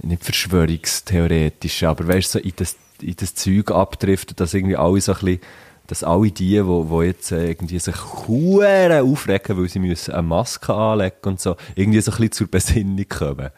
nicht 0.02 0.24
verschwörungstheoretisch, 0.24 1.84
aber 1.84 2.08
weißt, 2.08 2.32
so 2.32 2.38
in 2.38 2.52
das, 2.56 2.76
in 3.04 3.16
das 3.16 3.34
Zeug 3.34 3.70
abdriften, 3.70 4.36
dass 4.36 4.54
irgendwie 4.54 4.76
alle 4.76 5.00
so 5.00 5.12
ein 5.12 5.18
bisschen, 5.18 5.40
dass 5.86 6.02
alle 6.02 6.30
die, 6.30 6.64
wo, 6.66 6.88
wo 6.88 7.02
jetzt 7.02 7.30
äh, 7.32 7.48
irgendwie 7.50 7.78
sich 7.78 7.94
hure 8.26 9.02
aufregen, 9.02 9.58
weil 9.58 9.68
sie 9.68 9.78
müssen 9.78 10.12
eine 10.14 10.22
Maske 10.22 10.72
anlegen 10.74 11.16
und 11.24 11.40
so, 11.40 11.56
irgendwie 11.74 12.00
so 12.00 12.10
ein 12.12 12.16
bisschen 12.16 12.32
zur 12.32 12.46
Besinnung 12.48 13.04
kommen. 13.08 13.50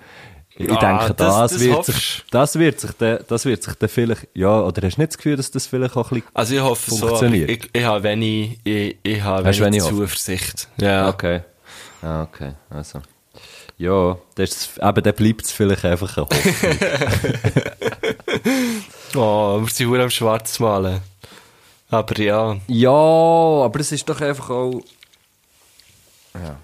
Ich 0.58 0.70
Ah, 0.70 0.98
denke, 0.98 1.14
das- 1.14 1.36
das, 1.36 1.52
das 1.52 1.60
wird 1.60 1.84
sich, 1.84 2.24
das 2.30 2.58
wird 2.58 2.80
sich, 2.80 2.90
dann- 2.92 3.18
das 3.28 3.44
wird 3.44 3.62
sich 3.62 3.74
dann 3.74 3.88
vielleicht, 3.90 4.26
ja, 4.34 4.60
oder 4.62 4.82
hast 4.86 4.96
du 4.96 5.00
nicht 5.02 5.10
das 5.12 5.18
Gefühl, 5.18 5.36
dass 5.36 5.50
das 5.50 5.66
vielleicht 5.66 5.96
auch 5.96 6.10
ein 6.10 6.16
bisschen 6.20 6.30
Also 6.34 6.54
ich 6.54 6.60
hoffe 6.62 6.90
so, 6.90 6.96
aber 6.96 7.08
Funktioniert. 7.08 7.50
ich, 7.50 7.68
ich 7.72 7.84
habe 7.84 8.02
wenig, 8.02 8.58
ich, 8.64 8.96
ich 9.02 9.22
habe 9.22 9.44
wenig 9.44 9.60
wenig 9.60 9.82
Zuversicht. 9.82 10.68
Ja. 10.80 11.08
Okay. 11.10 11.42
Ah, 12.02 12.22
okay. 12.22 12.52
Also. 12.70 13.00
Ja, 13.78 14.16
das 14.36 14.70
eben, 14.80 15.02
dann 15.02 15.14
bleibt 15.14 15.44
es 15.44 15.52
vielleicht 15.52 15.84
einfach 15.84 16.16
eine 16.16 16.26
Hoffnung. 16.26 16.76
Oh, 19.16 19.60
wir 19.62 19.68
sind 19.70 19.88
nur 19.88 20.00
am 20.00 20.10
Schwarz 20.10 20.58
malen. 20.58 21.00
Aber 21.88 22.18
ja. 22.20 22.56
ja, 22.66 22.90
aber 22.90 23.80
es 23.80 23.92
ist 23.92 24.08
doch 24.08 24.20
einfach 24.20 24.50
auch. 24.50 24.80
Ja. 26.34 26.56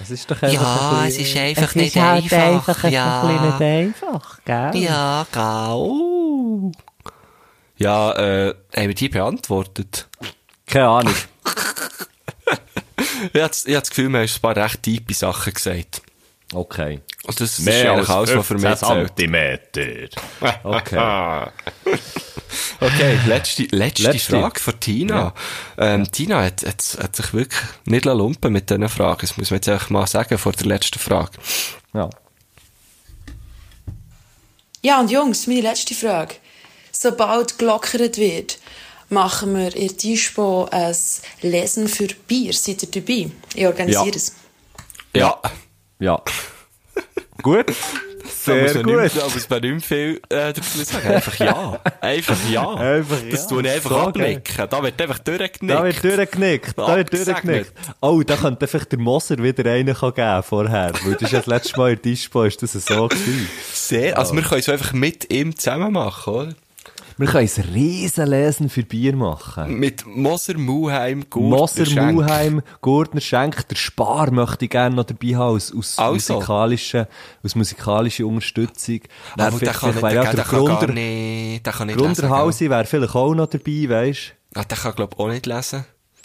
Es 0.00 0.10
ist 0.10 0.28
doch 0.30 0.42
einfach. 0.42 0.52
Ja, 0.60 1.00
ein 1.00 1.08
es 1.08 1.18
ist 1.18 1.36
einfach 1.36 1.68
Es 1.68 1.74
nicht 1.76 1.94
ist 1.96 2.02
halt 2.02 2.32
einfach. 2.32 2.84
einfach 2.84 2.90
ja. 2.90 3.22
ein 3.22 3.28
bisschen 3.28 3.46
nicht 3.50 4.02
einfach, 4.02 4.40
gell? 4.44 4.82
Ja, 4.82 5.26
genau. 5.30 6.72
Ja, 7.76 8.12
äh, 8.12 8.54
haben 8.76 8.88
wir 8.88 8.94
die 8.94 9.08
beantwortet? 9.08 10.08
Keine 10.66 10.88
Ahnung. 10.88 11.14
Ich 13.32 13.40
habe 13.40 13.50
das 13.80 13.88
Gefühl, 13.88 14.08
wir 14.08 14.18
haben 14.18 14.28
ein 14.28 14.40
paar 14.42 14.56
recht 14.56 14.82
tiefe 14.82 15.14
Sachen 15.14 15.54
gesagt. 15.54 16.02
Okay. 16.52 17.00
Und 17.24 17.40
das, 17.40 17.56
das 17.56 17.58
ist 17.60 17.68
eigentlich 17.86 18.08
alles, 18.08 18.36
was 18.36 18.46
für 18.46 18.54
mich 18.54 18.74
zählt. 18.76 19.08
Zentimeter. 19.16 20.08
Okay. 20.64 21.46
Okay, 22.80 23.18
letzte, 23.26 23.62
letzte, 23.70 24.02
Letzte. 24.02 24.38
Frage 24.38 24.60
von 24.60 24.78
Tina. 24.78 25.32
Ähm, 25.78 26.10
Tina 26.12 26.42
hat, 26.42 26.62
hat, 26.66 26.98
hat 27.00 27.16
sich 27.16 27.32
wirklich 27.32 27.62
nicht 27.86 28.04
lumpen 28.04 28.52
mit 28.52 28.68
diesen 28.68 28.88
Fragen. 28.90 29.20
Das 29.22 29.38
muss 29.38 29.50
man 29.50 29.56
jetzt 29.56 29.68
einfach 29.70 29.88
mal 29.88 30.06
sagen 30.06 30.36
vor 30.36 30.52
der 30.52 30.66
letzten 30.66 30.98
Frage. 30.98 31.30
Ja. 31.94 32.10
Ja, 34.82 35.00
und 35.00 35.10
Jungs, 35.10 35.46
meine 35.46 35.62
letzte 35.62 35.94
Frage. 35.94 36.34
Sobald 36.90 37.58
gelockert 37.58 38.18
wird, 38.18 38.58
machen 39.08 39.56
wir 39.56 39.74
in 39.74 39.96
Dispo 39.96 40.68
ein 40.70 40.94
Lesen 41.40 41.88
für 41.88 42.08
Bier. 42.26 42.52
Seid 42.52 42.82
ihr 42.82 42.90
dabei? 42.90 43.30
Ich 43.54 43.66
organisiere 43.66 44.06
Ja. 44.08 44.14
es. 44.16 44.34
Ja. 45.14 45.40
Ja. 46.00 46.22
Gut. 47.42 47.66
Da 48.46 48.54
muss 48.54 48.72
Sehr 48.72 48.74
man 48.74 48.82
gut. 48.84 49.02
Nicht, 49.02 49.16
da 49.16 49.24
muss 49.24 49.50
man 49.50 49.60
nicht 49.60 49.86
viel 49.86 50.20
äh, 50.28 50.52
dazu 50.52 50.82
sagen. 50.82 51.08
Einfach 51.08 51.38
ja. 51.38 51.80
Einfach 52.00 52.50
ja. 52.50 52.74
Einfach 52.74 53.18
Das 53.30 53.50
ja. 53.50 53.58
ich 53.58 53.70
einfach 53.70 53.90
So 53.90 53.96
abnicken. 53.96 54.68
Da 54.68 54.82
wird 54.82 55.00
einfach 55.02 55.18
durchgeknickt. 55.18 55.74
Da 55.74 55.84
wird 55.84 56.04
durchgeknickt. 56.04 56.78
Da 56.78 56.96
wird 56.96 57.06
Abgesegnet. 57.06 57.44
durchgeknickt. 57.44 57.72
Oh, 58.00 58.22
da 58.22 58.36
könnte 58.36 58.66
vielleicht 58.66 58.92
der 58.92 58.98
Moser 58.98 59.38
wieder 59.38 59.70
einen 59.70 59.94
geben 59.94 60.42
vorher. 60.42 60.92
Weil 61.04 61.12
das 61.14 61.22
ist 61.22 61.32
ja 61.32 61.38
das 61.38 61.46
letzte 61.46 61.76
Mal 61.78 61.92
in 61.92 62.02
Dispo, 62.02 62.44
ist 62.44 62.62
das 62.62 62.72
so 62.72 63.08
gewesen. 63.08 63.48
Sehr. 63.72 64.18
Also 64.18 64.34
wir 64.34 64.42
können 64.42 64.60
es 64.60 64.68
einfach 64.68 64.92
mit 64.92 65.32
ihm 65.32 65.56
zusammen 65.56 65.92
machen, 65.92 66.32
oder? 66.32 66.54
Wir 67.22 67.30
können 67.30 67.48
ein 67.56 67.72
Riesenlesen 67.72 68.68
für 68.68 68.82
Bier 68.82 69.14
machen. 69.14 69.78
Mit 69.78 70.04
Moser, 70.04 70.58
Muheim, 70.58 71.24
Gurt, 71.30 71.44
Moser, 71.44 71.86
Schenk. 71.86 72.14
Muheim, 72.14 72.62
Gurtner, 72.80 73.20
Schenk, 73.20 73.68
der 73.68 73.76
Spar 73.76 74.32
möchte 74.32 74.64
ich 74.64 74.70
gerne 74.72 74.96
noch 74.96 75.04
dabei 75.04 75.36
haben, 75.36 75.54
aus, 75.54 75.72
aus, 75.72 75.98
Also. 76.00 76.34
musikalischer, 76.34 77.06
aus 77.44 77.54
musikalischer 77.54 78.26
Unterstützung. 78.26 79.02
Aber 79.38 79.56
der 79.56 79.72
kann 79.72 79.90
nicht, 79.90 80.02
wäre 80.02 80.14
der, 80.14 80.24
ja 80.24 80.24
der 80.24 80.32
der 80.34 80.44
kann 80.44 80.64
gar 80.64 80.78
Grunder, 80.78 80.92
nicht, 80.94 81.64
der 81.64 81.72
kann 81.72 81.86
nicht. 81.86 81.96
Grunderhausi 82.00 82.68
wäre 82.68 82.84
vielleicht 82.86 83.14
auch 83.14 83.34
noch 83.36 83.46
dabei, 83.46 83.88
weisst 83.88 84.34
gell? 84.52 84.62
Ah, 84.62 84.64
der 84.64 84.78
kann, 84.78 84.94
glaub 84.96 85.20
auch 85.20 85.28
nicht 85.28 85.46
lesen. 85.46 85.84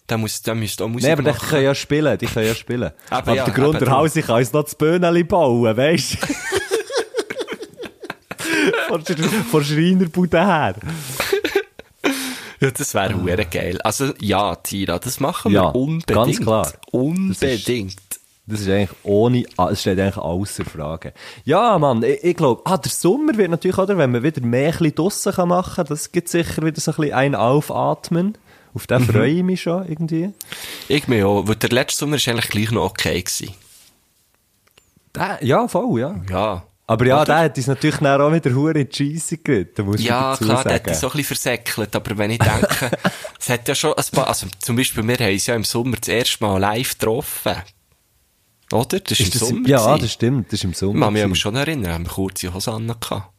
Der 0.09 0.17
muss, 0.17 0.41
der 0.41 0.55
müsste 0.55 0.83
auch 0.83 0.87
Musik 0.87 1.03
Nein, 1.09 1.19
aber 1.19 1.23
die 1.31 1.37
machen. 1.37 1.47
können 1.49 1.63
ja 1.63 1.75
spielen, 1.75 2.17
die 2.17 2.25
können 2.25 2.47
ja 2.47 2.55
spielen. 2.55 2.91
Aber 3.11 3.17
Aber, 3.19 3.35
ja, 3.35 3.45
der 3.45 3.53
Grunderhausi 3.53 4.23
kann 4.23 4.37
uns 4.37 4.51
noch 4.51 4.63
das 4.63 4.73
Böhneli 4.73 5.23
bauen, 5.23 5.77
weisst 5.77 6.17
von, 8.87 9.03
von 9.51 9.63
Schreinerbude 9.63 10.45
her. 10.45 10.75
Ja, 12.59 12.71
das 12.71 12.95
wäre 12.95 13.13
hure 13.21 13.45
geil. 13.45 13.79
Also, 13.83 14.13
ja, 14.19 14.55
Tira, 14.55 14.97
das 14.97 15.19
machen 15.19 15.51
wir 15.51 15.57
Ja, 15.61 15.67
unbedingt. 15.67 16.07
ganz 16.07 16.39
klar. 16.39 16.73
Unbedingt. 16.91 17.95
Das 18.47 18.61
ist 18.61 18.67
eigentlich 18.69 18.89
ohne, 19.03 19.43
es 19.69 19.81
steht 19.81 19.99
eigentlich 19.99 20.17
außer 20.17 20.65
Frage. 20.65 21.13
Ja, 21.45 21.77
Mann, 21.77 22.01
ich, 22.01 22.23
ich 22.23 22.35
glaube, 22.35 22.63
ah, 22.65 22.77
der 22.77 22.89
Sommer 22.91 23.37
wird 23.37 23.51
natürlich, 23.51 23.77
oder, 23.77 23.95
wenn 23.99 24.09
man 24.11 24.23
wieder 24.23 24.41
mehr 24.41 24.69
ein 24.69 24.71
bisschen 24.79 24.95
draussen 24.95 25.33
kann 25.33 25.49
machen, 25.49 25.85
das 25.87 26.11
gibt 26.11 26.29
sicher 26.29 26.63
wieder 26.65 26.81
so 26.81 26.91
ein 26.93 26.95
bisschen 26.97 27.13
ein 27.13 27.35
Aufatmen. 27.35 28.35
Auf 28.73 28.83
Mhm. 28.83 28.87
den 28.87 29.01
freue 29.05 29.31
ich 29.33 29.43
mich 29.43 29.61
schon, 29.61 29.87
irgendwie. 29.87 30.31
Ich 30.87 31.07
mir 31.07 31.27
auch, 31.27 31.47
weil 31.47 31.57
der 31.57 31.69
letzte 31.69 31.99
Sommer 31.99 32.15
ist 32.15 32.27
eigentlich 32.27 32.49
gleich 32.49 32.71
noch 32.71 32.85
okay 32.85 33.21
gewesen. 33.21 33.53
Der, 35.13 35.37
ja, 35.43 35.67
voll, 35.67 35.99
ja. 35.99 36.15
Ja. 36.29 36.63
Aber 36.89 37.05
ja, 37.05 37.17
Oder? 37.17 37.25
der 37.25 37.37
hat 37.39 37.57
uns 37.57 37.67
natürlich 37.67 38.01
auch 38.01 38.31
wieder 38.33 38.53
hure 38.55 38.79
in 38.79 38.87
die 38.89 38.95
Scheisse 39.13 39.37
geritten, 39.37 39.85
muss 39.85 40.01
Ja, 40.01 40.33
ich 40.33 40.39
dazu 40.39 40.45
klar, 40.45 40.63
der 40.63 40.71
sagen. 40.71 40.83
hat 40.85 40.87
uns 40.87 40.99
so 41.01 41.07
ein 41.07 41.11
bisschen 41.11 41.25
versäckelt, 41.25 41.95
aber 41.95 42.17
wenn 42.17 42.31
ich 42.31 42.39
denke, 42.39 42.91
es 43.39 43.49
hat 43.49 43.67
ja 43.67 43.75
schon 43.75 43.93
ein 43.93 44.03
paar, 44.13 44.27
also 44.27 44.47
zum 44.59 44.75
Beispiel, 44.77 45.05
wir 45.05 45.15
haben 45.17 45.33
uns 45.33 45.45
ja 45.47 45.55
im 45.55 45.65
Sommer 45.65 45.97
das 45.97 46.07
erste 46.07 46.43
Mal 46.45 46.57
live 46.59 46.97
getroffen. 46.97 47.55
Oder? 48.71 48.99
Das 49.01 49.11
ist, 49.11 49.19
Ist 49.19 49.33
im 49.35 49.39
das, 49.39 49.49
Sommer. 49.49 49.67
ja, 49.67 49.77
gewesen. 49.85 50.01
das 50.01 50.11
stimmt, 50.13 50.47
das 50.47 50.53
ist 50.53 50.63
im 50.63 50.71
Ich 50.71 50.77
Sommer. 50.77 51.05
kann 51.05 51.13
mich 51.13 51.21
aber 51.23 51.29
gewesen. 51.29 51.41
schon 51.41 51.55
erinnern, 51.57 51.93
haben 51.93 52.05
wir 52.05 52.11
kurze 52.11 52.53
Hosen 52.53 52.87
gehabt. 52.87 53.33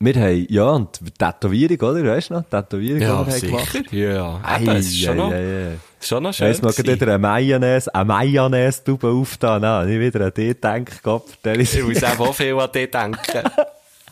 Wir 0.00 0.14
haben, 0.14 0.46
ja, 0.48 0.70
und 0.70 1.00
Tätowierung, 1.18 1.80
oder? 1.90 2.04
Weißt 2.04 2.30
du 2.30 2.34
noch? 2.34 2.44
Tätowierung, 2.44 3.00
Ja, 3.02 3.24
die 3.24 3.26
wir 3.26 3.32
haben 3.32 3.32
sicher. 3.32 3.46
gemacht 3.82 3.92
Ja, 3.92 4.40
Ei, 4.44 4.62
eben, 4.62 4.76
es 4.76 4.86
ist 4.86 5.00
schon 5.00 5.10
ei, 5.10 5.14
noch, 5.16 5.32
ei, 5.32 5.66
ei. 5.72 5.78
Schon 6.00 6.22
noch 6.22 6.34
schön 6.34 6.56
mal, 6.62 6.72
gewesen. 6.72 6.86
wieder 6.86 7.06
eine 7.08 7.18
Mayonnaise, 7.18 7.94
eine 7.94 8.04
Mayonnaise-Tube 8.04 9.04
aufgetan. 9.04 9.64
Ah, 9.64 9.84
nicht 9.84 10.00
wieder 10.00 10.26
an 10.26 10.34
dich 10.34 10.56
der 10.60 11.54
ist 11.56 11.74
Ich 11.74 11.82
muss 11.84 12.04
auch 12.04 12.34
viel 12.34 12.58
an 12.58 12.72
dich 12.72 12.90
denken. 12.90 13.50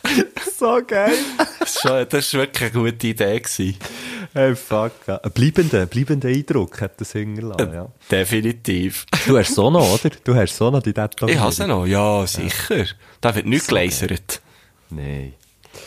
so 0.58 0.80
geil. 0.86 1.14
Das 1.58 1.76
ist 1.76 1.84
war 2.34 2.40
wirklich 2.40 2.74
eine 2.74 2.84
gute 2.84 3.06
Idee. 3.06 3.40
Gewesen. 3.40 3.76
Hey, 4.32 4.54
fuck. 4.54 4.92
ja. 5.06 5.16
Ein 5.16 5.30
bleibender, 5.30 5.86
bleibender 5.86 6.28
Eindruck 6.28 6.80
hat 6.80 7.00
das 7.00 7.12
hinterlassen, 7.12 7.72
ja. 7.72 7.88
Definitiv. 8.10 9.06
Du 9.26 9.38
hast 9.38 9.54
so 9.54 9.70
noch, 9.70 9.94
oder? 9.94 10.14
Du 10.24 10.34
hast 10.34 10.56
so 10.56 10.70
noch 10.70 10.82
die 10.82 10.92
Tätowierung. 10.92 11.34
Ich 11.34 11.40
habe 11.40 11.52
sie 11.52 11.66
noch, 11.66 11.86
ja, 11.86 12.26
sicher. 12.26 12.84
Da 13.20 13.34
wird 13.34 13.46
nichts 13.46 13.68
gelasert. 13.68 14.40
Nein. 14.90 15.34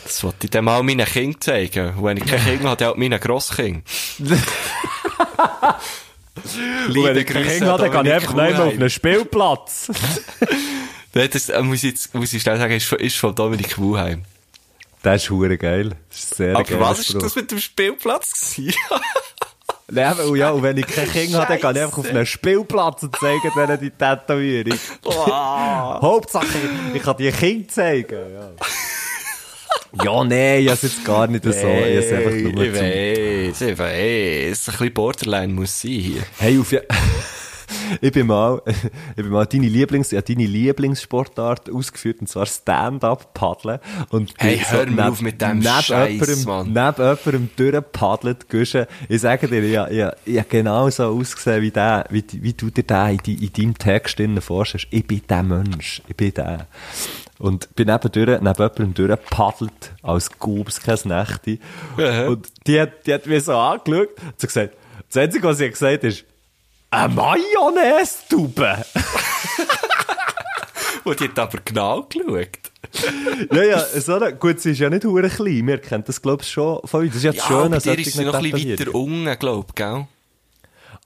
Das 0.04 0.24
wollte 0.24 0.46
ich 0.46 0.50
dann 0.50 0.66
mal 0.66 0.82
meinen 0.84 1.06
Kindern 1.06 1.42
zeigen. 1.42 1.96
Und 1.96 2.04
wenn 2.04 2.18
ich 2.18 2.26
kein 2.26 2.44
Kind 2.44 2.64
habe, 2.64 2.78
dann 2.78 2.88
halt 2.90 2.98
meinen 2.98 3.20
Grosskind. 3.20 3.84
Wenn 6.88 7.18
ich 7.18 7.26
kein 7.26 7.48
Kind 7.48 7.64
habe, 7.66 7.90
gehe 7.90 8.04
ich 8.04 8.14
einfach 8.14 8.34
nicht 8.34 8.58
mehr 8.58 8.64
auf 8.66 8.74
einen 8.74 8.90
Spielplatz. 8.90 9.91
Das 11.12 11.50
äh, 11.50 11.62
muss 11.64 11.78
ich, 11.84 11.90
jetzt, 11.90 12.14
muss 12.14 12.32
ich 12.34 12.41
schnell 12.44 12.58
sagen, 12.60 12.72
ist, 12.72 12.86
von- 12.86 13.00
ist 13.00 13.18
von 13.18 13.34
Dominik 13.34 13.80
Wuheim. 13.80 14.26
Das 15.02 15.24
ist 15.24 15.32
hure 15.32 15.58
geil. 15.58 15.96
Das 16.10 16.20
ist 16.20 16.36
sehr 16.36 16.56
Aber 16.56 16.80
was 16.80 17.00
ist 17.00 17.16
das 17.22 17.36
mit 17.36 17.50
dem 17.50 17.60
Spielplatz 17.60 18.56
gewesen? 18.56 18.76
Nein, 19.91 20.14
und 20.20 20.36
ja, 20.36 20.52
und 20.52 20.62
wenn 20.62 20.78
ich 20.78 20.86
kein 20.86 21.10
Kind 21.12 21.34
habe, 21.34 21.48
dann 21.48 21.60
gehe 21.60 21.72
ich 21.72 21.86
einfach 21.88 21.98
auf 21.98 22.10
einen 22.10 22.28
Spielplatz 22.28 23.02
und 23.02 23.16
zeige 23.20 23.50
denen 23.56 23.80
die 23.80 23.90
Tätowierung. 23.90 24.78
Hauptsache, 26.02 26.46
ich 26.94 27.02
kann 27.02 27.18
die 27.18 27.32
Kind 27.32 27.72
zeigen. 27.72 28.34
Ja, 28.34 28.52
ja 30.03 30.24
nee, 30.24 30.60
ich 30.60 30.70
habe 30.70 30.80
jetzt 30.82 31.03
gar 31.06 31.28
nicht 31.28 31.44
so. 31.44 31.49
Ich 31.49 31.56
es 31.56 32.11
einfach 32.11 32.32
nur 32.32 32.64
ich 32.64 32.74
weiss, 32.74 33.61
ich 33.61 33.78
weiss. 33.78 34.68
Ein 34.70 34.72
bisschen 34.74 34.94
Borderline 34.94 35.53
muss 35.53 35.82
sein 35.82 35.91
hier. 35.91 36.22
Hey, 36.38 36.60
auf 36.60 36.72
ja... 36.72 36.82
Ich 38.02 38.11
bin 38.11 38.26
mal, 38.28 38.61
ich 39.10 39.16
bin 39.16 39.30
mal 39.30 39.45
deine 39.45 39.68
Lieblings, 39.68 40.10
ja, 40.10 40.22
deine 40.22 40.48
Lieblingssportart 40.48 41.70
ausgeführt, 41.72 42.20
und 42.20 42.28
zwar 42.28 42.48
Stand-up-Paddeln. 42.48 43.80
Und 44.10 44.34
Hey, 44.38 44.60
hör 44.68 44.86
mir 44.88 45.10
auf 45.10 45.22
mit 45.22 45.41
dem 45.41 45.61
jemandem- 45.61 46.44
Mann. 46.45 46.66
Neben 46.74 47.03
jemandem 47.24 47.49
durchpaddelt, 47.56 48.49
Guschen. 48.49 48.86
Ich 49.07 49.22
sage 49.22 49.48
dir, 49.48 49.61
ich, 49.64 49.91
ich, 49.91 49.99
ich, 49.99 50.07
ich 50.26 50.38
habe 50.40 50.49
genau 50.49 50.90
so 50.90 51.03
ausgesehen, 51.06 51.61
wie, 51.61 51.72
der, 51.72 52.06
wie, 52.10 52.24
wie 52.32 52.53
du 52.53 52.70
dir 52.70 52.84
den 52.84 53.20
in, 53.28 53.38
in 53.40 53.53
deinem 53.53 53.78
Text 53.78 54.18
drinnen 54.18 54.41
vorstellst. 54.41 54.88
Ich 54.90 55.06
bin 55.06 55.22
der 55.30 55.44
Mensch. 55.44 56.02
Ich 56.07 56.16
bin 56.16 56.34
der. 56.34 56.66
Und 57.40 57.74
bin 57.76 57.88
neben, 57.88 58.11
durch, 58.11 58.28
neben 58.28 58.45
jemandem 58.45 58.94
durchgepaddelt, 58.94 59.94
als 60.03 60.30
Gubs, 60.38 60.82
kein 60.82 60.99
Nächte. 61.06 61.57
Und 62.28 62.48
die 62.68 62.80
hat, 62.80 63.07
die 63.07 63.14
hat 63.14 63.26
mich 63.26 63.45
so 63.45 63.53
angeschaut 63.53 64.10
und 64.10 64.40
so 64.40 64.48
gesagt, 64.48 64.74
das 65.07 65.18
Einzige, 65.18 65.48
was 65.48 65.57
sie 65.57 65.70
gesagt 65.70 65.94
hat, 65.94 66.03
ist, 66.03 66.26
eine 66.91 67.14
Mayonnaise-Tube. 67.14 68.60
Und 71.03 71.20
die 71.20 71.24
hat 71.26 71.40
aber 71.40 71.60
genau 71.64 72.03
geschaut. 72.03 72.60
ja, 73.52 73.64
ja, 73.64 73.80
so 73.80 74.20
gut, 74.40 74.60
sie 74.60 74.72
ist 74.72 74.80
ja 74.80 74.90
nicht 74.90 75.06
hure 75.06 75.30
klein. 75.30 75.66
Wir 75.66 75.78
kennen 75.78 76.03
das, 76.06 76.22
glaube 76.22 76.44
ich, 76.44 76.49
schon 76.49 76.80
von 76.86 77.02
uns. 77.02 77.10
Das 77.10 77.18
ist 77.18 77.24
ja 77.24 77.32
das 77.32 77.41
Ja, 77.41 77.48
Schöne 77.48 77.76
an 77.78 77.82
dir 77.82 77.99
ist 77.99 78.14
sie 78.14 78.26
noch 78.26 78.34
ein 78.34 78.52
bisschen 78.52 78.80
weiter 78.80 78.95
unten, 78.95 79.40
glaub 79.40 79.76
gell? 79.76 80.07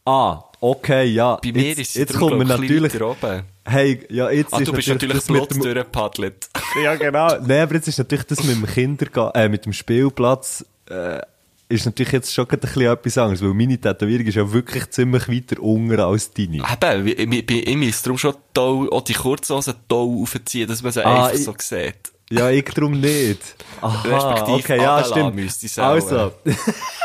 Ah, 0.06 0.44
okay, 0.60 1.06
ja. 1.06 1.38
Bei 1.42 1.52
mir 1.52 1.64
jetzt, 1.70 1.80
ist 1.80 1.94
sie 1.94 2.00
jetzt 2.00 2.14
darum, 2.16 2.30
kommt 2.32 2.42
ein 2.42 2.48
natürlich, 2.48 3.02
oben. 3.02 3.44
hey, 3.66 4.06
ja, 4.10 4.30
jetzt 4.30 4.54
Ah, 4.54 4.60
ist 4.60 4.68
du 4.68 4.74
bist 4.74 4.88
natürlich 4.90 5.16
das 5.18 5.30
mit 5.30 5.50
dem, 5.52 5.62
durchgepaddelt. 5.62 6.50
ja, 6.84 6.96
genau. 6.96 7.28
Nein, 7.42 7.62
aber 7.64 7.76
jetzt 7.76 7.88
ist 7.88 7.98
natürlich 8.00 8.26
das 8.26 8.44
mit 8.44 8.56
dem 8.56 8.66
Kindergarten, 8.66 9.38
äh, 9.40 9.48
mit 9.50 9.66
dem 9.66 9.72
Spielplatz, 9.74 10.66
äh, 10.90 11.22
ist 11.70 11.86
natürlich 11.86 12.12
jetzt 12.12 12.34
schon 12.34 12.48
ein 12.50 12.60
bisschen 12.60 12.82
etwas 12.84 13.18
anderes, 13.18 13.42
weil 13.42 13.54
meine 13.54 13.78
Tätowierung 13.80 14.26
ist 14.28 14.36
ja 14.36 14.52
wirklich 14.52 14.90
ziemlich 14.92 15.28
weiter 15.30 15.62
unten 15.62 15.98
als 16.00 16.32
deine. 16.34 16.58
Eben, 16.58 17.08
ich, 17.08 17.50
ich, 17.50 17.68
ich, 17.68 17.76
muss 17.78 18.02
darum 18.02 18.18
schon 18.18 18.36
toll, 18.54 18.90
auch 18.92 19.02
die 19.02 19.14
Kurzhosen 19.14 19.74
toll 19.88 20.22
aufziehen, 20.22 20.68
dass 20.68 20.84
man 20.84 20.92
sie 20.92 21.04
Ah, 21.06 21.28
einfach 21.28 21.34
ich- 21.40 21.44
so 21.46 21.56
sieht. 21.58 21.96
Ja, 22.30 22.50
ich 22.50 22.66
drum 22.66 23.00
nicht. 23.00 23.40
Aha, 23.82 24.02
Respektive 24.08 24.58
okay, 24.58 24.82
ja, 24.82 25.04
stimmt. 25.04 25.40
es 25.40 25.80
Also. 25.80 26.34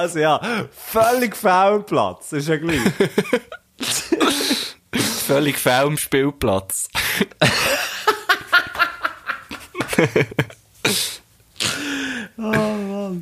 also 0.00 0.18
ja, 0.18 0.40
völlig 0.72 1.36
faul 1.36 1.82
Platz, 1.82 2.32
ist 2.32 2.48
ja 2.48 2.56
gleich. 2.56 2.80
Völlig 5.26 5.58
faul 5.58 5.88
am 5.88 5.98
Spielplatz. 5.98 6.88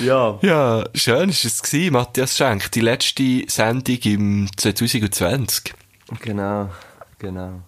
ja. 0.00 0.38
Ja, 0.40 0.84
schön 0.94 1.28
ist 1.28 1.44
es 1.44 1.60
gewesen, 1.62 1.92
Matthias 1.92 2.36
Schenk. 2.36 2.70
Die 2.72 2.80
letzte 2.80 3.44
Sendung 3.48 3.98
im 4.04 4.48
2020. 4.56 5.74
Genau, 6.22 6.70
genau. 7.18 7.60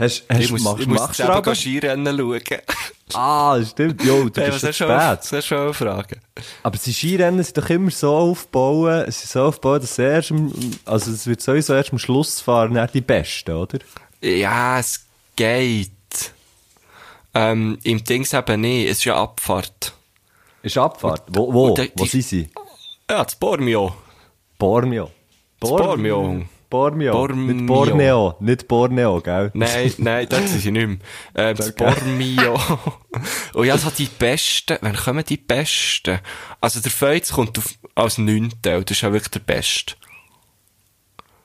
Hast, 0.00 0.24
hast, 0.28 0.40
Ich 0.40 0.50
muss, 0.50 0.62
machst, 0.62 0.80
ich 0.80 0.86
muss 0.88 1.20
aber? 1.20 1.54
Skirennen 1.54 2.16
schauen. 2.18 2.40
Ah, 3.12 3.60
stimmt. 3.64 4.04
Jo, 4.04 4.28
du 4.28 4.40
Hey, 4.40 4.52
bist 4.52 4.62
du 4.62 4.72
schon- 4.72 4.88
spät. 5.00 5.32
du 5.32 5.42
schon 5.42 5.74
fragen? 5.74 6.20
Aber 6.62 6.78
die 6.78 6.92
Skirennen 6.92 7.42
sind 7.42 7.58
doch 7.58 7.68
immer 7.68 7.90
so 7.90 8.14
aufgebaut, 8.14 9.04
es 9.08 9.24
ist 9.24 9.32
so 9.32 9.42
aufgebaut, 9.46 9.82
dass 9.82 9.98
erst, 9.98 10.30
am- 10.30 10.52
also 10.84 11.10
es 11.10 11.26
wird 11.26 11.40
sowieso 11.42 11.74
erst 11.74 11.90
am 11.90 11.98
Schluss 11.98 12.40
fahren, 12.40 12.72
nicht 12.72 12.94
die 12.94 13.00
Besten, 13.00 13.50
oder? 13.56 13.80
Ja, 14.20 14.78
es 14.78 15.04
geht. 15.34 15.90
Ähm, 17.34 17.78
Im 17.82 18.02
Dings 18.04 18.32
eben 18.32 18.60
nicht, 18.60 18.88
es 18.90 18.98
ist 18.98 19.04
ja 19.06 19.16
Abfahrt. 19.20 19.92
Ist 20.62 20.78
Abfahrt. 20.78 21.24
Wo, 21.28 21.52
wo, 21.52 21.66
und 21.70 21.78
die- 21.78 21.90
wo 21.96 22.04
sind 22.04 22.22
sie? 22.24 22.48
Ja, 23.10 23.24
das 23.24 23.34
Bormio. 23.34 23.92
Borneo. 24.56 25.10
Borneo. 25.58 26.44
Borneo. 26.70 27.12
Borneo. 27.12 27.52
Nicht 27.52 27.66
Borneo. 27.66 28.34
Nicht 28.40 28.68
Borneo, 28.68 29.20
gell? 29.20 29.50
Nein, 29.54 29.92
nein, 29.98 30.26
das 30.28 30.50
sind 30.50 30.60
sie 30.60 30.70
nicht 30.70 30.86
mehr. 30.86 30.98
Ähm, 31.34 31.56
das 31.56 31.72
Bormio. 31.74 32.58
Und 33.54 33.66
ja, 33.66 33.76
so 33.76 33.90
die 33.90 34.06
Besten, 34.06 34.78
wann 34.80 34.96
kommen 34.96 35.24
die 35.24 35.36
Besten? 35.36 36.20
Also 36.60 36.80
der 36.80 36.90
Feuz 36.90 37.32
kommt 37.32 37.58
auf, 37.58 37.74
als 37.94 38.18
Neunte, 38.18 38.78
und 38.78 38.88
das 38.88 38.96
ist 38.96 39.02
ja 39.02 39.12
wirklich 39.12 39.30
der 39.30 39.40
Beste. 39.40 39.94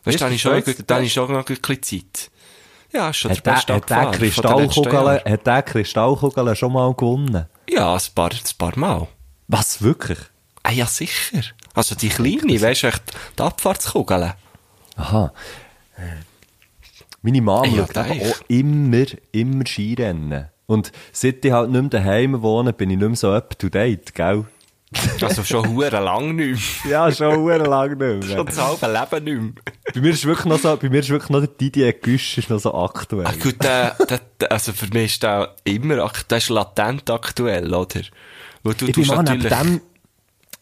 Weißt 0.04 0.16
Ist 0.16 0.16
du, 0.16 0.20
da 0.20 0.26
habe 0.26 0.30
der 0.30 0.36
ich 0.36 0.42
schon, 0.42 0.86
da 0.86 0.96
habe 0.96 1.04
ich 1.04 1.14
Beste? 1.16 1.20
schon 1.20 1.32
noch 1.34 1.50
ein 1.50 1.56
bisschen 1.56 1.84
Zeit. 1.84 2.32
Ja, 2.94 3.10
ist 3.10 3.18
schon 3.18 3.32
Hat 3.32 3.38
der 3.38 3.44
der, 3.44 3.52
beste 3.54 3.74
hat 3.74 3.90
der 3.90 3.98
Jahren. 3.98 5.20
hat 5.34 5.48
der 5.48 5.62
Kristallkugeln 5.64 6.56
schon 6.56 6.72
mal 6.74 6.94
gewonnen? 6.94 7.46
Ja, 7.70 7.94
ein 7.96 8.02
paar, 8.14 8.32
ein 8.32 8.40
paar 8.58 8.78
Mal. 8.80 9.08
Was, 9.48 9.82
wirklich? 9.82 10.20
Ah 10.64 10.72
ja, 10.72 10.86
sicher. 10.86 11.42
Also 11.74 11.96
die 11.96 12.10
kleine, 12.10 12.62
weisst 12.62 12.84
du, 12.84 12.92
die 13.38 13.42
Abfahrtskugel. 13.42 14.34
Aha. 14.96 15.34
Meine 17.22 17.42
Mama 17.42 17.66
ja, 17.68 17.88
schaut 17.88 17.98
auch 17.98 18.42
immer, 18.48 19.06
immer 19.32 19.66
Skirennen. 19.66 20.50
Und 20.68 20.92
seit 21.12 21.44
ich 21.44 21.52
halt 21.52 21.70
nicht 21.72 21.82
mehr 21.82 21.90
daheim 21.90 22.42
wohne, 22.42 22.74
bin 22.74 22.90
ich 22.90 22.98
nicht 22.98 23.08
mehr 23.08 23.16
so 23.16 23.32
up 23.32 23.58
to 23.58 23.70
date, 23.70 24.14
gell? 24.14 24.46
Also 25.22 25.44
schon 25.44 25.68
hure 25.70 25.90
lang 25.90 26.36
nicht 26.36 26.86
mehr. 26.86 26.92
Ja, 26.92 27.12
schon 27.12 27.36
hure 27.38 27.58
lang 27.58 27.98
nicht 27.98 28.00
mehr. 28.00 28.22
Schon 28.22 28.46
das 28.46 28.62
halbe 28.62 28.88
Leben 28.88 29.24
nicht 29.24 29.56
mehr. 29.56 29.74
Bei 29.94 30.02
mir 30.02 30.10
ist 30.12 30.26
wirklich 30.26 30.46
noch 30.46 30.60
so, 30.60 30.78
bei 30.78 30.90
mir 30.90 31.00
ist 31.00 31.10
wirklich 31.10 31.30
noch 31.30 31.40
der 31.40 31.50
Didier 31.50 31.94
Güsch 31.94 32.38
ist 32.38 32.50
noch 32.50 32.60
so 32.60 32.74
aktuell. 32.74 33.28
Ah, 33.28 33.34
gut, 33.42 33.62
der, 33.64 33.96
der, 34.40 34.52
also 34.52 34.72
für 34.74 34.88
mich 34.88 35.14
ist 35.14 35.24
der 35.24 35.56
immer, 35.64 36.12
der 36.30 36.38
ist 36.38 36.50
latent 36.50 37.10
aktuell, 37.10 37.74
oder? 37.74 38.02
Weil 38.64 38.74
du 38.76 38.88
ich 38.88 38.96
bin 38.96 39.08
mal 39.08 39.24
neben 39.24 39.50
dem, 39.50 39.82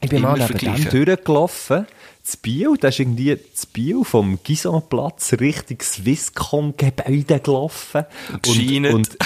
ich 0.01 0.09
bin 0.09 0.21
mal 0.21 0.37
neben 0.37 0.57
dem 0.57 0.89
durchgelaufen. 0.89 1.87
Das 2.25 2.37
Biel, 2.37 2.77
da 2.79 2.87
ist 2.87 2.99
irgendwie 2.99 3.37
das 3.53 3.65
Biel 3.65 4.05
vom 4.05 4.39
Gisonplatz 4.41 5.33
Richtung 5.41 5.81
Swisscom-Gebäude 5.81 7.41
gelaufen. 7.41 8.05
Gescheinet. 8.41 8.93
Und, 8.93 9.09
und 9.09 9.17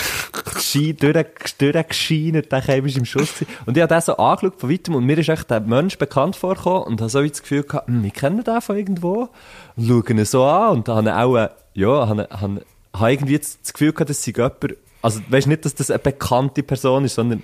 Ski 0.60 0.96
durch, 0.96 1.26
durchgescheint, 1.60 2.52
der 2.52 2.62
Käme 2.62 2.88
ist 2.88 2.98
im 2.98 3.06
Schuss. 3.06 3.36
gewesen. 3.36 3.52
Und 3.68 3.78
ich 3.78 3.84
habe 3.84 3.94
den 3.94 4.02
so 4.02 4.18
angeschaut 4.18 4.60
von 4.60 4.72
weitem 4.72 4.96
und 4.96 5.06
mir 5.06 5.18
ist 5.20 5.30
echt 5.30 5.48
der 5.52 5.60
Mensch 5.60 6.00
bekannt 6.00 6.36
vorgekommen 6.36 6.84
und 6.84 7.02
habe 7.02 7.10
so 7.12 7.22
das 7.22 7.42
Gefühl 7.44 7.64
gehabt, 7.64 7.88
hm, 7.88 8.04
ich 8.04 8.14
kenne 8.14 8.44
den 8.44 8.62
von 8.62 8.76
irgendwo. 8.76 9.30
Und 9.76 9.88
schaue 9.88 10.04
ihn 10.10 10.26
so 10.26 10.46
an 10.46 10.78
und 10.78 10.90
habe 10.90 11.16
auch, 11.16 11.38
äh, 11.38 11.50
ja, 11.76 12.08
habe, 12.08 12.28
habe, 12.32 12.66
habe 12.94 13.12
irgendwie 13.12 13.38
das 13.38 13.60
Gefühl 13.74 13.94
gehabt, 13.94 14.10
dass 14.10 14.24
sie 14.24 14.34
jemand, 14.36 14.76
also 15.04 15.22
weisst 15.30 15.46
nicht, 15.46 15.66
dass 15.66 15.76
das 15.76 15.92
eine 15.92 16.00
bekannte 16.00 16.64
Person 16.64 17.06
ist, 17.06 17.14
sondern 17.14 17.44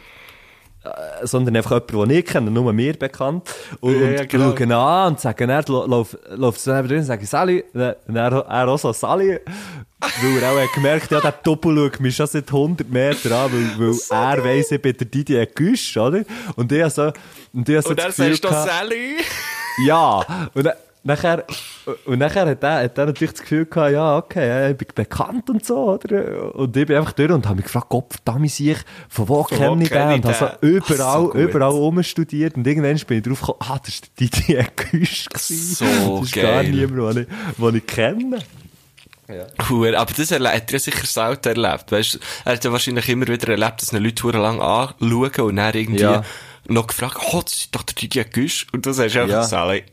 sondern 1.24 1.56
einfach 1.56 1.72
jemand, 1.90 2.12
den 2.12 2.18
ich 2.20 2.26
kenne, 2.26 2.52
nur 2.52 2.72
mir 2.74 2.94
bekannt. 2.94 3.50
Und, 3.80 3.94
Ja, 4.00 4.10
ja, 4.12 4.20
und 4.22 4.30
genau. 4.30 4.56
schauen 4.58 4.72
an 4.72 5.08
und 5.14 5.20
sagen, 5.20 5.50
er 5.50 5.64
läuft, 5.68 6.18
so 6.60 6.74
neben 6.74 6.88
drin 6.88 6.98
und 7.00 7.04
sagen, 7.06 7.26
Sally, 7.26 7.64
und 7.74 8.16
er, 8.16 8.32
er 8.32 8.68
auch 8.68 8.78
so, 8.78 8.92
Sally, 8.92 9.40
weil 10.00 10.44
er 10.44 10.52
auch 10.52 10.60
hat 10.62 10.74
gemerkt, 10.74 11.12
ja, 11.12 11.22
der 11.22 11.32
Doppel 11.32 11.76
schaut 11.78 12.00
mich 12.02 12.16
schon 12.16 12.28
seit 12.28 12.48
100 12.52 12.90
Metern 12.90 13.32
an, 13.34 13.52
weil, 13.54 13.88
weil 13.88 13.96
er 14.38 14.44
weiss, 14.44 14.72
ich 14.72 14.82
bin 14.82 14.98
der 14.98 15.08
Didier 15.08 15.46
Güsch, 15.46 15.96
oder? 15.98 16.24
Und 16.58 16.72
ich 16.72 16.90
so, 16.94 17.12
und 17.54 17.70
ich 17.70 17.82
so 17.82 17.90
Und 17.92 18.00
das 18.00 18.20
er 18.20 18.30
Gefühl 18.30 18.50
gehabt- 18.50 18.70
Sally. 18.70 19.16
ja, 19.86 20.26
und 20.54 20.70
nachher, 21.04 21.46
und 22.06 22.20
nachher 22.20 22.46
hat 22.48 22.64
er, 22.64 22.84
hat 22.84 22.98
er 22.98 23.06
natürlich 23.08 23.34
das 23.34 23.42
Gefühl 23.42 23.66
gehabt, 23.66 23.92
ja, 23.94 24.18
okay, 24.18 24.48
ja, 24.48 24.70
ich 24.70 24.78
bin 24.78 24.88
bekannt 24.96 25.50
und 25.50 25.66
so, 25.66 25.92
oder? 25.94 26.56
Und 26.56 26.76
ich 26.78 26.88
bin 26.88 26.96
einfach 26.98 27.12
durch 27.14 27.32
und 27.32 27.46
habe 27.46 27.56
mich 27.58 27.66
gefragt, 27.66 27.90
Gott, 27.90 28.06
verdammt 28.12 28.60
ich, 28.60 28.78
von 29.10 29.28
wo 29.28 29.44
Von 29.44 29.52
wo 29.52 29.58
kenne 29.58 29.84
ich 29.84 29.90
den? 29.90 30.12
Und 30.14 30.26
habe 30.26 30.58
so 30.62 30.68
überall, 30.68 31.22
So 31.24 31.34
überall 31.34 31.72
rumstudiert 31.72 32.56
und 32.56 32.66
irgendwann 32.68 32.98
bin 33.08 33.18
ich 33.18 33.24
drauf 33.24 33.40
gekommen, 33.42 33.60
ah, 33.62 33.80
das 33.84 33.96
ist 33.96 34.12
der 34.20 34.28
Didier 34.28 34.66
Güsch. 34.76 35.26
So 35.36 35.86
Das 36.20 36.28
ist 36.28 36.36
gar 36.36 36.64
geil. 36.64 36.70
niemand, 36.72 37.16
den 37.18 37.24
ich, 37.24 37.58
den 37.58 37.76
ich 37.76 37.86
kenne. 37.88 38.40
Hure, 39.70 39.98
aber 39.98 40.14
das 40.14 40.32
hat 40.32 40.42
er 40.42 40.62
ja 40.70 40.80
sicher 40.80 41.06
selten 41.06 41.48
erlebt, 41.64 41.92
weißt 41.92 42.20
Er 42.46 42.54
hat 42.54 42.64
ja 42.64 42.72
wahrscheinlich 42.72 43.08
immer 43.10 43.28
wieder 43.28 43.48
erlebt, 43.50 43.82
dass 43.82 43.94
ihn 43.94 44.04
Leute 44.04 44.28
lang 44.32 44.60
anschauen 44.62 45.32
und 45.48 45.56
dann 45.56 45.74
irgendwie 45.74 46.02
Ja. 46.02 46.24
noch 46.68 46.88
gefragt, 46.88 47.18
oh, 47.32 47.42
das 47.42 47.54
ist 47.54 47.76
doch 47.76 47.84
der 47.84 47.96
Didier 47.96 48.26
Güsch. 48.26 48.68
Und 48.74 48.86
du 48.86 48.92
sagst 48.92 49.16
einfach 49.16 49.50
Ja. 49.50 49.86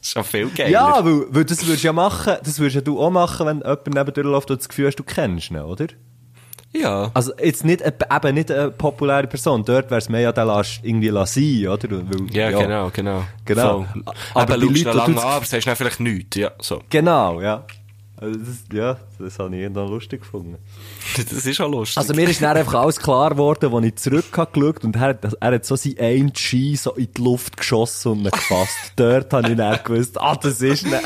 Schon 0.00 0.24
viel 0.24 0.48
geiler. 0.50 0.70
Ja, 0.70 1.04
weil, 1.04 1.24
weil 1.30 1.44
das 1.44 1.66
würdest 1.66 1.82
du 1.82 1.86
ja 1.88 1.92
machen, 1.92 2.34
das 2.44 2.58
würdest 2.58 2.76
ja 2.76 2.80
du 2.80 3.00
auch 3.00 3.10
machen, 3.10 3.46
wenn 3.46 3.58
jemand 3.58 3.86
neben 3.94 4.12
dir 4.14 4.22
läuft 4.22 4.50
und 4.50 4.60
das 4.60 4.68
Gefühl 4.68 4.86
hast, 4.86 4.96
du 4.96 5.02
kennst 5.04 5.50
ihn, 5.50 5.58
oder? 5.58 5.86
Ja. 6.72 7.10
Also 7.14 7.32
jetzt 7.42 7.64
nicht, 7.64 7.80
eben 7.82 8.34
nicht 8.34 8.50
eine 8.50 8.70
populäre 8.70 9.26
Person. 9.26 9.64
Dort 9.64 9.90
wäre 9.90 9.98
es 9.98 10.08
mehr 10.10 10.20
ja, 10.20 10.32
der 10.32 10.44
lässt 10.44 10.80
irgendwie 10.82 11.08
sein, 11.08 11.68
oder? 11.68 11.88
Weil, 11.90 12.30
Ja, 12.30 12.50
genau, 12.50 12.90
genau. 12.92 13.24
Genau. 13.46 13.86
Voll. 13.92 14.02
Aber 14.04 14.14
Aber 14.42 14.54
die 14.58 14.60
du 14.60 14.66
Leute, 14.84 14.96
lange 14.98 15.14
tut's- 15.14 15.24
an, 15.24 15.30
aber 15.30 15.44
sagst 15.46 15.66
dann 15.66 15.76
vielleicht 15.76 16.00
nichts. 16.00 16.36
Ja, 16.36 16.50
so. 16.60 16.82
Genau, 16.90 17.40
ja. 17.40 17.64
Also 18.20 18.36
das, 18.38 18.56
ja, 18.72 18.96
das 19.20 19.38
habe 19.38 19.54
ich 19.54 19.62
irgendwann 19.62 19.88
lustig 19.88 20.22
gefunden. 20.22 20.56
Das 21.16 21.46
ist 21.46 21.60
auch 21.60 21.70
lustig. 21.70 21.98
Also 21.98 22.14
mir 22.14 22.28
ist 22.28 22.42
dann 22.42 22.56
einfach 22.56 22.74
alles 22.74 22.98
klar 22.98 23.30
geworden, 23.30 23.72
als 23.72 23.86
ich 23.86 23.94
zurück 23.96 24.36
habe 24.36 24.72
und 24.82 24.96
er, 24.96 25.00
hat- 25.00 25.36
er 25.40 25.52
hat 25.54 25.64
so 25.64 25.76
seinen 25.76 25.98
einen 26.00 26.34
Ski 26.34 26.74
so 26.74 26.92
in 26.94 27.12
die 27.16 27.20
Luft 27.22 27.56
geschossen 27.56 28.12
und 28.12 28.18
ihn 28.24 28.30
gefasst. 28.30 28.76
Dort 28.96 29.32
habe 29.32 29.50
ich 29.50 29.56
dann 29.56 29.78
gewusst, 29.84 30.20
ah, 30.20 30.34
das 30.34 30.60
ist 30.60 30.84
nicht. 30.84 31.00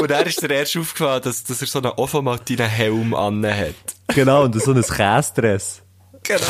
Und 0.00 0.10
er 0.10 0.26
ist 0.26 0.42
dir 0.42 0.50
erst 0.50 0.76
aufgefallen, 0.76 1.22
dass, 1.22 1.44
dass 1.44 1.60
er 1.62 1.66
so 1.66 1.78
einen 1.78 1.92
Ofomaltinen 1.92 2.68
Helm 2.68 3.14
an 3.14 3.44
hat. 3.46 3.74
Genau, 4.08 4.44
und 4.44 4.60
so 4.62 4.72
ein 4.72 4.82
Käsedress. 4.82 5.80
Genau. 6.22 6.44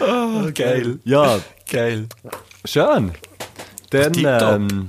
oh, 0.00 0.50
geil. 0.54 0.98
Ja, 1.04 1.40
Geil. 1.70 2.06
schön. 2.64 3.12
Dann, 3.90 4.12
ähm, 4.16 4.88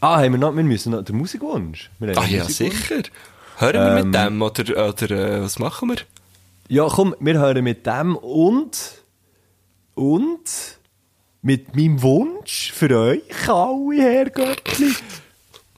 ah, 0.00 0.18
haben 0.18 0.32
wir 0.32 0.38
noch, 0.38 0.54
wir 0.54 0.64
müssen 0.64 0.92
noch 0.92 1.02
den 1.02 1.16
Musikwunsch. 1.16 1.90
Ah 2.00 2.24
ja, 2.26 2.44
sicher. 2.44 3.02
Hören 3.56 3.74
wir 3.74 3.96
Ähm, 3.98 4.10
mit 4.10 4.14
dem 4.14 4.42
oder, 4.42 4.88
oder 4.88 5.10
äh, 5.10 5.42
was 5.42 5.58
machen 5.58 5.88
wir? 5.88 5.96
Ja, 6.68 6.86
komm, 6.88 7.14
wir 7.18 7.38
hören 7.38 7.64
mit 7.64 7.86
dem 7.86 8.14
und, 8.14 9.02
und, 9.94 10.78
mit 11.42 11.74
meinem 11.74 12.02
Wunsch 12.02 12.72
für 12.72 12.96
euch 12.96 13.48
alle, 13.48 14.02
Herr 14.02 14.30
Göttli. 14.30 14.94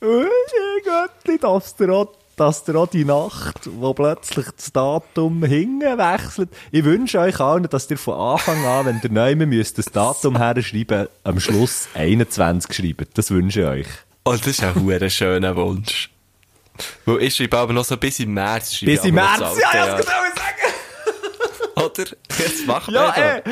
Äh, 0.02 0.24
Herr 0.24 1.06
Göttli, 1.08 1.38
dass 1.38 1.76
der 1.76 1.90
auch, 1.90 2.12
dass 2.36 2.64
der 2.64 2.74
auch 2.76 2.88
die 2.88 3.04
Nacht, 3.04 3.70
wo 3.78 3.94
plötzlich 3.94 4.46
das 4.50 4.72
Datum 4.72 5.44
hinwechselt. 5.44 6.50
Ich 6.72 6.84
wünsche 6.84 7.20
euch 7.20 7.38
allen, 7.40 7.62
dass 7.64 7.90
ihr 7.90 7.98
von 7.98 8.14
Anfang 8.14 8.64
an, 8.64 8.86
wenn 8.86 9.00
ihr 9.02 9.10
neu 9.10 9.36
müsst, 9.46 9.78
das 9.78 9.86
Datum 9.86 10.36
herschreiben, 10.38 11.08
am 11.24 11.40
Schluss 11.40 11.88
21 11.94 12.74
schreiben. 12.74 13.06
Das 13.14 13.30
wünsche 13.30 13.60
ich 13.60 13.66
euch. 13.66 14.09
Oh, 14.24 14.32
das 14.32 14.46
ist 14.46 14.62
ein 14.62 14.74
hure 14.74 15.08
schöner 15.08 15.56
Wunsch. 15.56 16.10
Weil 17.04 17.22
ich 17.22 17.36
schreibe 17.36 17.58
aber 17.58 17.72
noch 17.72 17.84
so 17.84 17.96
bis 17.96 18.20
im 18.20 18.34
März. 18.34 18.80
Bis 18.80 19.00
ich 19.00 19.06
im 19.06 19.14
März, 19.14 19.40
ja, 19.40 19.74
ja, 19.74 19.86
Jahr. 19.86 19.96
das 19.96 20.06
genau 20.06 20.20
sagen. 20.36 21.84
Oder? 21.84 22.04
Jetzt 22.40 22.66
wir 22.66 22.82
Ja, 22.88 23.14
ja, 23.16 23.34
ey, 23.36 23.42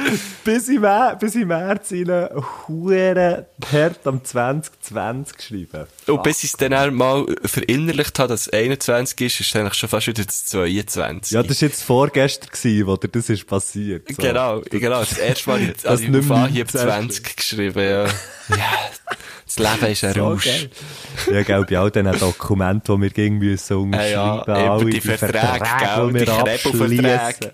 bis 0.44 0.68
im, 0.68 0.86
bis 1.20 1.34
im 1.34 1.48
März 1.48 1.92
rein, 1.92 2.28
hure 2.68 3.46
hart 3.72 4.06
am 4.06 4.24
2020 4.24 5.36
geschrieben. 5.36 5.86
Und 6.06 6.22
bis 6.22 6.44
ich 6.44 6.50
es 6.50 6.56
dann 6.56 6.74
auch 6.74 6.90
mal 6.90 7.26
verinnerlicht 7.44 8.18
habe, 8.18 8.28
dass 8.28 8.46
es 8.46 8.52
21 8.52 9.20
ist, 9.26 9.40
ist 9.40 9.48
es 9.48 9.56
eigentlich 9.56 9.74
schon 9.74 9.88
fast 9.88 10.06
wieder 10.06 10.24
das 10.24 10.46
22. 10.46 11.32
Ja, 11.32 11.42
das 11.42 11.62
war 11.62 11.68
jetzt 11.68 11.82
vorgestern, 11.82 12.50
gewesen, 12.50 12.86
wo 12.86 12.96
dir 12.96 13.08
das 13.08 13.28
ist 13.28 13.46
passiert. 13.46 14.08
So. 14.08 14.22
Genau, 14.22 14.60
genau. 14.70 15.00
Das 15.00 15.18
erste 15.18 15.50
Mal 15.50 15.74
Das 15.82 15.84
habe 16.02 16.02
ich 16.02 16.18
auf 16.18 16.30
Anhieb 16.30 16.74
19 16.74 16.80
20 16.80 17.36
geschrieben, 17.36 17.78
ja. 17.82 18.04
ja. 18.48 18.72
Das 19.46 19.58
Leben 19.58 19.92
ist 19.92 20.04
ein 20.04 20.12
So 20.14 20.20
Rausch. 20.20 20.44
geil. 20.44 20.70
Ja, 21.32 21.42
gell, 21.42 21.64
bei 21.68 21.78
all 21.78 21.90
diesen 21.90 22.18
Dokumenten, 22.18 23.00
die 23.00 23.02
wir 23.16 23.24
irgendwie 23.24 23.56
so 23.56 23.88
Ja, 23.92 24.04
ja, 24.06 24.32
unterschreiben, 24.34 24.64
über 24.64 24.70
alle 24.72 24.84
die 24.90 25.00
Verträge, 25.00 25.64
gell, 25.78 26.06
die 26.06 26.18
die 26.18 26.26
wir 26.26 26.26
Krebelverträge. 26.26 27.52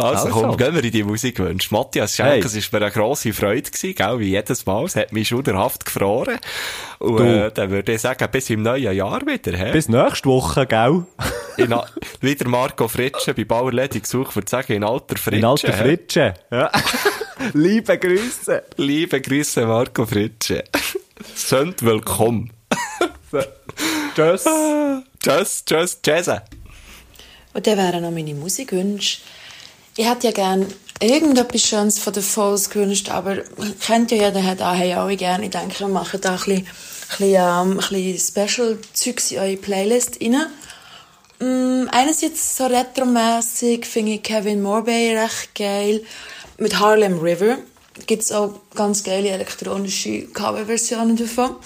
Also, 0.00 0.26
Also. 0.26 0.28
komm, 0.28 0.56
gehen 0.56 0.74
wir 0.76 0.84
in 0.84 0.92
die 0.92 1.02
Musikwünsche. 1.02 1.74
Matthias 1.74 2.14
Schenk, 2.14 2.28
Hey. 2.28 2.38
es 2.58 2.72
war 2.72 2.78
mir 2.78 2.86
eine 2.86 2.94
grosse 2.94 3.32
Freude 3.32 3.62
gewesen, 3.68 3.94
gell, 3.96 4.18
wie 4.20 4.28
jedes 4.28 4.64
Mal. 4.64 4.84
Es 4.84 4.94
hat 4.94 5.12
mich 5.12 5.26
schauderhaft 5.26 5.84
gefroren. 5.84 6.38
Und, 7.00 7.16
Du. 7.16 7.24
äh, 7.24 7.50
dann 7.52 7.70
würde 7.70 7.94
ich 7.94 8.00
sagen, 8.00 8.28
bis 8.30 8.48
im 8.50 8.62
neuen 8.62 8.94
Jahr 8.94 9.20
wieder, 9.26 9.56
hä? 9.58 9.72
Bis 9.72 9.88
nächste 9.88 10.28
Woche, 10.28 10.66
gell? 10.66 11.04
In, 11.56 11.74
wieder 12.20 12.48
Marco 12.48 12.86
Fritsche 12.86 13.34
bei 13.34 13.42
Bauerledig 13.44 14.04
gesucht, 14.04 14.36
würde 14.36 14.48
sagen, 14.48 14.72
in 14.74 14.84
alter 14.84 15.16
Fritsche. 15.16 15.38
In 15.40 15.44
alter? 15.44 15.72
Fritsche. 15.72 16.34
Ja. 16.52 16.70
Liebe 17.54 17.98
Grüße. 17.98 18.62
Liebe 18.76 19.20
Grüße, 19.20 19.66
Marco 19.66 20.06
Fritsche. 20.06 20.62
Sind 21.34 21.82
willkommen. 21.82 22.52
Tschüss. 24.14 24.44
Tschüss, 25.20 25.64
tschüss, 25.64 26.00
tschüss. 26.02 26.30
Und 27.54 27.66
dann 27.66 27.78
wären 27.78 28.02
noch 28.02 28.10
meine 28.10 28.34
Musikwünsche. 28.34 29.18
Ich 29.96 30.08
hätte 30.08 30.28
ja 30.28 30.32
gerne 30.32 30.66
irgendetwas 31.00 31.62
Schönes 31.62 31.98
von 31.98 32.12
den 32.12 32.22
Falls 32.22 32.70
gewünscht, 32.70 33.10
aber 33.10 33.38
kennt 33.80 34.10
ja 34.10 34.28
jeder, 34.28 34.44
hat 34.44 34.60
auch, 34.60 34.74
haben 34.74 34.92
alle 34.92 35.16
gerne. 35.16 35.44
Ich 35.44 35.50
denke, 35.50 35.80
wir 35.80 35.88
machen 35.88 36.20
da 36.20 36.32
ein 36.32 36.36
bisschen, 36.36 36.56
ein 36.58 36.66
bisschen, 37.08 37.34
ähm, 37.34 37.76
bisschen 37.78 38.18
Special-Zeugs 38.18 39.32
in 39.32 39.38
eure 39.38 39.56
Playlist 39.56 40.20
rein. 40.20 40.46
Mm, 41.40 41.88
einerseits 41.90 42.56
so 42.56 42.66
retromässig 42.66 43.86
finde 43.86 44.12
ich 44.12 44.22
Kevin 44.22 44.60
Morbey 44.60 45.16
recht 45.16 45.54
geil. 45.54 46.02
Mit 46.58 46.78
Harlem 46.80 47.20
River 47.20 47.58
gibt 48.06 48.22
es 48.22 48.32
auch 48.32 48.54
ganz 48.74 49.04
geile 49.04 49.28
elektronische 49.28 50.26
Coverversionen 50.28 51.16
davon. 51.16 51.56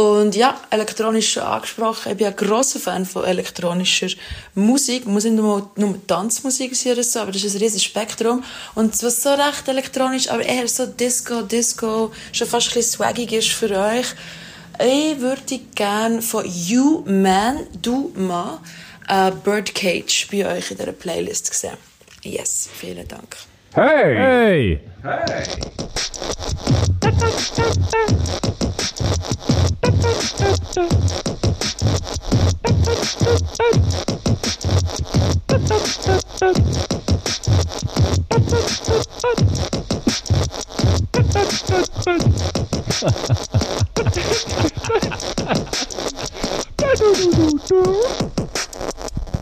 Und 0.00 0.34
ja, 0.34 0.58
elektronisch 0.70 1.30
schon 1.34 1.42
angesprochen. 1.42 2.12
Ich 2.12 2.16
bin 2.16 2.26
ein 2.28 2.34
grosser 2.34 2.80
Fan 2.80 3.04
von 3.04 3.22
elektronischer 3.22 4.08
Musik. 4.54 5.04
Muss 5.04 5.24
nicht 5.24 5.36
nur, 5.36 5.70
nur 5.76 6.06
Tanzmusik 6.06 6.74
sein 6.74 7.02
so, 7.02 7.20
aber 7.20 7.32
das 7.32 7.44
ist 7.44 7.54
ein 7.54 7.60
riesiges 7.60 7.84
Spektrum. 7.84 8.42
Und 8.74 9.02
was 9.02 9.22
so 9.22 9.28
recht 9.28 9.68
elektronisch, 9.68 10.30
aber 10.30 10.42
eher 10.42 10.66
so 10.68 10.86
Disco, 10.86 11.42
Disco, 11.42 12.12
schon 12.32 12.46
fast 12.46 12.68
ein 12.68 12.74
bisschen 12.74 12.92
swaggig 12.92 13.32
ist 13.32 13.50
für 13.50 13.70
euch. 13.76 14.06
Ich 14.82 15.20
würde 15.20 15.60
gerne 15.74 16.22
von 16.22 16.46
You 16.46 17.02
Man, 17.04 17.66
Du 17.82 18.10
Ma, 18.16 18.62
äh, 19.06 19.30
Birdcage 19.44 20.28
bei 20.30 20.46
euch 20.46 20.70
in 20.70 20.78
dieser 20.78 20.92
Playlist 20.92 21.52
sehen. 21.52 21.76
Yes, 22.22 22.70
vielen 22.72 23.06
Dank. 23.06 23.36
Hey! 23.72 24.16
Hey! 24.16 24.82
Hey! 25.04 25.60